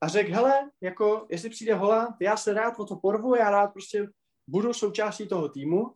a 0.00 0.08
řekl, 0.08 0.32
hele, 0.32 0.70
jako, 0.80 1.26
jestli 1.30 1.50
přijde 1.50 1.74
hola, 1.74 2.16
já 2.20 2.36
se 2.36 2.54
rád 2.54 2.74
o 2.78 2.84
to 2.84 2.96
porvu, 2.96 3.34
já 3.34 3.50
rád 3.50 3.66
prostě 3.66 4.08
budu 4.46 4.72
součástí 4.72 5.26
toho 5.28 5.48
týmu. 5.48 5.94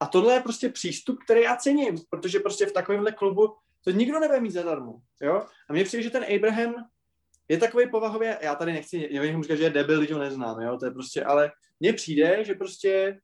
A 0.00 0.06
tohle 0.06 0.34
je 0.34 0.40
prostě 0.40 0.68
přístup, 0.68 1.18
který 1.24 1.42
já 1.42 1.56
cením, 1.56 1.94
protože 2.10 2.40
prostě 2.40 2.66
v 2.66 2.72
takovémhle 2.72 3.12
klubu 3.12 3.56
to 3.84 3.90
nikdo 3.90 4.20
nebude 4.20 4.40
mít 4.40 4.50
zadarmo. 4.50 5.00
Jo? 5.22 5.46
A 5.68 5.72
mně 5.72 5.84
přijde, 5.84 6.02
že 6.02 6.10
ten 6.10 6.24
Abraham 6.36 6.74
je 7.48 7.58
takový 7.58 7.90
povahově, 7.90 8.38
já 8.42 8.54
tady 8.54 8.72
nechci, 8.72 9.08
já 9.10 9.22
bych 9.22 9.42
říkat, 9.42 9.56
že 9.56 9.64
je 9.64 9.70
debil, 9.70 9.98
když 9.98 10.12
ho 10.12 10.18
neznám, 10.18 10.60
jo? 10.60 10.78
to 10.78 10.86
je 10.86 10.90
prostě, 10.90 11.24
ale 11.24 11.52
mně 11.80 11.92
přijde, 11.92 12.44
že 12.44 12.54
prostě 12.54 13.20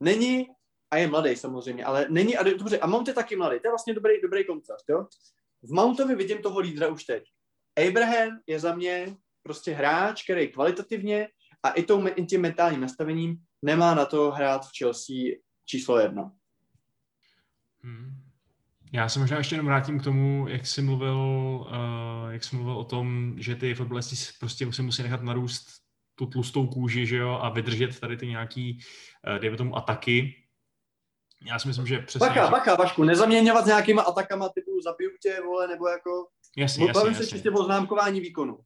není, 0.00 0.48
a 0.94 0.96
je 0.96 1.06
mladý 1.06 1.36
samozřejmě, 1.36 1.84
ale 1.84 2.06
není, 2.08 2.36
a 2.36 2.42
dobře, 2.42 2.78
a 2.78 2.86
Mount 2.86 3.08
je 3.08 3.14
taky 3.14 3.36
mladý, 3.36 3.60
to 3.60 3.66
je 3.66 3.70
vlastně 3.70 3.94
dobrý, 3.94 4.20
dobrý 4.22 4.46
kontrast, 4.46 4.88
jo? 4.88 5.06
V 5.62 5.72
Mountovi 5.72 6.14
vidím 6.14 6.42
toho 6.42 6.60
lídra 6.60 6.88
už 6.88 7.04
teď. 7.04 7.24
Abraham 7.88 8.40
je 8.46 8.60
za 8.60 8.74
mě 8.74 9.16
prostě 9.42 9.72
hráč, 9.72 10.22
který 10.22 10.48
kvalitativně 10.48 11.28
a 11.62 11.70
i, 11.70 11.82
tou, 11.82 12.06
i 12.06 12.26
tím 12.26 12.40
mentálním 12.40 12.80
nastavením 12.80 13.36
nemá 13.62 13.94
na 13.94 14.04
to 14.04 14.30
hrát 14.30 14.66
v 14.66 14.70
Chelsea 14.78 15.16
číslo 15.64 15.98
jedna. 15.98 16.32
Hmm. 17.82 18.20
Já 18.92 19.08
se 19.08 19.18
možná 19.18 19.38
ještě 19.38 19.54
jenom 19.54 19.66
vrátím 19.66 20.00
k 20.00 20.04
tomu, 20.04 20.48
jak 20.48 20.66
jsi 20.66 20.82
mluvil, 20.82 21.16
uh, 21.16 22.30
jak 22.30 22.44
jsi 22.44 22.56
mluvil 22.56 22.76
o 22.76 22.84
tom, 22.84 23.34
že 23.38 23.56
ty 23.56 23.74
fotbalisti 23.74 24.16
prostě 24.40 24.72
se 24.72 24.82
musí 24.82 25.02
nechat 25.02 25.22
narůst 25.22 25.66
tu 26.14 26.26
tlustou 26.26 26.66
kůži, 26.66 27.06
že 27.06 27.16
jo, 27.16 27.38
a 27.42 27.48
vydržet 27.48 28.00
tady 28.00 28.16
ty 28.16 28.26
nějaký, 28.26 28.78
uh, 29.28 29.38
dejme 29.38 29.56
tomu, 29.56 29.76
ataky. 29.76 30.43
Já 31.44 31.58
si 31.58 31.68
myslím, 31.68 31.86
že 31.86 31.98
přesně... 31.98 32.28
Bacha, 32.28 32.50
bacha, 32.50 32.74
Vašku, 32.74 33.04
nezaměňovat 33.04 33.64
s 33.64 33.66
nějakýma 33.66 34.02
atakama 34.02 34.48
typu 34.48 34.70
zabiju 34.84 35.10
tě, 35.22 35.40
vole, 35.44 35.68
nebo 35.68 35.88
jako 35.88 36.10
Jasně, 36.56 36.86
jasně, 36.86 37.00
Bavím 37.00 37.14
se 37.14 37.26
čistě 37.26 37.50
o 37.50 37.64
známkování 37.64 38.20
výkonu. 38.20 38.58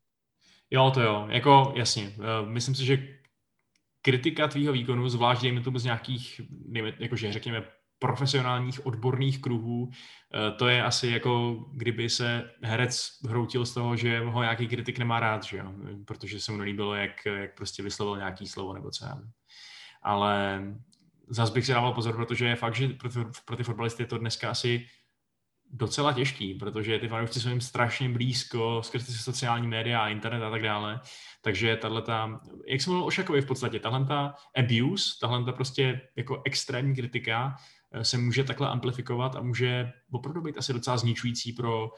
Jo, 0.71 0.91
to 0.95 1.01
jo, 1.01 1.27
jako 1.31 1.73
jasně. 1.77 2.15
Eh, 2.19 2.47
myslím 2.47 2.75
si, 2.75 2.85
že 2.85 3.09
kritika 4.03 4.49
tvýho 4.49 4.73
výkonu, 4.73 5.09
zvlášť 5.09 5.43
dejme 5.43 5.61
tomu 5.61 5.79
z 5.79 5.85
nějakých, 5.85 6.41
dejme, 6.51 6.93
jakože 6.99 7.33
řekněme, 7.33 7.65
profesionálních 7.99 8.87
odborných 8.87 9.41
kruhů, 9.41 9.91
eh, 9.91 10.53
to 10.53 10.69
je 10.69 10.83
asi 10.83 11.09
jako 11.09 11.65
kdyby 11.73 12.11
se 12.11 12.51
herec 12.63 13.09
hroutil 13.29 13.67
z 13.67 13.75
toho, 13.75 13.97
že 13.97 14.21
ho 14.21 14.43
nějaký 14.43 14.69
kritik 14.69 14.99
nemá 14.99 15.21
rád, 15.21 15.45
že 15.45 15.57
jo? 15.57 15.73
protože 16.05 16.41
se 16.41 16.53
mu 16.53 16.59
nelíbilo, 16.59 16.95
jak, 16.95 17.27
jak 17.27 17.55
prostě 17.55 17.83
vyslovil 17.83 18.17
nějaký 18.17 18.47
slovo 18.47 18.73
nebo 18.73 18.91
co 18.91 19.05
já 19.05 19.19
Ale 20.03 20.63
zase 21.31 21.53
bych 21.53 21.67
si 21.67 21.73
dával 21.73 21.93
pozor, 21.93 22.17
protože 22.17 22.47
je 22.47 22.57
fakt, 22.57 22.75
že 22.75 22.89
pro 22.89 23.09
ty, 23.09 23.19
pro 23.45 23.57
ty 23.57 23.65
fotbalisty 23.65 24.03
je 24.03 24.07
to 24.07 24.19
dneska 24.19 24.51
asi 24.51 24.87
docela 25.71 26.13
těžký, 26.13 26.55
protože 26.55 26.99
ty 26.99 27.09
fanoušci 27.09 27.41
jsou 27.41 27.49
jim 27.49 27.61
strašně 27.61 28.09
blízko 28.09 28.83
skrz 28.83 29.07
ty 29.07 29.13
sociální 29.13 29.69
média 29.69 30.01
a 30.01 30.09
internet 30.09 30.47
a 30.47 30.51
tak 30.51 30.63
dále. 30.63 31.01
Takže 31.43 31.77
tahle 31.77 32.03
ta, 32.03 32.41
jak 32.67 32.81
jsem 32.81 32.93
mluvil 32.93 33.07
o 33.07 33.11
Šakovi 33.11 33.41
v 33.41 33.47
podstatě, 33.47 33.81
tahle 33.81 34.05
ta 34.05 34.35
abuse, 34.57 35.05
tahle 35.21 35.45
ta 35.45 35.53
prostě 35.53 36.01
jako 36.17 36.43
extrémní 36.45 36.95
kritika 36.95 37.57
eh, 37.93 38.05
se 38.05 38.19
může 38.19 38.45
takhle 38.45 38.69
amplifikovat 38.69 39.37
a 39.37 39.43
může 39.43 39.93
opravdu 40.11 40.41
být 40.41 40.59
asi 40.59 40.73
docela 40.73 40.97
zničující 40.97 41.53
pro 41.53 41.91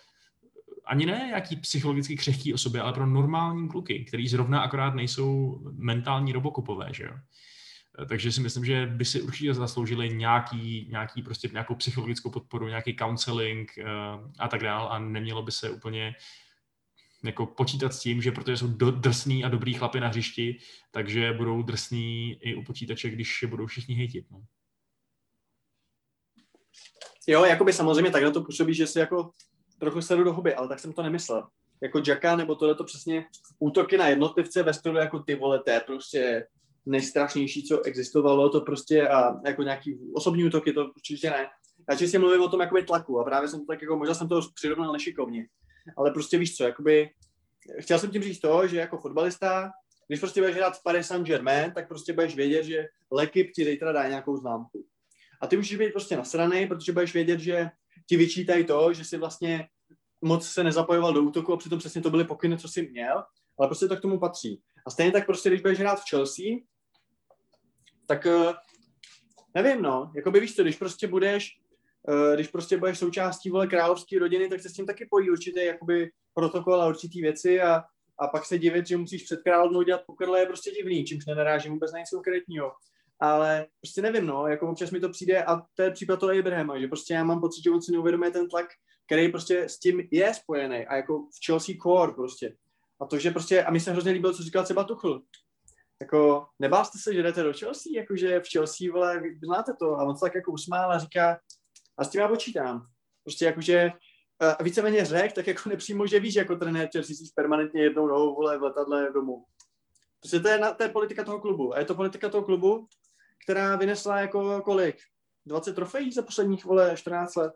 ani 0.85 1.07
ne 1.07 1.25
nějaký 1.27 1.57
psychologicky 1.57 2.17
křehký 2.17 2.55
osoby, 2.55 2.81
ale 2.81 2.93
pro 2.93 3.07
normální 3.07 3.69
kluky, 3.69 4.05
který 4.05 4.29
zrovna 4.29 4.61
akorát 4.61 4.95
nejsou 4.95 5.61
mentální 5.73 6.33
robokopové, 6.33 6.89
že 6.93 7.05
jo. 7.05 7.13
Takže 8.09 8.33
si 8.33 8.41
myslím, 8.41 8.65
že 8.65 8.87
by 8.87 9.05
si 9.05 9.23
určitě 9.23 9.55
zasloužili 9.55 10.17
nějaký, 10.17 10.87
nějaký 10.91 11.23
prostě 11.23 11.49
nějakou 11.53 11.75
psychologickou 11.75 12.31
podporu, 12.31 12.69
nějaký 12.69 12.97
counseling 12.97 13.73
uh, 13.79 13.85
a 14.39 14.49
tak 14.49 14.63
dále 14.63 14.89
a 14.89 14.99
nemělo 14.99 15.43
by 15.43 15.53
se 15.53 15.71
úplně 15.71 16.15
jako 17.25 17.47
počítat 17.47 17.95
s 17.95 18.01
tím, 18.01 18.23
že 18.23 18.33
protože 18.33 18.57
jsou 18.57 18.69
do, 18.69 18.91
drsný 18.91 19.45
a 19.45 19.49
dobrý 19.49 19.75
chlapy 19.75 20.01
na 20.01 20.09
hřišti, 20.09 20.59
takže 20.91 21.33
budou 21.33 21.63
drsný 21.63 22.39
i 22.41 22.55
u 22.55 22.63
počítače, 22.63 23.11
když 23.11 23.43
je 23.43 23.49
budou 23.49 23.67
všichni 23.67 23.95
hejtit. 23.95 24.31
No. 24.31 24.45
Jo, 27.27 27.45
jakoby 27.45 27.73
samozřejmě 27.73 28.11
takhle 28.11 28.33
to 28.33 28.43
působí, 28.43 28.75
že 28.75 28.87
si 28.87 28.99
jako 28.99 29.31
trochu 29.79 30.03
sedu 30.03 30.25
do 30.25 30.33
huby, 30.33 30.55
ale 30.55 30.69
tak 30.69 30.79
jsem 30.79 30.93
to 30.93 31.03
nemyslel. 31.03 31.49
Jako 31.81 32.03
Jacka 32.07 32.37
nebo 32.37 32.55
tohle 32.55 32.75
to 32.75 32.85
přesně 32.85 33.25
útoky 33.59 33.99
na 33.99 34.07
jednotlivce 34.07 34.63
ve 34.63 34.75
stylu 34.75 34.97
jako 34.97 35.19
ty 35.19 35.35
vole, 35.35 35.63
to 35.63 35.71
je 35.71 35.81
prostě 35.81 36.47
nejstrašnější, 36.91 37.63
co 37.63 37.83
existovalo, 37.83 38.51
to 38.51 38.61
prostě 38.61 39.09
a 39.09 39.41
jako 39.47 39.63
nějaký 39.63 39.99
osobní 40.15 40.45
útoky, 40.45 40.73
to 40.73 40.87
určitě 40.97 41.31
ne. 41.31 41.47
Já 41.91 41.97
čistě 41.97 42.19
mluvím 42.19 42.43
o 42.43 42.49
tom 42.49 42.61
jakoby 42.61 42.83
tlaku 42.83 43.21
a 43.21 43.25
právě 43.25 43.49
jsem 43.49 43.61
to 43.61 43.67
tak 43.67 43.83
jako, 43.83 43.97
možná 43.97 44.15
jsem 44.15 44.29
to 44.29 44.41
přirovnal 44.55 44.93
nešikovně, 44.93 45.47
ale 45.97 46.11
prostě 46.11 46.39
víš 46.39 46.57
co, 46.57 46.65
jakoby, 46.65 47.11
chtěl 47.81 47.99
jsem 47.99 48.11
tím 48.11 48.23
říct 48.23 48.41
to, 48.41 48.67
že 48.67 48.77
jako 48.77 48.99
fotbalista, 48.99 49.71
když 50.09 50.21
prostě 50.21 50.41
budeš 50.41 50.57
hrát 50.57 50.79
v 50.79 50.83
Paris 50.83 51.07
Saint-Germain, 51.07 51.73
tak 51.73 51.89
prostě 51.89 52.13
budeš 52.13 52.37
vědět, 52.37 52.65
že 52.65 52.87
Lekip 53.13 53.53
ti 53.55 53.65
zítra 53.65 53.93
dá 53.93 54.09
nějakou 54.09 54.37
známku. 54.37 54.87
A 55.41 55.47
ty 55.47 55.57
můžeš 55.57 55.79
být 55.79 55.93
prostě 55.93 56.17
nasraný, 56.17 56.67
protože 56.67 56.93
budeš 56.93 57.15
vědět, 57.15 57.41
že 57.41 57.71
ti 58.09 58.17
vyčítají 58.17 58.65
to, 58.65 58.93
že 58.93 59.05
si 59.05 59.19
vlastně 59.19 59.69
moc 60.23 60.49
se 60.49 60.65
nezapojoval 60.65 61.13
do 61.13 61.23
útoku 61.23 61.53
a 61.53 61.57
přitom 61.57 61.79
přesně 61.79 62.03
to 62.03 62.11
byly 62.11 62.25
pokyny, 62.25 62.59
co 62.59 62.69
si 62.69 62.89
měl, 62.91 63.23
ale 63.59 63.69
prostě 63.69 63.89
to 63.89 63.97
k 63.97 64.01
tomu 64.01 64.19
patří. 64.19 64.63
A 64.87 64.91
stejně 64.91 65.13
tak 65.13 65.27
prostě, 65.27 65.49
když 65.49 65.61
budeš 65.61 65.79
hrát 65.79 66.01
v 66.01 66.11
Chelsea, 66.11 66.45
tak 68.11 68.27
eh, 68.27 68.53
nevím, 69.55 69.83
no, 69.83 70.13
jako 70.17 70.31
by 70.31 70.41
víš 70.41 70.57
co, 70.57 70.63
když 70.63 70.77
prostě 70.77 71.09
budeš, 71.09 71.59
eh, 72.09 72.35
když 72.35 72.49
prostě 72.49 72.77
budeš 72.77 72.99
součástí 72.99 73.51
vole 73.51 73.67
královské 73.67 74.19
rodiny, 74.19 74.49
tak 74.49 74.61
se 74.61 74.69
s 74.69 74.73
tím 74.73 74.87
taky 74.87 75.07
pojí 75.11 75.31
určitě 75.31 75.63
jakoby 75.63 76.11
protokol 76.35 76.83
a 76.83 76.87
určitý 76.87 77.23
věci 77.23 77.61
a, 77.61 77.83
a 78.19 78.29
pak 78.29 78.45
se 78.45 78.59
divit, 78.59 78.87
že 78.87 78.97
musíš 78.97 79.23
před 79.23 79.43
královnou 79.43 79.83
dělat 79.83 80.03
pokrle 80.07 80.41
je 80.41 80.47
prostě 80.47 80.71
divný, 80.71 81.05
čímž 81.05 81.27
nenarážím 81.27 81.73
vůbec 81.73 81.93
na 81.93 81.99
nic 81.99 82.11
konkrétního. 82.11 82.73
Ale 83.21 83.67
prostě 83.81 84.03
nevím, 84.03 84.27
no, 84.27 84.47
jako 84.47 84.71
občas 84.71 84.91
mi 84.91 85.01
to 85.01 85.09
přijde 85.09 85.45
a 85.45 85.63
to 85.75 85.83
je 85.83 85.91
případ 85.91 86.21
toho 86.21 86.39
Abrahama, 86.39 86.81
že 86.81 86.89
prostě 86.89 87.15
já 87.15 87.25
mám 87.25 87.41
pocit, 87.41 87.63
že 87.63 87.71
on 87.71 87.83
si 87.83 87.93
neuvědomuje 87.93 88.31
ten 88.31 88.49
tlak, 88.49 88.67
který 89.07 89.29
prostě 89.29 89.69
s 89.69 89.79
tím 89.79 90.03
je 90.11 90.35
spojený 90.35 90.87
a 90.87 90.97
jako 90.97 91.19
v 91.19 91.47
Chelsea 91.47 91.75
core 91.83 92.13
prostě. 92.13 92.57
A 93.01 93.07
to, 93.07 93.19
že 93.19 93.31
prostě, 93.31 93.65
a 93.65 93.71
mi 93.71 93.81
se 93.81 93.93
hrozně 93.93 94.13
líbilo, 94.13 94.35
co 94.35 94.43
říkal 94.43 94.65
třeba 94.65 94.85
Tuchl, 94.85 95.23
jako 96.01 96.47
nebál 96.59 96.85
jste 96.85 96.99
se, 96.99 97.15
že 97.15 97.23
jdete 97.23 97.43
do 97.43 97.53
Chelsea, 97.53 97.93
jakože 97.95 98.41
v 98.41 98.49
Chelsea, 98.53 98.93
vole, 98.93 99.23
znáte 99.45 99.73
to, 99.79 99.95
a 99.95 100.05
on 100.05 100.17
se 100.17 100.21
tak 100.21 100.35
jako 100.35 100.53
usmál 100.53 100.93
a 100.93 100.99
říká, 100.99 101.41
a 101.99 102.05
s 102.05 102.11
tím 102.11 102.21
já 102.21 102.29
počítám. 102.29 102.87
Prostě 103.25 103.45
jakože 103.45 103.93
uh, 104.43 104.65
víceméně 104.65 105.05
řek, 105.05 105.33
tak 105.33 105.47
jako 105.47 105.69
nepřímo, 105.69 106.07
že 106.07 106.21
víš, 106.21 106.35
jako 106.35 106.57
trenér 106.57 106.89
Chelsea 106.93 107.17
jsi 107.17 107.33
permanentně 107.35 107.83
jednou 107.83 108.07
nohou, 108.07 108.35
vole, 108.35 108.59
v 108.59 108.63
letadle 108.63 109.13
domů. 109.13 109.45
Prostě 110.21 110.41
to 110.41 110.49
je, 110.49 110.59
na, 110.59 110.75
to 110.75 110.83
je 110.83 110.89
politika 110.89 111.25
toho 111.25 111.41
klubu. 111.41 111.75
A 111.75 111.79
je 111.79 111.85
to 111.85 111.95
politika 111.95 112.29
toho 112.29 112.45
klubu, 112.45 112.87
která 113.45 113.77
vynesla 113.77 114.21
jako 114.21 114.63
kolik? 114.63 114.97
20 115.47 115.75
trofejí 115.75 116.13
za 116.13 116.23
posledních, 116.23 116.65
vole, 116.65 116.97
14 116.97 117.37
let. 117.37 117.53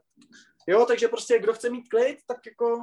Jo, 0.66 0.86
takže 0.86 1.08
prostě 1.08 1.38
kdo 1.38 1.52
chce 1.52 1.70
mít 1.70 1.88
klid, 1.88 2.18
tak 2.26 2.46
jako 2.46 2.78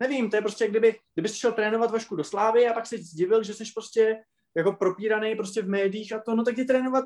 nevím, 0.00 0.30
to 0.30 0.36
je 0.36 0.42
prostě, 0.42 0.68
kdyby, 0.68 1.00
kdyby 1.14 1.28
jsi 1.28 1.38
šel 1.38 1.52
trénovat 1.52 1.90
Vašku 1.90 2.16
do 2.16 2.24
Slávy 2.24 2.68
a 2.68 2.72
pak 2.72 2.86
si 2.86 3.02
zdivil, 3.02 3.42
že 3.42 3.54
jsi 3.54 3.64
prostě 3.74 4.24
jako 4.56 4.72
propíraný 4.72 5.34
prostě 5.34 5.62
v 5.62 5.68
médiích 5.68 6.12
a 6.12 6.20
to, 6.20 6.34
no 6.34 6.44
tak 6.44 6.56
jdi 6.56 6.64
trénovat 6.64 7.04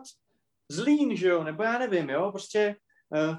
zlín, 0.68 1.16
že 1.16 1.28
jo, 1.28 1.44
nebo 1.44 1.62
já 1.62 1.78
nevím, 1.78 2.10
jo, 2.10 2.30
prostě 2.30 2.76
uh, 3.10 3.36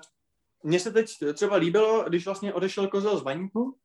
mně 0.64 0.80
se 0.80 0.92
teď 0.92 1.12
třeba 1.34 1.56
líbilo, 1.56 2.04
když 2.04 2.26
vlastně 2.26 2.54
odešel 2.54 2.88
Kozel 2.88 3.18
z 3.18 3.24
Baníku, 3.24 3.78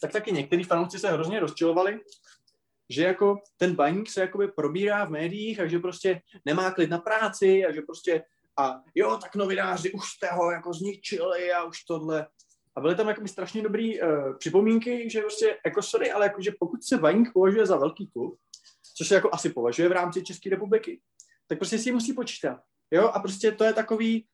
tak 0.00 0.12
taky 0.12 0.32
některý 0.32 0.64
fanoušci 0.64 0.98
se 0.98 1.10
hrozně 1.10 1.40
rozčilovali, 1.40 2.00
že 2.90 3.02
jako 3.02 3.36
ten 3.56 3.74
baník 3.74 4.10
se 4.10 4.20
jakoby 4.20 4.48
probírá 4.48 5.04
v 5.04 5.10
médiích 5.10 5.60
a 5.60 5.66
že 5.66 5.78
prostě 5.78 6.22
nemá 6.44 6.70
klid 6.70 6.90
na 6.90 6.98
práci 6.98 7.64
a 7.66 7.72
že 7.72 7.82
prostě 7.82 8.24
a 8.58 8.82
jo, 8.94 9.18
tak 9.22 9.34
novináři 9.34 9.92
už 9.92 10.04
jste 10.04 10.28
ho 10.30 10.50
jako 10.50 10.72
zničili 10.72 11.52
a 11.52 11.64
už 11.64 11.84
tohle. 11.84 12.26
A 12.76 12.80
byly 12.80 12.94
tam 12.94 13.08
jakoby 13.08 13.28
strašně 13.28 13.62
dobrý 13.62 14.00
uh, 14.00 14.36
připomínky, 14.38 15.10
že 15.10 15.20
prostě, 15.20 15.58
jako 15.64 15.82
sorry, 15.82 16.12
ale 16.12 16.26
jakože 16.26 16.52
pokud 16.60 16.84
se 16.84 16.96
Vaník 16.96 17.32
považuje 17.32 17.66
za 17.66 17.76
velký 17.76 18.06
klub, 18.06 18.38
což 18.96 19.08
se 19.08 19.14
jako 19.14 19.30
asi 19.32 19.50
považuje 19.50 19.88
v 19.88 19.92
rámci 19.92 20.22
České 20.22 20.50
republiky, 20.50 21.00
tak 21.46 21.58
prostě 21.58 21.78
si 21.78 21.92
musí 21.92 22.12
počítat. 22.12 22.60
Jo, 22.90 23.08
a 23.08 23.20
prostě 23.20 23.52
to 23.52 23.64
je 23.64 23.72
takový, 23.72 24.26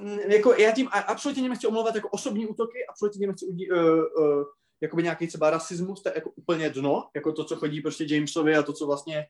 mm, 0.00 0.18
jako 0.18 0.52
já 0.52 0.72
tím 0.72 0.88
absolutně 0.92 1.48
nechci 1.48 1.66
omlouvat 1.66 1.94
jako 1.94 2.08
osobní 2.08 2.46
útoky, 2.46 2.86
absolutně 2.86 3.26
nechci 3.26 3.46
uh, 3.46 3.78
uh, 3.78 4.44
jakoby 4.80 5.02
nějaký 5.02 5.26
třeba 5.26 5.50
rasismus, 5.50 6.02
to 6.02 6.08
je 6.08 6.12
jako 6.14 6.30
úplně 6.30 6.70
dno, 6.70 7.08
jako 7.14 7.32
to, 7.32 7.44
co 7.44 7.56
chodí 7.56 7.80
prostě 7.80 8.06
Jamesovi 8.14 8.56
a 8.56 8.62
to, 8.62 8.72
co 8.72 8.86
vlastně 8.86 9.26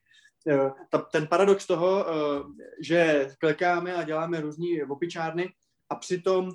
eh, 0.48 0.70
ta, 0.90 0.98
ten 0.98 1.26
paradox 1.26 1.66
toho, 1.66 2.06
eh, 2.08 2.42
že 2.82 3.28
klekáme 3.38 3.94
a 3.94 4.02
děláme 4.02 4.40
různý 4.40 4.82
opičárny 4.82 5.52
a 5.90 5.94
přitom 5.94 6.50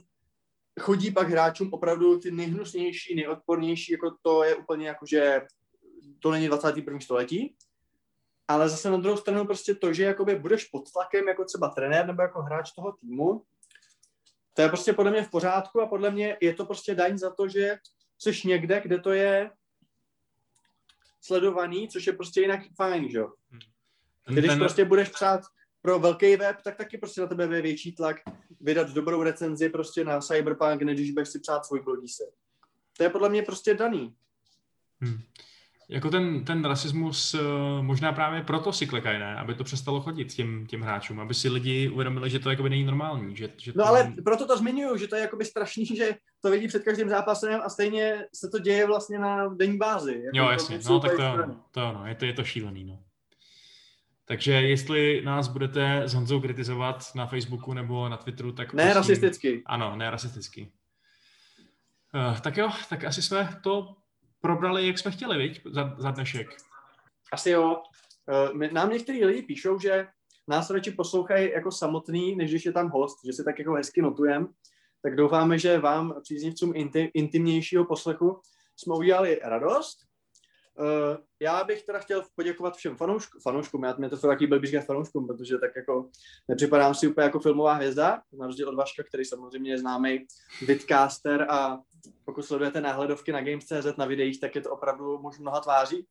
chodí 0.80 1.12
pak 1.12 1.30
hráčům 1.30 1.74
opravdu 1.74 2.20
ty 2.20 2.32
nejhnusnější, 2.32 3.16
nejodpornější, 3.16 3.92
jako 3.92 4.16
to 4.22 4.44
je 4.44 4.56
úplně 4.56 4.88
jako, 4.88 5.06
že 5.06 5.42
to 6.20 6.32
není 6.32 6.48
21. 6.48 7.00
století, 7.00 7.56
ale 8.48 8.70
zase 8.70 8.90
na 8.90 8.98
druhou 8.98 9.18
stranu 9.18 9.46
prostě 9.46 9.76
to, 9.76 9.94
že 9.94 10.04
jakoby 10.04 10.36
budeš 10.36 10.66
pod 10.66 10.92
tlakem 10.92 11.28
jako 11.28 11.46
třeba 11.46 11.70
trenér 11.70 12.08
nebo 12.08 12.22
jako 12.22 12.42
hráč 12.42 12.72
toho 12.72 12.92
týmu, 12.92 13.44
to 14.54 14.62
je 14.62 14.70
prostě 14.70 14.94
podle 14.94 15.12
mě 15.12 15.24
v 15.24 15.30
pořádku 15.30 15.82
a 15.82 15.88
podle 15.88 16.12
mě 16.12 16.38
je 16.42 16.54
to 16.54 16.66
prostě 16.66 16.96
daň 16.96 17.18
za 17.18 17.30
to, 17.30 17.48
že 17.48 17.78
jsi 18.18 18.48
někde, 18.48 18.82
kde 18.82 19.00
to 19.00 19.12
je 19.12 19.52
sledovaný, 21.22 21.88
což 21.88 22.08
je 22.08 22.14
prostě 22.14 22.42
jinak 22.42 22.60
fajn, 22.76 23.10
že 23.10 23.18
jo. 23.18 23.34
Hmm. 23.50 23.60
Když 24.28 24.48
ten... 24.52 24.60
prostě 24.60 24.86
budeš 24.86 25.10
přát 25.10 25.42
pro 25.82 26.00
velký 26.00 26.36
web, 26.36 26.62
tak 26.64 26.76
taky 26.76 26.98
prostě 26.98 27.22
na 27.22 27.28
tebe 27.28 27.56
je 27.56 27.62
větší 27.62 27.92
tlak 27.96 28.18
vydat 28.64 28.90
dobrou 28.90 29.24
recenzi 29.24 29.70
prostě 29.70 30.04
na 30.04 30.20
Cyberpunk, 30.20 30.82
než 30.82 30.96
když 30.96 31.12
budeš 31.12 31.30
si 31.30 31.40
přát 31.40 31.66
svůj 31.66 31.82
blogíse. 31.82 32.24
To 32.98 33.04
je 33.04 33.10
podle 33.10 33.30
mě 33.30 33.42
prostě 33.42 33.74
daný. 33.74 34.14
Hmm. 35.02 35.20
Jako 35.90 36.10
ten, 36.10 36.46
ten 36.46 36.66
rasismus 36.66 37.34
uh, 37.34 37.42
možná 37.82 38.12
právě 38.12 38.44
proto 38.44 38.74
si 38.74 38.88
klekají, 38.88 39.20
ne? 39.20 39.36
Aby 39.36 39.56
to 39.56 39.64
přestalo 39.64 40.02
chodit 40.02 40.34
těm, 40.34 40.68
těm 40.68 40.82
hráčům, 40.82 41.20
aby 41.20 41.34
si 41.34 41.50
lidi 41.50 41.90
uvědomili, 41.90 42.30
že 42.30 42.40
to 42.40 42.50
jakoby 42.50 42.70
není 42.70 42.84
normální. 42.84 43.36
Že, 43.36 43.50
že 43.58 43.74
no 43.76 43.84
to... 43.84 43.90
ale 43.90 44.14
proto 44.24 44.48
to 44.48 44.58
zmiňuju, 44.58 44.98
že 44.98 45.08
to 45.08 45.16
je 45.16 45.22
jakoby 45.22 45.46
strašný, 45.46 45.86
že 45.86 46.16
to 46.42 46.52
vidí 46.52 46.68
před 46.68 46.84
každým 46.84 47.10
zápasem 47.10 47.62
a 47.64 47.70
stejně 47.70 48.26
se 48.36 48.50
to 48.50 48.60
děje 48.60 48.88
vlastně 48.88 49.20
na 49.20 49.48
denní 49.48 49.78
bázi. 49.78 50.12
Jako 50.12 50.38
jo, 50.38 50.50
jasně, 50.50 50.80
no 50.90 51.00
tak 51.00 51.12
to, 51.12 51.56
to, 51.72 51.94
no, 51.94 52.04
je 52.06 52.16
to, 52.16 52.26
je 52.26 52.34
to 52.34 52.44
šílený, 52.44 52.84
no. 52.84 53.00
Takže 54.26 54.52
jestli 54.52 55.22
nás 55.26 55.48
budete 55.48 56.02
s 56.02 56.14
Honzou 56.14 56.42
kritizovat 56.42 57.04
na 57.16 57.28
Facebooku 57.28 57.74
nebo 57.74 58.10
na 58.10 58.18
Twitteru, 58.18 58.52
tak... 58.52 58.74
Ne 58.74 58.84
prosím, 58.84 58.96
rasisticky. 58.96 59.64
Ano, 59.66 59.96
ne 59.96 60.12
rasisticky. 60.12 60.72
Uh, 62.16 62.40
tak 62.40 62.58
jo, 62.58 62.70
tak 62.90 63.04
asi 63.04 63.22
jsme 63.22 63.60
to 63.64 63.96
probrali, 64.42 64.88
jak 64.88 65.00
jsme 65.00 65.12
chtěli, 65.12 65.38
viď, 65.38 65.62
za, 65.66 65.96
za 65.98 66.12
dnešek. 66.12 66.48
Asi 67.32 67.50
jo. 67.50 67.84
Uh, 68.54 68.72
nám 68.72 68.90
některý 68.90 69.26
lidi 69.26 69.42
píšou, 69.42 69.80
že 69.80 70.08
nás 70.48 70.70
radši 70.70 70.92
poslouchají 70.92 71.52
jako 71.52 71.72
samotný, 71.72 72.36
než 72.36 72.50
když 72.52 72.66
je 72.66 72.72
tam 72.72 72.90
host, 72.90 73.18
že 73.26 73.34
si 73.34 73.44
tak 73.44 73.60
jako 73.60 73.74
hezky 73.74 74.02
notujeme. 74.02 74.48
Tak 75.04 75.16
doufáme, 75.16 75.60
že 75.60 75.80
vám, 75.80 76.16
příznivcům 76.22 76.72
intim, 76.76 77.10
intimnějšího 77.14 77.86
poslechu, 77.86 78.42
jsme 78.76 78.96
udělali 78.96 79.40
radost 79.44 80.11
Uh, 80.80 81.18
já 81.40 81.64
bych 81.64 81.84
teda 81.84 82.00
chtěl 82.00 82.24
poděkovat 82.36 82.76
všem 82.76 82.98
fanouškům, 82.98 83.42
fanouškům, 83.42 83.84
já 83.84 83.96
mě 83.98 84.10
to 84.10 84.18
taky 84.18 84.48
byl 84.48 84.66
říkat 84.66 84.86
fanouškům, 84.86 85.28
protože 85.28 85.58
tak 85.58 85.72
jako 85.76 86.10
nepřipadám 86.48 86.96
si 86.96 87.08
úplně 87.08 87.26
jako 87.26 87.40
filmová 87.40 87.74
hvězda, 87.74 88.22
na 88.34 88.48
rozdíl 88.48 88.70
od 88.70 88.76
Vaška, 88.76 89.04
který 89.04 89.26
samozřejmě 89.26 89.72
je 89.72 89.78
známý 89.78 90.26
vidcaster 90.68 91.48
a 91.50 91.80
pokud 92.26 92.46
sledujete 92.46 92.82
náhledovky 92.82 93.32
na 93.32 93.42
Games.cz 93.42 93.98
na 93.98 94.06
videích, 94.06 94.40
tak 94.40 94.56
je 94.56 94.62
to 94.62 94.72
opravdu 94.72 95.18
muž 95.18 95.40
mnoha 95.40 95.60
tváří. 95.60 96.08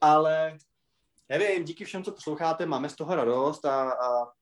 Ale 0.00 0.58
nevím, 1.28 1.64
díky 1.64 1.84
všem, 1.84 2.04
co 2.04 2.12
posloucháte, 2.12 2.66
máme 2.66 2.88
z 2.88 2.96
toho 2.96 3.14
radost 3.14 3.64
a, 3.64 3.90
a, 3.90 4.32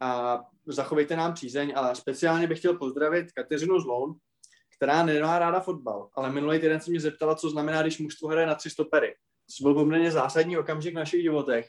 a 0.00 0.40
zachovejte 0.66 1.16
nám 1.16 1.34
přízeň, 1.34 1.72
ale 1.76 1.94
speciálně 1.94 2.46
bych 2.46 2.58
chtěl 2.58 2.78
pozdravit 2.78 3.32
Kateřinu 3.32 3.80
Zloun, 3.80 4.14
která 4.84 5.02
nemá 5.02 5.38
ráda 5.38 5.60
fotbal, 5.60 6.08
ale 6.14 6.32
minulý 6.32 6.58
týden 6.58 6.80
se 6.80 6.90
mě 6.90 7.00
zeptala, 7.00 7.34
co 7.34 7.50
znamená, 7.50 7.82
když 7.82 7.98
mužstvo 7.98 8.28
hraje 8.28 8.46
na 8.46 8.54
tři 8.54 8.70
stopery. 8.70 9.14
To 9.58 9.62
byl 9.62 9.74
poměrně 9.74 10.10
zásadní 10.10 10.58
okamžik 10.58 10.94
v 10.94 10.96
našich 10.96 11.22
životech. 11.22 11.68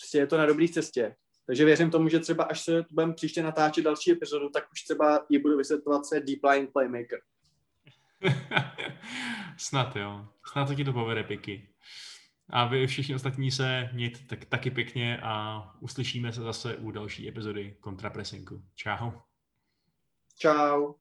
Prostě 0.00 0.18
je 0.18 0.26
to 0.26 0.38
na 0.38 0.46
dobré 0.46 0.68
cestě. 0.68 1.16
Takže 1.46 1.64
věřím 1.64 1.90
tomu, 1.90 2.08
že 2.08 2.18
třeba 2.18 2.44
až 2.44 2.60
se 2.60 2.84
budeme 2.90 3.14
příště 3.14 3.42
natáčet 3.42 3.84
další 3.84 4.12
epizodu, 4.12 4.48
tak 4.48 4.64
už 4.72 4.82
třeba 4.82 5.26
ji 5.28 5.38
budu 5.38 5.56
vysvětlovat, 5.56 6.02
je 6.14 6.20
Deep 6.20 6.44
Line 6.50 6.66
Playmaker. 6.66 7.18
Snad 9.56 9.96
jo. 9.96 10.26
Snad 10.52 10.68
to 10.68 10.74
ti 10.74 10.84
to 10.84 10.92
povede 10.92 11.24
piky. 11.24 11.68
A 12.48 12.64
vy 12.64 12.86
všichni 12.86 13.14
ostatní 13.14 13.50
se 13.50 13.90
mějte 13.92 14.18
tak, 14.26 14.44
taky 14.44 14.70
pěkně 14.70 15.20
a 15.22 15.64
uslyšíme 15.80 16.32
se 16.32 16.40
zase 16.40 16.76
u 16.76 16.90
další 16.90 17.28
epizody 17.28 17.76
kontrapresinku. 17.80 18.62
Čau. 18.74 19.10
Čau. 20.38 20.94